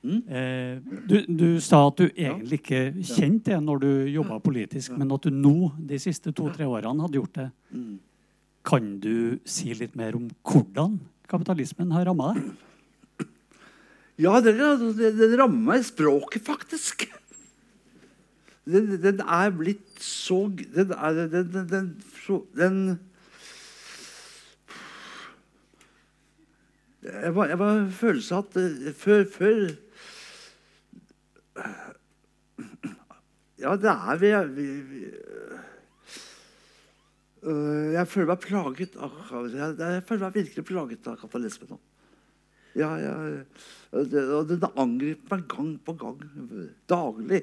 Eh, 0.00 0.78
du, 1.08 1.18
du 1.28 1.48
sa 1.60 1.82
at 1.90 1.98
du 2.00 2.06
egentlig 2.08 2.62
ikke 2.62 2.84
kjente 3.04 3.52
det 3.52 3.60
når 3.64 3.82
du 3.82 3.90
jobba 4.14 4.38
politisk, 4.40 4.94
men 4.96 5.10
at 5.12 5.26
du 5.26 5.34
nå, 5.34 5.72
de 5.76 5.98
siste 6.00 6.32
to-tre 6.32 6.68
årene, 6.68 7.02
hadde 7.04 7.20
gjort 7.20 7.36
det. 7.36 7.50
Kan 8.64 8.94
du 9.00 9.40
si 9.48 9.74
litt 9.76 9.96
mer 9.96 10.16
om 10.16 10.28
hvordan 10.46 10.98
kapitalismen 11.30 11.92
har 11.94 12.08
ramma 12.08 12.34
deg? 12.34 12.50
Ja, 14.20 14.40
den, 14.44 14.58
den, 15.00 15.72
i 15.72 15.82
språket, 15.86 16.44
faktisk. 16.44 17.06
Den, 18.68 19.02
den 19.02 19.20
er 19.24 19.50
blitt 19.56 20.02
så 20.04 20.50
Den 20.74 20.92
er 20.92 21.14
den, 21.16 21.52
den, 21.70 21.96
den, 22.54 22.98
Jeg 27.02 27.34
var, 27.34 27.48
jeg 27.48 27.58
var 27.58 27.88
følelse 27.90 28.34
at 28.36 28.56
eh, 28.60 28.92
før, 28.94 29.24
før 29.32 29.70
Ja, 33.60 33.76
det 33.76 33.90
er 33.90 34.16
vi, 34.20 34.32
vi, 34.54 34.66
vi 34.80 35.04
øh, 37.42 37.92
Jeg 37.92 38.08
føler 38.08 38.28
meg 38.34 38.44
plaget 38.44 38.96
av 39.00 39.16
jeg, 39.48 39.78
jeg 39.80 40.02
føler 40.08 40.26
meg 40.26 40.34
virkelig 40.34 40.64
plaget 40.68 41.08
av 41.08 41.16
kapitalismen 41.20 41.72
nå. 41.72 41.80
Ja, 42.76 42.92
ja, 43.00 43.14
og 43.92 44.46
den 44.50 44.62
angriper 44.78 45.36
meg 45.36 45.48
gang 45.50 45.70
på 45.86 45.94
gang. 45.98 46.20
Daglig. 46.90 47.40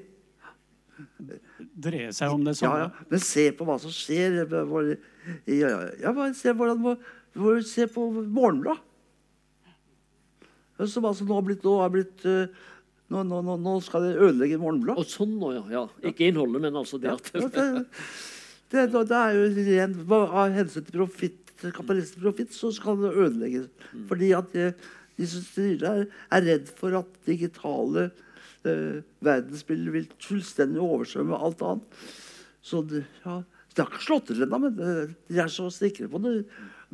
Dreier 1.77 2.13
seg 2.15 2.31
om 2.33 2.45
det 2.47 2.55
Ja, 2.55 2.59
samme? 2.61 2.79
ja. 2.87 3.05
Men 3.11 3.19
se 3.21 3.43
på 3.53 3.65
hva 3.67 3.75
som 3.83 3.91
skjer. 3.93 4.39
Ja, 4.41 5.67
ja, 5.67 5.81
ja, 6.01 6.13
bare 6.15 6.33
se, 6.33 6.53
hvordan, 6.53 6.79
hvor- 7.35 7.61
se 7.67 7.85
på 7.91 8.07
Morgenblad. 8.25 8.79
Som 10.87 11.05
altså 11.09 11.25
nå 11.25 11.33
har 11.33 11.41
blitt, 11.45 11.63
nå 11.65 11.75
har 11.81 11.89
blitt 11.89 12.25
øh, 12.29 12.47
nå, 13.09 13.23
nå, 13.25 13.39
nå, 13.41 13.55
nå 13.57 13.71
skal 13.81 14.03
de 14.05 14.11
ødelegge 14.27 14.59
Morgenblad. 14.61 14.99
Og 15.01 15.05
sånn 15.09 15.33
nå, 15.41 15.51
ja. 15.55 15.63
ja. 15.73 15.83
Ikke 16.05 16.27
innholdet, 16.29 16.61
men 16.67 16.75
altså 16.77 16.99
det 17.01 17.11
at 17.15 17.31
det, 17.33 17.47
det, 17.55 18.83
det, 18.93 19.03
det 19.09 19.17
er 19.17 19.37
jo 19.39 19.47
ren 19.71 19.95
Av 20.13 20.53
hensyn 20.53 20.85
til 20.85 20.99
profitt, 20.99 21.41
kapitalistisk 21.73 22.21
profitt, 22.21 22.53
så 22.53 22.69
skal 22.75 22.99
det 23.01 23.13
ødelegges. 23.15 23.69
Fordi 24.09 24.31
at 24.37 24.53
de, 25.17 25.27
som 25.27 25.43
styrer, 25.45 26.05
er, 26.07 26.45
redd 26.45 26.71
for 26.77 26.93
at 26.99 27.19
digitale 27.27 28.07
eh, 28.67 29.03
verdensbilder 29.25 29.95
vil 29.95 30.09
fullstendig 30.23 30.81
oversvømme 30.83 31.39
alt 31.41 31.63
annet. 31.65 32.01
Så 32.61 32.81
det, 32.85 33.03
ja, 33.25 33.39
det 33.73 33.83
har 33.83 33.91
ikke 33.93 34.05
slått 34.07 34.27
til 34.31 34.43
ennå, 34.45 34.59
men 34.67 34.75
de 34.77 35.39
er 35.41 35.49
så 35.53 35.69
sikre 35.73 36.09
på 36.11 36.21
det. 36.23 36.35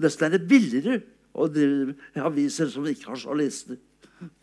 Nesten 0.03 0.27
er 0.27 0.37
det 0.37 0.47
billigere 0.49 1.01
å 1.33 1.47
drive 1.49 1.95
aviser 2.21 2.69
som 2.71 2.85
ikke 2.89 3.09
har 3.11 3.19
journalister. 3.23 3.79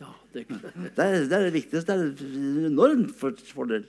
Ja, 0.01 0.11
det, 0.33 0.45
Det 0.51 1.01
er 1.05 1.23
det, 1.25 1.33
er 1.37 1.45
det 1.47 1.53
viktigste. 1.55 1.95
Det 1.95 1.95
er 1.95 2.37
en 2.37 2.65
enorm 2.71 3.05
for- 3.17 3.37
fordel. 3.53 3.85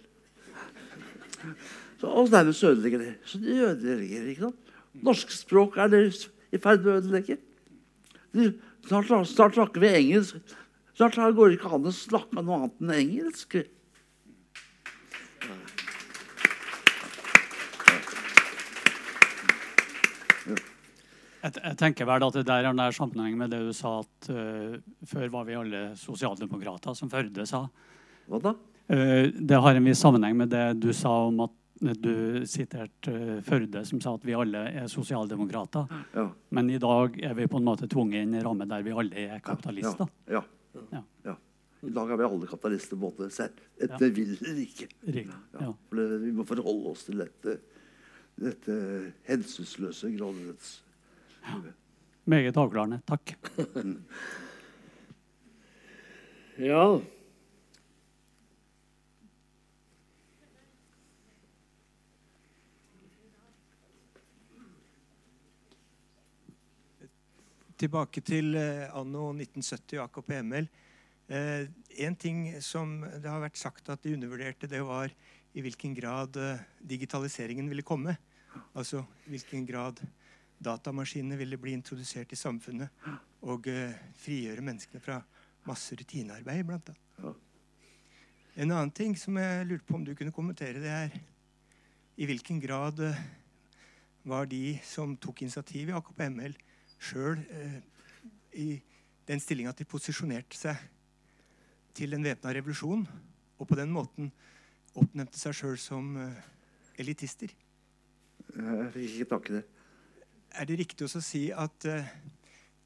Så, 2.00 2.06
og 2.08 2.30
nærmest 2.30 2.64
ødelegger 2.64 2.98
det. 3.02 3.14
Så 3.24 3.38
de 3.42 3.58
ødelegger, 3.66 4.28
ikke 4.32 4.46
sant? 4.48 4.70
Norsk 5.02 5.30
språk 5.34 5.76
er 5.80 5.90
det 5.92 6.00
i 6.52 6.60
ferd 6.60 6.82
med 6.84 6.92
å 6.92 6.96
ødelegge. 7.00 7.36
De, 8.32 8.48
snart, 8.88 9.28
snart 9.28 9.54
snakker 9.58 9.82
vi 9.82 9.92
engelsk. 10.00 10.56
Snart 10.96 11.16
går 11.16 11.52
det 11.52 11.58
ikke 11.58 11.72
an 11.72 11.88
å 11.88 11.94
snakke 11.94 12.42
noe 12.42 12.58
annet 12.58 12.82
enn 12.82 12.94
engelsk. 12.98 13.62
Jeg, 21.42 21.56
jeg 21.58 21.78
tenker 21.80 22.06
vel 22.06 22.22
at 22.22 22.36
det 22.38 22.44
der 22.46 22.68
er 22.68 22.76
nær 22.76 22.94
sammenheng 22.94 23.34
med 23.40 23.50
det 23.50 23.62
du 23.66 23.72
sa 23.74 23.96
at 24.04 24.28
uh, 24.30 24.76
før 25.10 25.32
var 25.32 25.48
vi 25.48 25.56
alle 25.58 25.80
sosialdemokrater, 25.98 26.94
som 26.94 27.10
Førde 27.10 27.46
sa. 27.48 27.64
Hva 28.30 28.38
da? 28.44 28.54
Uh, 28.92 29.32
det 29.34 29.58
har 29.64 29.78
en 29.78 29.88
viss 29.88 30.02
sammenheng 30.04 30.38
med 30.38 30.52
det 30.54 30.68
du 30.82 30.92
sa 30.94 31.24
om 31.26 31.42
at 31.48 31.56
du 31.82 32.46
siterte 32.46 33.12
eh, 33.12 33.38
Førde, 33.42 33.82
som 33.88 34.00
sa 34.02 34.14
at 34.14 34.26
vi 34.26 34.36
alle 34.38 34.60
er 34.70 34.86
sosialdemokrater. 34.90 35.90
Ja. 36.14 36.28
Men 36.54 36.70
i 36.70 36.78
dag 36.82 37.16
er 37.18 37.34
vi 37.38 37.48
på 37.50 37.58
en 37.58 37.66
måte 37.66 37.88
tvunget 37.90 38.22
inn 38.22 38.36
i 38.36 38.40
en 38.40 38.46
ramme 38.46 38.68
der 38.70 38.84
vi 38.86 38.94
alle 38.94 39.24
er 39.34 39.42
kapitalister. 39.44 40.10
Ja. 40.30 40.44
Ja. 40.92 41.02
ja. 41.26 41.34
I 41.82 41.90
dag 41.90 42.12
er 42.14 42.20
vi 42.20 42.28
alle 42.28 42.46
kapitalister 42.46 43.28
selv. 43.34 43.58
Et 43.82 43.96
det 43.98 44.12
vil 44.14 44.36
eller 44.38 44.62
ikke. 44.62 44.86
Ja. 45.10 45.40
Ja. 45.58 45.72
For 45.88 45.98
det, 45.98 46.20
vi 46.22 46.30
må 46.36 46.46
forholde 46.46 46.94
oss 46.94 47.08
til 47.08 47.24
dette, 47.24 47.58
dette 48.38 48.78
hensynsløse 49.26 50.12
grådighets... 50.14 50.76
Meget 52.30 52.56
avklarende. 52.56 53.00
Takk. 53.02 53.34
ja. 56.70 56.84
Tilbake 67.82 68.20
til 68.22 68.54
eh, 68.54 68.84
anno 68.94 69.32
1970 69.32 69.96
og 69.98 70.04
AKP 70.04 70.28
ML. 70.46 70.68
Eh, 71.34 71.64
en 72.06 72.14
ting 72.14 72.44
som 72.62 72.92
det 73.02 73.26
har 73.26 73.42
vært 73.42 73.58
sagt 73.58 73.90
at 73.90 74.04
de 74.04 74.12
undervurderte, 74.14 74.68
det 74.70 74.84
var 74.86 75.10
i 75.10 75.64
hvilken 75.64 75.96
grad 75.96 76.38
eh, 76.38 76.62
digitaliseringen 76.78 77.66
ville 77.72 77.82
komme. 77.82 78.14
Altså 78.78 79.02
i 79.26 79.32
hvilken 79.34 79.66
grad 79.66 79.98
datamaskinene 80.62 81.40
ville 81.40 81.58
bli 81.58 81.74
introdusert 81.74 82.30
i 82.30 82.38
samfunnet 82.38 82.92
og 83.42 83.66
frigjøre 84.22 84.62
menneskene 84.62 85.02
fra 85.02 85.16
masse 85.66 85.96
rutinearbeid, 85.98 86.62
blant 86.68 86.92
annet. 86.92 87.40
En 88.54 88.70
annen 88.70 88.92
ting 88.94 89.16
som 89.18 89.40
jeg 89.42 89.66
lurte 89.66 89.88
på 89.88 89.98
om 89.98 90.04
du 90.06 90.14
kunne 90.14 90.34
kommentere, 90.36 90.78
det 90.78 90.92
er 90.92 91.16
i 92.14 92.28
hvilken 92.30 92.62
grad 92.62 93.02
var 94.22 94.46
de 94.46 94.76
som 94.86 95.16
tok 95.18 95.42
initiativ 95.42 95.90
i 95.90 95.96
AKP-ML, 95.98 96.54
sjøl 97.02 97.40
eh, 97.50 97.78
i 98.58 98.68
den 99.28 99.42
stillinga 99.42 99.72
at 99.72 99.80
de 99.80 99.88
posisjonerte 99.88 100.58
seg 100.58 100.80
til 101.96 102.14
en 102.16 102.24
væpna 102.24 102.54
revolusjon, 102.56 103.04
og 103.58 103.68
på 103.68 103.78
den 103.78 103.92
måten 103.92 104.30
oppnevnte 104.98 105.38
seg 105.38 105.56
sjøl 105.56 105.78
som 105.80 106.16
eh, 106.20 106.42
elitister. 107.02 107.52
Jeg 108.52 108.90
fikk 108.94 109.16
ikke 109.16 109.30
tak 109.30 109.50
i 109.50 109.56
det. 109.58 109.62
Er 110.52 110.68
det 110.68 110.78
riktig 110.82 111.06
også 111.06 111.22
å 111.22 111.24
si 111.24 111.46
at 111.54 111.88
eh, 111.88 112.10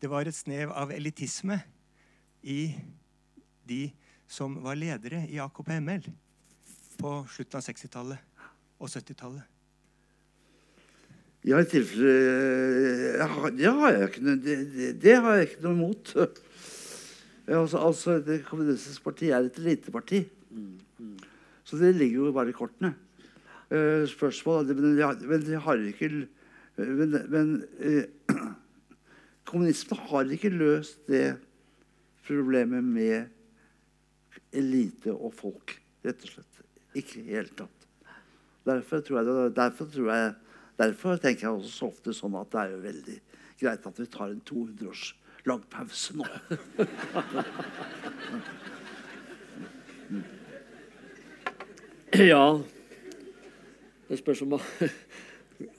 det 0.02 0.10
var 0.12 0.28
et 0.28 0.36
snev 0.36 0.74
av 0.76 0.92
elitisme 0.94 1.58
i 2.46 2.76
de 3.66 3.88
som 4.30 4.58
var 4.62 4.78
ledere 4.78 5.24
i 5.30 5.40
AKP-ML 5.42 6.06
på 7.00 7.12
slutten 7.32 7.58
av 7.58 7.66
60-tallet 7.66 8.42
og 8.78 8.90
70-tallet? 8.90 9.55
Ja, 11.46 11.60
i 11.62 11.68
tilfelle 11.70 12.12
ja, 13.20 13.26
Det 13.54 13.70
har 13.70 13.92
jeg 13.94 14.08
ikke 14.10 14.22
noe, 14.26 14.38
det, 14.42 14.56
det, 14.74 14.88
det 15.02 15.14
har 15.22 15.36
jeg 15.38 15.50
ikke 15.50 15.64
noe 15.66 15.78
imot. 15.78 16.14
Altså, 17.46 17.78
altså, 17.78 18.16
Det 18.26 18.40
kommunistiske 18.42 19.04
parti 19.04 19.28
er 19.30 19.44
et 19.46 19.58
lite 19.62 19.92
parti. 19.94 20.24
Så 21.62 21.76
det 21.78 21.92
ligger 21.94 22.24
jo 22.24 22.32
bare 22.34 22.50
i 22.50 22.56
kortene. 22.56 22.90
Uh, 23.70 24.02
spørsmål 24.10 24.66
Men 24.74 24.96
de 25.46 25.54
har, 25.54 25.78
ikke 25.86 26.26
Men, 26.74 27.14
men 27.30 27.52
uh, 27.86 28.50
kommunistene 29.46 30.00
har 30.10 30.26
ikke 30.34 30.50
løst 30.50 31.06
det 31.06 31.36
problemet 32.26 32.82
med 32.82 33.30
elite 34.52 35.14
og 35.14 35.30
folk, 35.34 35.76
rett 36.02 36.26
og 36.26 36.34
slett. 36.34 36.60
Ikke 36.98 37.20
i 37.20 37.28
det 37.28 37.36
hele 37.36 37.54
tatt. 37.54 37.86
Derfor, 38.66 39.00
tror 39.06 39.22
jeg, 39.22 39.54
derfor, 39.54 39.86
tror 39.86 40.10
jeg, 40.10 40.34
derfor 40.78 41.16
tenker 41.22 41.46
jeg 41.46 41.54
også 41.58 41.72
så 41.72 41.90
ofte 41.90 42.14
sånn 42.16 42.36
at 42.40 42.50
det 42.52 42.60
er 42.62 42.74
jo 42.74 42.82
veldig 42.84 43.18
greit 43.60 43.86
at 43.88 44.00
vi 44.00 44.06
tar 44.12 44.28
en 44.32 44.42
200 44.44 44.90
års 44.90 45.04
lang 45.46 45.62
pause 45.70 46.16
nå. 46.18 46.26
Ja 52.16 52.44
Det 54.08 54.18
spørs 54.20 54.42
om 54.44 54.54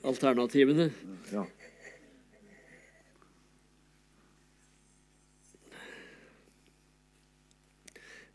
alternativene. 0.04 0.90
Ja. 1.32 1.44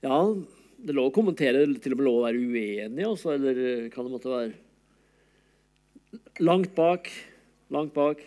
Ja, 0.04 0.18
det 0.84 0.96
lå 0.98 1.06
å 1.08 1.14
kommentere, 1.16 1.64
til 1.80 1.94
og 1.96 2.00
med 2.00 2.08
lå 2.10 2.14
å 2.18 2.24
være 2.26 2.42
uenig, 2.44 3.06
også, 3.08 3.38
eller 3.38 3.88
kan 3.94 4.04
det 4.04 4.12
måtte 4.12 4.32
være 4.34 4.63
Langt 6.40 6.76
bak. 6.76 7.10
Langt 7.70 7.94
bak. 7.94 8.18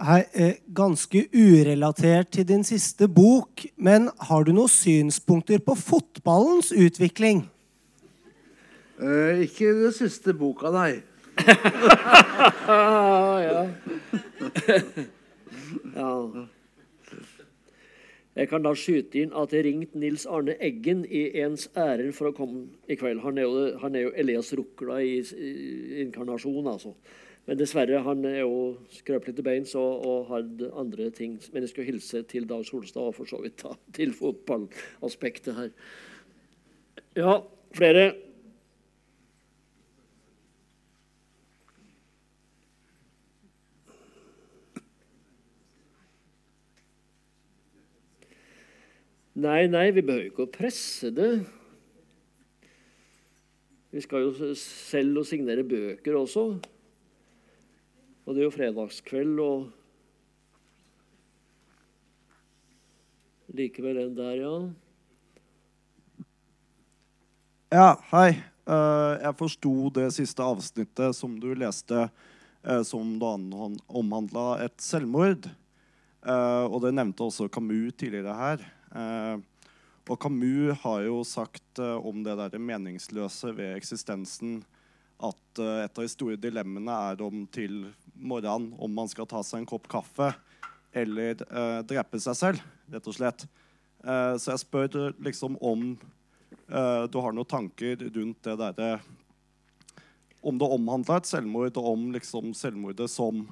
Hei, 0.00 0.24
eh, 0.32 0.54
ganske 0.74 1.26
urelatert 1.34 2.30
til 2.32 2.48
din 2.48 2.64
siste 2.64 3.08
bok, 3.08 3.66
men 3.76 4.08
har 4.20 4.42
du 4.44 4.52
noen 4.56 4.68
synspunkter 4.68 5.60
på 5.60 5.74
fotballens 5.76 6.72
utvikling? 6.72 7.50
Eh, 8.96 9.44
ikke 9.44 9.74
den 9.82 9.92
siste 9.92 10.32
boka, 10.32 10.72
nei. 10.72 11.02
ja. 13.44 13.68
Ja. 15.94 16.46
Jeg 18.38 18.46
kan 18.48 18.62
da 18.62 18.70
skyte 18.78 19.18
inn 19.24 19.32
at 19.36 19.52
jeg 19.52 19.64
ringte 19.66 19.98
Nils 19.98 20.22
Arne 20.30 20.54
Eggen 20.62 21.02
i 21.04 21.24
ens 21.42 21.66
ærend 21.78 22.14
for 22.16 22.30
å 22.30 22.36
komme 22.36 22.68
i 22.86 22.96
kveld. 22.98 23.24
Han 23.24 23.40
er 23.40 23.48
jo, 23.48 23.64
han 23.82 23.98
er 23.98 24.06
jo 24.06 24.12
Elias 24.22 24.52
Rukla 24.56 25.00
i, 25.02 25.18
i 25.18 26.04
inkarnasjon, 26.04 26.70
altså. 26.70 26.94
Men 27.48 27.58
dessverre, 27.58 27.98
han 28.06 28.22
er 28.28 28.44
jo 28.44 28.76
skrøpelig 28.94 29.34
til 29.34 29.46
beins 29.46 29.74
og, 29.78 30.04
og 30.06 30.28
har 30.30 30.46
andre 30.78 31.08
ting. 31.10 31.34
Men 31.50 31.66
jeg 31.66 31.72
skal 31.72 31.88
hilse 31.88 32.22
til 32.30 32.46
Dag 32.48 32.62
Solstad 32.68 33.10
og 33.10 33.16
for 33.16 33.26
så 33.26 33.40
vidt 33.42 33.64
da, 33.64 33.74
til 33.96 34.14
fotballaspektet 34.14 35.56
her. 35.56 35.72
Ja, 37.18 37.40
flere. 37.74 38.12
Nei, 49.38 49.68
nei, 49.70 49.90
vi 49.94 50.02
behøver 50.02 50.30
ikke 50.30 50.46
å 50.48 50.50
presse 50.50 51.12
det. 51.14 51.30
Vi 53.90 54.02
skal 54.02 54.26
jo 54.26 54.54
selv 54.58 55.22
og 55.22 55.26
signere 55.26 55.62
bøker 55.66 56.18
også. 56.18 56.46
Og 58.26 58.34
det 58.34 58.42
er 58.42 58.46
jo 58.46 58.54
fredagskveld, 58.54 59.38
og 59.42 59.70
Likevel 63.50 63.96
en 63.98 64.14
der, 64.14 64.36
ja. 64.44 64.54
Ja, 67.74 67.88
hei. 68.12 68.28
Uh, 68.70 69.18
jeg 69.18 69.38
forsto 69.40 69.72
det 69.96 70.04
siste 70.14 70.44
avsnittet 70.46 71.16
som 71.18 71.32
du 71.42 71.48
leste, 71.58 72.04
uh, 72.62 72.82
som 72.86 73.16
da 73.18 73.32
omhandla 73.90 74.60
et 74.62 74.76
selvmord. 74.78 75.48
Uh, 76.22 76.68
og 76.68 76.84
det 76.84 76.92
nevnte 76.94 77.26
også 77.26 77.48
Camus 77.50 77.96
tidligere 77.98 78.36
her. 78.38 78.62
Og 78.90 80.18
Camus 80.18 80.80
har 80.82 81.04
jo 81.06 81.20
sagt 81.26 81.78
om 81.78 82.24
det 82.26 82.34
der 82.40 82.58
meningsløse 82.58 83.52
ved 83.54 83.76
eksistensen 83.76 84.60
at 85.20 85.60
et 85.60 85.98
av 85.98 86.02
de 86.02 86.10
store 86.10 86.38
dilemmaene 86.40 86.96
er 87.12 87.22
om 87.22 87.44
til 87.52 87.84
morgenen 88.16 88.72
om 88.80 88.94
man 88.96 89.10
skal 89.10 89.28
ta 89.30 89.42
seg 89.46 89.60
en 89.60 89.68
kopp 89.70 89.86
kaffe 89.92 90.32
eller 90.96 91.38
drepe 91.86 92.18
seg 92.18 92.38
selv 92.38 92.64
rett 92.90 93.06
og 93.06 93.14
slett. 93.14 93.44
Så 94.02 94.50
jeg 94.50 94.62
spør 94.64 95.12
liksom 95.22 95.58
om 95.60 95.92
du 96.66 97.18
har 97.20 97.34
noen 97.36 97.50
tanker 97.50 98.00
rundt 98.14 98.42
det 98.46 98.56
derre 98.58 99.00
Om 100.40 100.56
det 100.56 100.66
omhandla 100.72 101.18
et 101.20 101.28
selvmord, 101.28 101.76
og 101.76 101.86
om 101.92 102.12
liksom 102.14 102.54
selvmordet 102.56 103.10
som 103.12 103.42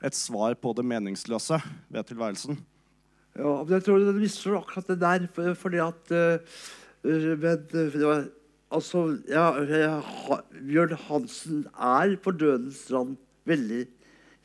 et 0.00 0.16
svar 0.16 0.54
på 0.56 0.72
det 0.72 0.86
meningsløse 0.88 1.58
ved 1.92 2.06
tilværelsen. 2.08 2.56
Ja, 3.38 3.54
men 3.62 3.72
jeg 3.76 3.86
tror 3.86 4.02
du 4.02 4.18
misforstår 4.18 4.58
akkurat 4.58 4.90
det 4.90 5.00
der, 5.00 5.26
for, 5.34 5.54
fordi 5.54 5.82
at 5.84 6.14
uh, 6.14 6.60
men, 7.40 8.30
Altså, 8.70 9.00
ja, 9.26 9.48
Bjørn 10.62 10.92
Hansen 11.08 11.64
er 11.74 12.12
på 12.22 12.30
dødens 12.30 12.84
rand 12.94 13.16
veldig 13.50 13.80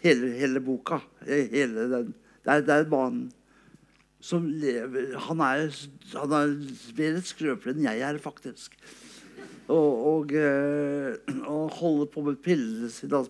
hele, 0.02 0.32
hele 0.40 0.62
boka. 0.66 0.98
Hele 1.28 1.86
den. 1.92 2.16
Det 2.42 2.56
er, 2.56 2.64
er 2.66 2.86
en 2.86 2.90
mann 2.90 3.20
som 4.26 4.48
lever 4.50 5.14
Han 5.28 5.44
er, 5.46 5.70
han 6.16 6.34
er 6.34 6.56
mer 6.98 7.20
skrøpelig 7.22 7.76
enn 7.76 7.86
jeg 7.86 8.02
er, 8.08 8.18
faktisk. 8.24 8.74
Og, 9.70 9.94
og, 10.10 10.34
eh, 10.34 11.14
og 11.46 11.78
holder 11.78 12.10
på 12.10 12.26
med 12.26 12.42
pillene 12.42 12.90
sine. 12.90 13.22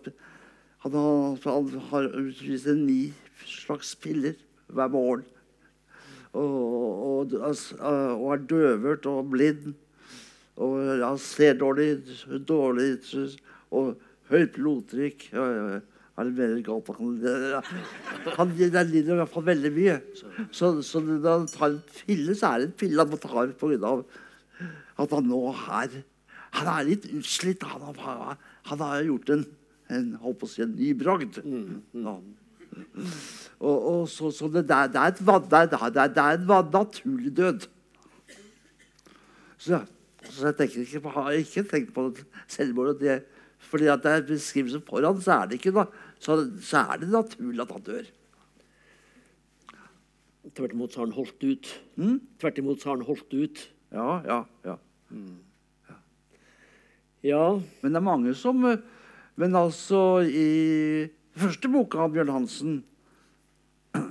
Han 0.85 0.95
har, 0.95 1.37
han 1.43 1.69
har 1.91 2.11
utvist 2.23 2.71
ni 2.79 3.09
slags 3.43 3.97
piller 3.99 4.39
hver 4.71 4.91
morgen. 4.95 5.27
Og, 6.35 7.31
og, 7.31 7.35
og 7.79 8.29
er 8.33 8.45
døvert 8.49 9.07
og 9.09 9.31
blind. 9.31 9.73
Og 10.55 10.77
han 11.01 11.19
ser 11.19 11.57
dårlig, 11.59 11.97
dårlig 12.47 12.95
og 13.75 13.95
høyt 14.31 14.55
blodtrykk. 14.55 15.29
Ja, 15.33 15.49
ja, 15.51 15.67
ja. 15.75 15.83
Er 16.15 16.29
det 16.29 16.37
mer 16.37 16.59
galt 16.63 16.87
han, 16.95 17.09
han 18.37 18.51
lider 18.55 18.85
i 18.87 19.17
hvert 19.19 19.31
fall 19.33 19.43
veldig 19.49 19.71
mye. 19.75 19.95
Så, 20.47 20.69
så 20.87 21.01
når 21.03 21.25
han 21.27 21.49
tar 21.51 21.73
en 21.73 21.81
pille, 21.91 22.35
så 22.39 22.53
er 22.53 22.61
det 22.61 22.69
en 22.69 22.77
pille 22.79 23.03
han 23.03 23.11
må 23.11 23.19
ta 23.19 23.43
pga. 23.59 23.91
at 25.03 25.11
han 25.17 25.27
nå 25.27 25.41
er 25.51 25.99
Han 26.55 26.71
er 26.71 26.87
litt 26.87 27.09
utslitt. 27.11 27.67
Han 27.67 27.99
har, 27.99 28.37
han 28.63 28.79
har 28.79 29.03
gjort 29.03 29.29
en, 29.35 29.43
en, 29.91 30.13
holdt 30.23 30.39
på 30.39 30.47
å 30.47 30.53
si, 30.53 30.63
en 30.63 30.77
ny 30.79 30.93
bragd. 30.95 31.41
Ja. 31.43 32.15
Og, 33.59 33.77
og 33.91 34.09
så, 34.09 34.31
så 34.31 34.49
det, 34.51 34.65
det, 34.67 34.75
er, 34.75 34.87
det, 34.91 35.01
er 35.01 35.13
et, 35.13 35.19
det, 35.19 35.59
er, 35.59 36.07
det, 36.07 36.23
er, 36.23 36.39
en 36.39 36.71
naturlig 36.73 37.37
død. 37.37 37.67
Så, 39.57 39.79
så 40.23 40.53
jeg 40.59 40.77
ikke 40.83 40.99
på, 40.99 41.09
har 41.09 41.31
ikke 41.31 41.63
tenkt 41.63 41.93
på 41.93 42.09
selvmord. 42.47 42.99
Det, 42.99 43.21
fordi 43.59 43.87
at 43.89 44.03
det 44.03 44.11
er 44.11 44.27
beskrivelse 44.27 44.81
foran, 44.87 45.21
så 45.21 45.39
er 45.39 45.49
det 45.49 45.59
ikke 45.59 45.73
noe 45.75 45.87
så, 46.19 46.37
så 46.63 46.83
er 46.91 47.01
det 47.01 47.09
naturlig 47.11 47.61
at 47.61 47.73
han 47.75 47.85
dør. 47.85 48.11
Tvert 50.55 50.75
imot 50.75 50.93
så 50.93 51.01
har 51.01 51.07
han 51.07 51.15
holdt 51.17 51.43
ut. 51.43 51.71
Mm? 51.99 52.19
Tvert 52.39 52.61
imot 52.61 52.81
så 52.81 52.89
har 52.89 52.99
han 52.99 53.07
holdt 53.07 53.33
ut. 53.33 53.63
Ja, 53.95 54.09
ja, 54.25 54.39
ja. 54.65 54.75
Mm. 55.09 55.37
ja. 55.89 55.97
ja. 57.23 57.45
Men 57.81 57.93
det 57.95 57.99
er 57.99 58.09
mange 58.09 58.35
som 58.37 58.63
Men 59.35 59.55
altså, 59.55 60.23
i 60.23 61.09
første 61.41 61.71
boka 61.71 62.05
av 62.05 62.13
Bjørn 62.15 62.33
Hansen 62.33 62.75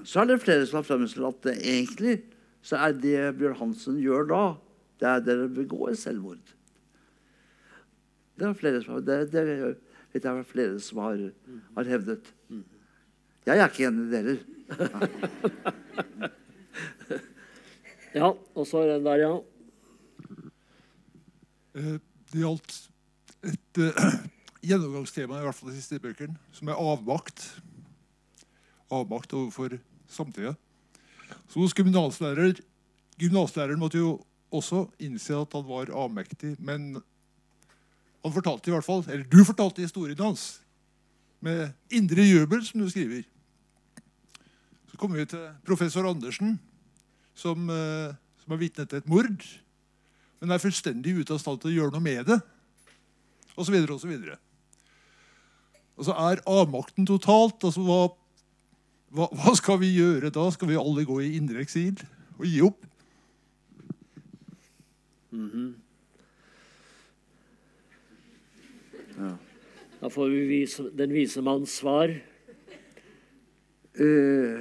så 0.04 0.22
er 0.22 0.30
det 0.30 0.42
flere 0.42 0.64
som 0.68 0.80
har 0.80 0.86
fremstilt 0.86 1.28
at 1.28 1.40
det 1.48 1.56
egentlig 1.60 2.18
så 2.64 2.78
er 2.80 2.94
det 2.96 3.18
Bjørn 3.38 3.58
Hansen 3.58 3.98
gjør 4.00 4.28
da, 4.30 4.42
det 5.00 5.08
er 5.10 5.24
det 5.24 5.34
å 5.44 5.48
begå 5.52 5.90
selvmord. 6.00 6.54
Det 8.34 8.46
er 8.48 8.56
flere 8.58 8.80
som 8.82 8.96
har 8.96 9.04
det, 9.04 9.18
det, 9.34 9.42
det 10.14 10.24
er 10.30 10.46
flere 10.48 10.78
som 10.82 11.02
har, 11.04 11.20
har 11.76 11.90
hevdet. 11.92 12.30
Jeg 13.44 13.60
er 13.60 13.68
ikke 13.68 13.90
enig 13.90 14.06
i 14.06 14.10
det 14.10 14.20
heller. 14.22 14.40
ja, 18.20 18.30
og 18.32 18.64
så 18.70 18.80
er 18.80 18.94
den 18.94 19.04
der, 19.04 19.18
ja. 19.26 19.34
Eh, 21.74 21.96
det 22.32 22.40
gjaldt 22.40 22.78
et 23.44 23.82
uh, 23.84 24.16
gjennomgangstema 24.64 25.38
i 25.38 25.46
hvert 25.46 25.58
fall 25.58 25.72
de 25.72 25.78
siste 25.78 26.00
bøkene, 26.02 26.36
som 26.54 26.70
er 26.70 26.80
avmakt. 26.80 27.44
Avmakt 28.92 29.34
overfor 29.36 29.76
samtida. 30.10 30.54
Så 31.48 31.60
hos 31.60 31.74
gymnaslærer, 31.76 32.60
gymnaslæreren 33.20 33.80
måtte 33.80 34.00
jo 34.00 34.16
også 34.54 34.86
innse 35.02 35.36
at 35.36 35.54
han 35.56 35.66
var 35.66 35.92
avmektig. 36.04 36.54
Men 36.58 36.94
han 38.24 38.34
fortalte 38.34 38.70
i 38.70 38.74
hvert 38.74 38.86
fall, 38.86 39.04
eller 39.08 39.26
du 39.28 39.44
fortalte 39.44 39.84
historien 39.84 40.20
hans 40.22 40.60
med 41.44 41.74
indre 41.92 42.24
jubel, 42.24 42.62
som 42.64 42.80
du 42.80 42.88
skriver. 42.88 43.26
Så 44.88 44.96
kommer 44.96 45.20
vi 45.20 45.26
til 45.28 45.42
professor 45.66 46.08
Andersen, 46.08 46.56
som, 47.34 47.68
eh, 47.68 48.14
som 48.40 48.54
har 48.54 48.60
vitne 48.62 48.86
til 48.86 48.98
et 48.98 49.08
mord, 49.08 49.44
men 50.40 50.50
er 50.50 50.62
fullstendig 50.62 51.18
ute 51.18 51.34
av 51.34 51.40
stand 51.42 51.60
til 51.60 51.72
å 51.72 51.74
gjøre 51.74 51.92
noe 51.92 52.04
med 52.04 52.26
det. 52.26 52.40
Og 53.56 53.66
så 53.66 53.72
videre 53.72 53.94
og 53.94 54.00
så 54.00 54.08
videre. 54.08 54.38
Altså 55.98 56.12
Er 56.12 56.42
avmakten 56.50 57.06
totalt? 57.06 57.62
altså 57.64 57.84
hva, 57.86 58.00
hva, 59.14 59.28
hva 59.30 59.54
skal 59.54 59.78
vi 59.82 59.92
gjøre 59.94 60.32
da? 60.34 60.48
Skal 60.50 60.72
vi 60.72 60.80
alle 60.80 61.06
gå 61.06 61.20
i 61.22 61.36
indre 61.38 61.62
eksil 61.62 62.00
og 62.38 62.46
gi 62.48 62.60
opp? 62.66 62.82
Da 70.04 70.10
får 70.12 70.28
vi 70.28 70.40
vise, 70.50 70.84
den 70.92 71.14
vise 71.14 71.40
manns 71.40 71.78
svar. 71.80 72.10
Uh, 73.94 74.58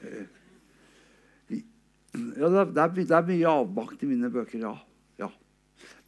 uh, 0.00 0.26
ja, 2.38 2.48
det 2.48 2.60
er, 2.62 2.70
det, 2.94 3.10
er, 3.10 3.26
mye 3.26 3.50
avmakt 3.50 4.02
i 4.02 4.08
mine 4.08 4.30
bøker, 4.32 4.62
ja. 4.62 4.72
ja. 5.20 5.28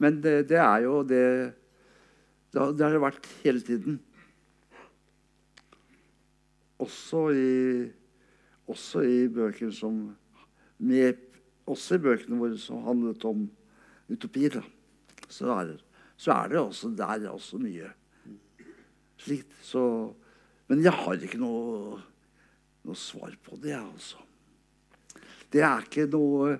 Men 0.00 0.22
det, 0.24 0.46
det 0.48 0.60
er 0.62 0.86
jo 0.86 1.02
det 1.02 1.24
Det 2.50 2.62
det 2.78 2.82
har 2.82 2.94
det 2.96 3.02
vært 3.02 3.26
hele 3.44 3.60
tiden. 3.62 4.00
Også 6.80 7.26
i, 7.36 7.50
også 8.70 9.04
i 9.04 9.28
bøker 9.28 9.72
som 9.74 10.02
med, 10.78 11.26
Også 11.70 11.98
i 11.98 12.02
bøkene 12.02 12.38
våre 12.40 12.56
som 12.58 12.82
handlet 12.82 13.24
om 13.28 13.44
utopi, 14.10 14.48
da. 14.50 14.62
Så 15.30 15.50
er 15.54 15.68
det, 15.68 15.76
så 16.18 16.32
er 16.34 16.48
det 16.50 16.58
også 16.58 16.90
der 16.98 17.28
også 17.30 17.60
mye 17.62 17.92
slikt. 19.20 19.52
Så, 19.62 19.82
men 20.66 20.82
jeg 20.82 20.96
har 20.96 21.20
ikke 21.20 21.38
noe, 21.38 22.00
noe 22.86 22.98
svar 22.98 23.36
på 23.44 23.58
det, 23.60 23.74
jeg, 23.74 23.84
altså. 23.84 24.26
Det 25.50 25.62
er 25.66 25.82
ikke 25.82 26.06
noe 26.10 26.52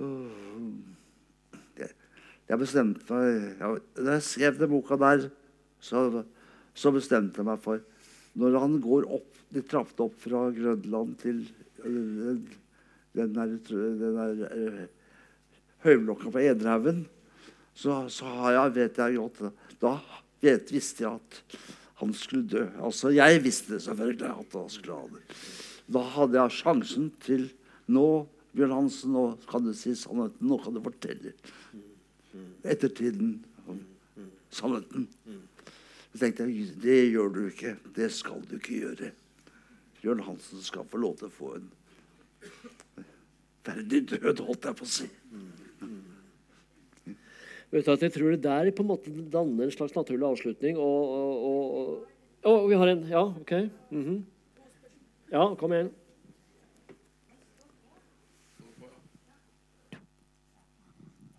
øh, 0.00 0.68
Jeg 2.48 2.58
bestemte 2.58 3.04
meg 3.12 3.58
Da 3.60 4.14
jeg 4.14 4.24
skrev 4.24 4.56
den 4.56 4.70
boka 4.72 4.96
der, 4.96 5.26
så, 5.80 6.24
så 6.72 6.92
bestemte 6.94 7.42
jeg 7.42 7.50
meg 7.50 7.60
for 7.60 7.84
Når 8.38 8.58
han 8.62 8.78
går 8.82 9.08
opp 9.10 9.38
de 9.50 9.62
trappene 9.66 10.06
opp 10.06 10.18
fra 10.22 10.44
Grønland 10.54 11.16
til 11.18 11.42
øh, 11.82 11.90
den, 11.90 12.42
den 13.18 13.34
der, 13.34 13.56
den 13.66 14.18
der 14.18 14.44
øh, 14.54 14.84
høyblokka 15.82 16.30
på 16.30 16.42
Enerhaugen, 16.44 17.04
så, 17.74 18.04
så 18.12 18.28
jeg, 18.52 18.74
vet 18.74 18.98
jeg 18.98 19.16
godt 19.16 19.54
Da 19.80 19.94
vet, 20.42 20.72
visste 20.72 21.04
jeg 21.06 21.18
at 21.18 21.60
han 22.00 22.12
skulle 22.16 22.48
dø. 22.48 22.66
Altså, 22.80 23.10
jeg 23.12 23.42
visste 23.44 23.74
det 23.74 23.82
selvfølgelig 23.82 24.28
at 24.28 24.56
han 24.56 24.70
skulle 24.72 24.96
ha 24.96 25.08
det. 25.14 25.38
Da 25.90 26.02
hadde 26.14 26.38
jeg 26.38 26.58
sjansen 26.60 27.10
til 27.24 27.48
Nå, 27.90 28.26
Bjørn 28.54 28.74
Hansen, 28.76 29.14
nå 29.14 29.24
kan 29.50 29.64
du 29.66 29.72
si 29.74 29.96
sannheten. 29.98 30.46
Nå 30.46 30.58
kan 30.62 30.76
du 30.76 30.82
fortelle 30.84 31.32
ettertiden 32.62 33.40
om 33.66 33.80
sannheten. 34.54 35.08
Så 36.10 36.18
tenkte 36.18 36.46
jeg 36.48 36.74
det 36.82 37.00
gjør 37.12 37.34
du 37.34 37.42
ikke. 37.46 37.76
Det 37.96 38.10
skal 38.12 38.42
du 38.48 38.56
ikke 38.58 38.80
gjøre. 38.82 39.12
Bjørn 40.00 40.24
Hansen 40.26 40.62
skal 40.64 40.88
få 40.88 40.98
lov 41.00 41.18
til 41.20 41.28
å 41.28 41.34
få 41.34 41.54
en 41.58 41.68
verdig 43.66 44.00
død, 44.14 44.40
holdt 44.46 44.66
jeg 44.66 44.78
på 44.78 44.86
å 44.86 44.90
si. 44.90 45.08
Vet 47.70 47.86
du 47.86 47.92
at 47.92 48.02
Jeg 48.02 48.14
tror 48.16 48.32
det 48.34 48.42
der 48.42 48.72
på 48.74 48.82
en 48.82 48.90
måte 48.90 49.12
danner 49.30 49.68
en 49.68 49.74
slags 49.74 49.94
naturlig 49.94 50.26
avslutning. 50.26 50.78
Og, 50.80 51.12
og, 51.14 51.44
og, 51.46 52.06
og, 52.50 52.68
vi 52.70 52.78
har 52.80 52.90
en 52.90 53.06
Ja, 53.06 53.22
OK. 53.28 53.52
Mhm. 53.90 54.24
Ja, 55.30 55.44
kom 55.54 55.72
igjen. 55.76 55.92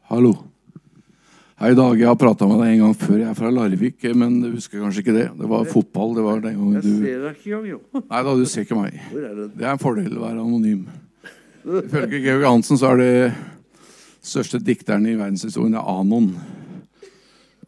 Hallo. 0.08 0.32
Hei, 1.62 1.76
Dag. 1.78 1.94
Jeg 1.94 2.10
har 2.10 2.16
prata 2.18 2.48
med 2.50 2.58
deg 2.58 2.72
en 2.72 2.80
gang 2.82 2.94
før. 2.98 3.18
Jeg 3.20 3.28
er 3.30 3.36
fra 3.38 3.50
Larvik, 3.54 4.06
men 4.18 4.40
du 4.42 4.48
husker 4.56 4.82
kanskje 4.82 5.04
ikke 5.04 5.14
det? 5.14 5.26
Det 5.38 5.50
var 5.52 5.68
fotball. 5.70 6.16
Det 6.18 6.24
var 6.26 6.40
den 6.42 6.56
gangen 6.58 6.80
Jeg 6.80 6.86
du 6.88 7.04
ser 7.04 7.20
deg 7.22 7.36
ikke 7.36 7.60
jo. 7.70 7.78
Nei 8.00 8.22
da, 8.26 8.34
du 8.40 8.48
ser 8.50 8.66
ikke 8.66 8.78
meg. 8.80 8.96
Det? 9.14 9.60
Er 9.62 9.68
en 9.70 9.82
fordel 9.84 10.16
å 10.16 10.24
være 10.24 10.42
anonym. 10.42 10.88
Ifølge 11.84 12.24
Georg 12.24 12.48
Hansen 12.48 12.82
så 12.82 12.90
er 12.96 13.04
det 13.04 13.12
største 14.26 14.58
dikteren 14.58 15.06
i 15.06 15.14
verdenshistorien 15.20 15.78
er 15.78 15.86
Anon. 15.94 16.32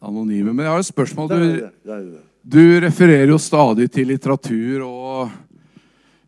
Anonyme. 0.02 0.50
Men 0.50 0.66
jeg 0.66 0.74
har 0.74 0.82
et 0.82 0.90
spørsmål. 0.90 1.30
Du, 1.30 2.18
du 2.42 2.62
refererer 2.82 3.30
jo 3.30 3.38
stadig 3.38 3.86
til 3.94 4.10
litteratur 4.10 4.88
og 4.88 5.38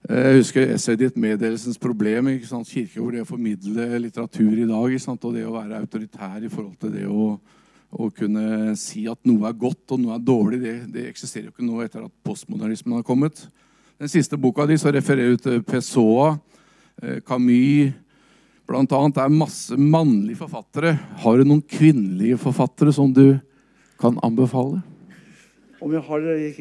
jeg 0.08 0.38
husker 0.38 0.74
essayet 0.74 1.16
'Meddelelsens 1.16 1.78
problem'. 1.78 2.28
ikke 2.28 2.46
sant? 2.46 2.68
hvor 2.94 3.10
det 3.10 3.22
å 3.22 3.26
formidle 3.26 3.98
litteratur 3.98 4.52
i 4.52 4.66
dag. 4.66 5.00
Sant? 5.00 5.24
Og 5.24 5.34
det 5.34 5.46
å 5.46 5.52
være 5.52 5.80
autoritær 5.80 6.44
i 6.44 6.48
forhold 6.48 6.76
til 6.78 6.92
det 6.92 7.06
å, 7.06 7.40
å 7.90 8.10
kunne 8.10 8.76
si 8.76 9.08
at 9.08 9.18
noe 9.24 9.48
er 9.48 9.52
godt 9.52 9.90
og 9.92 10.00
noe 10.00 10.14
er 10.14 10.22
dårlig, 10.22 10.60
det, 10.62 10.92
det 10.92 11.08
eksisterer 11.08 11.46
jo 11.46 11.50
ikke 11.50 11.66
nå 11.66 11.82
etter 11.82 12.04
at 12.04 12.12
postmodernismen 12.22 12.94
har 12.94 13.02
kommet. 13.02 13.48
Den 13.98 14.08
siste 14.08 14.36
boka 14.36 14.66
di 14.66 14.76
så 14.78 14.92
refererer 14.92 15.30
jeg 15.34 15.42
til 15.42 15.62
Pessoa, 15.62 16.38
eh, 17.02 17.20
Camus 17.26 17.94
annet. 18.68 19.14
Det 19.14 19.22
er 19.22 19.28
masse 19.28 19.76
mannlige 19.76 20.42
forfattere. 20.42 20.98
Har 21.22 21.38
du 21.38 21.44
noen 21.44 21.62
kvinnelige 21.62 22.38
forfattere 22.38 22.92
som 22.92 23.12
du 23.12 23.38
kan 23.98 24.18
anbefale? 24.22 24.82
Om 25.82 25.92
jeg 25.92 26.02
har, 26.06 26.20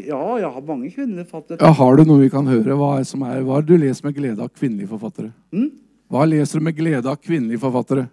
ja, 0.09 0.21
jeg 0.41 0.49
har 0.51 0.61
mange 0.67 0.89
kvinnelige 0.91 1.25
forfattere. 1.29 1.57
Ja, 1.61 1.71
Har 1.71 1.95
du 1.95 2.03
noe 2.03 2.19
vi 2.19 2.29
kan 2.29 2.47
høre? 2.47 2.75
Hva 2.75 2.99
er, 2.99 3.03
som 3.07 3.21
er, 3.23 3.41
hva 3.47 3.61
det 3.61 3.69
du 3.71 3.77
leser 3.79 4.03
med 4.09 4.15
glede 4.17 4.43
av 4.43 4.49
kvinnelige 4.51 4.91
forfattere? 4.91 5.31
Mm? 5.55 5.69
Hva 6.11 6.25
leser 6.27 6.59
du 6.59 6.65
med 6.67 6.75
glede 6.75 7.07
av 7.09 7.15
kvinnelige 7.23 7.61
forfattere? 7.63 8.09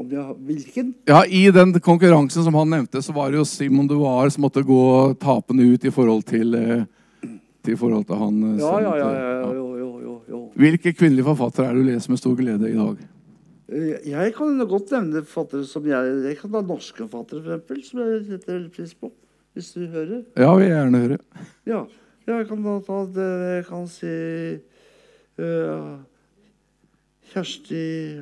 Om 0.00 0.10
jeg 0.10 0.34
hvilken? 0.48 0.90
Ja, 1.10 1.22
I 1.26 1.50
den 1.54 1.72
konkurransen 1.82 2.44
som 2.46 2.54
han 2.58 2.70
nevnte, 2.70 3.02
så 3.02 3.14
var 3.14 3.30
det 3.30 3.38
jo 3.40 3.46
Simon 3.46 3.88
Duar 3.90 4.30
som 4.30 4.42
måtte 4.46 4.62
gå 4.66 4.80
tapende 5.20 5.66
ut 5.66 5.84
i 5.84 5.90
forhold 5.94 6.24
til, 6.26 6.54
eh, 6.54 6.84
til, 7.62 7.76
forhold 7.76 8.06
til 8.06 8.16
han. 8.16 8.42
eh, 8.54 8.58
Ja, 8.60 8.74
ja, 8.80 8.92
ja. 8.98 9.08
ja, 9.14 9.52
jo, 9.54 9.66
jo, 9.78 9.90
jo, 10.02 10.20
jo. 10.28 10.42
Hvilke 10.56 10.92
kvinnelige 10.94 11.26
forfattere 11.30 11.70
er 11.70 11.74
det 11.74 11.84
du 11.84 11.90
leser 11.92 12.10
med 12.14 12.18
stor 12.22 12.34
glede 12.38 12.70
i 12.70 12.74
dag? 12.78 12.98
Eh, 13.70 14.10
Jeg 14.10 14.34
kan 14.34 14.58
godt 14.66 14.90
nevne 14.90 15.22
forfattere 15.24 15.66
som 15.66 15.86
jeg 15.86 16.22
Jeg 16.26 16.38
kan 16.38 16.50
ta 16.50 16.60
norske 16.62 17.06
forfattere, 17.06 17.42
for 17.42 17.50
eksempel, 17.54 17.84
som 17.84 18.00
jeg 18.00 18.24
setter 18.26 18.68
pris 18.74 18.94
på. 18.94 19.10
Hvis 19.52 19.72
du 19.72 19.86
hører. 19.86 20.22
Ja, 20.36 20.54
vil 20.54 20.66
jeg 20.66 20.74
gjerne 20.76 20.98
høre. 20.98 21.18
Ja, 21.66 21.84
jeg 22.26 22.46
kan 22.48 22.62
da 22.62 22.76
ta 22.86 22.98
det 23.14 23.30
Jeg 23.54 23.64
kan 23.66 23.88
si 23.90 24.12
uh, 25.42 25.96
Kjersti 27.32 28.20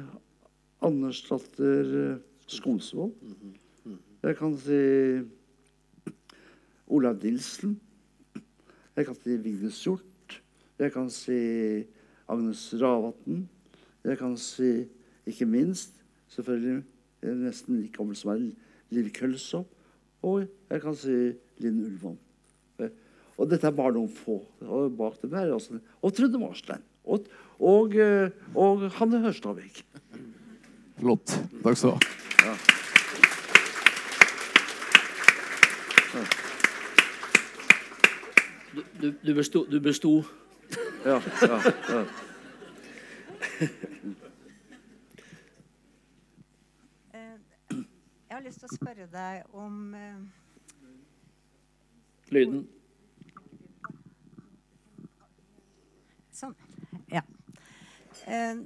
Andersdatter 0.80 2.18
Skomsvold. 2.46 3.12
Jeg 4.22 4.36
kan 4.36 4.56
si 4.56 4.80
Olav 6.88 7.20
Nilsen. 7.22 7.80
Jeg 8.96 9.06
kan 9.06 9.14
si 9.14 9.36
Vigdis 9.36 9.84
Hjort. 9.84 10.40
Jeg 10.78 10.92
kan 10.92 11.10
si 11.10 11.38
Agnes 12.28 12.74
Ravatn. 12.80 13.48
Jeg 14.04 14.18
kan 14.18 14.36
si, 14.36 14.84
ikke 15.26 15.46
minst, 15.46 15.94
selvfølgelig 16.28 16.84
eh, 17.22 17.34
nesten 17.36 17.80
like 17.80 17.92
gammel 17.92 18.16
som 18.16 18.30
er 18.30 18.50
Liv 18.90 19.10
Kølsov. 19.10 19.66
Og 20.26 20.46
jeg 20.70 20.80
kan 20.82 20.96
si 20.98 21.14
Linn 21.62 21.82
Ullmann. 21.86 22.18
Eh, 22.82 22.90
Og 23.38 23.46
dette 23.50 23.68
er 23.68 23.74
bare 23.76 23.92
noen 23.94 24.10
få. 24.10 24.40
Og 24.66 24.96
bak 24.98 25.20
dem 25.22 25.34
er 25.38 25.52
også, 25.54 25.78
og 26.02 26.14
Trude 26.14 26.38
Marstein. 26.42 26.82
Og, 27.06 27.28
og, 27.60 27.94
eh, 27.94 28.30
og 28.58 28.88
Hanne 28.98 29.20
Hørstavik. 29.22 29.84
Flott. 30.98 31.38
Takk 31.62 31.76
skal 31.78 31.94
du 31.94 31.94
ha. 32.42 32.56
Du, 38.74 38.82
du, 39.00 39.12
du 39.22 39.34
besto. 39.34 39.64
Du 39.70 39.80
besto. 39.80 40.24
Ja, 41.04 41.20
ja, 41.42 41.60
ja. 41.88 42.04
Eh, 47.14 47.38
Jeg 47.70 47.84
har 48.38 48.44
lyst 48.46 48.60
til 48.62 48.68
å 48.70 48.76
spørre 48.76 49.06
deg 49.10 49.54
om 49.58 49.94
eh, 49.98 50.18
Lyden. 52.30 52.60
Sånn. 56.38 56.54
Ja. 57.10 57.24
Eh, 58.28 58.60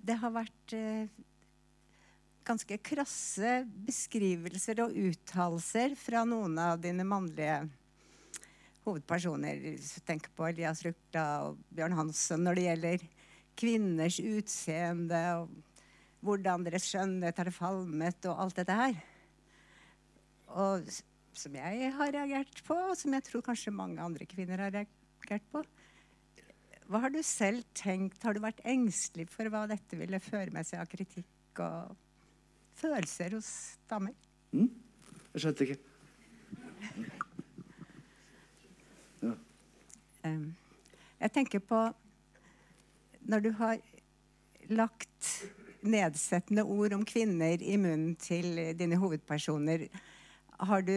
Det 0.00 0.16
har 0.22 0.32
vært 0.32 0.72
eh, 0.72 1.10
ganske 2.48 2.78
krasse 2.80 3.58
beskrivelser 3.84 4.80
og 4.86 4.96
uttalelser 4.96 5.92
fra 6.00 6.24
noen 6.24 6.56
av 6.58 6.80
dine 6.80 7.04
mannlige 7.04 7.60
hovedpersoner. 8.86 9.76
Tenk 10.08 10.30
på 10.32 10.48
Elias 10.48 10.80
Rukla 10.86 11.26
og 11.50 11.60
Bjørn 11.68 11.98
Hansen 11.98 12.46
når 12.46 12.56
det 12.56 12.64
gjelder 12.70 13.04
kvinners 13.60 14.16
utseende 14.24 15.20
og 15.42 15.52
hvordan 16.24 16.64
deres 16.66 16.88
skjønnhet 16.90 17.38
har 17.40 17.50
falmet 17.54 18.28
og 18.28 18.42
alt 18.44 18.58
dette 18.60 18.76
her. 18.76 18.98
Og 20.50 20.90
som 21.40 21.54
jeg 21.56 21.92
har 21.96 22.12
reagert 22.14 22.62
på, 22.66 22.74
og 22.74 22.96
som 22.98 23.14
jeg 23.16 23.26
tror 23.28 23.44
kanskje 23.46 23.72
mange 23.74 24.02
andre 24.02 24.26
kvinner 24.28 24.60
har 24.66 24.74
reagert 24.74 25.46
på. 25.52 25.62
Hva 26.90 27.04
har 27.04 27.12
du 27.14 27.20
selv 27.22 27.62
tenkt? 27.76 28.22
Har 28.26 28.34
du 28.34 28.42
vært 28.42 28.62
engstelig 28.66 29.28
for 29.30 29.46
hva 29.52 29.62
dette 29.70 29.98
ville 29.98 30.18
føre 30.22 30.50
med 30.54 30.66
seg 30.66 30.82
av 30.82 30.90
kritikk 30.90 31.62
og 31.62 31.94
følelser 32.80 33.36
hos 33.38 33.50
damer? 33.90 34.16
Jeg 34.50 35.44
skjønte 35.44 35.68
ikke. 35.68 35.78
Um, 40.20 40.50
jeg 41.20 41.32
tenker 41.32 41.62
på 41.64 41.78
Når 43.30 43.40
du 43.44 43.50
har 43.56 43.78
lagt 44.72 45.28
nedsettende 45.82 46.64
ord 46.64 46.94
om 46.96 47.04
kvinner 47.08 47.62
i 47.62 47.76
munnen 47.80 48.14
til 48.20 48.56
dine 48.78 48.98
hovedpersoner, 49.00 49.86
har 50.60 50.84
du 50.84 50.94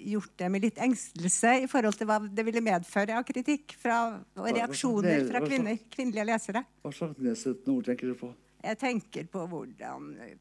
gjort 0.00 0.32
det 0.40 0.48
med 0.52 0.64
litt 0.64 0.78
engstelse 0.80 1.54
i 1.64 1.66
forhold 1.70 1.98
til 1.98 2.08
hva 2.08 2.18
det 2.24 2.44
ville 2.46 2.62
medføre 2.64 3.18
av 3.18 3.24
kritikk 3.28 3.74
fra, 3.80 4.20
og 4.38 4.48
reaksjoner 4.48 5.26
fra 5.28 5.42
kvinner, 5.44 5.80
kvinnelige 5.92 6.28
lesere? 6.28 6.64
Hva 6.84 6.92
slags 6.96 7.20
nedsettende 7.20 7.76
ord 7.76 7.90
tenker 7.90 8.12
du 8.12 8.16
på? 8.20 8.30
Jeg 8.60 8.80
tenker 8.80 9.28
på 9.32 9.44
hvordan 9.48 10.08
eh, 10.20 10.34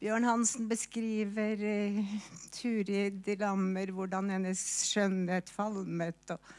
Bjørn 0.00 0.28
Hansen 0.28 0.68
beskriver 0.68 1.60
uh, 1.60 2.14
Turid 2.52 3.28
Lammer, 3.40 3.92
hvordan 3.96 4.28
hennes 4.34 4.60
skjønnhet 4.90 5.52
falmet, 5.52 6.36
og 6.36 6.54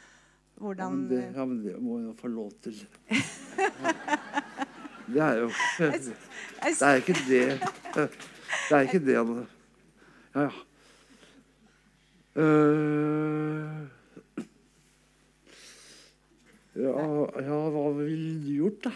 Ja, 0.58 0.64
hvordan 0.64 0.92
men 0.92 1.10
det, 1.10 1.18
ja, 1.36 1.44
men 1.46 1.58
det 1.62 1.76
må 1.78 2.00
jeg 2.02 2.14
få 2.18 2.28
lov 2.32 2.50
til. 2.62 2.80
Det 5.08 5.22
er 5.24 5.36
jo 5.40 5.48
Det 5.48 6.82
er 6.82 6.94
ikke 7.00 7.16
det 7.28 7.44
Det 7.98 8.76
er 8.76 8.80
ikke 8.80 9.04
det 9.06 9.16
han 9.16 9.46
Ja, 10.34 10.42
ja. 10.42 10.50
Uh, 12.38 13.88
ja, 16.78 16.92
ja, 17.42 17.56
hva 17.74 17.86
ville 17.96 18.34
du 18.44 18.52
gjort, 18.52 18.84
da? 18.84 18.92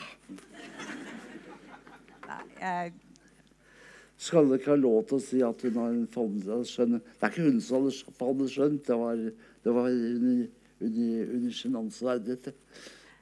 Nei, 2.28 2.44
jeg, 2.60 2.92
Skal 4.22 4.46
du 4.46 4.54
ikke 4.54 4.70
ha 4.70 4.76
lov 4.78 5.00
til 5.08 5.18
å 5.18 5.24
si 5.24 5.42
at 5.42 5.64
hun 5.66 5.80
har 5.80 5.90
en 5.90 6.06
fallet 6.12 6.70
skjønn 6.70 7.00
Det 7.00 7.18
er 7.18 7.32
ikke 7.32 7.48
hun 7.48 7.58
som 7.64 7.88
hadde 8.20 8.46
skjønt, 8.52 8.84
det 8.86 9.00
var, 9.00 9.24
det 9.64 9.74
var 9.74 9.90
under, 9.90 10.44
sjenanse 11.56 12.06
verdighet. 12.06 12.54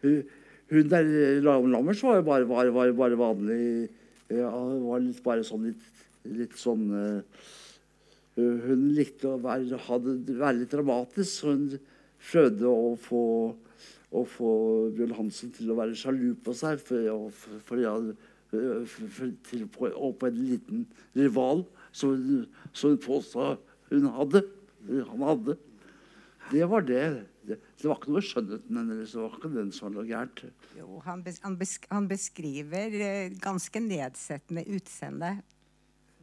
Hun, 0.05 0.21
hun 0.71 0.89
der 0.91 1.05
Lam- 1.43 1.71
Lammers 1.73 2.03
var 2.07 2.21
jo 2.21 2.27
bare, 2.27 2.47
bare, 2.47 2.73
bare, 2.75 2.95
bare 2.95 3.19
vanlig 3.19 3.89
ja, 4.31 4.51
var 4.51 5.01
litt, 5.03 5.23
bare 5.25 5.43
sånn 5.47 5.65
litt, 5.67 6.05
litt 6.31 6.55
sånn 6.59 6.85
uh, 6.95 7.47
hun- 8.39 8.93
likte 8.95 9.33
å 9.33 9.41
være, 9.43 9.79
hadde, 9.89 10.15
være 10.39 10.61
litt 10.61 10.71
dramatisk. 10.71 11.31
så 11.41 11.51
Hun 11.55 11.65
prøvde 12.31 12.71
å 12.71 12.93
få, 13.01 13.23
å 14.13 14.23
få 14.29 14.51
Bjørn 14.95 15.17
Hansen 15.19 15.51
til 15.57 15.73
å 15.73 15.79
være 15.81 15.99
sjalu 15.99 16.35
på 16.45 16.55
seg. 16.57 16.79
For, 16.79 17.33
for, 17.67 17.83
ja, 17.83 17.97
for, 18.51 19.35
til, 19.51 19.67
på, 19.75 19.91
og 19.91 20.17
på 20.21 20.31
en 20.31 20.39
liten 20.39 20.87
rival 21.19 21.65
som 21.93 22.15
hun, 22.15 22.47
som 22.73 22.95
hun 22.95 23.03
påstod 23.03 23.59
hun 23.91 24.07
hadde. 24.15 24.45
Han 25.11 25.27
hadde. 25.27 25.59
Det 26.51 26.67
var 26.71 26.87
det. 26.87 27.05
Det, 27.51 27.59
det 27.83 27.89
var 27.91 27.99
ikke 27.99 28.11
noe 28.11 28.21
ved 28.21 28.29
skjønnheten 28.29 28.81
hennes. 28.81 29.15
Det 29.15 29.21
var 29.21 29.39
ikke 29.39 29.53
den 29.55 29.73
som 29.77 29.89
var 29.89 29.95
noe 29.97 30.09
gærent. 30.09 30.45
jo, 30.79 31.01
han, 31.07 31.25
bes, 31.27 31.41
han, 31.45 31.57
besk, 31.61 31.89
han 31.91 32.11
beskriver 32.11 33.01
eh, 33.07 33.39
ganske 33.43 33.83
nedsettende 33.85 34.67
utseende. 34.77 35.33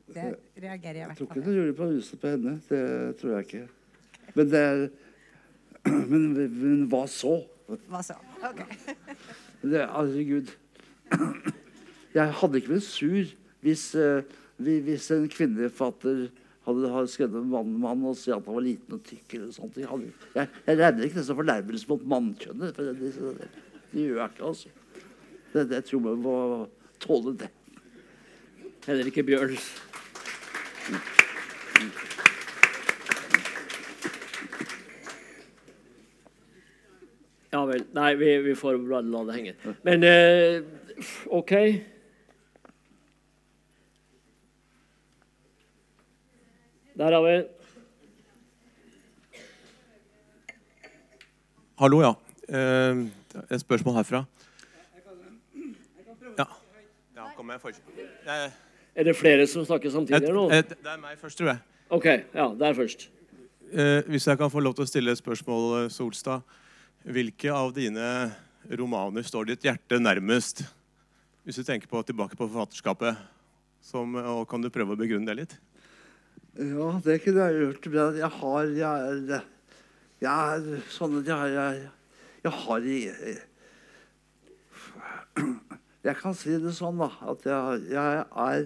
Det 0.08 0.30
reagerer 0.64 0.96
jeg 0.96 0.96
i 0.96 1.02
Jeg 1.02 1.10
hvert 1.10 1.20
tror 1.20 1.34
ikke 1.34 1.44
det 1.50 1.58
gjorde 1.58 1.76
på 1.76 1.90
huset 1.92 2.22
på 2.22 2.32
henne. 2.32 2.56
Det 2.70 2.86
tror 3.20 3.36
jeg 3.36 3.48
ikke. 3.48 3.66
Men 4.38 4.50
det 4.54 4.64
er 4.64 4.88
Men, 6.12 6.34
men 6.36 6.88
hva 6.92 7.06
så? 7.08 7.38
Hva 7.88 8.02
så? 8.04 8.18
Ok. 8.44 8.64
Det, 9.68 9.82
herregud. 9.90 10.52
Jeg 12.18 12.34
hadde 12.40 12.60
ikke 12.60 12.74
blitt 12.74 12.86
sur 12.86 13.32
hvis, 13.66 13.84
eh, 13.96 14.28
hvis 14.58 15.10
en 15.16 15.26
kvinnelig 15.32 15.72
forfatter 15.76 16.28
hadde, 16.68 16.92
hadde 16.92 17.12
skrevet 17.12 17.40
om 17.40 17.46
en 17.46 17.54
mann, 17.54 17.76
mann 17.82 18.10
og 18.12 18.18
si 18.20 18.32
at 18.34 18.44
han 18.44 18.58
var 18.58 18.66
liten 18.66 18.98
og 18.98 19.04
tykk. 19.08 19.38
eller 19.40 19.52
sånt. 19.56 19.80
Jeg, 19.80 19.88
hadde, 19.90 20.12
jeg, 20.36 20.50
jeg 20.68 20.80
regner 20.82 21.08
ikke 21.08 21.20
det 21.20 21.26
som 21.30 21.40
fornærmelse 21.40 21.92
mot 21.92 22.08
mannkjønnet. 22.16 22.76
For 22.76 22.90
det, 22.90 22.98
det, 23.00 23.14
det, 23.40 23.50
det 23.94 24.08
gjør 24.08 24.22
jeg 24.22 24.34
ikke, 24.34 24.52
altså. 24.52 24.70
Det, 25.54 25.68
jeg 25.72 25.90
tror 25.90 26.04
man 26.10 26.24
må 26.26 26.38
tåle 27.04 27.38
det. 27.40 27.52
Heller 28.88 29.10
ikke 29.10 29.24
Bjørn. 29.28 29.58
Ja 37.52 37.62
vel. 37.66 37.86
Nei, 37.96 38.10
vi, 38.20 38.34
vi 38.44 38.56
får 38.60 38.80
la 38.92 39.24
det 39.28 39.36
henge. 39.38 39.54
Men 39.88 40.04
eh, 40.04 40.64
OK. 41.32 41.54
Der 46.98 47.14
har 47.14 47.22
vi 47.22 47.46
Hallo, 51.78 52.00
ja. 52.02 52.14
Eh, 52.50 53.04
et 53.54 53.62
spørsmål 53.62 54.00
herfra. 54.00 54.24
Ja. 56.40 56.46
ja 57.16 57.28
kom 57.36 57.52
jeg 57.54 57.62
først. 57.62 57.82
Eh, 58.26 58.50
Er 58.96 59.04
det 59.04 59.14
flere 59.16 59.46
som 59.48 59.66
snakker 59.66 59.94
samtidig? 59.94 60.18
et, 60.18 60.24
eller 60.24 60.34
noe? 60.34 60.58
et, 60.58 60.70
det 60.70 60.90
er 60.90 60.98
meg 60.98 61.20
først, 61.22 61.38
tror 61.38 61.52
jeg. 61.52 61.62
OK. 61.90 62.08
Ja, 62.34 62.48
der 62.60 62.74
først. 62.74 63.10
Eh, 63.72 64.02
hvis 64.10 64.28
jeg 64.28 64.38
kan 64.38 64.50
få 64.50 64.60
lov 64.60 64.74
til 64.74 64.88
å 64.88 64.90
stille 64.90 65.14
et 65.14 65.22
spørsmål, 65.22 65.84
eh, 65.84 65.90
Solstad. 65.94 66.42
Hvilke 67.06 67.54
av 67.54 67.76
dine 67.78 68.34
romaner 68.74 69.22
står 69.22 69.52
ditt 69.54 69.70
hjerte 69.70 70.02
nærmest? 70.02 70.66
Hvis 71.46 71.62
du 71.62 71.64
tenker 71.64 71.88
på, 71.88 72.02
tilbake 72.02 72.34
på 72.34 72.50
forfatterskapet. 72.50 73.22
Som, 73.86 74.16
og 74.16 74.48
kan 74.50 74.66
du 74.66 74.74
prøve 74.74 74.98
å 74.98 75.00
begrunne 75.00 75.30
det 75.30 75.44
litt? 75.46 75.60
Ja, 76.58 77.02
det 77.06 77.20
kunne 77.22 77.46
jeg 77.46 77.60
gjort. 77.62 77.86
Men 77.92 78.18
jeg 78.18 78.32
har 78.40 78.64
Jeg 78.64 79.10
er, 79.10 79.44
jeg 80.22 80.56
er 80.56 80.82
sånn 80.90 81.20
at 81.20 81.28
jeg, 81.30 81.52
jeg, 81.54 81.90
jeg 82.44 82.54
har 82.62 82.88
jeg, 82.88 83.38
Jeg 86.08 86.16
kan 86.22 86.34
si 86.38 86.56
det 86.62 86.74
sånn, 86.74 86.98
da, 86.98 87.12
at 87.30 87.46
jeg, 87.46 87.84
jeg 87.92 88.24
er 88.48 88.66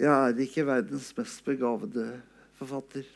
Jeg 0.00 0.12
er 0.12 0.44
ikke 0.44 0.66
verdens 0.68 1.16
mest 1.16 1.44
begavede 1.44 2.20
forfatter. 2.60 3.08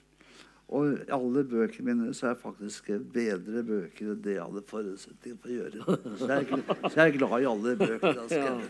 Og 0.74 0.94
i 0.94 1.12
alle 1.12 1.44
bøkene 1.44 1.92
mine 1.92 2.14
så 2.16 2.26
er 2.26 2.32
jeg 2.32 2.40
faktisk 2.40 2.88
bedre 3.12 3.62
bøker 3.64 4.12
enn 4.14 4.22
det 4.24 4.38
jeg 4.38 4.46
hadde 4.46 4.62
forutsetning 4.68 5.36
for 5.40 5.48
å 5.52 5.58
gjøre. 5.58 5.78
Så 6.20 6.28
jeg 6.30 6.36
er, 6.40 6.62
så 6.88 6.94
jeg 6.96 7.04
er 7.04 7.18
glad 7.18 7.36
i 7.36 7.50
alle 7.50 7.74
bøkene 7.82 8.14
jeg 8.14 8.20
har 8.22 8.64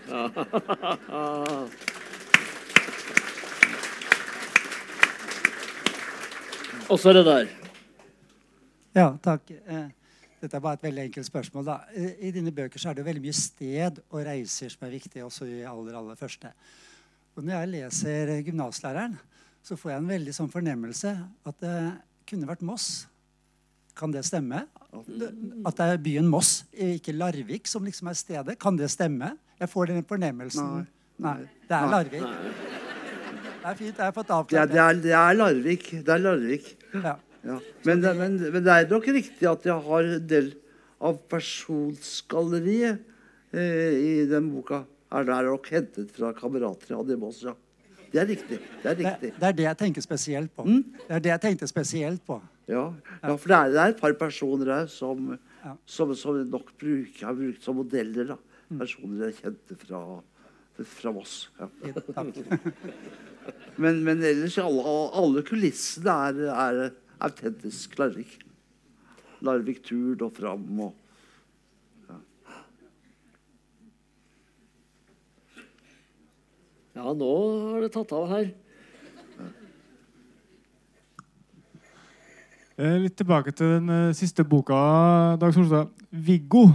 skrevet. 0.98 2.00
Og 6.90 6.98
så 7.00 7.10
er 7.10 7.20
det 7.20 7.24
der. 7.26 7.52
Ja, 8.94 9.06
takk. 9.22 9.50
Eh, 9.50 9.86
Dette 10.44 10.58
er 10.58 10.62
bare 10.62 10.76
et 10.76 10.82
veldig 10.84 11.06
enkelt 11.06 11.26
spørsmål. 11.26 11.64
Da. 11.64 11.76
I 11.96 12.30
dine 12.34 12.52
bøker 12.52 12.80
så 12.80 12.90
er 12.90 12.96
det 12.96 13.00
jo 13.00 13.06
veldig 13.06 13.22
mye 13.24 13.36
sted 13.38 14.00
og 14.10 14.26
reiser 14.26 14.68
som 14.68 14.84
er 14.84 14.92
viktig, 14.92 15.22
også 15.24 15.48
i 15.48 15.62
aller, 15.64 15.96
aller 15.96 16.18
første. 16.20 16.50
Og 17.34 17.46
når 17.46 17.56
jeg 17.56 17.70
leser 17.72 18.34
eh, 18.34 18.42
'Gymnaslæreren', 18.44 19.16
så 19.64 19.76
får 19.80 19.90
jeg 19.90 20.02
en 20.02 20.12
veldig 20.12 20.34
sånn 20.36 20.52
fornemmelse 20.52 21.14
at 21.48 21.60
det 21.64 21.78
kunne 22.28 22.48
vært 22.50 22.62
Moss. 22.62 23.06
Kan 23.96 24.12
det 24.12 24.24
stemme? 24.26 24.66
At 25.64 25.76
det 25.78 25.86
er 25.86 26.02
byen 26.04 26.28
Moss, 26.28 26.66
ikke 26.72 27.16
Larvik, 27.16 27.66
som 27.66 27.84
liksom 27.84 28.12
er 28.12 28.18
stedet. 28.18 28.58
Kan 28.60 28.76
det 28.76 28.90
stemme? 28.90 29.38
Jeg 29.58 29.72
får 29.72 29.86
den 29.86 30.04
fornemmelsen. 30.04 30.86
Nei. 31.16 31.38
det 31.68 31.78
er 31.78 31.88
Larvik. 31.88 32.20
Nei. 32.20 32.63
Det 33.64 33.70
er 33.70 33.76
fint. 33.78 33.96
Jeg 33.96 34.04
har 34.04 34.12
fått 34.12 34.28
Ja, 34.28 34.38
avklart 34.42 34.72
det, 34.74 34.80
er, 34.82 34.98
det 35.00 35.12
er 35.16 35.36
Larvik. 35.38 35.86
Det 36.04 36.12
er 36.12 36.20
Larvik. 36.20 36.66
Ja. 36.92 37.14
Ja. 37.44 37.58
Men, 37.84 38.00
det- 38.04 38.14
men, 38.18 38.36
men 38.52 38.64
det 38.64 38.72
er 38.74 38.88
nok 38.90 39.06
riktig 39.08 39.48
at 39.48 39.64
jeg 39.68 39.76
har 39.88 40.02
en 40.18 40.26
del 40.28 40.50
av 41.04 41.18
personsgalleriet 41.28 43.00
eh, 43.52 43.92
i 43.96 44.12
den 44.28 44.50
boka 44.52 44.82
er 45.14 45.24
der 45.28 45.48
nok 45.48 45.68
hentet 45.72 46.10
fra 46.16 46.32
kamerater 46.36 46.92
jeg 46.92 46.98
hadde 47.00 47.16
i 47.16 47.20
Moss. 47.20 47.42
Ja. 47.44 47.54
Det 48.14 48.20
er 48.22 48.28
riktig. 48.30 48.58
Det 48.82 48.90
er 48.90 48.94
Det, 49.00 49.04
riktig. 49.06 49.32
det 49.40 49.48
er 49.48 49.52
det 49.58 49.64
jeg 49.66 49.76
tenker 49.80 50.04
spesielt 50.04 50.52
på. 50.56 50.64
Det 50.68 51.10
er 51.16 51.20
det 51.24 51.30
jeg 51.32 51.40
tenkte 51.48 51.68
spesielt 51.70 52.22
på. 52.26 52.40
Ja, 52.70 52.84
ja 53.22 53.34
for 53.36 53.48
det 53.50 53.56
er, 53.58 53.72
det 53.74 53.80
er 53.82 53.94
et 53.94 54.00
par 54.00 54.12
personer 54.20 54.72
her 54.74 54.86
som, 54.86 55.38
Ja. 55.64 55.72
som, 55.86 56.14
som 56.14 56.36
nok 56.48 56.74
bruker, 56.78 57.24
har 57.26 57.34
brukt 57.34 57.62
som 57.64 57.76
modeller. 57.80 58.24
Da. 58.34 58.36
Personer 58.78 59.26
jeg 59.30 59.36
kjente 59.42 59.76
fra, 59.80 60.00
fra 60.82 61.12
Voss. 61.14 61.50
Ja. 61.58 61.68
Men, 63.76 63.98
men 64.06 64.22
ellers 64.24 64.54
alle, 64.62 64.82
alle 65.18 65.42
kulissene 65.44 66.12
er, 66.30 66.38
er 66.48 66.92
autentisk 67.26 67.98
Larvik. 67.98 68.38
Larvik 69.44 69.82
Turd 69.84 70.22
og 70.24 70.32
Fram. 70.38 70.68
og 70.80 70.94
Ja, 76.94 77.10
nå 77.10 77.28
har 77.72 77.82
det 77.82 77.90
tatt 77.90 78.12
av 78.14 78.28
her. 78.30 78.52
Eh, 82.78 82.96
Litt 83.02 83.16
tilbake 83.18 83.50
til 83.54 83.76
den 83.76 83.90
eh, 83.90 84.14
siste 84.14 84.46
boka, 84.46 84.78
Dag 85.42 85.54
Solstad. 85.54 85.90
Viggo. 86.10 86.68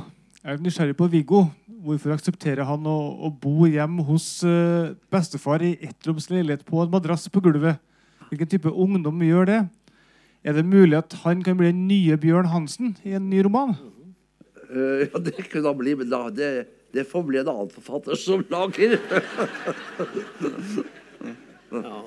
Jeg 0.44 0.58
er 0.58 0.62
nysgjerrig 0.64 0.96
på 1.00 1.08
Viggo. 1.12 1.46
Hvorfor 1.90 2.14
aksepterer 2.14 2.68
han 2.70 2.84
å, 2.86 2.98
å 3.26 3.32
bo 3.34 3.66
hjem 3.66 3.96
hos 4.06 4.44
uh, 4.46 4.94
bestefar 5.10 5.64
i 5.66 5.72
ettroms 5.88 6.28
leilighet 6.30 6.62
på 6.68 6.84
en 6.84 6.92
madrass 6.94 7.24
på 7.34 7.42
gulvet? 7.42 7.80
Hvilken 8.30 8.50
type 8.52 8.70
ungdom 8.70 9.24
gjør 9.26 9.50
det? 9.50 9.62
Er 10.46 10.54
det 10.54 10.68
mulig 10.70 11.00
at 11.00 11.16
han 11.24 11.42
kan 11.42 11.58
bli 11.58 11.72
den 11.72 11.88
nye 11.90 12.18
Bjørn 12.22 12.52
Hansen 12.52 12.94
i 13.02 13.16
en 13.18 13.26
ny 13.32 13.42
roman? 13.48 13.74
Uh, 14.70 15.08
ja, 15.08 15.24
det 15.26 15.48
kunne 15.48 15.66
han 15.66 15.80
bli, 15.80 15.96
men 15.98 16.12
da, 16.14 16.28
det, 16.30 16.52
det 16.94 17.08
får 17.10 17.26
bli 17.26 17.42
en 17.42 17.50
annen 17.56 17.74
forfatter 17.74 18.22
som 18.22 18.46
lager. 18.54 19.00
Ja. 21.74 21.98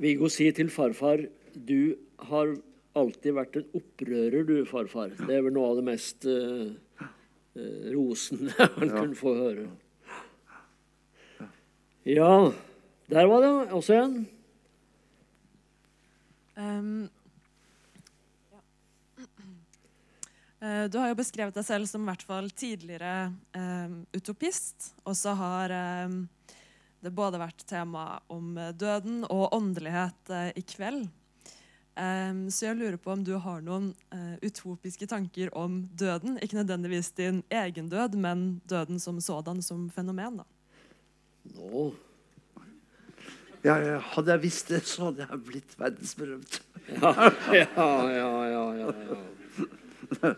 Viggo 0.00 0.28
sier 0.32 0.56
til 0.56 0.72
farfar 0.72 1.22
du 1.56 1.96
har 2.28 2.56
alltid 2.96 3.34
vært 3.36 3.58
en 3.60 3.66
opprører, 3.76 4.44
du, 4.48 4.54
farfar. 4.68 5.12
Det 5.18 5.34
er 5.36 5.44
vel 5.46 5.54
noe 5.56 5.72
av 5.72 5.80
det 5.80 5.84
mest 5.86 6.26
uh, 6.28 6.70
eh, 7.56 7.90
rosende 7.94 8.54
han 8.78 8.88
Ja. 8.88 8.94
kunne 9.00 9.18
få 9.18 9.34
høre. 9.36 9.66
Ja, 12.06 12.52
der 13.10 13.26
var 13.26 13.42
det 13.42 13.52
også 13.74 13.96
en. 13.98 14.16
Um, 16.56 17.08
ja. 18.52 18.60
Eh, 20.60 20.84
Du 20.88 20.98
har 20.98 21.10
jo 21.10 21.18
beskrevet 21.18 21.58
deg 21.58 21.66
selv 21.66 21.90
som 21.90 22.06
i 22.06 22.08
hvert 22.12 22.22
fall 22.24 22.48
tidligere 22.54 23.32
ehm, 23.58 24.04
utopist. 24.14 24.92
Og 25.04 25.18
så 25.18 25.34
har 25.36 25.74
ehm, 25.74 26.22
det 27.02 27.12
både 27.12 27.42
vært 27.42 27.66
tema 27.68 28.20
om 28.32 28.54
døden 28.78 29.24
og 29.26 29.52
åndelighet 29.54 30.32
uh, 30.32 30.48
i 30.56 30.62
kveld. 30.62 31.08
Ehm, 31.96 32.50
så 32.52 32.68
jeg 32.68 32.76
lurer 32.76 32.98
på 33.00 33.14
om 33.14 33.22
du 33.24 33.32
har 33.40 33.62
noen 33.64 33.92
eh, 34.12 34.36
utopiske 34.44 35.08
tanker 35.08 35.52
om 35.56 35.84
døden. 35.96 36.36
Ikke 36.44 36.58
nødvendigvis 36.58 37.10
din 37.16 37.42
egen 37.50 37.88
død, 37.88 38.18
men 38.20 38.60
døden 38.68 39.00
som 39.00 39.20
sådan, 39.20 39.62
som 39.62 39.88
fenomen. 39.90 40.42
da. 40.42 40.44
Nå 41.56 41.92
ja, 43.64 43.78
ja, 43.82 43.98
Hadde 43.98 44.30
jeg 44.30 44.42
visst 44.44 44.68
det, 44.70 44.84
så 44.86 45.08
hadde 45.08 45.24
jeg 45.24 45.44
blitt 45.46 45.72
verdensberømt. 45.80 46.60
Ja, 46.86 47.10
ja, 47.50 47.64
ja, 48.14 48.28
ja, 48.46 48.64
ja, 48.78 48.90
ja. 49.08 50.34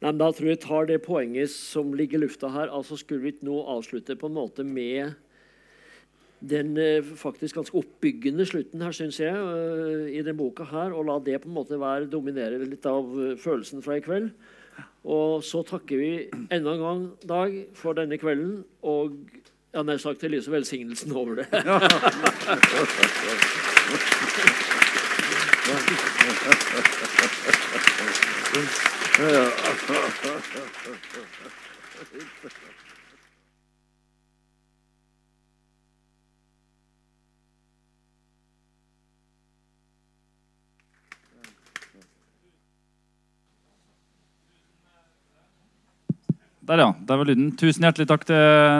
Nei, 0.00 0.08
men 0.08 0.18
Da 0.18 0.30
tror 0.32 0.48
jeg 0.48 0.62
tar 0.64 0.88
det 0.88 1.02
poenget 1.04 1.52
som 1.52 1.92
ligger 1.94 2.18
i 2.18 2.24
lufta 2.24 2.48
her. 2.50 2.72
altså 2.72 2.96
Skulle 2.96 3.22
vi 3.28 3.34
nå 3.46 3.60
avslutte 3.68 4.16
på 4.16 4.26
en 4.30 4.38
måte 4.40 4.64
med 4.64 5.12
den 6.40 6.76
eh, 6.80 7.02
faktisk 7.02 7.54
ganske 7.58 7.76
oppbyggende 7.78 8.46
slutten 8.48 8.82
her, 8.82 8.92
syns 8.96 9.20
jeg, 9.20 9.34
eh, 9.34 10.08
i 10.16 10.22
den 10.24 10.36
boka 10.38 10.64
her, 10.70 10.92
og 10.96 11.04
la 11.08 11.18
det 11.24 11.42
på 11.42 11.48
en 11.50 11.54
måte 11.58 11.80
være 11.80 12.08
dominere 12.10 12.58
litt 12.64 12.86
av 12.88 13.04
eh, 13.20 13.36
følelsen 13.40 13.82
fra 13.84 13.96
i 13.98 14.04
kveld. 14.04 14.30
Og 15.10 15.44
så 15.44 15.62
takker 15.64 15.96
vi 16.00 16.30
enda 16.52 16.74
en 16.74 16.84
gang, 16.84 17.10
Dag, 17.28 17.54
for 17.76 17.92
denne 17.96 18.18
kvelden, 18.20 18.64
og 18.82 19.16
ja, 19.74 19.82
nær 19.84 20.00
sagt 20.02 20.20
til 20.20 20.30
lyse 20.34 20.50
velsignelsen 20.52 21.12
over 21.16 21.34
det. 21.40 21.48
Der, 46.70 46.78
ja. 46.78 46.92
Der 47.02 47.16
var 47.18 47.26
lyden. 47.26 47.48
Tusen 47.58 47.82
hjertelig 47.82 48.04
takk 48.06 48.22
til 48.28 48.36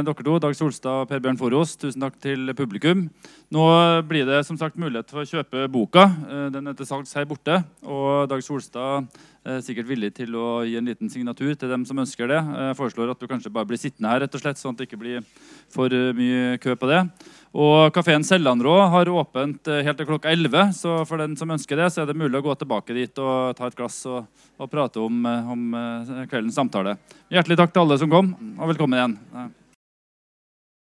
dere 0.06 0.22
to, 0.22 0.34
Dag 0.38 0.52
Solstad 0.54 1.00
og 1.02 1.08
Per 1.10 1.18
Bjørn 1.18 1.38
Forås. 1.40 1.72
Tusen 1.74 2.04
takk 2.04 2.20
til 2.22 2.52
publikum. 2.54 3.08
Nå 3.51 3.62
blir 4.06 4.28
det 4.28 4.44
som 4.47 4.55
sagt 4.55 4.77
mulighet 4.78 5.10
for 5.10 5.24
å 5.24 5.27
kjøpe 5.27 5.64
boka. 5.74 6.05
Eh, 6.31 6.47
Den 6.55 6.70
er 6.70 6.77
til 6.78 6.86
salgs 6.86 7.10
her 7.18 7.24
borte. 7.27 7.56
Og 7.82 8.28
Dag 8.31 8.44
Solstad 8.47 9.09
er 9.43 9.59
sikkert 9.66 9.89
villig 9.89 10.12
til 10.14 10.36
å 10.39 10.62
gi 10.62 10.77
en 10.78 10.86
liten 10.86 11.10
signatur 11.10 11.56
til 11.59 11.72
dem 11.72 11.82
som 11.89 11.98
ønsker 11.98 12.31
det. 12.31 12.39
Jeg 12.39 12.78
foreslår 12.78 13.10
at 13.10 13.18
du 13.18 13.27
kanskje 13.27 13.51
bare 13.51 13.66
blir 13.66 13.81
sittende 13.81 14.06
her, 14.12 14.22
rett 14.22 14.39
og 14.39 14.44
slett, 14.44 14.60
sånn 14.60 14.77
at 14.77 14.78
det 14.78 14.86
ikke 14.86 15.01
blir 15.02 15.27
for 15.66 15.90
eh, 15.90 16.14
mye 16.14 16.62
kø 16.62 16.78
på 16.78 16.93
det. 16.93 17.02
Og 17.51 17.90
Kafeen 17.90 18.22
Sellandrå 18.22 18.77
har 18.93 19.10
åpent 19.10 19.66
eh, 19.66 19.82
helt 19.82 19.98
til 19.98 20.06
klokka 20.06 20.31
11, 20.31 20.70
så 20.78 21.01
for 21.02 21.18
den 21.18 21.35
som 21.35 21.51
ønsker 21.51 21.82
det, 21.82 21.90
så 21.90 22.05
er 22.05 22.12
det 22.12 22.20
mulig 22.22 22.39
å 22.39 22.47
gå 22.47 22.55
tilbake 22.60 22.94
dit 22.94 23.18
og 23.18 23.56
ta 23.59 23.66
et 23.66 23.74
glass 23.74 24.05
og, 24.06 24.28
og 24.62 24.70
prate 24.70 25.02
om, 25.02 25.24
eh, 25.27 25.55
om 25.56 25.72
eh, 25.74 26.27
kveldens 26.31 26.55
samtale. 26.55 27.01
Hjertelig 27.35 27.59
takk 27.59 27.74
til 27.74 27.82
alle 27.82 27.98
som 27.98 28.12
kom, 28.14 28.36
og 28.60 28.70
velkommen 28.70 29.01
igjen. 29.01 29.56